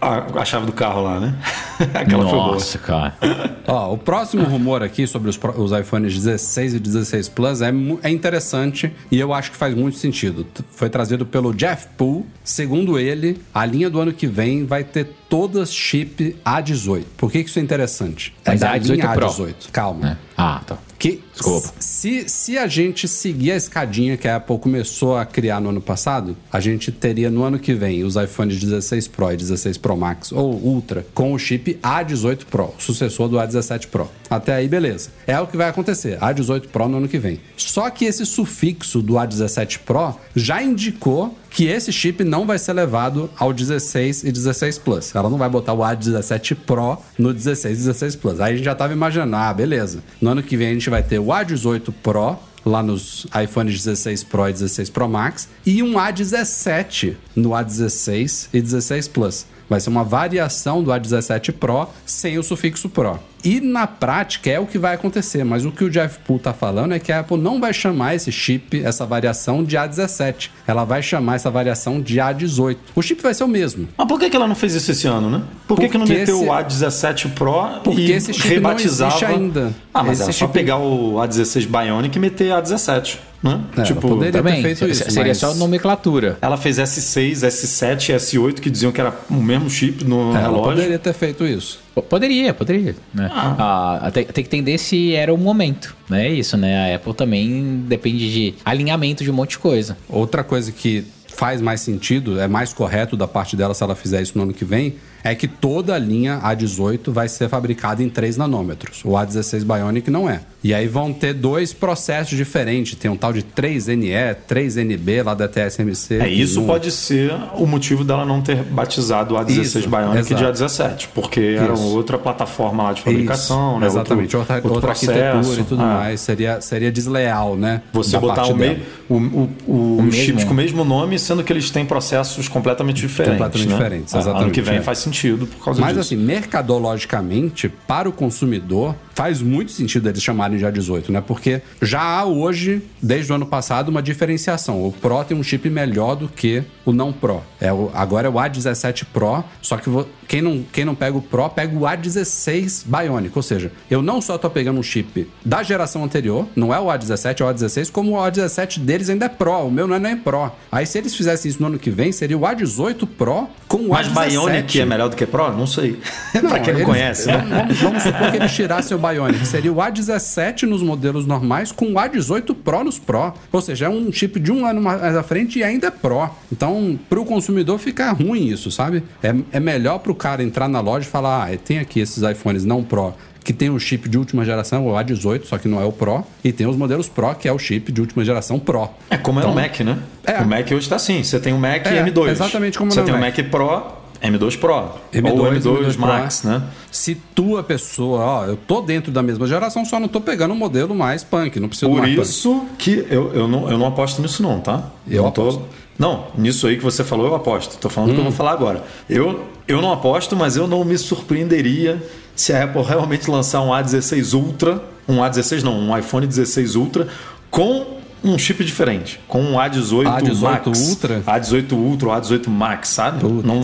a, 0.00 0.40
a 0.40 0.44
chave 0.44 0.66
do 0.66 0.72
carro 0.72 1.02
lá, 1.02 1.20
né? 1.20 1.34
Aquela 1.94 2.24
foi 2.24 2.32
boa. 2.32 2.52
Nossa, 2.52 2.78
cara. 2.78 3.16
Ó, 3.66 3.94
o 3.94 3.98
próximo 3.98 4.44
rumor 4.44 4.82
aqui 4.82 5.06
sobre 5.06 5.28
os, 5.28 5.38
os 5.56 5.72
iPhones 5.72 6.14
16 6.14 6.74
e 6.74 6.78
16 6.78 7.28
Plus 7.28 7.60
é, 7.60 7.72
é 8.02 8.10
interessante 8.10 8.92
e 9.10 9.18
eu 9.18 9.32
acho 9.34 9.50
que 9.50 9.56
faz 9.56 9.74
muito 9.74 9.96
sentido. 9.96 10.46
Foi 10.70 10.88
trazido 10.88 11.26
pelo 11.26 11.52
Jeff 11.52 11.88
Poole. 11.96 12.24
Segundo 12.44 12.98
ele, 12.98 13.40
a 13.52 13.64
linha 13.66 13.90
do 13.90 14.00
ano 14.00 14.12
que 14.12 14.26
vem 14.26 14.64
vai 14.64 14.84
ter 14.84 15.12
todas 15.28 15.72
chip 15.72 16.36
A18. 16.44 17.04
Por 17.16 17.30
que, 17.30 17.42
que 17.42 17.50
isso 17.50 17.58
é 17.58 17.62
interessante? 17.62 18.34
Mas 18.44 18.62
é 18.62 18.64
da 18.64 18.78
A18 18.78 18.90
linha 18.92 19.08
Pro. 19.12 19.26
A18. 19.26 19.54
Calma. 19.72 20.10
É. 20.10 20.16
Ah, 20.36 20.62
tá. 20.66 20.78
Que 20.98 21.22
Desculpa. 21.32 21.72
se, 21.78 22.28
se 22.28 22.56
a 22.56 22.66
gente 22.66 23.06
seguir 23.06 23.52
a 23.52 23.56
escadinha 23.56 24.16
que 24.16 24.26
a 24.26 24.36
Apple 24.36 24.58
começou 24.58 25.16
a 25.16 25.26
criar 25.26 25.60
no 25.60 25.68
ano 25.68 25.80
passado, 25.80 26.36
a 26.50 26.58
gente 26.58 26.90
teria 26.90 27.30
no 27.30 27.42
ano 27.42 27.58
que 27.58 27.74
vem 27.74 28.02
os 28.02 28.16
iPhones 28.16 28.58
16 28.58 29.08
Pro 29.08 29.30
e 29.30 29.36
16 29.36 29.76
Pro 29.76 29.96
Max 29.96 30.32
ou 30.32 30.54
Ultra 30.54 31.06
com 31.12 31.32
o 31.34 31.38
chip 31.38 31.78
A18 31.82 32.46
Pro, 32.46 32.74
sucessor 32.78 33.28
do 33.28 33.36
A17 33.36 33.88
Pro. 33.88 34.10
Até 34.30 34.54
aí, 34.54 34.68
beleza. 34.68 35.10
É 35.26 35.38
o 35.38 35.46
que 35.46 35.56
vai 35.56 35.68
acontecer, 35.68 36.18
A18 36.18 36.68
Pro 36.68 36.88
no 36.88 36.96
ano 36.96 37.08
que 37.08 37.18
vem. 37.18 37.40
Só 37.56 37.90
que 37.90 38.06
esse 38.06 38.24
sufixo 38.24 39.02
do 39.02 39.14
A17 39.14 39.80
Pro 39.84 40.14
já 40.34 40.62
indicou 40.62 41.36
que 41.56 41.64
esse 41.68 41.90
chip 41.90 42.22
não 42.22 42.46
vai 42.46 42.58
ser 42.58 42.74
levado 42.74 43.30
ao 43.34 43.50
16 43.50 44.24
e 44.24 44.30
16 44.30 44.76
Plus. 44.76 45.14
Ela 45.14 45.30
não 45.30 45.38
vai 45.38 45.48
botar 45.48 45.72
o 45.72 45.78
A17 45.78 46.54
Pro 46.54 46.98
no 47.18 47.32
16 47.32 47.78
e 47.78 47.82
16 47.84 48.16
Plus. 48.16 48.40
Aí 48.42 48.52
a 48.52 48.56
gente 48.56 48.66
já 48.66 48.74
tava 48.74 48.92
imaginando, 48.92 49.36
ah, 49.36 49.54
beleza. 49.54 50.04
No 50.20 50.32
ano 50.32 50.42
que 50.42 50.54
vem 50.54 50.68
a 50.68 50.72
gente 50.74 50.90
vai 50.90 51.02
ter 51.02 51.18
o 51.18 51.28
A18 51.28 51.94
Pro 52.02 52.36
lá 52.62 52.82
nos 52.82 53.26
iPhones 53.42 53.82
16 53.82 54.24
Pro 54.24 54.50
e 54.50 54.52
16 54.52 54.90
Pro 54.90 55.08
Max 55.08 55.48
e 55.64 55.82
um 55.82 55.94
A17 55.94 57.16
no 57.34 57.50
A16 57.52 58.48
e 58.52 58.60
16 58.60 59.08
Plus. 59.08 59.46
Vai 59.66 59.80
ser 59.80 59.88
uma 59.88 60.04
variação 60.04 60.82
do 60.82 60.90
A17 60.90 61.52
Pro 61.52 61.88
sem 62.04 62.36
o 62.36 62.42
sufixo 62.42 62.90
Pro. 62.90 63.18
E 63.48 63.60
na 63.60 63.86
prática 63.86 64.50
é 64.50 64.58
o 64.58 64.66
que 64.66 64.76
vai 64.76 64.94
acontecer, 64.96 65.44
mas 65.44 65.64
o 65.64 65.70
que 65.70 65.84
o 65.84 65.88
Jeff 65.90 66.18
Poole 66.26 66.40
tá 66.42 66.52
falando 66.52 66.92
é 66.92 66.98
que 66.98 67.12
a 67.12 67.20
Apple 67.20 67.36
não 67.36 67.60
vai 67.60 67.72
chamar 67.72 68.14
esse 68.16 68.32
chip, 68.32 68.82
essa 68.84 69.06
variação 69.06 69.62
de 69.62 69.76
A17. 69.76 70.50
Ela 70.66 70.84
vai 70.84 71.00
chamar 71.00 71.36
essa 71.36 71.48
variação 71.48 72.00
de 72.00 72.16
A18. 72.16 72.76
O 72.94 73.00
chip 73.02 73.22
vai 73.22 73.32
ser 73.34 73.44
o 73.44 73.48
mesmo. 73.48 73.86
Mas 73.96 74.08
por 74.08 74.18
que, 74.18 74.28
que 74.28 74.34
ela 74.34 74.48
não 74.48 74.56
fez 74.56 74.74
isso 74.74 74.90
esse 74.90 75.06
ano, 75.06 75.30
né? 75.30 75.42
Por 75.68 75.78
que, 75.78 75.88
que 75.88 75.96
não 75.96 76.06
meteu 76.06 76.36
esse- 76.38 76.44
o 76.44 76.52
A17 76.52 77.30
Pro 77.34 77.80
Porque 77.84 78.00
e 78.00 78.12
esse 78.12 78.32
chip 78.34 78.48
não 78.48 78.54
rebatizava... 78.70 79.10
existe 79.12 79.24
ainda. 79.24 79.72
Ah, 79.94 80.02
mas 80.02 80.18
Esse 80.20 80.30
é 80.30 80.32
só 80.32 80.46
chip- 80.46 80.52
pegar 80.52 80.78
o 80.78 81.14
A16 81.14 81.66
Bionic 81.68 82.16
e 82.16 82.20
meter 82.20 82.50
A17, 82.52 83.18
né? 83.42 83.60
É, 83.76 83.80
ela 83.80 83.94
poderia- 84.00 84.32
ter 84.32 84.38
Também, 84.38 84.62
feito 84.62 84.86
isso, 84.88 85.04
seria 85.10 85.28
mas- 85.28 85.38
só 85.38 85.54
nomenclatura. 85.54 86.36
Ela 86.42 86.56
fez 86.56 86.78
S6, 86.78 87.44
S7 87.44 88.08
e 88.10 88.12
S8 88.16 88.60
que 88.60 88.68
diziam 88.68 88.90
que 88.90 89.00
era 89.00 89.14
o 89.30 89.34
mesmo 89.34 89.70
chip 89.70 90.04
no 90.04 90.30
Ela 90.30 90.40
relógio. 90.40 90.64
poderia 90.64 90.98
ter 90.98 91.12
feito 91.14 91.46
isso. 91.46 91.85
Poderia, 92.02 92.52
poderia. 92.52 92.94
Né? 93.12 93.30
Ah, 93.32 94.10
tem, 94.12 94.24
tem 94.24 94.44
que 94.44 94.56
entender 94.56 94.78
se 94.78 95.14
era 95.14 95.32
o 95.32 95.38
momento. 95.38 95.96
Né? 96.08 96.28
É 96.28 96.32
isso, 96.32 96.56
né? 96.56 96.92
A 96.92 96.96
Apple 96.96 97.14
também 97.14 97.84
depende 97.86 98.32
de 98.32 98.54
alinhamento 98.64 99.24
de 99.24 99.30
um 99.30 99.34
monte 99.34 99.50
de 99.50 99.58
coisa. 99.58 99.96
Outra 100.08 100.44
coisa 100.44 100.70
que 100.70 101.06
faz 101.36 101.60
mais 101.60 101.82
sentido, 101.82 102.40
é 102.40 102.48
mais 102.48 102.72
correto 102.72 103.16
da 103.16 103.28
parte 103.28 103.56
dela 103.56 103.74
se 103.74 103.82
ela 103.82 103.94
fizer 103.94 104.22
isso 104.22 104.36
no 104.36 104.44
ano 104.44 104.54
que 104.54 104.64
vem, 104.64 104.94
é 105.30 105.34
que 105.34 105.48
toda 105.48 105.94
a 105.94 105.98
linha 105.98 106.40
A18 106.42 107.10
vai 107.10 107.28
ser 107.28 107.48
fabricada 107.48 108.02
em 108.02 108.08
3 108.08 108.36
nanômetros. 108.36 109.00
O 109.04 109.10
A16 109.10 109.64
Bionic 109.64 110.10
não 110.10 110.28
é. 110.28 110.40
E 110.62 110.74
aí 110.74 110.88
vão 110.88 111.12
ter 111.12 111.32
dois 111.32 111.72
processos 111.72 112.36
diferentes. 112.36 112.96
Tem 112.96 113.08
um 113.10 113.16
tal 113.16 113.32
de 113.32 113.42
3NE, 113.42 114.36
3NB 114.48 115.22
lá 115.24 115.34
da 115.34 115.46
TSMC. 115.46 116.18
É, 116.20 116.28
isso 116.28 116.62
pode 116.62 116.90
ser 116.90 117.32
o 117.56 117.66
motivo 117.66 118.02
dela 118.04 118.24
não 118.24 118.40
ter 118.42 118.62
batizado 118.64 119.34
o 119.34 119.38
A16 119.38 119.60
Isso, 119.60 119.88
Bionic 119.88 120.18
exato. 120.32 120.34
de 120.52 120.64
A17, 120.64 121.08
porque 121.14 121.56
era 121.58 121.72
Isso. 121.74 121.82
outra 121.94 122.18
plataforma 122.18 122.82
lá 122.84 122.92
de 122.92 123.02
fabricação, 123.02 123.72
Isso, 123.72 123.80
né? 123.80 123.86
Exatamente, 123.86 124.36
Outro, 124.36 124.54
outra, 124.54 124.54
outro 124.56 124.72
outra 124.74 124.90
arquitetura 124.90 125.30
processo. 125.32 125.60
e 125.60 125.64
tudo 125.64 125.82
Ah. 125.82 125.86
mais. 125.98 126.20
Seria, 126.20 126.60
seria 126.60 126.90
desleal, 126.90 127.56
né? 127.56 127.82
Você 127.92 128.12
da 128.12 128.20
botar 128.20 128.46
o, 128.46 128.56
me, 128.56 128.82
o, 129.08 129.14
o, 129.16 129.50
o, 129.66 130.02
mesmo. 130.02 130.12
chips 130.12 130.44
com 130.44 130.50
o 130.52 130.54
mesmo 130.54 130.84
nome, 130.84 131.18
sendo 131.18 131.44
que 131.44 131.52
eles 131.52 131.70
têm 131.70 131.84
processos 131.84 132.48
completamente 132.48 132.96
diferentes. 133.00 133.38
Completamente 133.38 133.68
né? 133.68 133.76
diferentes, 133.76 134.14
Ah, 134.14 134.18
Ano 134.18 134.28
exatamente, 134.30 134.54
que 134.54 134.60
vem 134.62 134.76
é. 134.78 134.82
faz 134.82 134.98
sentido 134.98 135.15
por 135.46 135.64
causa 135.64 135.80
Mas 135.80 135.96
disso. 135.96 136.00
assim, 136.00 136.16
mercadologicamente, 136.16 137.68
para 137.68 138.08
o 138.08 138.12
consumidor, 138.12 138.94
faz 139.14 139.40
muito 139.40 139.72
sentido 139.72 140.08
eles 140.08 140.22
chamarem 140.22 140.58
de 140.58 140.64
A18, 140.64 141.08
né? 141.08 141.22
Porque 141.26 141.62
já 141.80 142.02
há 142.02 142.24
hoje, 142.26 142.82
desde 143.02 143.32
o 143.32 143.34
ano 143.34 143.46
passado, 143.46 143.88
uma 143.88 144.02
diferenciação. 144.02 144.86
O 144.86 144.92
Pro 144.92 145.24
tem 145.24 145.36
um 145.36 145.42
chip 145.42 145.70
melhor 145.70 146.14
do 146.16 146.28
que 146.28 146.62
o 146.84 146.92
não 146.92 147.12
Pro. 147.12 147.42
É 147.58 147.72
o, 147.72 147.90
agora 147.94 148.28
é 148.28 148.30
o 148.30 148.34
A17 148.34 149.06
Pro, 149.12 149.42
só 149.62 149.78
que 149.78 149.90
quem 150.28 150.42
não, 150.42 150.62
quem 150.70 150.84
não 150.84 150.94
pega 150.94 151.16
o 151.16 151.22
Pro, 151.22 151.48
pega 151.48 151.74
o 151.74 151.80
A16 151.80 152.84
Bionic. 152.86 153.32
Ou 153.34 153.42
seja, 153.42 153.72
eu 153.90 154.02
não 154.02 154.20
só 154.20 154.36
tô 154.36 154.50
pegando 154.50 154.78
um 154.78 154.82
chip 154.82 155.26
da 155.44 155.62
geração 155.62 156.04
anterior, 156.04 156.46
não 156.54 156.74
é 156.74 156.78
o 156.78 156.86
A17, 156.86 157.40
é 157.40 157.44
o 157.44 157.48
A16, 157.48 157.90
como 157.90 158.12
o 158.12 158.16
A17 158.16 158.80
deles 158.80 159.08
ainda 159.08 159.26
é 159.26 159.28
Pro. 159.30 159.66
O 159.66 159.70
meu 159.70 159.86
não 159.86 159.96
é 159.96 159.98
nem 159.98 160.16
Pro. 160.16 160.50
Aí 160.70 160.84
se 160.84 160.98
eles 160.98 161.14
fizessem 161.14 161.48
isso 161.48 161.60
no 161.60 161.68
ano 161.68 161.78
que 161.78 161.90
vem, 161.90 162.12
seria 162.12 162.36
o 162.36 162.42
A18 162.42 163.06
Pro 163.16 163.48
com 163.66 163.78
o 163.78 163.88
Mas 163.90 164.08
A17. 164.08 164.28
Bionic 164.28 164.80
é 164.80 164.84
melhor 164.84 164.95
do 165.04 165.14
que 165.16 165.26
Pro? 165.26 165.52
Não 165.52 165.66
sei. 165.66 166.00
pra 166.32 166.58
quem 166.60 166.72
não 166.72 166.80
eles- 166.80 166.84
conhece, 166.84 167.26
né? 167.28 167.44
Vamos, 167.48 167.78
vamos 167.80 168.02
supor 168.02 168.30
que 168.30 168.36
eles 168.36 168.52
tirassem 168.52 168.96
o 168.96 169.00
Bionic. 169.00 169.46
Seria 169.46 169.72
o 169.72 169.76
A17 169.76 170.62
nos 170.62 170.82
modelos 170.82 171.26
normais 171.26 171.70
com 171.72 171.86
o 171.86 171.94
A18 171.94 172.54
Pro 172.54 172.84
nos 172.84 172.98
Pro. 172.98 173.32
Ou 173.52 173.60
seja, 173.60 173.86
é 173.86 173.88
um 173.88 174.10
chip 174.12 174.40
de 174.40 174.50
um 174.52 174.64
ano 174.66 174.80
mais 174.80 175.16
à 175.16 175.22
frente 175.22 175.58
e 175.58 175.64
ainda 175.64 175.88
é 175.88 175.90
Pro. 175.90 176.30
Então, 176.50 176.98
pro 177.08 177.24
consumidor 177.24 177.78
fica 177.78 178.10
ruim 178.12 178.46
isso, 178.48 178.70
sabe? 178.70 179.02
É, 179.22 179.34
é 179.52 179.60
melhor 179.60 179.98
pro 179.98 180.14
cara 180.14 180.42
entrar 180.42 180.68
na 180.68 180.80
loja 180.80 181.06
e 181.06 181.10
falar: 181.10 181.50
ah, 181.52 181.56
tem 181.56 181.78
aqui 181.78 182.00
esses 182.00 182.22
iPhones 182.22 182.64
não 182.64 182.82
Pro. 182.82 183.12
Que 183.44 183.52
tem 183.52 183.70
o 183.70 183.78
chip 183.78 184.08
de 184.08 184.18
última 184.18 184.44
geração, 184.44 184.88
o 184.88 184.94
A18, 184.94 185.44
só 185.44 185.56
que 185.56 185.68
não 185.68 185.80
é 185.80 185.84
o 185.84 185.92
Pro. 185.92 186.24
E 186.42 186.50
tem 186.50 186.66
os 186.66 186.74
modelos 186.76 187.08
Pro, 187.08 187.32
que 187.36 187.46
é 187.46 187.52
o 187.52 187.58
chip 187.60 187.92
de 187.92 188.00
última 188.00 188.24
geração 188.24 188.58
Pro. 188.58 188.88
É 189.08 189.16
como 189.16 189.38
é 189.38 189.44
no 189.46 189.54
Mac, 189.54 189.78
né? 189.80 189.98
é. 190.24 190.38
O 190.40 190.46
Mac 190.48 190.68
hoje 190.72 190.88
tá 190.88 190.96
assim. 190.96 191.22
Você 191.22 191.38
tem 191.38 191.52
o 191.52 191.58
Mac 191.58 191.86
É, 191.86 192.02
M2. 192.04 192.28
exatamente 192.30 192.76
como 192.76 192.90
Você 192.90 193.02
tem 193.02 193.14
o 193.14 193.18
Mac. 193.20 193.38
Mac 193.38 193.48
Pro, 193.48 193.82
M2 194.30 194.58
Pro. 194.58 194.90
M2, 195.12 195.30
ou 195.38 195.46
M2, 195.52 195.60
M2 195.62 195.92
Pro. 195.96 196.06
Max, 196.06 196.42
né? 196.42 196.62
Se 196.90 197.14
tu, 197.34 197.56
a 197.56 197.62
pessoa, 197.62 198.20
ó, 198.20 198.44
eu 198.46 198.56
tô 198.56 198.80
dentro 198.80 199.10
da 199.12 199.22
mesma 199.22 199.46
geração, 199.46 199.84
só 199.84 199.98
não 200.00 200.08
tô 200.08 200.20
pegando 200.20 200.52
um 200.52 200.56
modelo 200.56 200.94
mais 200.94 201.22
punk, 201.24 201.58
não 201.60 201.68
preciso 201.68 201.90
Por 201.90 202.00
mais 202.00 202.14
punk. 202.14 202.22
isso 202.28 202.64
que 202.78 203.06
eu, 203.10 203.32
eu, 203.34 203.46
não, 203.48 203.70
eu 203.70 203.78
não 203.78 203.86
aposto 203.86 204.20
nisso 204.22 204.42
não, 204.42 204.60
tá? 204.60 204.84
Eu 205.08 205.22
não 205.22 205.30
tô- 205.30 205.42
aposto. 205.42 205.60
Hum. 205.60 205.64
Não, 205.98 206.26
nisso 206.36 206.66
aí 206.66 206.76
que 206.76 206.82
você 206.84 207.02
falou 207.02 207.26
eu 207.26 207.34
aposto. 207.34 207.78
Tô 207.78 207.88
falando 207.88 208.10
o 208.10 208.12
que 208.14 208.18
eu 208.20 208.24
vou 208.24 208.32
falar 208.32 208.52
agora. 208.52 208.84
Eu, 209.08 209.44
eu 209.66 209.80
não 209.80 209.92
aposto, 209.92 210.36
mas 210.36 210.54
eu 210.56 210.66
não 210.66 210.84
me 210.84 210.98
surpreenderia 210.98 212.02
se 212.34 212.52
a 212.52 212.64
Apple 212.64 212.82
realmente 212.82 213.30
lançar 213.30 213.62
um 213.62 213.70
A16 213.70 214.34
Ultra, 214.34 214.82
um 215.08 215.16
A16 215.22 215.62
não, 215.62 215.72
um 215.78 215.96
iPhone 215.96 216.26
16 216.26 216.74
Ultra 216.76 217.08
com 217.50 217.96
um 218.30 218.38
chip 218.38 218.64
diferente, 218.64 219.20
com 219.28 219.40
um 219.42 219.54
A18, 219.54 220.04
A18 220.04 220.40
Max, 220.40 220.88
Ultra? 220.88 221.20
A18 221.26 221.72
Ultra, 221.72 222.08
ou 222.08 222.14
A18 222.14 222.48
Max, 222.48 222.88
sabe? 222.88 223.20
Putz, 223.20 223.44
não, 223.44 223.60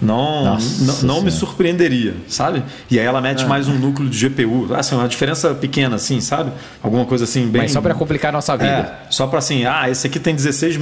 não, 0.00 0.44
Nossa 0.54 1.06
não, 1.06 1.22
me 1.22 1.30
surpreenderia, 1.30 2.14
sabe? 2.28 2.62
E 2.90 2.98
aí 2.98 3.04
ela 3.06 3.20
mete 3.20 3.44
É. 3.44 3.46
mais 3.46 3.68
um 3.68 3.74
núcleo 3.74 4.08
de 4.08 4.28
GPU, 4.28 4.74
assim, 4.74 4.94
uma 4.94 5.08
diferença 5.08 5.54
pequena 5.54 5.96
assim, 5.96 6.20
sabe? 6.20 6.50
Alguma 6.82 7.04
coisa 7.04 7.24
assim 7.24 7.46
bem 7.48 7.62
Mas 7.62 7.72
só 7.72 7.80
pra 7.80 7.94
complicar 7.94 8.30
a 8.30 8.32
nossa 8.32 8.56
vida. 8.56 8.70
é, 8.70 8.96
só 9.10 9.26
para 9.26 9.38
assim, 9.38 9.64
ah, 9.64 9.88
esse 9.90 10.06
aqui 10.06 10.18
tem 10.18 10.34
16, 10.34 10.78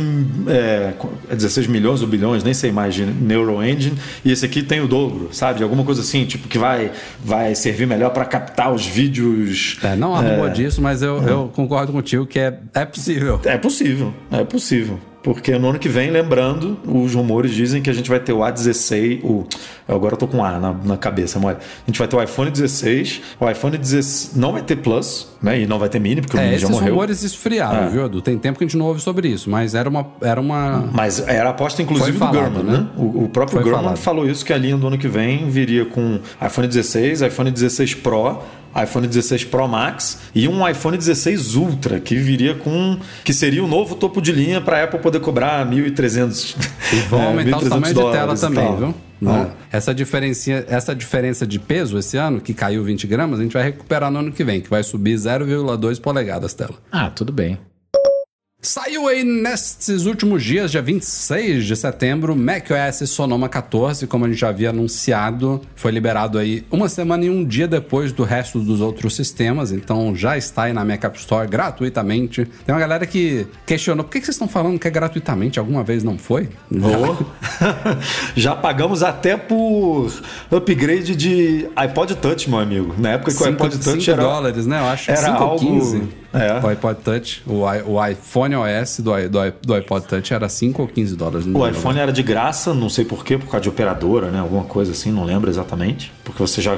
é, 0.48 0.92
é 1.30 1.34
16 1.34 1.66
milhões 1.66 2.02
ou 2.02 2.08
bilhões, 2.08 2.42
nem 2.42 2.54
sei 2.54 2.72
mais, 2.72 2.94
de 2.94 3.04
Neural 3.04 3.62
Engine, 3.64 3.96
e 4.24 4.30
esse 4.32 4.44
aqui 4.44 4.62
tem 4.62 4.80
o 4.80 4.88
dobro, 4.88 5.28
sabe? 5.32 5.62
Alguma 5.62 5.84
coisa 5.84 6.00
assim, 6.00 6.24
tipo, 6.24 6.48
que 6.48 6.58
vai, 6.58 6.90
vai 7.22 7.54
servir 7.54 7.86
melhor 7.86 8.10
para 8.10 8.24
captar 8.24 8.72
os 8.72 8.84
vídeos. 8.86 9.78
É, 9.82 9.94
não 9.96 10.14
arrumou 10.14 10.48
disso, 10.50 10.80
mas 10.82 11.02
eu, 11.02 11.22
eu 11.22 11.50
concordo 11.54 11.92
contigo 11.92 12.26
que 12.26 12.38
é, 12.38 12.58
é 12.74 12.84
possível. 12.84 13.03
É 13.44 13.56
possível, 13.58 14.12
é 14.30 14.44
possível. 14.44 14.98
Porque 15.22 15.56
no 15.56 15.70
ano 15.70 15.78
que 15.78 15.88
vem, 15.88 16.10
lembrando, 16.10 16.76
os 16.86 17.14
rumores 17.14 17.50
dizem 17.54 17.80
que 17.80 17.88
a 17.88 17.94
gente 17.94 18.10
vai 18.10 18.20
ter 18.20 18.34
o 18.34 18.40
A16, 18.40 19.24
o, 19.24 19.46
agora 19.88 20.12
eu 20.12 20.18
tô 20.18 20.26
com 20.28 20.44
A 20.44 20.58
na, 20.60 20.74
na 20.74 20.96
cabeça, 20.98 21.38
mole. 21.38 21.56
A 21.56 21.86
gente 21.86 21.98
vai 21.98 22.06
ter 22.06 22.14
o 22.14 22.22
iPhone 22.22 22.50
16, 22.50 23.22
o 23.40 23.48
iPhone 23.50 23.78
16 23.78 24.36
não 24.36 24.52
vai 24.52 24.60
ter 24.60 24.76
Plus, 24.76 25.28
né? 25.42 25.60
E 25.60 25.66
não 25.66 25.78
vai 25.78 25.88
ter 25.88 25.98
Mini, 25.98 26.20
porque 26.20 26.36
o 26.36 26.38
É, 26.40 26.42
Mini 26.44 26.58
já 26.58 26.66
esses 26.66 26.70
morreu. 26.76 26.92
rumores 26.92 27.22
esfriaram, 27.22 27.86
É. 27.86 27.88
viu, 27.88 28.04
Edu? 28.04 28.20
Tem 28.20 28.36
tempo 28.36 28.58
que 28.58 28.64
a 28.64 28.66
gente 28.66 28.76
não 28.76 28.84
ouve 28.84 29.00
sobre 29.00 29.26
isso, 29.28 29.48
mas 29.48 29.74
era 29.74 29.88
uma. 29.88 30.06
Era 30.20 30.38
uma... 30.38 30.90
Mas 30.92 31.26
era 31.26 31.48
aposta, 31.48 31.80
inclusive, 31.80 32.12
do 32.12 32.18
falado, 32.18 32.50
Gurman, 32.56 32.62
né? 32.62 32.78
né? 32.80 32.86
O, 32.98 33.24
o 33.24 33.28
próprio 33.30 33.54
Foi 33.56 33.62
Gurman 33.64 33.82
falado. 33.82 33.96
falou 33.96 34.28
isso, 34.28 34.44
que 34.44 34.52
a 34.52 34.58
linha 34.58 34.76
do 34.76 34.86
ano 34.86 34.98
que 34.98 35.08
vem 35.08 35.48
viria 35.48 35.86
com 35.86 36.20
iPhone 36.46 36.68
16, 36.68 37.22
iPhone 37.22 37.50
16 37.50 37.94
Pro, 37.94 38.42
iPhone 38.82 39.06
16 39.06 39.44
Pro 39.44 39.68
Max 39.68 40.20
e 40.34 40.48
um 40.48 40.66
iPhone 40.68 40.96
16 40.96 41.54
Ultra, 41.54 42.00
que 42.00 42.16
viria 42.16 42.54
com... 42.54 42.98
que 43.24 43.32
seria 43.32 43.62
o 43.62 43.68
novo 43.68 43.94
topo 43.94 44.20
de 44.20 44.32
linha 44.32 44.60
para 44.60 44.80
a 44.80 44.84
Apple 44.84 44.98
poder 44.98 45.20
cobrar 45.20 45.66
1.300 45.66 46.56
E 46.92 46.96
vão 47.08 47.22
é, 47.22 47.26
aumentar 47.26 47.58
o 47.58 47.60
1.300 47.60 47.68
tamanho 47.68 47.94
de 47.94 48.12
tela 48.12 48.34
e 48.34 48.38
também, 48.38 48.76
viu? 48.76 48.88
É. 48.88 48.94
Não. 49.20 49.52
Essa, 49.72 49.94
diferença, 49.94 50.50
essa 50.68 50.94
diferença 50.94 51.46
de 51.46 51.58
peso 51.58 51.98
esse 51.98 52.16
ano, 52.16 52.40
que 52.40 52.52
caiu 52.52 52.84
20 52.84 53.06
gramas, 53.06 53.40
a 53.40 53.42
gente 53.42 53.52
vai 53.52 53.62
recuperar 53.62 54.10
no 54.10 54.18
ano 54.18 54.32
que 54.32 54.44
vem, 54.44 54.60
que 54.60 54.68
vai 54.68 54.82
subir 54.82 55.14
0,2 55.14 56.00
polegadas 56.00 56.52
tela. 56.52 56.74
Ah, 56.92 57.10
tudo 57.10 57.32
bem. 57.32 57.58
Saiu 58.64 59.06
aí 59.08 59.22
nesses 59.22 60.06
últimos 60.06 60.42
dias, 60.42 60.70
dia 60.70 60.80
26 60.80 61.66
de 61.66 61.76
setembro, 61.76 62.34
macOS 62.34 63.10
Sonoma 63.10 63.46
14, 63.46 64.06
como 64.06 64.24
a 64.24 64.28
gente 64.28 64.38
já 64.40 64.48
havia 64.48 64.70
anunciado, 64.70 65.60
foi 65.76 65.92
liberado 65.92 66.38
aí 66.38 66.64
uma 66.70 66.88
semana 66.88 67.26
e 67.26 67.28
um 67.30 67.44
dia 67.44 67.68
depois 67.68 68.10
do 68.10 68.24
resto 68.24 68.58
dos 68.60 68.80
outros 68.80 69.14
sistemas, 69.14 69.70
então 69.70 70.16
já 70.16 70.38
está 70.38 70.62
aí 70.62 70.72
na 70.72 70.82
Mac 70.82 71.04
App 71.04 71.18
Store 71.18 71.46
gratuitamente. 71.46 72.46
Tem 72.64 72.74
uma 72.74 72.80
galera 72.80 73.04
que 73.06 73.46
questionou, 73.66 74.02
por 74.02 74.10
que 74.12 74.18
vocês 74.20 74.30
estão 74.34 74.48
falando 74.48 74.78
que 74.78 74.88
é 74.88 74.90
gratuitamente? 74.90 75.58
Alguma 75.58 75.84
vez 75.84 76.02
não 76.02 76.16
foi? 76.16 76.48
Ô. 76.72 77.22
Já 78.34 78.56
pagamos 78.56 79.02
até 79.02 79.36
por 79.36 80.10
upgrade 80.50 81.14
de 81.14 81.68
iPod 81.76 82.14
Touch, 82.16 82.48
meu 82.48 82.60
amigo. 82.60 82.94
Na 82.98 83.10
época 83.10 83.30
que 83.34 83.42
o 83.42 83.46
iPod 83.46 83.78
Touch 83.78 84.00
5 84.00 84.10
era. 84.10 84.22
dólares, 84.22 84.66
né? 84.66 84.80
Eu 84.80 84.86
acho 84.86 85.04
que 85.04 85.10
era 85.10 85.20
5 85.32 85.42
ou 85.42 85.50
algo- 85.50 85.58
15. 85.66 86.23
É. 86.34 86.60
O 86.64 86.68
iPod 86.68 86.98
Touch, 87.04 87.42
o, 87.46 87.62
i- 87.72 87.82
o 87.86 88.06
iPhone 88.06 88.54
OS 88.56 89.00
do, 89.00 89.12
do, 89.28 89.38
do 89.62 89.74
iPod 89.74 90.06
Touch 90.06 90.34
era 90.34 90.48
5 90.48 90.82
ou 90.82 90.88
15 90.88 91.16
dólares. 91.16 91.46
O 91.46 91.66
iPhone 91.66 91.98
era 91.98 92.12
de 92.12 92.22
graça, 92.22 92.74
não 92.74 92.88
sei 92.90 93.04
porquê, 93.04 93.38
por 93.38 93.46
causa 93.46 93.62
de 93.62 93.68
operadora, 93.68 94.30
né? 94.30 94.40
Alguma 94.40 94.64
coisa 94.64 94.92
assim, 94.92 95.12
não 95.12 95.24
lembro 95.24 95.48
exatamente. 95.48 96.12
Porque 96.24 96.40
você 96.42 96.60
já, 96.60 96.76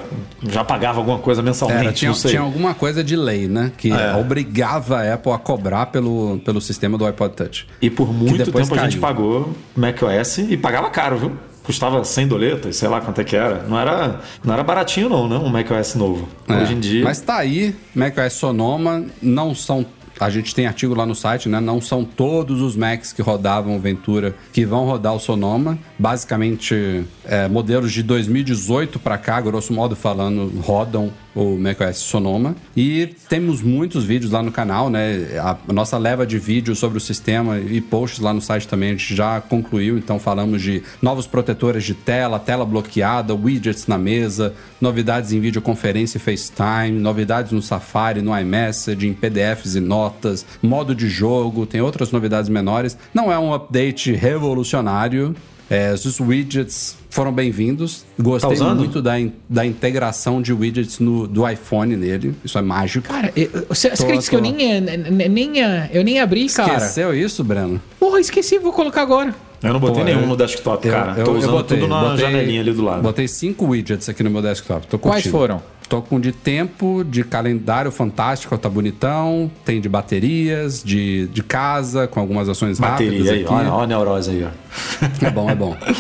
já 0.49 0.63
pagava 0.63 0.99
alguma 0.99 1.19
coisa 1.19 1.43
mensalmente, 1.43 1.81
Era, 1.85 1.93
tinha, 1.93 2.13
tinha 2.13 2.41
alguma 2.41 2.75
coisa 2.75 3.03
de 3.03 3.17
lei, 3.17 3.49
né? 3.49 3.73
Que 3.77 3.91
É. 3.93 4.15
obrigava 4.17 4.99
a 5.01 5.15
Apple 5.15 5.33
a 5.33 5.39
cobrar 5.39 5.87
pelo, 5.87 6.39
pelo 6.45 6.61
sistema 6.61 6.99
do 6.99 7.07
iPod 7.07 7.35
Touch. 7.35 7.67
E 7.81 7.89
por 7.89 8.13
muito 8.13 8.45
tempo 8.45 8.59
a 8.75 8.79
gente 8.79 8.99
caiu. 8.99 9.01
pagou 9.01 9.55
macOS 9.75 10.39
e 10.39 10.57
pagava 10.57 10.91
caro, 10.91 11.17
viu? 11.19 11.33
Custava 11.67 12.05
100 12.05 12.29
doletas, 12.29 12.77
sei 12.77 12.89
lá 12.89 13.01
quanto 13.01 13.21
é 13.21 13.25
que 13.25 13.35
era. 13.35 13.65
Não 13.65 13.77
era, 13.77 14.21
não 14.45 14.55
era 14.55 14.63
baratinho 14.63 15.09
não, 15.09 15.29
né? 15.29 15.37
Um 15.37 15.49
macOS 15.49 15.97
novo. 15.97 16.29
É, 16.47 16.63
Hoje 16.63 16.75
em 16.75 16.79
dia... 16.79 17.03
Mas 17.03 17.21
tá 17.21 17.39
aí, 17.39 17.75
macOS 17.93 18.35
Sonoma, 18.35 19.05
não 19.21 19.53
são. 19.53 19.85
A 20.21 20.31
gente 20.31 20.55
tem 20.55 20.67
artigo 20.67 20.95
lá 20.95 21.05
no 21.05 21.15
site, 21.15 21.49
né? 21.49 21.59
Não 21.61 21.81
são 21.81 22.05
todos 22.05 22.63
os 22.63 22.77
Macs 22.77 23.13
que 23.13 23.21
rodavam 23.21 23.79
Ventura 23.81 24.35
que 24.53 24.65
vão 24.65 24.87
rodar 24.87 25.15
o 25.15 25.19
Sonoma. 25.19 25.77
Basicamente, 25.99 27.05
é, 27.25 27.49
modelos 27.49 27.93
de 27.93 28.03
2018 28.03 28.99
para 28.99 29.17
cá, 29.17 29.41
grosso 29.41 29.73
modo 29.73 29.97
falando, 29.97 30.61
rodam 30.61 31.13
o 31.37 31.57
macOS 31.57 31.99
Sonoma. 31.99 32.57
E 32.75 33.15
temos 33.29 33.63
muitos 33.63 34.05
vídeos 34.05 34.33
lá 34.33 34.43
no 34.43 34.51
canal, 34.51 34.89
né? 34.89 35.39
A 35.39 35.73
nossa 35.73 35.99
leva 35.99 36.27
de 36.27 36.39
vídeos 36.39 36.79
sobre 36.79 36.97
o 36.97 37.01
sistema 37.01 37.59
e 37.59 37.81
posts 37.81 38.21
lá 38.21 38.33
no 38.33 38.41
site 38.41 38.67
também 38.67 38.91
a 38.91 38.93
gente 38.93 39.15
já 39.15 39.41
concluiu. 39.41 39.99
Então 39.99 40.19
falamos 40.19 40.63
de 40.63 40.83
novos 41.01 41.27
protetores 41.27 41.85
de 41.85 41.95
tela, 41.95 42.39
tela 42.39 42.65
bloqueada, 42.65 43.35
widgets 43.35 43.87
na 43.87 43.99
mesa, 43.99 44.55
novidades 44.81 45.33
em 45.33 45.41
videoconferência 45.41 46.17
e 46.17 46.21
FaceTime, 46.21 46.99
novidades 46.99 47.53
no 47.53 47.61
Safari, 47.61 48.23
no 48.23 48.39
iMessage, 48.39 49.07
em 49.07 49.13
PDFs 49.13 49.77
e 49.77 49.81
notas, 49.81 50.47
modo 50.63 50.95
de 50.95 51.09
jogo, 51.09 51.67
tem 51.67 51.81
outras 51.81 52.11
novidades 52.11 52.49
menores. 52.49 52.97
Não 53.13 53.31
é 53.31 53.39
um 53.39 53.53
update 53.53 54.13
revolucionário. 54.13 55.35
É, 55.69 55.93
os 55.93 56.21
widgets 56.21 56.97
foram 57.11 57.33
bem-vindos. 57.33 58.05
Gostei 58.19 58.57
Tá 58.57 58.75
muito 58.75 59.03
da, 59.03 59.19
in- 59.19 59.33
da 59.49 59.67
integração 59.67 60.41
de 60.41 60.53
widgets 60.53 61.01
no, 61.01 61.27
do 61.27 61.49
iPhone 61.49 61.97
nele. 61.97 62.35
Isso 62.45 62.57
é 62.57 62.63
mágico. 62.63 63.09
Cara, 63.09 63.33
eu- 63.35 63.49
você 63.69 63.91
você 63.91 64.03
acredita 64.05 64.31
que 64.31 64.37
eu 64.37 64.41
nem, 64.41 65.29
nem, 65.29 65.63
eh, 65.63 65.91
eu 65.93 66.05
nem 66.05 66.21
abri, 66.21 66.47
cara? 66.49 66.77
Esqueceu 66.77 67.13
isso, 67.15 67.43
Breno? 67.43 67.81
Porra, 67.99 68.21
esqueci, 68.21 68.59
vou 68.59 68.73
colocar 68.73 69.03
agora. 69.03 69.35
Eu 69.63 69.73
não 69.73 69.81
botei 69.81 69.99
Pô, 70.01 70.05
nenhum 70.05 70.21
eu- 70.21 70.27
no 70.27 70.37
desktop, 70.37 70.87
Eu- 70.87 70.93
cara. 70.95 71.15
eu- 71.19 71.25
Tô 71.25 71.31
eu 71.33 71.39
usando 71.39 71.51
botei- 71.53 71.79
tudo 71.79 71.89
na 71.89 72.01
botei- 72.01 72.19
janelinha 72.19 72.61
ali 72.61 72.73
do 72.73 72.83
lado. 72.85 73.03
Botei 73.03 73.27
cinco 73.27 73.67
widgets 73.67 74.09
aqui 74.09 74.23
no 74.23 74.31
meu 74.31 74.43
desktop. 74.43 74.87
Tô 74.87 74.99
Quais 74.99 75.23
curtindo. 75.25 75.37
foram? 75.39 75.63
Tô 75.89 76.03
com 76.03 76.19
de 76.21 76.33
tempo, 76.33 77.05
de 77.09 77.23
calendário 77.25 77.91
fantástico, 77.93 78.57
tá 78.59 78.69
bonitão. 78.69 79.51
Tem 79.65 79.81
de 79.81 79.89
baterias, 79.89 80.83
de, 80.85 81.29
de 81.29 81.43
casa, 81.43 82.07
com 82.09 82.19
algumas 82.21 82.49
ações 82.49 82.79
Bateria 82.79 83.13
rápidas 83.13 83.33
aí, 83.33 83.45
aqui. 83.45 83.53
olha, 83.53 83.73
olha 83.73 83.85
a 83.85 83.87
neurose 83.87 84.31
aí, 84.31 84.45
ó. 84.45 85.25
É 85.27 85.31
bom, 85.31 85.49
é 85.49 85.55
bom. 85.55 85.77
Mas, 85.81 85.97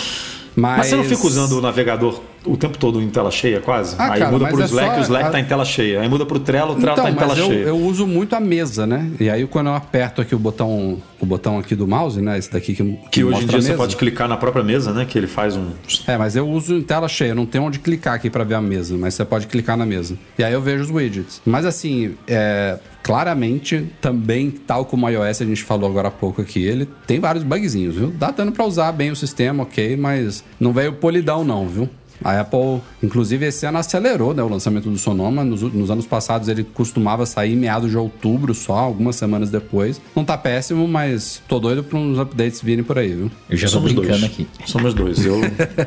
Mas 0.79 0.87
você 0.89 0.97
não 0.97 1.05
fica 1.05 1.27
usando 1.27 1.53
o 1.53 1.61
navegador 1.61 2.21
o 2.47 2.57
tempo 2.57 2.79
todo 2.79 3.01
em 3.03 3.09
tela 3.11 3.31
cheia, 3.31 3.61
quase? 3.61 3.95
Ah, 3.99 4.13
aí 4.13 4.21
cara, 4.21 4.31
muda 4.33 4.47
pro 4.49 4.63
é 4.63 4.65
Slack, 4.65 4.95
só 4.95 4.99
o 5.01 5.03
Slack 5.03 5.25
a- 5.27 5.31
tá 5.31 5.41
em 5.41 5.45
tela 5.45 5.65
cheia. 5.65 6.01
Aí 6.01 6.09
muda 6.09 6.25
pro 6.27 6.39
Trello, 6.39 6.73
o 6.73 6.77
Trello 6.77 6.93
Então, 6.93 7.05
tá 7.05 7.11
em 7.11 7.15
tela 7.15 7.29
mas 7.29 7.39
eu, 7.39 7.47
cheia. 7.47 7.65
eu 7.65 7.77
uso 7.79 8.07
muito 8.07 8.35
a 8.35 8.41
mesa, 8.41 8.87
né? 8.87 9.11
E 9.21 9.29
aí 9.31 9.47
quando 9.47 9.67
eu 9.69 9.75
aperto 9.75 10.21
aqui 10.21 10.35
o 10.35 10.39
botão, 10.39 10.99
o 11.21 11.27
botão 11.27 11.59
aqui 11.59 11.75
do 11.75 11.87
mouse, 11.87 12.21
né? 12.21 12.39
Esse 12.39 12.51
daqui 12.53 12.75
que, 12.75 12.99
Que 13.11 13.25
hoje 13.25 13.45
em 13.45 13.47
dia 13.47 13.61
você 13.61 13.75
pode 13.75 13.97
clicar 13.97 14.29
na 14.29 14.37
própria 14.37 14.63
mesa, 14.65 14.93
né? 14.93 15.05
Que 15.05 15.19
ele 15.19 15.27
faz 15.27 15.57
um. 15.57 15.71
É, 16.07 16.17
mas 16.17 16.37
eu 16.37 16.49
uso 16.49 16.75
em 16.77 16.83
tela 16.83 17.09
cheia, 17.09 17.35
não 17.35 17.47
tem 17.47 17.61
onde 17.61 17.79
clicar 17.79 18.15
aqui 18.15 18.31
pra 18.31 18.45
ver 18.45 18.55
a 18.55 18.61
mesa, 18.61 18.97
mas 18.97 19.15
você 19.15 19.25
pode 19.25 19.47
clicar 19.47 19.77
na 19.77 19.87
mesa. 19.87 20.17
E 20.39 20.45
aí 20.45 20.53
eu 20.53 20.61
vejo 20.63 20.85
os 20.85 20.91
widgets. 20.91 21.41
Mas 21.45 21.65
assim, 21.67 22.15
é, 22.29 22.79
claramente, 23.03 23.87
também, 24.01 24.51
tal 24.51 24.85
como 24.85 25.07
o 25.07 25.09
iOS 25.11 25.41
a 25.41 25.45
gente 25.45 25.63
falou 25.63 25.89
agora 25.89 26.09
há 26.09 26.11
pouco 26.11 26.43
aqui, 26.43 26.63
ele 26.65 26.87
tem 27.07 27.19
vários 27.21 27.45
bugzinhos, 27.45 27.95
viu? 27.95 28.09
Dá 28.17 28.31
dando 28.31 28.53
pra 28.53 28.65
usar 28.65 28.93
bem 28.93 29.11
o 29.11 29.17
sistema, 29.17 29.63
ok, 29.63 29.97
mas 29.97 30.45
não 30.61 30.73
veio 30.73 30.93
polidão 30.93 31.45
não, 31.45 31.67
viu? 31.69 31.89
A 32.25 32.41
Apple, 32.41 32.81
inclusive, 33.03 33.47
esse 33.47 33.67
ano 33.67 33.79
acelerou 33.79 34.35
né, 34.35 34.43
o 34.43 34.49
lançamento 34.49 34.89
do 34.91 34.99
Sonoma. 34.99 35.45
Nos, 35.45 35.63
nos 35.63 35.91
anos 35.91 36.07
passados 36.07 36.49
ele 36.49 36.65
costumava 36.65 37.27
sair 37.27 37.53
em 37.53 37.57
meados 37.57 37.91
de 37.91 37.97
outubro 37.97 38.55
só, 38.55 38.75
algumas 38.79 39.17
semanas 39.17 39.51
depois. 39.51 40.01
Não 40.15 40.25
tá 40.25 40.37
péssimo, 40.37 40.87
mas 40.89 41.43
tô 41.49 41.59
doido 41.59 41.83
pra 41.85 41.99
uns 41.99 42.19
updates 42.19 42.61
virem 42.63 42.85
por 42.85 42.99
aí, 42.99 43.13
viu? 43.15 43.31
Eu 43.51 43.57
já 43.57 43.67
tô 43.67 43.73
Somos 43.75 43.93
brincando 43.93 44.19
dois. 44.21 44.25
aqui. 44.25 44.47
Somos 44.65 44.95
dois. 44.95 45.25
Eu, 45.25 45.41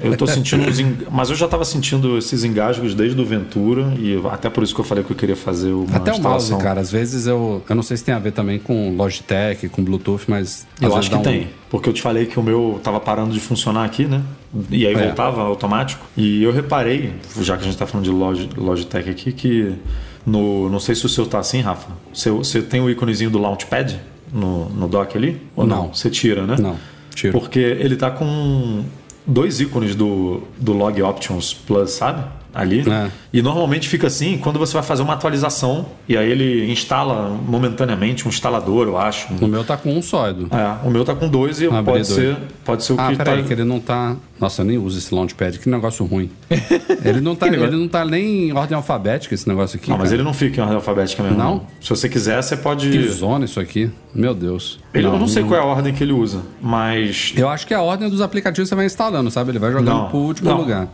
eu 0.03 0.17
tô 0.17 0.27
sentindo 0.27 0.67
os. 0.69 0.79
eng- 0.79 1.05
Mas 1.11 1.29
eu 1.29 1.35
já 1.35 1.47
tava 1.47 1.65
sentindo 1.65 2.17
esses 2.17 2.43
engasgos 2.43 2.93
desde 2.93 3.19
o 3.19 3.25
Ventura. 3.25 3.93
E 3.99 4.19
até 4.31 4.49
por 4.49 4.63
isso 4.63 4.73
que 4.73 4.81
eu 4.81 4.85
falei 4.85 5.03
que 5.03 5.11
eu 5.11 5.15
queria 5.17 5.35
fazer 5.35 5.71
uma 5.71 5.95
Até 5.97 6.13
o 6.13 6.19
mouse, 6.21 6.55
cara. 6.57 6.79
Às 6.81 6.91
vezes 6.91 7.27
eu. 7.27 7.61
Eu 7.67 7.75
não 7.75 7.83
sei 7.83 7.97
se 7.97 8.03
tem 8.03 8.13
a 8.13 8.19
ver 8.19 8.31
também 8.31 8.59
com 8.59 8.95
Logitech, 8.95 9.67
com 9.69 9.83
Bluetooth, 9.83 10.23
mas. 10.27 10.67
Eu 10.81 10.95
acho 10.95 11.09
que 11.09 11.15
um- 11.15 11.21
tem. 11.21 11.47
Porque 11.69 11.87
eu 11.87 11.93
te 11.93 12.01
falei 12.01 12.25
que 12.25 12.39
o 12.39 12.43
meu 12.43 12.79
tava 12.83 12.99
parando 12.99 13.31
de 13.31 13.39
funcionar 13.39 13.83
aqui, 13.85 14.05
né? 14.05 14.23
E 14.71 14.87
aí 14.87 14.93
É. 14.95 15.05
voltava 15.05 15.41
automático. 15.43 16.03
E 16.21 16.43
eu 16.43 16.51
reparei, 16.51 17.13
já 17.41 17.55
que 17.55 17.63
a 17.63 17.65
gente 17.65 17.77
tá 17.77 17.87
falando 17.87 18.03
de 18.03 18.11
Log- 18.11 18.49
Logitech 18.57 19.09
aqui, 19.09 19.31
que 19.31 19.73
no. 20.25 20.69
Não 20.69 20.79
sei 20.79 20.93
se 20.93 21.05
o 21.05 21.09
seu 21.09 21.25
tá 21.25 21.39
assim, 21.39 21.61
Rafa. 21.61 21.91
Você, 22.13 22.29
você 22.29 22.61
tem 22.61 22.81
o 22.81 22.89
íconezinho 22.89 23.29
do 23.29 23.39
Launchpad 23.39 23.97
no, 24.33 24.67
no 24.69 24.87
dock 24.89 25.15
ali? 25.17 25.41
Ou 25.55 25.65
não? 25.65 25.83
Não. 25.83 25.93
Você 25.93 26.09
tira, 26.09 26.45
né? 26.45 26.57
Não, 26.59 26.75
tiro. 27.15 27.31
Porque 27.39 27.59
ele 27.59 27.95
tá 27.95 28.11
com 28.11 28.83
dois 29.25 29.61
ícones 29.61 29.95
do, 29.95 30.43
do 30.59 30.73
Log 30.73 31.01
Options 31.01 31.53
Plus, 31.53 31.91
sabe? 31.91 32.23
Ali. 32.53 32.83
É. 32.89 33.09
E 33.31 33.41
normalmente 33.41 33.87
fica 33.87 34.07
assim 34.07 34.37
quando 34.37 34.57
você 34.57 34.73
vai 34.73 34.81
fazer 34.83 35.03
uma 35.03 35.13
atualização. 35.13 35.85
E 36.07 36.17
aí 36.17 36.29
ele 36.31 36.71
instala 36.71 37.29
momentaneamente 37.29 38.25
um 38.25 38.29
instalador, 38.29 38.87
eu 38.87 38.97
acho. 38.97 39.27
O 39.39 39.47
meu 39.47 39.63
tá 39.63 39.77
com 39.77 39.95
um 39.95 40.01
só, 40.01 40.29
Edu. 40.29 40.47
É, 40.51 40.87
o 40.87 40.89
meu 40.89 41.05
tá 41.05 41.13
com 41.13 41.27
dois 41.27 41.61
e 41.61 41.67
Abri 41.67 41.83
pode 41.83 41.97
dois. 42.03 42.07
ser, 42.07 42.37
pode 42.65 42.83
ser 42.83 42.93
o 42.93 42.99
Ah, 42.99 43.09
que 43.11 43.15
peraí, 43.17 43.41
tá. 43.41 43.47
que 43.47 43.53
ele 43.53 43.63
não 43.63 43.79
tá. 43.79 44.15
Nossa, 44.39 44.61
eu 44.61 44.65
nem 44.65 44.77
uso 44.77 44.97
esse 44.97 45.13
Launchpad, 45.13 45.59
que 45.59 45.69
negócio 45.69 46.05
ruim. 46.05 46.31
Ele 47.03 47.19
não 47.21 47.35
tá, 47.35 47.47
ele 47.47 47.75
não 47.75 47.87
tá 47.89 48.05
nem 48.05 48.49
em 48.49 48.53
ordem 48.53 48.75
alfabética, 48.75 49.35
esse 49.35 49.47
negócio 49.47 49.77
aqui. 49.77 49.89
Não, 49.89 49.97
mas 49.97 50.05
cara. 50.09 50.15
ele 50.15 50.23
não 50.23 50.33
fica 50.33 50.57
em 50.57 50.61
ordem 50.61 50.75
alfabética 50.75 51.21
mesmo. 51.23 51.37
Não? 51.37 51.65
Se 51.81 51.89
você 51.89 52.07
quiser, 52.07 52.41
você 52.41 52.55
pode. 52.55 52.89
Que 52.89 53.07
zona 53.09 53.43
isso 53.45 53.59
aqui. 53.59 53.89
Meu 54.15 54.33
Deus. 54.33 54.79
Ele, 54.93 55.05
eu 55.07 55.19
não 55.19 55.27
sei 55.27 55.43
qual 55.43 55.59
é 55.59 55.63
a 55.63 55.65
ordem 55.65 55.93
que 55.93 56.01
ele 56.03 56.13
usa, 56.13 56.41
mas. 56.61 57.33
Eu 57.35 57.49
acho 57.49 57.67
que 57.67 57.73
é 57.73 57.77
a 57.77 57.81
ordem 57.81 58.09
dos 58.09 58.21
aplicativos 58.21 58.67
que 58.67 58.69
você 58.69 58.75
vai 58.75 58.85
instalando, 58.85 59.29
sabe? 59.29 59.51
Ele 59.51 59.59
vai 59.59 59.71
jogando 59.71 59.87
Não, 59.87 60.09
pro 60.09 60.17
último 60.19 60.49
não. 60.49 60.57
lugar. 60.59 60.87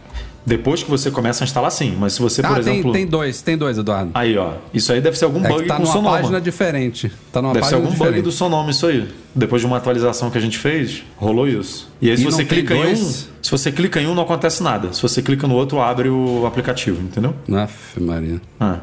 Depois 0.46 0.84
que 0.84 0.90
você 0.92 1.10
começa 1.10 1.44
a 1.44 1.46
instalar, 1.46 1.72
sim. 1.72 1.96
Mas 2.00 2.14
se 2.14 2.22
você, 2.22 2.42
por 2.44 2.52
ah, 2.52 2.54
tem, 2.64 2.74
exemplo. 2.74 2.92
tem 2.92 3.08
dois, 3.08 3.42
tem 3.42 3.58
dois, 3.58 3.80
Eduardo. 3.80 4.12
Aí, 4.14 4.38
ó. 4.38 4.54
Isso 4.72 4.94
aí 4.94 5.02
deve 5.02 5.18
ser 5.18 5.26
algum 5.26 5.44
é 5.44 5.50
bug 5.50 5.66
tá 5.66 5.76
com 5.76 5.82
o 5.82 5.86
numa 5.86 5.94
Sonoma. 5.94 6.18
página 6.18 6.40
diferente. 6.40 7.12
Tá 7.32 7.42
numa 7.42 7.54
Deve 7.54 7.66
ser 7.66 7.76
algum 7.76 7.90
diferente. 7.90 8.14
bug 8.18 8.22
do 8.22 8.32
Sonoma 8.32 8.70
isso 8.70 8.86
aí. 8.86 9.08
Depois 9.34 9.62
de 9.62 9.68
uma 9.68 9.78
atualização 9.78 10.30
que 10.30 10.38
a 10.38 10.42
gente 10.42 10.60
fez, 10.60 11.02
rolou 11.18 11.48
isso. 11.48 11.90
E 12.00 12.12
aí, 12.12 12.16
se 12.18 12.22
E 12.22 12.26
você 12.26 12.44
não 12.44 12.48
clica 12.48 12.76
em 12.76 12.80
um. 12.80 12.84
dois? 12.84 13.30
Se 13.42 13.50
você 13.52 13.72
clica 13.72 14.00
em 14.00 14.06
um, 14.08 14.14
não 14.14 14.22
acontece 14.22 14.62
nada. 14.62 14.94
Se 14.94 15.02
você 15.02 15.20
clica 15.22 15.48
no 15.48 15.56
outro, 15.56 15.80
abre 15.82 16.10
o 16.10 16.46
aplicativo, 16.46 17.02
entendeu? 17.02 17.34
Aff, 17.58 18.00
Maria. 18.00 18.40
Ah. 18.60 18.78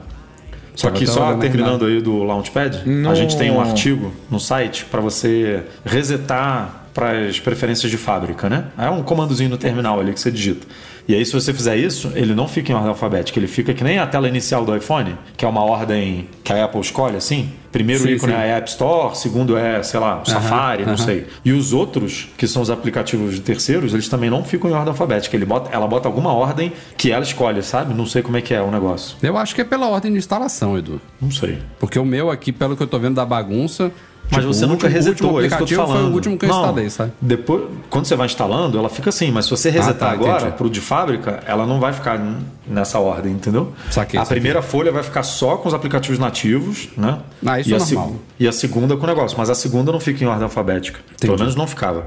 Só 0.75 0.91
que 0.91 1.07
só 1.07 1.35
terminando 1.37 1.85
aí 1.85 2.01
do 2.01 2.25
Launchpad, 2.25 2.79
a 2.79 2.89
No- 2.89 3.15
gente 3.15 3.37
tem 3.37 3.51
um 3.53 3.61
artigo 3.61 4.13
no 4.31 4.41
site 4.41 4.85
para 4.87 5.01
você 5.01 5.63
resetar 5.85 6.87
para 6.95 7.27
as 7.29 7.39
preferências 7.41 7.91
de 7.91 7.97
fábrica, 7.97 8.49
né? 8.51 8.65
É 8.77 8.89
um 8.91 9.03
comandozinho 9.03 9.49
no 9.49 9.57
terminal 9.57 10.01
ali 10.01 10.13
que 10.13 10.21
você 10.21 10.31
digita. 10.31 10.67
E 11.09 11.15
aí, 11.15 11.25
se 11.25 11.33
você 11.33 11.53
fizer 11.53 11.77
isso, 11.77 12.13
ele 12.15 12.35
não 12.35 12.47
fica 12.47 12.73
em 12.73 12.75
ordem 12.75 12.91
alfabética, 12.91 13.39
ele 13.39 13.49
fica 13.49 13.75
que 13.75 13.83
nem 13.83 13.99
a 13.99 14.07
tela 14.07 14.29
inicial 14.29 14.65
do 14.65 14.75
iPhone, 14.75 15.17
que 15.37 15.45
é 15.45 15.49
uma 15.49 15.63
ordem 15.65 16.29
que 16.45 16.53
a 16.53 16.65
Apple 16.65 16.81
escolhe, 16.81 17.17
assim. 17.17 17.51
Primeiro 17.73 18.03
Sim, 18.03 18.11
ícone 18.11 18.33
sim. 18.33 18.39
é 18.39 18.53
a 18.53 18.57
App 18.59 18.69
Store, 18.69 19.17
segundo 19.17 19.57
é, 19.57 19.83
sei 19.83 19.99
lá, 19.99 20.21
o 20.21 20.29
Safari, 20.29 20.85
não 20.85 20.97
sei. 20.97 21.27
E 21.43 21.53
os 21.53 21.73
outros, 21.73 22.29
que 22.37 22.47
são 22.47 22.61
os 22.61 22.71
aplicativos 22.71 23.35
de 23.35 23.41
terceiros, 23.41 23.95
eles 23.95 24.09
também 24.09 24.29
não 24.29 24.45
ficam 24.45 24.71
em 24.71 24.75
ordem 24.75 24.91
alfabética. 24.91 25.35
Ele 25.35 25.47
bota, 25.47 25.71
ela 25.75 25.87
bota 25.89 26.07
alguma 26.07 26.35
ordem 26.35 26.73
que 26.99 27.11
ela 27.11 27.23
escolhe, 27.23 27.63
sabe? 27.63 27.95
Não 27.95 28.05
sei 28.05 28.21
como 28.21 28.37
é 28.37 28.43
que 28.43 28.53
é 28.53 28.61
o 28.61 28.71
negócio. 28.71 29.17
Eu 29.23 29.39
acho 29.39 29.55
que 29.55 29.63
é 29.63 29.65
pela 29.65 29.89
ordem 29.89 30.13
de 30.13 30.19
instalação, 30.19 30.77
Edu. 30.77 31.01
Não 31.21 31.31
sei. 31.31 31.59
Porque 31.81 31.99
o 31.99 32.05
meu 32.05 32.31
aqui, 32.31 32.53
pelo 32.53 32.77
que 32.77 32.83
eu 32.83 32.87
tô 32.87 32.99
vendo 32.99 33.15
da 33.15 33.25
bagunça, 33.25 33.91
Mas 34.33 34.41
Tipo, 34.41 34.55
você 34.55 34.63
nunca 34.63 34.87
último- 34.87 34.91
resetou, 34.91 35.31
o 35.31 35.35
último 35.35 35.43
é 35.45 35.47
isso 35.47 35.57
que 35.57 35.63
eu 35.63 35.67
tô 35.67 35.75
aplicativo 35.83 35.99
foi 36.05 36.11
o 36.11 36.15
último 36.15 36.39
que 36.39 36.45
eu 36.45 36.49
Não, 36.49 36.61
instalei, 36.61 36.91
sabe? 36.91 37.13
Depois, 37.21 37.63
quando 37.91 38.07
você 38.07 38.17
vai 38.17 38.27
instalando, 38.27 38.79
ela 38.79 38.89
fica 38.89 39.11
assim, 39.11 39.31
mas 39.31 39.45
se 39.45 39.51
você 39.51 39.69
resetar 39.71 40.09
tá, 40.09 40.11
agora 40.11 40.41
entendi. 40.43 40.57
pro 40.57 40.71
de 40.71 40.81
fábrica, 40.81 41.43
ela 41.47 41.67
não 41.67 41.79
vai 41.79 41.93
ficar 41.93 42.19
nessa 42.67 42.99
ordem, 42.99 43.33
entendeu? 43.33 43.73
Saquei, 43.91 44.19
a 44.19 44.25
saquei. 44.25 44.37
primeira 44.41 44.63
folha 44.63 44.91
vai 44.91 45.03
ficar 45.03 45.23
só 45.23 45.57
com 45.59 45.69
os 45.69 45.75
aplicativos 45.75 46.19
nativos, 46.19 46.89
né? 46.97 47.19
Ah, 47.45 47.61
isso 47.61 47.71
e 47.71 47.75
é 47.75 47.79
normal. 47.79 48.17
E 48.41 48.49
a 48.49 48.53
segunda 48.53 48.97
com 48.97 49.05
o 49.05 49.07
negócio, 49.07 49.37
mas 49.39 49.51
a 49.51 49.55
segunda 49.55 49.93
não 49.93 50.01
fica 50.01 50.25
em 50.25 50.27
ordem 50.27 50.45
alfabética. 50.45 51.01
Pelo 51.21 51.39
menos 51.39 51.55
não 51.55 51.67
ficava. 51.67 52.07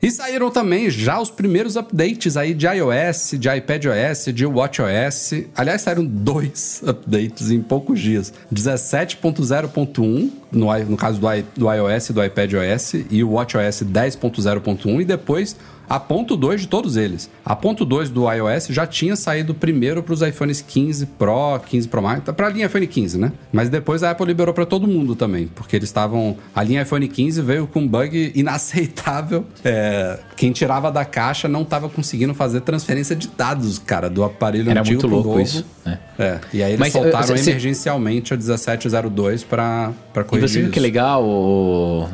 E 0.00 0.10
saíram 0.10 0.50
também 0.50 0.90
já 0.90 1.18
os 1.18 1.30
primeiros 1.30 1.74
updates 1.74 2.36
aí 2.36 2.52
de 2.52 2.66
iOS, 2.66 3.34
de 3.38 3.48
iPadOS, 3.48 4.26
de 4.26 4.44
WatchOS. 4.44 5.32
Aliás, 5.56 5.80
saíram 5.80 6.04
dois 6.04 6.82
updates 6.86 7.50
em 7.50 7.62
poucos 7.62 7.98
dias. 7.98 8.30
17.0.1, 8.52 10.30
no, 10.52 10.78
no 10.84 10.96
caso 10.98 11.18
do, 11.18 11.26
do 11.56 11.72
iOS 11.72 12.10
e 12.10 12.12
do 12.12 12.22
iPadOS, 12.22 12.94
e 13.10 13.24
o 13.24 13.32
WatchOS 13.32 13.84
10.0.1, 13.84 15.00
e 15.00 15.04
depois 15.06 15.56
a 15.88 15.98
ponto 16.00 16.36
2 16.36 16.62
de 16.62 16.68
todos 16.68 16.96
eles. 16.96 17.30
A 17.44 17.54
ponto 17.54 17.84
2 17.84 18.10
do 18.10 18.30
iOS 18.32 18.66
já 18.68 18.86
tinha 18.86 19.14
saído 19.16 19.54
primeiro 19.54 20.02
para 20.02 20.12
os 20.14 20.22
iPhones 20.22 20.60
15 20.60 21.06
Pro, 21.06 21.58
15 21.66 21.88
Pro 21.88 22.02
Max, 22.02 22.22
para 22.34 22.46
a 22.46 22.50
linha 22.50 22.66
iPhone 22.66 22.86
15, 22.86 23.18
né? 23.18 23.32
Mas 23.52 23.68
depois 23.68 24.02
a 24.02 24.10
Apple 24.10 24.26
liberou 24.26 24.52
para 24.52 24.66
todo 24.66 24.86
mundo 24.86 25.14
também, 25.14 25.46
porque 25.54 25.76
eles 25.76 25.88
estavam. 25.88 26.36
A 26.54 26.62
linha 26.62 26.82
iPhone 26.82 27.06
15 27.06 27.40
veio 27.42 27.66
com 27.66 27.80
um 27.80 27.88
bug 27.88 28.32
inaceitável. 28.34 29.44
É, 29.64 30.18
quem 30.36 30.52
tirava 30.52 30.90
da 30.90 31.04
caixa 31.04 31.46
não 31.48 31.62
estava 31.62 31.88
conseguindo 31.88 32.34
fazer 32.34 32.60
transferência 32.62 33.14
de 33.14 33.28
dados, 33.28 33.78
cara, 33.78 34.10
do 34.10 34.24
aparelho 34.24 34.70
Era 34.70 34.80
antigo 34.80 35.02
muito 35.02 35.06
louco 35.14 35.28
novo. 35.30 35.40
isso, 35.40 35.64
né? 35.84 35.98
É, 36.18 36.38
e 36.52 36.62
aí 36.62 36.70
eles 36.70 36.80
Mas, 36.80 36.92
soltaram 36.92 37.36
cê- 37.36 37.50
emergencialmente 37.50 38.32
a 38.32 38.36
1702 38.36 39.44
para 39.44 39.92
E 40.16 40.24
corrigir 40.24 40.48
você 40.48 40.60
viu 40.62 40.70
que 40.70 40.78
isso. 40.78 40.82
legal? 40.82 41.22
o- 41.24 42.08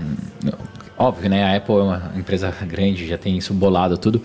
Óbvio, 1.03 1.28
né? 1.28 1.42
A 1.42 1.57
Apple 1.57 1.74
é 1.74 1.78
uma 1.78 2.12
empresa 2.14 2.48
grande, 2.62 3.09
já 3.09 3.18
tem 3.18 3.36
isso 3.36 3.53
bolado 3.53 3.98
tudo. 3.98 4.22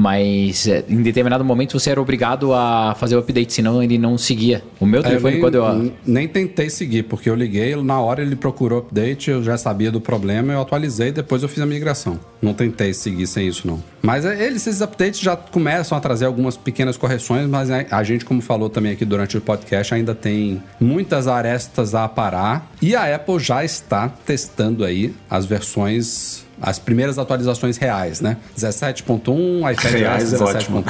Mas 0.00 0.66
é, 0.66 0.82
em 0.88 1.02
determinado 1.02 1.44
momento 1.44 1.78
você 1.78 1.90
era 1.90 2.00
obrigado 2.00 2.54
a 2.54 2.94
fazer 2.98 3.16
o 3.16 3.18
update, 3.18 3.52
senão 3.52 3.82
ele 3.82 3.98
não 3.98 4.16
seguia. 4.16 4.62
O 4.80 4.86
meu 4.86 5.00
É, 5.00 5.00
eu 5.00 5.08
telefone, 5.08 5.32
nem, 5.32 5.40
quando 5.42 5.54
eu. 5.56 5.92
nem 6.06 6.26
tentei 6.26 6.70
seguir, 6.70 7.02
porque 7.02 7.28
eu 7.28 7.34
liguei, 7.34 7.76
na 7.76 8.00
hora 8.00 8.22
ele 8.22 8.34
procurou 8.34 8.78
update, 8.78 9.30
eu 9.30 9.42
já 9.42 9.58
sabia 9.58 9.90
do 9.90 10.00
problema, 10.00 10.54
eu 10.54 10.60
atualizei, 10.62 11.12
depois 11.12 11.42
eu 11.42 11.48
fiz 11.50 11.62
a 11.62 11.66
migração. 11.66 12.18
Não 12.40 12.54
tentei 12.54 12.94
seguir 12.94 13.26
sem 13.26 13.46
isso, 13.46 13.66
não. 13.66 13.82
Mas 14.00 14.24
é, 14.24 14.42
eles, 14.46 14.66
esses 14.66 14.80
updates 14.80 15.20
já 15.20 15.36
começam 15.36 15.98
a 15.98 16.00
trazer 16.00 16.24
algumas 16.24 16.56
pequenas 16.56 16.96
correções, 16.96 17.46
mas 17.46 17.70
a, 17.70 17.84
a 17.90 18.02
gente, 18.02 18.24
como 18.24 18.40
falou 18.40 18.70
também 18.70 18.92
aqui 18.92 19.04
durante 19.04 19.36
o 19.36 19.40
podcast, 19.42 19.92
ainda 19.92 20.14
tem 20.14 20.62
muitas 20.80 21.26
arestas 21.28 21.94
a 21.94 22.08
parar. 22.08 22.70
E 22.80 22.96
a 22.96 23.14
Apple 23.14 23.38
já 23.38 23.62
está 23.62 24.08
testando 24.08 24.82
aí 24.82 25.12
as 25.28 25.44
versões. 25.44 26.48
As 26.60 26.78
primeiras 26.78 27.18
atualizações 27.18 27.76
reais, 27.76 28.20
né? 28.20 28.36
17.1, 28.56 29.72
iPad 29.72 29.92
Reais 29.92 30.32
é 30.32 30.36
17.1. 30.36 30.82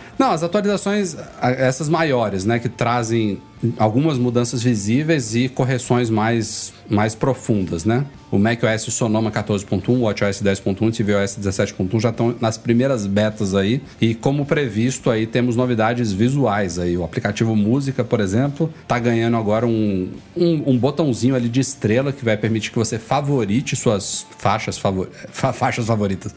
Não, 0.18 0.30
as 0.30 0.42
atualizações, 0.42 1.14
essas 1.42 1.88
maiores, 1.90 2.44
né, 2.46 2.58
que 2.58 2.68
trazem 2.70 3.38
algumas 3.78 4.16
mudanças 4.18 4.62
visíveis 4.62 5.34
e 5.34 5.48
correções 5.48 6.08
mais, 6.08 6.72
mais 6.88 7.14
profundas, 7.14 7.84
né? 7.84 8.04
O 8.30 8.38
macOS 8.38 8.82
Sonoma 8.92 9.30
14.1, 9.30 9.88
o 9.88 10.00
WatchOS 10.02 10.42
10.1 10.42 10.88
e 10.88 11.04
tvOS 11.04 11.38
17.1 11.38 12.00
já 12.00 12.10
estão 12.10 12.34
nas 12.40 12.58
primeiras 12.58 13.06
betas 13.06 13.54
aí 13.54 13.80
e 14.00 14.14
como 14.14 14.44
previsto 14.44 15.10
aí 15.10 15.26
temos 15.26 15.54
novidades 15.54 16.12
visuais 16.12 16.78
aí. 16.78 16.96
O 16.96 17.04
aplicativo 17.04 17.54
Música, 17.54 18.02
por 18.02 18.20
exemplo, 18.20 18.72
tá 18.88 18.98
ganhando 18.98 19.36
agora 19.36 19.66
um, 19.66 20.08
um, 20.36 20.70
um 20.72 20.78
botãozinho 20.78 21.34
ali 21.36 21.48
de 21.48 21.60
estrela 21.60 22.12
que 22.12 22.24
vai 22.24 22.36
permitir 22.36 22.70
que 22.72 22.78
você 22.78 22.98
favorite 22.98 23.76
suas 23.76 24.26
faixas, 24.38 24.76
favor, 24.76 25.08
fa- 25.30 25.52
faixas 25.52 25.86
favoritas. 25.86 26.34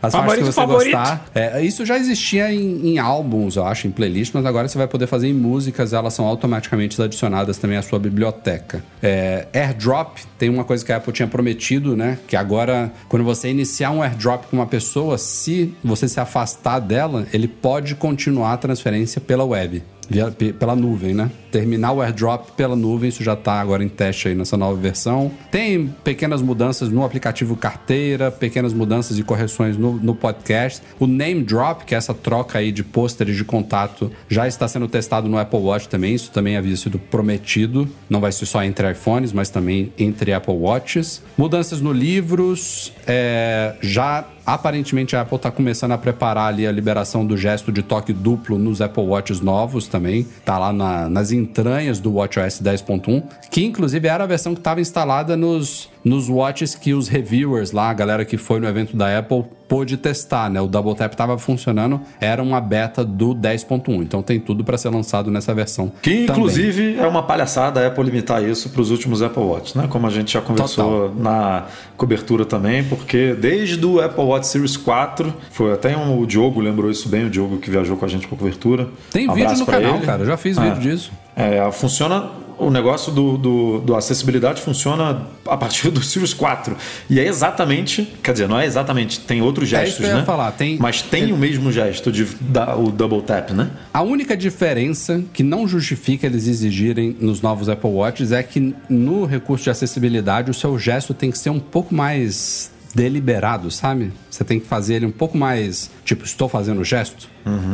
As 0.00 0.12
faixas 0.12 0.38
que 0.38 0.44
você 0.44 0.52
favorito. 0.52 0.96
gostar. 0.96 1.26
É, 1.34 1.62
isso 1.62 1.84
já 1.84 1.96
existia 1.96 2.52
em, 2.52 2.88
em 2.88 2.98
álbuns, 2.98 3.56
eu 3.56 3.64
acho, 3.64 3.86
em 3.86 3.90
playlist, 3.90 4.32
mas 4.34 4.46
agora 4.46 4.68
você 4.68 4.78
vai 4.78 4.86
poder 4.86 5.06
fazer 5.06 5.28
em 5.28 5.34
músicas, 5.34 5.92
elas 5.92 6.14
são 6.14 6.24
automaticamente 6.24 7.00
adicionadas 7.00 7.58
também 7.58 7.76
à 7.76 7.82
sua 7.82 7.98
biblioteca. 7.98 8.82
É, 9.02 9.46
airdrop 9.52 10.18
tem 10.38 10.48
uma 10.48 10.64
coisa 10.64 10.84
que 10.84 10.92
a 10.92 10.96
Apple 10.96 11.12
tinha 11.12 11.28
prometido, 11.28 11.96
né? 11.96 12.18
Que 12.26 12.36
agora, 12.36 12.92
quando 13.08 13.24
você 13.24 13.48
iniciar 13.48 13.90
um 13.90 14.02
airdrop 14.02 14.44
com 14.46 14.56
uma 14.56 14.66
pessoa, 14.66 15.18
se 15.18 15.74
você 15.82 16.08
se 16.08 16.20
afastar 16.20 16.80
dela, 16.80 17.26
ele 17.32 17.48
pode 17.48 17.94
continuar 17.94 18.52
a 18.52 18.56
transferência 18.56 19.20
pela 19.20 19.44
web. 19.44 19.82
Via- 20.08 20.30
pe- 20.30 20.52
Pela 20.52 20.74
nuvem, 20.76 21.14
né? 21.14 21.30
Terminar 21.50 21.92
o 21.92 22.02
airdrop 22.02 22.50
pela 22.56 22.76
nuvem, 22.76 23.08
isso 23.08 23.24
já 23.24 23.34
tá 23.34 23.54
agora 23.54 23.82
em 23.82 23.88
teste 23.88 24.28
aí 24.28 24.34
nessa 24.34 24.56
nova 24.56 24.76
versão. 24.78 25.30
Tem 25.50 25.86
pequenas 26.04 26.42
mudanças 26.42 26.90
no 26.90 27.02
aplicativo 27.04 27.56
carteira, 27.56 28.30
pequenas 28.30 28.72
mudanças 28.74 29.18
e 29.18 29.22
correções 29.22 29.76
no, 29.76 29.94
no 29.94 30.14
podcast. 30.14 30.82
O 31.00 31.06
name 31.06 31.42
drop, 31.42 31.84
que 31.86 31.94
é 31.94 31.98
essa 31.98 32.12
troca 32.12 32.58
aí 32.58 32.70
de 32.70 32.84
pôsteres 32.84 33.34
de 33.36 33.44
contato, 33.44 34.10
já 34.28 34.46
está 34.46 34.68
sendo 34.68 34.86
testado 34.88 35.26
no 35.28 35.38
Apple 35.38 35.58
Watch 35.60 35.88
também. 35.88 36.14
Isso 36.14 36.30
também 36.30 36.56
havia 36.56 36.76
sido 36.76 36.98
prometido. 36.98 37.88
Não 38.10 38.20
vai 38.20 38.30
ser 38.32 38.44
só 38.46 38.62
entre 38.62 38.90
iPhones, 38.90 39.32
mas 39.32 39.48
também 39.48 39.90
entre 39.98 40.32
Apple 40.34 40.54
Watches. 40.54 41.22
Mudanças 41.36 41.80
no 41.80 41.92
livros, 41.92 42.92
é, 43.06 43.74
já 43.80 44.24
Aparentemente 44.48 45.14
a 45.14 45.20
Apple 45.20 45.36
está 45.36 45.50
começando 45.50 45.92
a 45.92 45.98
preparar 45.98 46.48
ali 46.48 46.66
a 46.66 46.72
liberação 46.72 47.22
do 47.26 47.36
gesto 47.36 47.70
de 47.70 47.82
toque 47.82 48.14
duplo 48.14 48.56
nos 48.58 48.80
Apple 48.80 49.02
Watches 49.02 49.42
novos 49.42 49.86
também. 49.88 49.97
Tá 50.44 50.58
lá 50.58 50.72
na- 50.72 51.08
nas 51.08 51.32
entranhas 51.32 52.00
do 52.00 52.14
WatchOS 52.14 52.60
10.1, 52.60 53.22
que 53.50 53.64
inclusive 53.64 54.06
era 54.08 54.24
a 54.24 54.26
versão 54.26 54.54
que 54.54 54.60
estava 54.60 54.80
instalada 54.80 55.36
nos, 55.36 55.88
nos 56.04 56.28
watches 56.28 56.74
que 56.74 56.94
os 56.94 57.08
reviewers 57.08 57.72
lá, 57.72 57.90
a 57.90 57.94
galera 57.94 58.24
que 58.24 58.36
foi 58.36 58.60
no 58.60 58.66
evento 58.66 58.96
da 58.96 59.18
Apple, 59.18 59.44
pôde 59.68 59.98
testar, 59.98 60.48
né? 60.48 60.58
O 60.62 60.66
Double 60.66 60.94
Tap 60.94 61.12
estava 61.12 61.36
funcionando, 61.36 62.00
era 62.18 62.42
uma 62.42 62.58
beta 62.58 63.04
do 63.04 63.34
10.1. 63.34 64.00
Então 64.02 64.22
tem 64.22 64.40
tudo 64.40 64.64
para 64.64 64.78
ser 64.78 64.88
lançado 64.88 65.30
nessa 65.30 65.52
versão. 65.52 65.92
Que 66.00 66.24
também. 66.24 66.24
inclusive 66.24 66.96
é 66.98 67.06
uma 67.06 67.22
palhaçada 67.22 67.78
a 67.80 67.86
Apple 67.88 68.02
limitar 68.04 68.42
isso 68.42 68.70
para 68.70 68.80
os 68.80 68.90
últimos 68.90 69.20
Apple 69.20 69.42
Watch, 69.42 69.76
né? 69.76 69.86
Como 69.86 70.06
a 70.06 70.10
gente 70.10 70.32
já 70.32 70.40
conversou 70.40 71.14
na 71.14 71.66
cobertura 71.98 72.46
também, 72.46 72.82
porque 72.84 73.34
desde 73.38 73.84
o 73.84 74.00
Apple 74.00 74.24
Watch 74.24 74.46
Series 74.46 74.74
4, 74.78 75.34
foi 75.50 75.70
até 75.74 75.94
um, 75.94 76.18
o 76.18 76.26
Diogo 76.26 76.60
lembrou 76.62 76.90
isso 76.90 77.06
bem, 77.06 77.26
o 77.26 77.30
Diogo 77.30 77.58
que 77.58 77.70
viajou 77.70 77.96
com 77.98 78.06
a 78.06 78.08
gente 78.08 78.26
para 78.26 78.38
cobertura. 78.38 78.88
Tem 79.10 79.28
Um 79.28 79.34
vídeo 79.34 79.54
no 79.58 79.66
pra 79.66 79.80
canal, 79.88 79.96
ele. 79.98 80.06
cara. 80.06 80.22
Eu 80.22 80.26
já 80.26 80.36
fiz 80.36 80.56
É. 80.58 80.62
vídeo 80.62 80.80
disso. 80.90 81.10
É, 81.36 81.70
funciona. 81.72 82.30
O 82.60 82.70
negócio 82.72 83.12
do, 83.12 83.38
do, 83.38 83.78
do 83.78 83.94
acessibilidade 83.94 84.60
funciona 84.60 85.22
a 85.46 85.56
partir 85.56 85.90
do 85.90 86.02
Series 86.02 86.34
4. 86.34 86.76
E 87.08 87.20
é 87.20 87.24
exatamente. 87.24 88.02
Quer 88.20 88.32
dizer, 88.32 88.48
não 88.48 88.58
é 88.58 88.66
exatamente, 88.66 89.20
tem 89.20 89.40
outros 89.40 89.72
É 89.72 89.84
gestos, 89.86 90.04
ia 90.04 90.16
né? 90.16 90.24
falar, 90.24 90.50
tem- 90.50 90.76
Mas 90.76 91.00
tem 91.00 91.32
o 91.32 91.36
mesmo 91.36 91.70
gesto 91.70 92.10
de 92.10 92.24
da, 92.40 92.74
o 92.76 92.90
double 92.90 93.22
tap, 93.22 93.50
né? 93.52 93.70
A 93.94 94.02
única 94.02 94.36
diferença 94.36 95.22
que 95.32 95.44
não 95.44 95.68
justifica 95.68 96.26
eles 96.26 96.48
exigirem 96.48 97.16
nos 97.20 97.40
novos 97.40 97.68
Apple 97.68 97.90
Watches 97.90 98.32
é 98.32 98.42
que 98.42 98.74
no 98.90 99.24
recurso 99.24 99.62
de 99.62 99.70
acessibilidade 99.70 100.50
o 100.50 100.54
seu 100.54 100.76
gesto 100.80 101.14
tem 101.14 101.30
que 101.30 101.38
ser 101.38 101.50
um 101.50 101.60
pouco 101.60 101.94
mais 101.94 102.72
deliberado, 102.98 103.70
sabe? 103.70 104.12
Você 104.28 104.42
tem 104.42 104.58
que 104.58 104.66
fazer 104.66 104.94
ele 104.94 105.06
um 105.06 105.12
pouco 105.12 105.38
mais, 105.38 105.88
tipo, 106.04 106.24
estou 106.24 106.48
fazendo 106.48 106.80
o 106.80 106.84
gesto. 106.84 107.28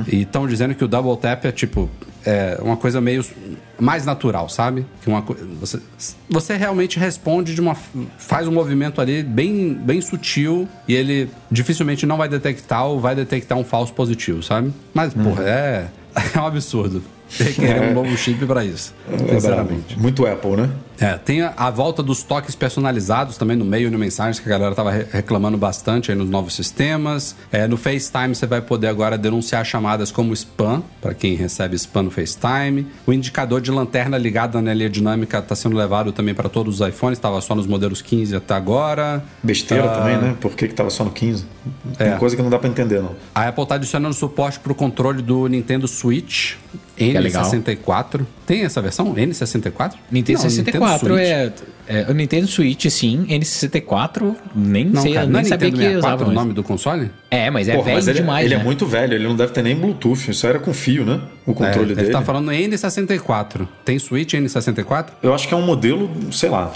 E 0.06 0.22
estão 0.22 0.46
dizendo 0.46 0.74
que 0.74 0.84
o 0.84 0.88
double 0.88 1.16
tap 1.16 1.46
é 1.46 1.50
tipo 1.50 1.90
é 2.26 2.58
uma 2.62 2.76
coisa 2.76 3.00
meio 3.00 3.24
mais 3.78 4.06
natural, 4.06 4.48
sabe? 4.48 4.86
Que 5.02 5.08
uma 5.08 5.22
você, 5.60 5.80
você 6.28 6.56
realmente 6.56 6.98
responde 6.98 7.54
de 7.54 7.60
uma 7.60 7.74
faz 8.16 8.46
um 8.46 8.52
movimento 8.52 9.00
ali 9.00 9.22
bem 9.22 9.74
bem 9.74 10.00
sutil 10.00 10.68
e 10.86 10.94
ele 10.94 11.28
dificilmente 11.50 12.06
não 12.06 12.16
vai 12.16 12.28
detectar 12.28 12.86
ou 12.86 13.00
vai 13.00 13.14
detectar 13.14 13.58
um 13.58 13.64
falso 13.64 13.92
positivo, 13.92 14.42
sabe? 14.42 14.72
Mas 14.94 15.12
porra, 15.12 15.42
é 15.42 15.88
é 16.34 16.40
um 16.40 16.46
absurdo. 16.46 17.02
Requerer 17.36 17.90
um 17.90 17.94
novo 17.94 18.16
chip 18.16 18.46
pra 18.46 18.64
isso, 18.64 18.94
sinceramente. 19.28 19.98
Muito 19.98 20.24
Apple, 20.24 20.56
né? 20.56 20.70
É, 21.00 21.14
tem 21.18 21.42
a, 21.42 21.52
a 21.56 21.70
volta 21.70 22.02
dos 22.02 22.22
toques 22.22 22.54
personalizados 22.54 23.36
também 23.36 23.56
no 23.56 23.64
meio 23.64 23.88
e 23.88 23.90
no 23.90 23.98
mensagens, 23.98 24.38
que 24.38 24.46
a 24.48 24.50
galera 24.50 24.74
tava 24.74 24.90
re- 24.90 25.06
reclamando 25.10 25.56
bastante 25.58 26.10
aí 26.12 26.16
nos 26.16 26.30
novos 26.30 26.54
sistemas. 26.54 27.34
É, 27.50 27.66
no 27.66 27.76
FaceTime 27.76 28.34
você 28.34 28.46
vai 28.46 28.60
poder 28.60 28.88
agora 28.88 29.18
denunciar 29.18 29.64
chamadas 29.64 30.10
como 30.12 30.32
spam, 30.32 30.82
para 31.00 31.14
quem 31.14 31.34
recebe 31.34 31.76
spam 31.76 32.04
no 32.04 32.10
FaceTime. 32.10 32.86
O 33.06 33.12
indicador 33.12 33.60
de 33.60 33.70
lanterna 33.70 34.16
ligado 34.18 34.54
na 34.54 34.60
anelha 34.60 34.88
dinâmica 34.88 35.38
está 35.38 35.54
sendo 35.54 35.76
levado 35.76 36.12
também 36.12 36.34
para 36.34 36.48
todos 36.48 36.80
os 36.80 36.88
iPhones, 36.88 37.18
estava 37.18 37.40
só 37.40 37.54
nos 37.54 37.66
modelos 37.66 38.00
15 38.00 38.36
até 38.36 38.54
agora. 38.54 39.22
Besteira 39.42 39.84
Ah, 39.90 39.98
também, 39.98 40.16
né? 40.18 40.36
Por 40.40 40.54
que, 40.54 40.68
que 40.68 40.74
tava 40.74 40.90
só 40.90 41.04
no 41.04 41.10
15? 41.10 41.44
Tem 41.98 42.08
É. 42.08 42.16
coisa 42.16 42.36
que 42.36 42.42
não 42.42 42.50
dá 42.50 42.58
pra 42.58 42.68
entender, 42.68 43.00
não. 43.02 43.12
A 43.34 43.48
Apple 43.48 43.62
está 43.62 43.74
adicionando 43.76 44.14
suporte 44.14 44.58
para 44.60 44.72
o 44.72 44.74
controle 44.74 45.22
do 45.22 45.46
Nintendo 45.48 45.88
Switch 45.88 46.54
é 46.96 47.18
legal. 47.18 47.44
N64. 47.50 48.24
Tem 48.46 48.62
essa 48.64 48.80
versão? 48.80 49.14
N64? 49.14 49.94
Nintendo 50.10 50.38
Não, 50.42 50.48
64 50.50 50.83
Switch. 50.98 51.62
é, 51.83 51.83
é. 51.88 52.06
O 52.10 52.14
Nintendo 52.14 52.46
Switch, 52.46 52.86
sim. 52.88 53.26
N64, 53.28 54.34
nem 54.54 54.84
Não, 54.86 55.02
sei, 55.02 55.12
cara, 55.14 55.26
eu 55.26 55.30
não 55.30 55.38
é 55.38 55.42
nem 55.42 55.48
sabia 55.48 55.68
Nintendo 55.70 55.82
que 55.82 55.94
64 55.94 56.16
usava. 56.16 56.30
o 56.30 56.34
nome 56.34 56.52
do 56.54 56.62
console? 56.62 57.10
É, 57.30 57.50
mas 57.50 57.68
é 57.68 57.72
Porra, 57.72 57.84
velho 57.86 57.96
mas 57.96 58.08
ele, 58.08 58.20
demais, 58.20 58.44
ele 58.46 58.54
né? 58.54 58.60
é 58.60 58.64
muito 58.64 58.86
velho, 58.86 59.14
ele 59.14 59.24
não 59.26 59.34
deve 59.36 59.52
ter 59.52 59.62
nem 59.62 59.74
Bluetooth. 59.74 60.30
Isso 60.30 60.46
era 60.46 60.58
com 60.58 60.72
fio, 60.72 61.04
né? 61.04 61.20
O 61.46 61.50
É, 61.50 61.54
controle 61.54 61.88
ele 61.92 61.94
dele. 61.96 62.10
tá 62.10 62.22
falando 62.22 62.50
N64. 62.52 63.66
Tem 63.84 63.98
Switch 63.98 64.34
N64? 64.34 65.06
Eu 65.22 65.34
acho 65.34 65.46
que 65.48 65.52
é 65.52 65.56
um 65.56 65.62
modelo, 65.66 66.10
sei 66.32 66.48
lá. 66.48 66.72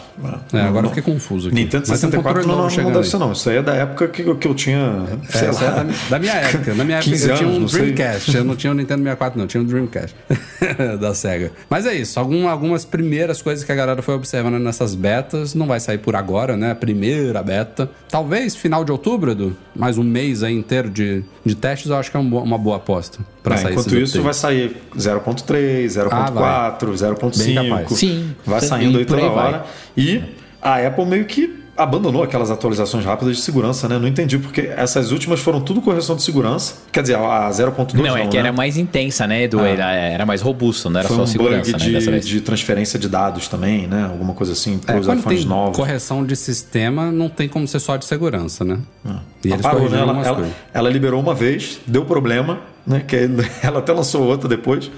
É, 0.52 0.60
agora 0.60 0.86
eu 0.86 0.90
fiquei 0.90 1.02
confuso 1.14 1.48
aqui. 1.48 1.54
Nintendo 1.54 1.84
Mas 1.88 2.00
tem 2.00 2.08
um 2.08 2.12
64 2.12 2.22
controle 2.40 2.46
não, 2.56 2.62
não, 2.64 2.70
chegando 2.70 2.86
deve 2.94 3.04
aí. 3.04 3.10
ser, 3.10 3.18
não. 3.18 3.32
Isso 3.32 3.48
aí 3.50 3.56
é 3.56 3.62
da 3.62 3.74
época 3.74 4.08
que, 4.08 4.22
eu- 4.22 4.36
que 4.36 4.48
eu 4.48 4.54
tinha. 4.54 5.04
É, 5.32 5.38
sei 5.38 5.48
essa 5.48 5.64
é 5.64 5.70
lá. 5.70 5.82
da, 5.84 5.92
da 6.10 6.18
minha 6.18 6.32
época. 6.38 6.74
Na 6.74 6.84
minha 6.84 6.98
época 6.98 7.10
15 7.12 7.28
eu 7.30 7.36
tinha 7.36 7.48
um 7.48 7.60
não 7.60 7.68
sei. 7.68 7.80
Dreamcast. 7.92 8.36
Eu 8.36 8.44
não 8.44 8.56
tinha 8.56 8.70
o 8.72 8.74
Nintendo 8.74 9.02
64, 9.02 9.38
não. 9.38 9.46
Tinha 9.46 9.62
um 9.62 9.64
Dreamcast 9.66 10.14
da 11.00 11.14
SEGA. 11.14 11.52
Mas 11.70 11.86
é 11.86 11.94
isso. 11.94 12.18
Algum, 12.18 12.48
algumas 12.48 12.84
primeiras 12.84 13.40
coisas 13.40 13.64
que 13.64 13.72
a 13.72 13.74
galera 13.74 14.02
foi 14.02 14.14
observando 14.14 14.58
nessas 14.58 14.94
betas. 14.98 15.54
Não 15.54 15.66
vai 15.66 15.80
sair 15.80 15.98
por 15.98 16.14
agora, 16.16 16.56
né? 16.56 16.72
A 16.72 16.74
primeira 16.74 17.42
beta. 17.42 17.88
Talvez 18.10 18.54
final 18.54 18.84
de 18.84 18.92
outubro, 18.92 19.30
Edu. 19.30 19.56
Mais 19.74 19.96
um 19.96 20.02
mês 20.04 20.42
aí 20.42 20.54
inteiro 20.54 20.90
de, 20.90 21.22
de 21.44 21.54
testes. 21.54 21.88
Eu 21.90 21.96
acho 21.96 22.10
que 22.10 22.16
é 22.16 22.20
um 22.20 22.36
uma 22.38 22.58
boa 22.58 22.76
aposta 22.76 23.20
pra 23.42 23.54
É, 23.54 23.58
sair 23.58 23.72
enquanto 23.72 23.96
isso, 23.96 24.20
vai 24.22 24.34
sair 24.34 24.76
0.3, 24.96 25.86
0.4, 25.86 26.86
Bem 26.86 27.54
0.5. 27.54 27.68
capaz. 27.70 27.98
Sim. 27.98 28.34
Vai 28.44 28.58
E 28.58 28.62
saindo 28.62 28.98
aí 28.98 29.04
por 29.06 29.16
toda 29.16 29.28
aí 29.28 29.34
vai. 29.34 29.46
hora. 29.46 29.66
E 29.96 30.22
a 30.60 30.86
Apple 30.86 31.06
meio 31.06 31.24
que 31.24 31.57
abandonou 31.78 32.22
aquelas 32.24 32.50
atualizações 32.50 33.04
rápidas 33.04 33.36
de 33.36 33.42
segurança, 33.42 33.88
né? 33.88 33.98
Não 33.98 34.08
entendi, 34.08 34.36
porque 34.38 34.62
essas 34.62 35.12
últimas 35.12 35.38
foram 35.40 35.60
tudo 35.60 35.80
correção 35.80 36.16
de 36.16 36.22
segurança. 36.22 36.74
Quer 36.92 37.02
dizer, 37.02 37.14
a 37.16 37.48
0.2 37.50 37.94
Não, 37.94 38.02
não, 38.02 38.16
é 38.16 38.26
que 38.26 38.34
né? 38.34 38.40
era 38.40 38.52
mais 38.52 38.76
intensa, 38.76 39.26
né, 39.26 39.44
Edu? 39.44 39.60
Ah. 39.60 39.68
Era, 39.68 39.92
era 39.92 40.26
mais 40.26 40.42
robusto, 40.42 40.90
não 40.90 40.98
era 40.98 41.08
Foi 41.08 41.16
só 41.16 41.22
um 41.22 41.26
segurança, 41.26 41.70
bug 41.72 41.84
né? 41.86 41.92
Dessa 41.92 42.06
de, 42.06 42.10
vez. 42.10 42.26
de 42.26 42.40
transferência 42.40 42.98
de 42.98 43.08
dados 43.08 43.46
também, 43.48 43.86
né? 43.86 44.04
Alguma 44.10 44.34
coisa 44.34 44.52
assim 44.54 44.74
É, 44.82 44.86
para 44.86 44.98
os 45.00 45.06
quando 45.06 45.20
iPhones 45.20 45.38
tem 45.40 45.48
novos. 45.48 45.76
correção 45.76 46.24
de 46.26 46.34
sistema, 46.34 47.12
não 47.12 47.28
tem 47.28 47.48
como 47.48 47.66
ser 47.68 47.78
só 47.78 47.96
de 47.96 48.04
segurança, 48.04 48.64
né? 48.64 48.78
E 49.04 49.08
Ela 49.08 49.20
eles 49.54 49.62
parou, 49.62 49.82
né? 49.82 49.98
corrigiram 49.98 50.10
Ela, 50.20 50.26
ela- 50.26 50.48
ela 50.74 50.90
liberou 50.90 51.20
uma 51.20 51.34
vez, 51.34 51.78
deu 51.86 52.04
problema, 52.04 52.58
né? 52.86 53.04
Que 53.06 53.14
aí 53.16 53.30
ela 53.62 53.78
até 53.78 53.92
lançou 53.92 54.22
outra 54.24 54.48
depois 54.48 54.90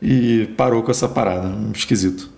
e 0.00 0.48
parou 0.56 0.82
com 0.82 0.90
essa 0.90 1.08
parada. 1.08 1.52
Esquisito. 1.74 2.30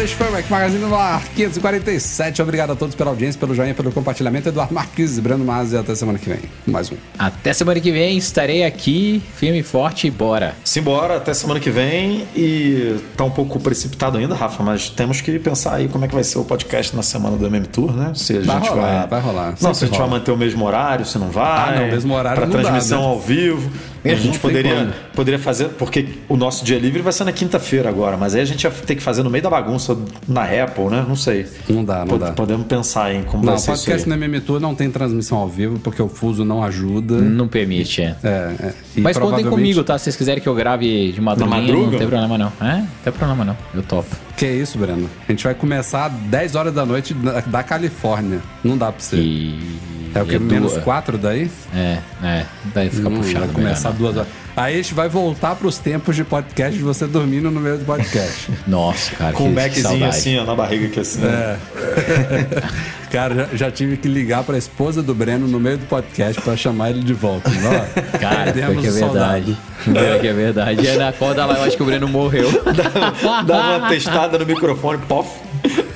E. 0.00 0.04
Este 0.10 0.16
foi 0.16 0.28
o 0.28 0.32
Mac 0.32 0.48
Magazine 0.50 0.80
no 0.84 0.94
ar 0.96 1.22
547. 1.36 2.42
Obrigado 2.42 2.72
a 2.72 2.76
todos 2.76 2.94
pela 2.94 3.10
audiência, 3.10 3.38
pelo 3.38 3.54
joinha, 3.54 3.74
pelo 3.74 3.92
compartilhamento. 3.92 4.48
Eduardo 4.48 4.74
Marques, 4.74 5.18
Brando 5.18 5.44
e 5.72 5.76
até 5.76 5.94
semana 5.94 6.18
que 6.18 6.28
vem. 6.28 6.40
Mais 6.66 6.90
um. 6.90 6.96
Até 7.18 7.52
semana 7.52 7.78
que 7.80 7.92
vem 7.92 8.16
estarei 8.16 8.64
aqui, 8.64 9.22
firme 9.36 9.60
e 9.60 9.62
forte 9.62 10.06
e 10.06 10.10
bora. 10.10 10.54
Simbora, 10.64 11.16
até 11.18 11.34
semana 11.34 11.60
que 11.60 11.70
vem. 11.70 12.26
E 12.34 12.96
tá 13.16 13.24
um 13.24 13.30
pouco 13.30 13.60
precipitado 13.60 14.18
ainda, 14.18 14.34
Rafa, 14.34 14.62
mas 14.62 14.88
temos 14.88 15.20
que 15.20 15.38
pensar 15.38 15.74
aí 15.74 15.88
como 15.88 16.04
é 16.04 16.08
que 16.08 16.14
vai 16.14 16.24
ser 16.24 16.38
o 16.38 16.44
podcast 16.44 16.96
na 16.96 17.02
semana 17.02 17.36
do 17.36 17.46
MM 17.46 17.66
Tour, 17.66 17.92
né? 17.94 18.12
Se 18.14 18.38
a 18.38 18.40
Vai 18.40 18.56
gente 18.58 18.68
rolar, 18.70 18.98
vai. 19.00 19.06
vai 19.08 19.20
rolar. 19.20 19.54
Não, 19.60 19.74
Sempre 19.74 19.74
se 19.74 19.84
a 19.84 19.86
gente 19.88 19.98
vai 19.98 20.06
rola. 20.06 20.18
manter 20.18 20.30
o 20.32 20.36
mesmo 20.36 20.64
horário, 20.64 21.04
se 21.04 21.18
não 21.18 21.28
vai. 21.28 21.74
Ah, 21.74 21.76
não, 21.80 21.88
o 21.88 21.90
mesmo 21.90 22.14
horário 22.14 22.38
Pra 22.38 22.46
não 22.46 22.56
dá, 22.56 22.62
transmissão 22.62 23.00
né? 23.02 23.06
ao 23.08 23.20
vivo. 23.20 23.70
A 24.02 24.08
Não 24.08 24.16
gente 24.16 24.38
poderia, 24.38 24.88
poderia 25.14 25.38
fazer, 25.38 25.68
porque 25.70 26.06
o 26.28 26.34
nosso 26.36 26.64
dia 26.64 26.78
livre 26.78 27.02
vai 27.02 27.12
ser 27.12 27.24
na 27.24 27.32
quinta-feira 27.32 27.88
agora, 27.88 28.16
mas 28.16 28.34
aí 28.34 28.40
a 28.40 28.44
gente 28.46 28.64
ia 28.64 28.70
ter 28.70 28.94
que 28.94 29.02
fazer 29.02 29.22
no 29.22 29.28
meio 29.28 29.42
da 29.44 29.50
bagunça 29.50 29.94
na 30.26 30.44
Apple, 30.44 30.84
né? 30.86 31.04
Não 31.06 31.14
sei. 31.16 31.46
Não 31.68 31.84
dá, 31.84 31.98
não 32.00 32.06
Pod- 32.06 32.20
dá. 32.24 32.32
Podemos 32.32 32.66
pensar 32.66 33.14
em 33.14 33.22
como 33.24 33.44
Não, 33.44 33.52
vai 33.52 33.58
ser 33.60 33.70
aí. 33.72 33.76
podcast 33.76 34.08
no 34.08 34.14
MM 34.14 34.40
Tour 34.40 34.58
não 34.58 34.74
tem 34.74 34.90
transmissão 34.90 35.36
ao 35.36 35.48
vivo, 35.48 35.78
porque 35.80 36.00
o 36.00 36.08
fuso 36.08 36.44
não 36.46 36.64
ajuda. 36.64 37.16
Não 37.16 37.46
permite, 37.46 38.00
é. 38.00 38.16
É, 38.24 38.28
é. 38.28 38.54
Mas 38.62 38.72
contem 38.94 39.12
provavelmente- 39.12 39.50
comigo, 39.50 39.84
tá? 39.84 39.98
Se 39.98 40.04
vocês 40.04 40.16
quiserem 40.16 40.42
que 40.42 40.48
eu 40.48 40.54
grave 40.54 41.12
de 41.12 41.20
madruguinha, 41.20 41.60
madruga? 41.60 41.90
não 41.90 41.98
tem 41.98 42.08
problema 42.08 42.38
não. 42.38 42.52
É? 42.66 42.76
Não 42.76 42.88
tem 43.04 43.12
problema 43.12 43.44
não. 43.44 43.56
Eu 43.74 43.82
topo. 43.82 44.16
Que 44.40 44.46
isso, 44.46 44.78
Breno? 44.78 45.06
A 45.28 45.30
gente 45.32 45.44
vai 45.44 45.54
começar 45.54 46.06
às 46.06 46.12
10 46.12 46.54
horas 46.54 46.72
da 46.72 46.86
noite 46.86 47.12
da, 47.12 47.40
da 47.40 47.62
Califórnia. 47.62 48.40
Não 48.64 48.78
dá 48.78 48.90
pra 48.90 48.98
você. 48.98 49.16
E... 49.16 49.78
É 50.14 50.22
o 50.22 50.24
que? 50.24 50.36
e 50.36 50.38
Menos 50.38 50.72
duas- 50.72 50.82
4 50.84 51.18
daí? 51.18 51.50
É, 51.74 51.98
é. 52.22 52.46
Daí 52.74 52.88
fica 52.88 53.08
Hum, 53.10 53.16
puxado. 53.18 53.44
vai 53.44 53.54
começar 53.54 53.90
melhor 53.90 53.98
duas 53.98 54.16
horas. 54.16 54.28
Aí 54.56 54.74
a 54.74 54.76
gente 54.76 54.94
vai 54.94 55.08
voltar 55.08 55.54
pros 55.54 55.78
tempos 55.78 56.16
de 56.16 56.24
podcast 56.24 56.76
de 56.76 56.82
você 56.84 57.06
dormindo 57.06 57.50
no 57.50 57.60
meio 57.60 57.78
do 57.78 57.84
podcast. 57.84 58.50
Nossa, 58.66 59.14
cara, 59.16 59.32
Com 59.32 59.44
um 59.44 59.48
que 59.48 59.54
Maczinho 59.54 59.82
saudade. 59.82 60.04
assim, 60.04 60.38
ó, 60.38 60.44
na 60.44 60.54
barriga 60.54 60.86
aqui 60.86 61.00
assim. 61.00 61.20
É. 61.24 61.56
Cara, 63.10 63.34
já, 63.34 63.48
já 63.56 63.70
tive 63.72 63.96
que 63.96 64.06
ligar 64.06 64.44
pra 64.44 64.56
esposa 64.56 65.02
do 65.02 65.12
Breno 65.12 65.48
no 65.48 65.58
meio 65.58 65.76
do 65.78 65.86
podcast 65.86 66.40
pra 66.40 66.56
chamar 66.56 66.90
ele 66.90 67.00
de 67.02 67.12
volta. 67.12 67.50
Ó, 67.50 68.18
Cara, 68.18 68.52
pior 68.52 68.76
que 68.76 68.86
é 68.86 68.90
verdade. 68.90 69.56
Pior 69.82 70.20
que 70.20 70.28
é 70.28 70.32
verdade. 70.32 70.86
É 70.86 70.96
na 70.96 71.12
corda 71.12 71.44
lá, 71.44 71.54
eu 71.56 71.64
acho 71.64 71.76
que 71.76 71.82
o 71.82 71.86
Breno 71.86 72.06
morreu. 72.06 72.48
Dá 73.44 73.78
uma 73.78 73.88
testada 73.88 74.38
no 74.38 74.46
microfone, 74.46 74.98
pof. 75.08 75.28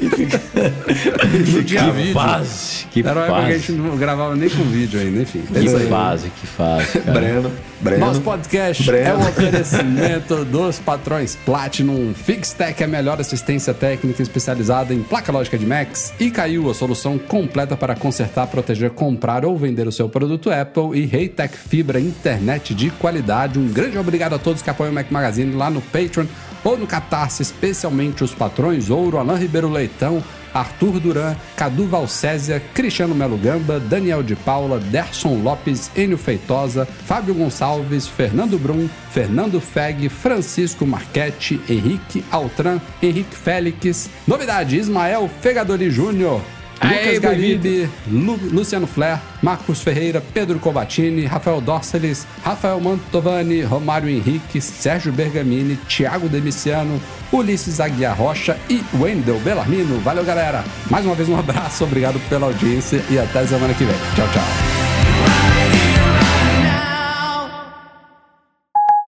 E 0.01 0.09
fica. 0.11 0.41
Não 1.55 1.63
tinha 1.65 1.93
Que 1.93 2.13
fase, 2.13 2.87
que 2.91 3.01
Era 3.01 3.13
uma 3.15 3.25
época 3.27 3.41
que 3.41 3.47
a 3.47 3.53
fase. 3.55 3.59
gente 3.67 3.73
não 3.73 3.97
gravava 3.97 4.37
nem 4.37 4.49
com 4.49 4.63
vídeo 4.65 5.01
ainda, 5.01 5.23
enfim. 5.23 5.43
É 5.55 5.61
Que 5.61 5.69
aí. 5.69 5.89
fase, 5.89 6.31
que 6.31 6.47
fase, 6.47 6.99
cara. 7.01 7.13
Breno. 7.21 7.53
Breno. 7.81 8.07
Nosso 8.07 8.21
podcast 8.21 8.83
Breno. 8.85 9.09
é 9.09 9.15
um 9.15 9.29
oferecimento 9.29 10.45
dos 10.45 10.79
patrões 10.79 11.37
Platinum. 11.45 12.15
Fixtech 12.15 12.83
é 12.83 12.87
a 12.87 12.89
melhor 12.89 13.21
assistência 13.21 13.75
técnica 13.75 14.23
especializada 14.23 14.95
em 14.95 15.03
placa 15.03 15.33
lógica 15.33 15.59
de 15.59 15.67
Macs. 15.67 16.13
E 16.21 16.31
caiu 16.31 16.71
a 16.71 16.75
solução 16.75 17.19
completa 17.19 17.77
para 17.77 17.95
consertar, 17.95 18.47
proteger, 18.47 18.91
comprar 18.91 19.45
ou 19.45 19.57
vender 19.57 19.87
o 19.87 19.93
seu 19.93 20.09
produto 20.09 20.51
Apple. 20.51 20.99
E 20.99 21.05
Reitec 21.07 21.57
Fibra 21.57 21.99
Internet 22.01 22.75
de 22.75 22.91
qualidade. 22.91 23.59
Um 23.59 23.69
grande 23.69 23.99
obrigado 23.99 24.35
a 24.35 24.39
todos 24.39 24.63
que 24.63 24.71
apoiam 24.71 24.93
o 24.93 24.95
Mac 24.95 25.11
Magazine 25.11 25.55
lá 25.55 25.69
no 25.71 25.81
Patreon 25.81 26.27
ou 26.65 26.79
no 26.79 26.87
Catarse, 26.87 27.43
especialmente 27.43 28.25
os 28.25 28.35
patrões 28.35 28.91
Ouro, 28.91 29.19
Alain 29.19 29.39
Ribeiro 29.39 29.69
Leitão, 29.69 30.25
Arthur 30.55 31.01
Duran, 31.01 31.35
Cadu 31.57 31.87
Valcésia, 31.87 32.63
Cristiano 32.73 33.15
Melo 33.15 33.37
Gamba, 33.37 33.81
Daniel 33.81 34.23
de 34.23 34.37
Paula, 34.37 34.79
Derson 34.79 35.43
Lopes, 35.43 35.91
Enio 35.97 36.17
Feitosa, 36.17 36.87
Fábio 36.87 37.35
Gonçalves, 37.35 38.07
Fernando 38.07 38.57
Brum, 38.59 38.89
Fernando 39.11 39.61
Feg, 39.61 40.09
Francisco 40.09 40.87
Marchetti, 40.87 41.61
Henrique 41.69 42.25
Altran, 42.31 42.81
Henrique 43.03 43.35
Félix, 43.37 44.09
novidade, 44.27 44.79
Ismael 44.79 45.29
Fegadori 45.41 45.91
Júnior, 45.91 46.41
Lucas 46.83 47.19
Garibe, 47.19 47.89
Lu- 48.07 48.39
Luciano 48.53 48.87
Flair, 48.87 49.19
Marcos 49.43 49.81
Ferreira, 49.81 50.23
Pedro 50.33 50.59
Cobatini, 50.59 51.25
Rafael 51.25 51.61
Dorceles, 51.61 52.27
Rafael 52.45 52.81
Mantovani, 52.81 53.63
Romário 53.63 54.09
Henrique, 54.09 54.61
Sérgio 54.61 55.13
Bergamini, 55.13 55.77
Thiago 55.89 56.29
Demiciano, 56.29 57.01
Ulisses 57.33 57.81
Aguiar 57.81 58.17
Rocha 58.17 58.57
e 58.69 58.83
Wendel 58.99 59.39
Bellarmino. 59.41 59.99
Valeu, 60.01 60.25
galera! 60.25 60.65
Mais 60.91 61.05
uma 61.07 61.15
vez 61.15 61.29
um 61.29 61.39
abraço, 61.39 61.85
obrigado 61.85 62.21
pela 62.29 62.47
audiência 62.47 63.03
e 63.11 63.19
até 63.19 63.47
semana 63.47 63.73
que 63.75 63.85
vem. 63.85 63.97
Tchau, 64.15 64.29
tchau. 64.33 64.45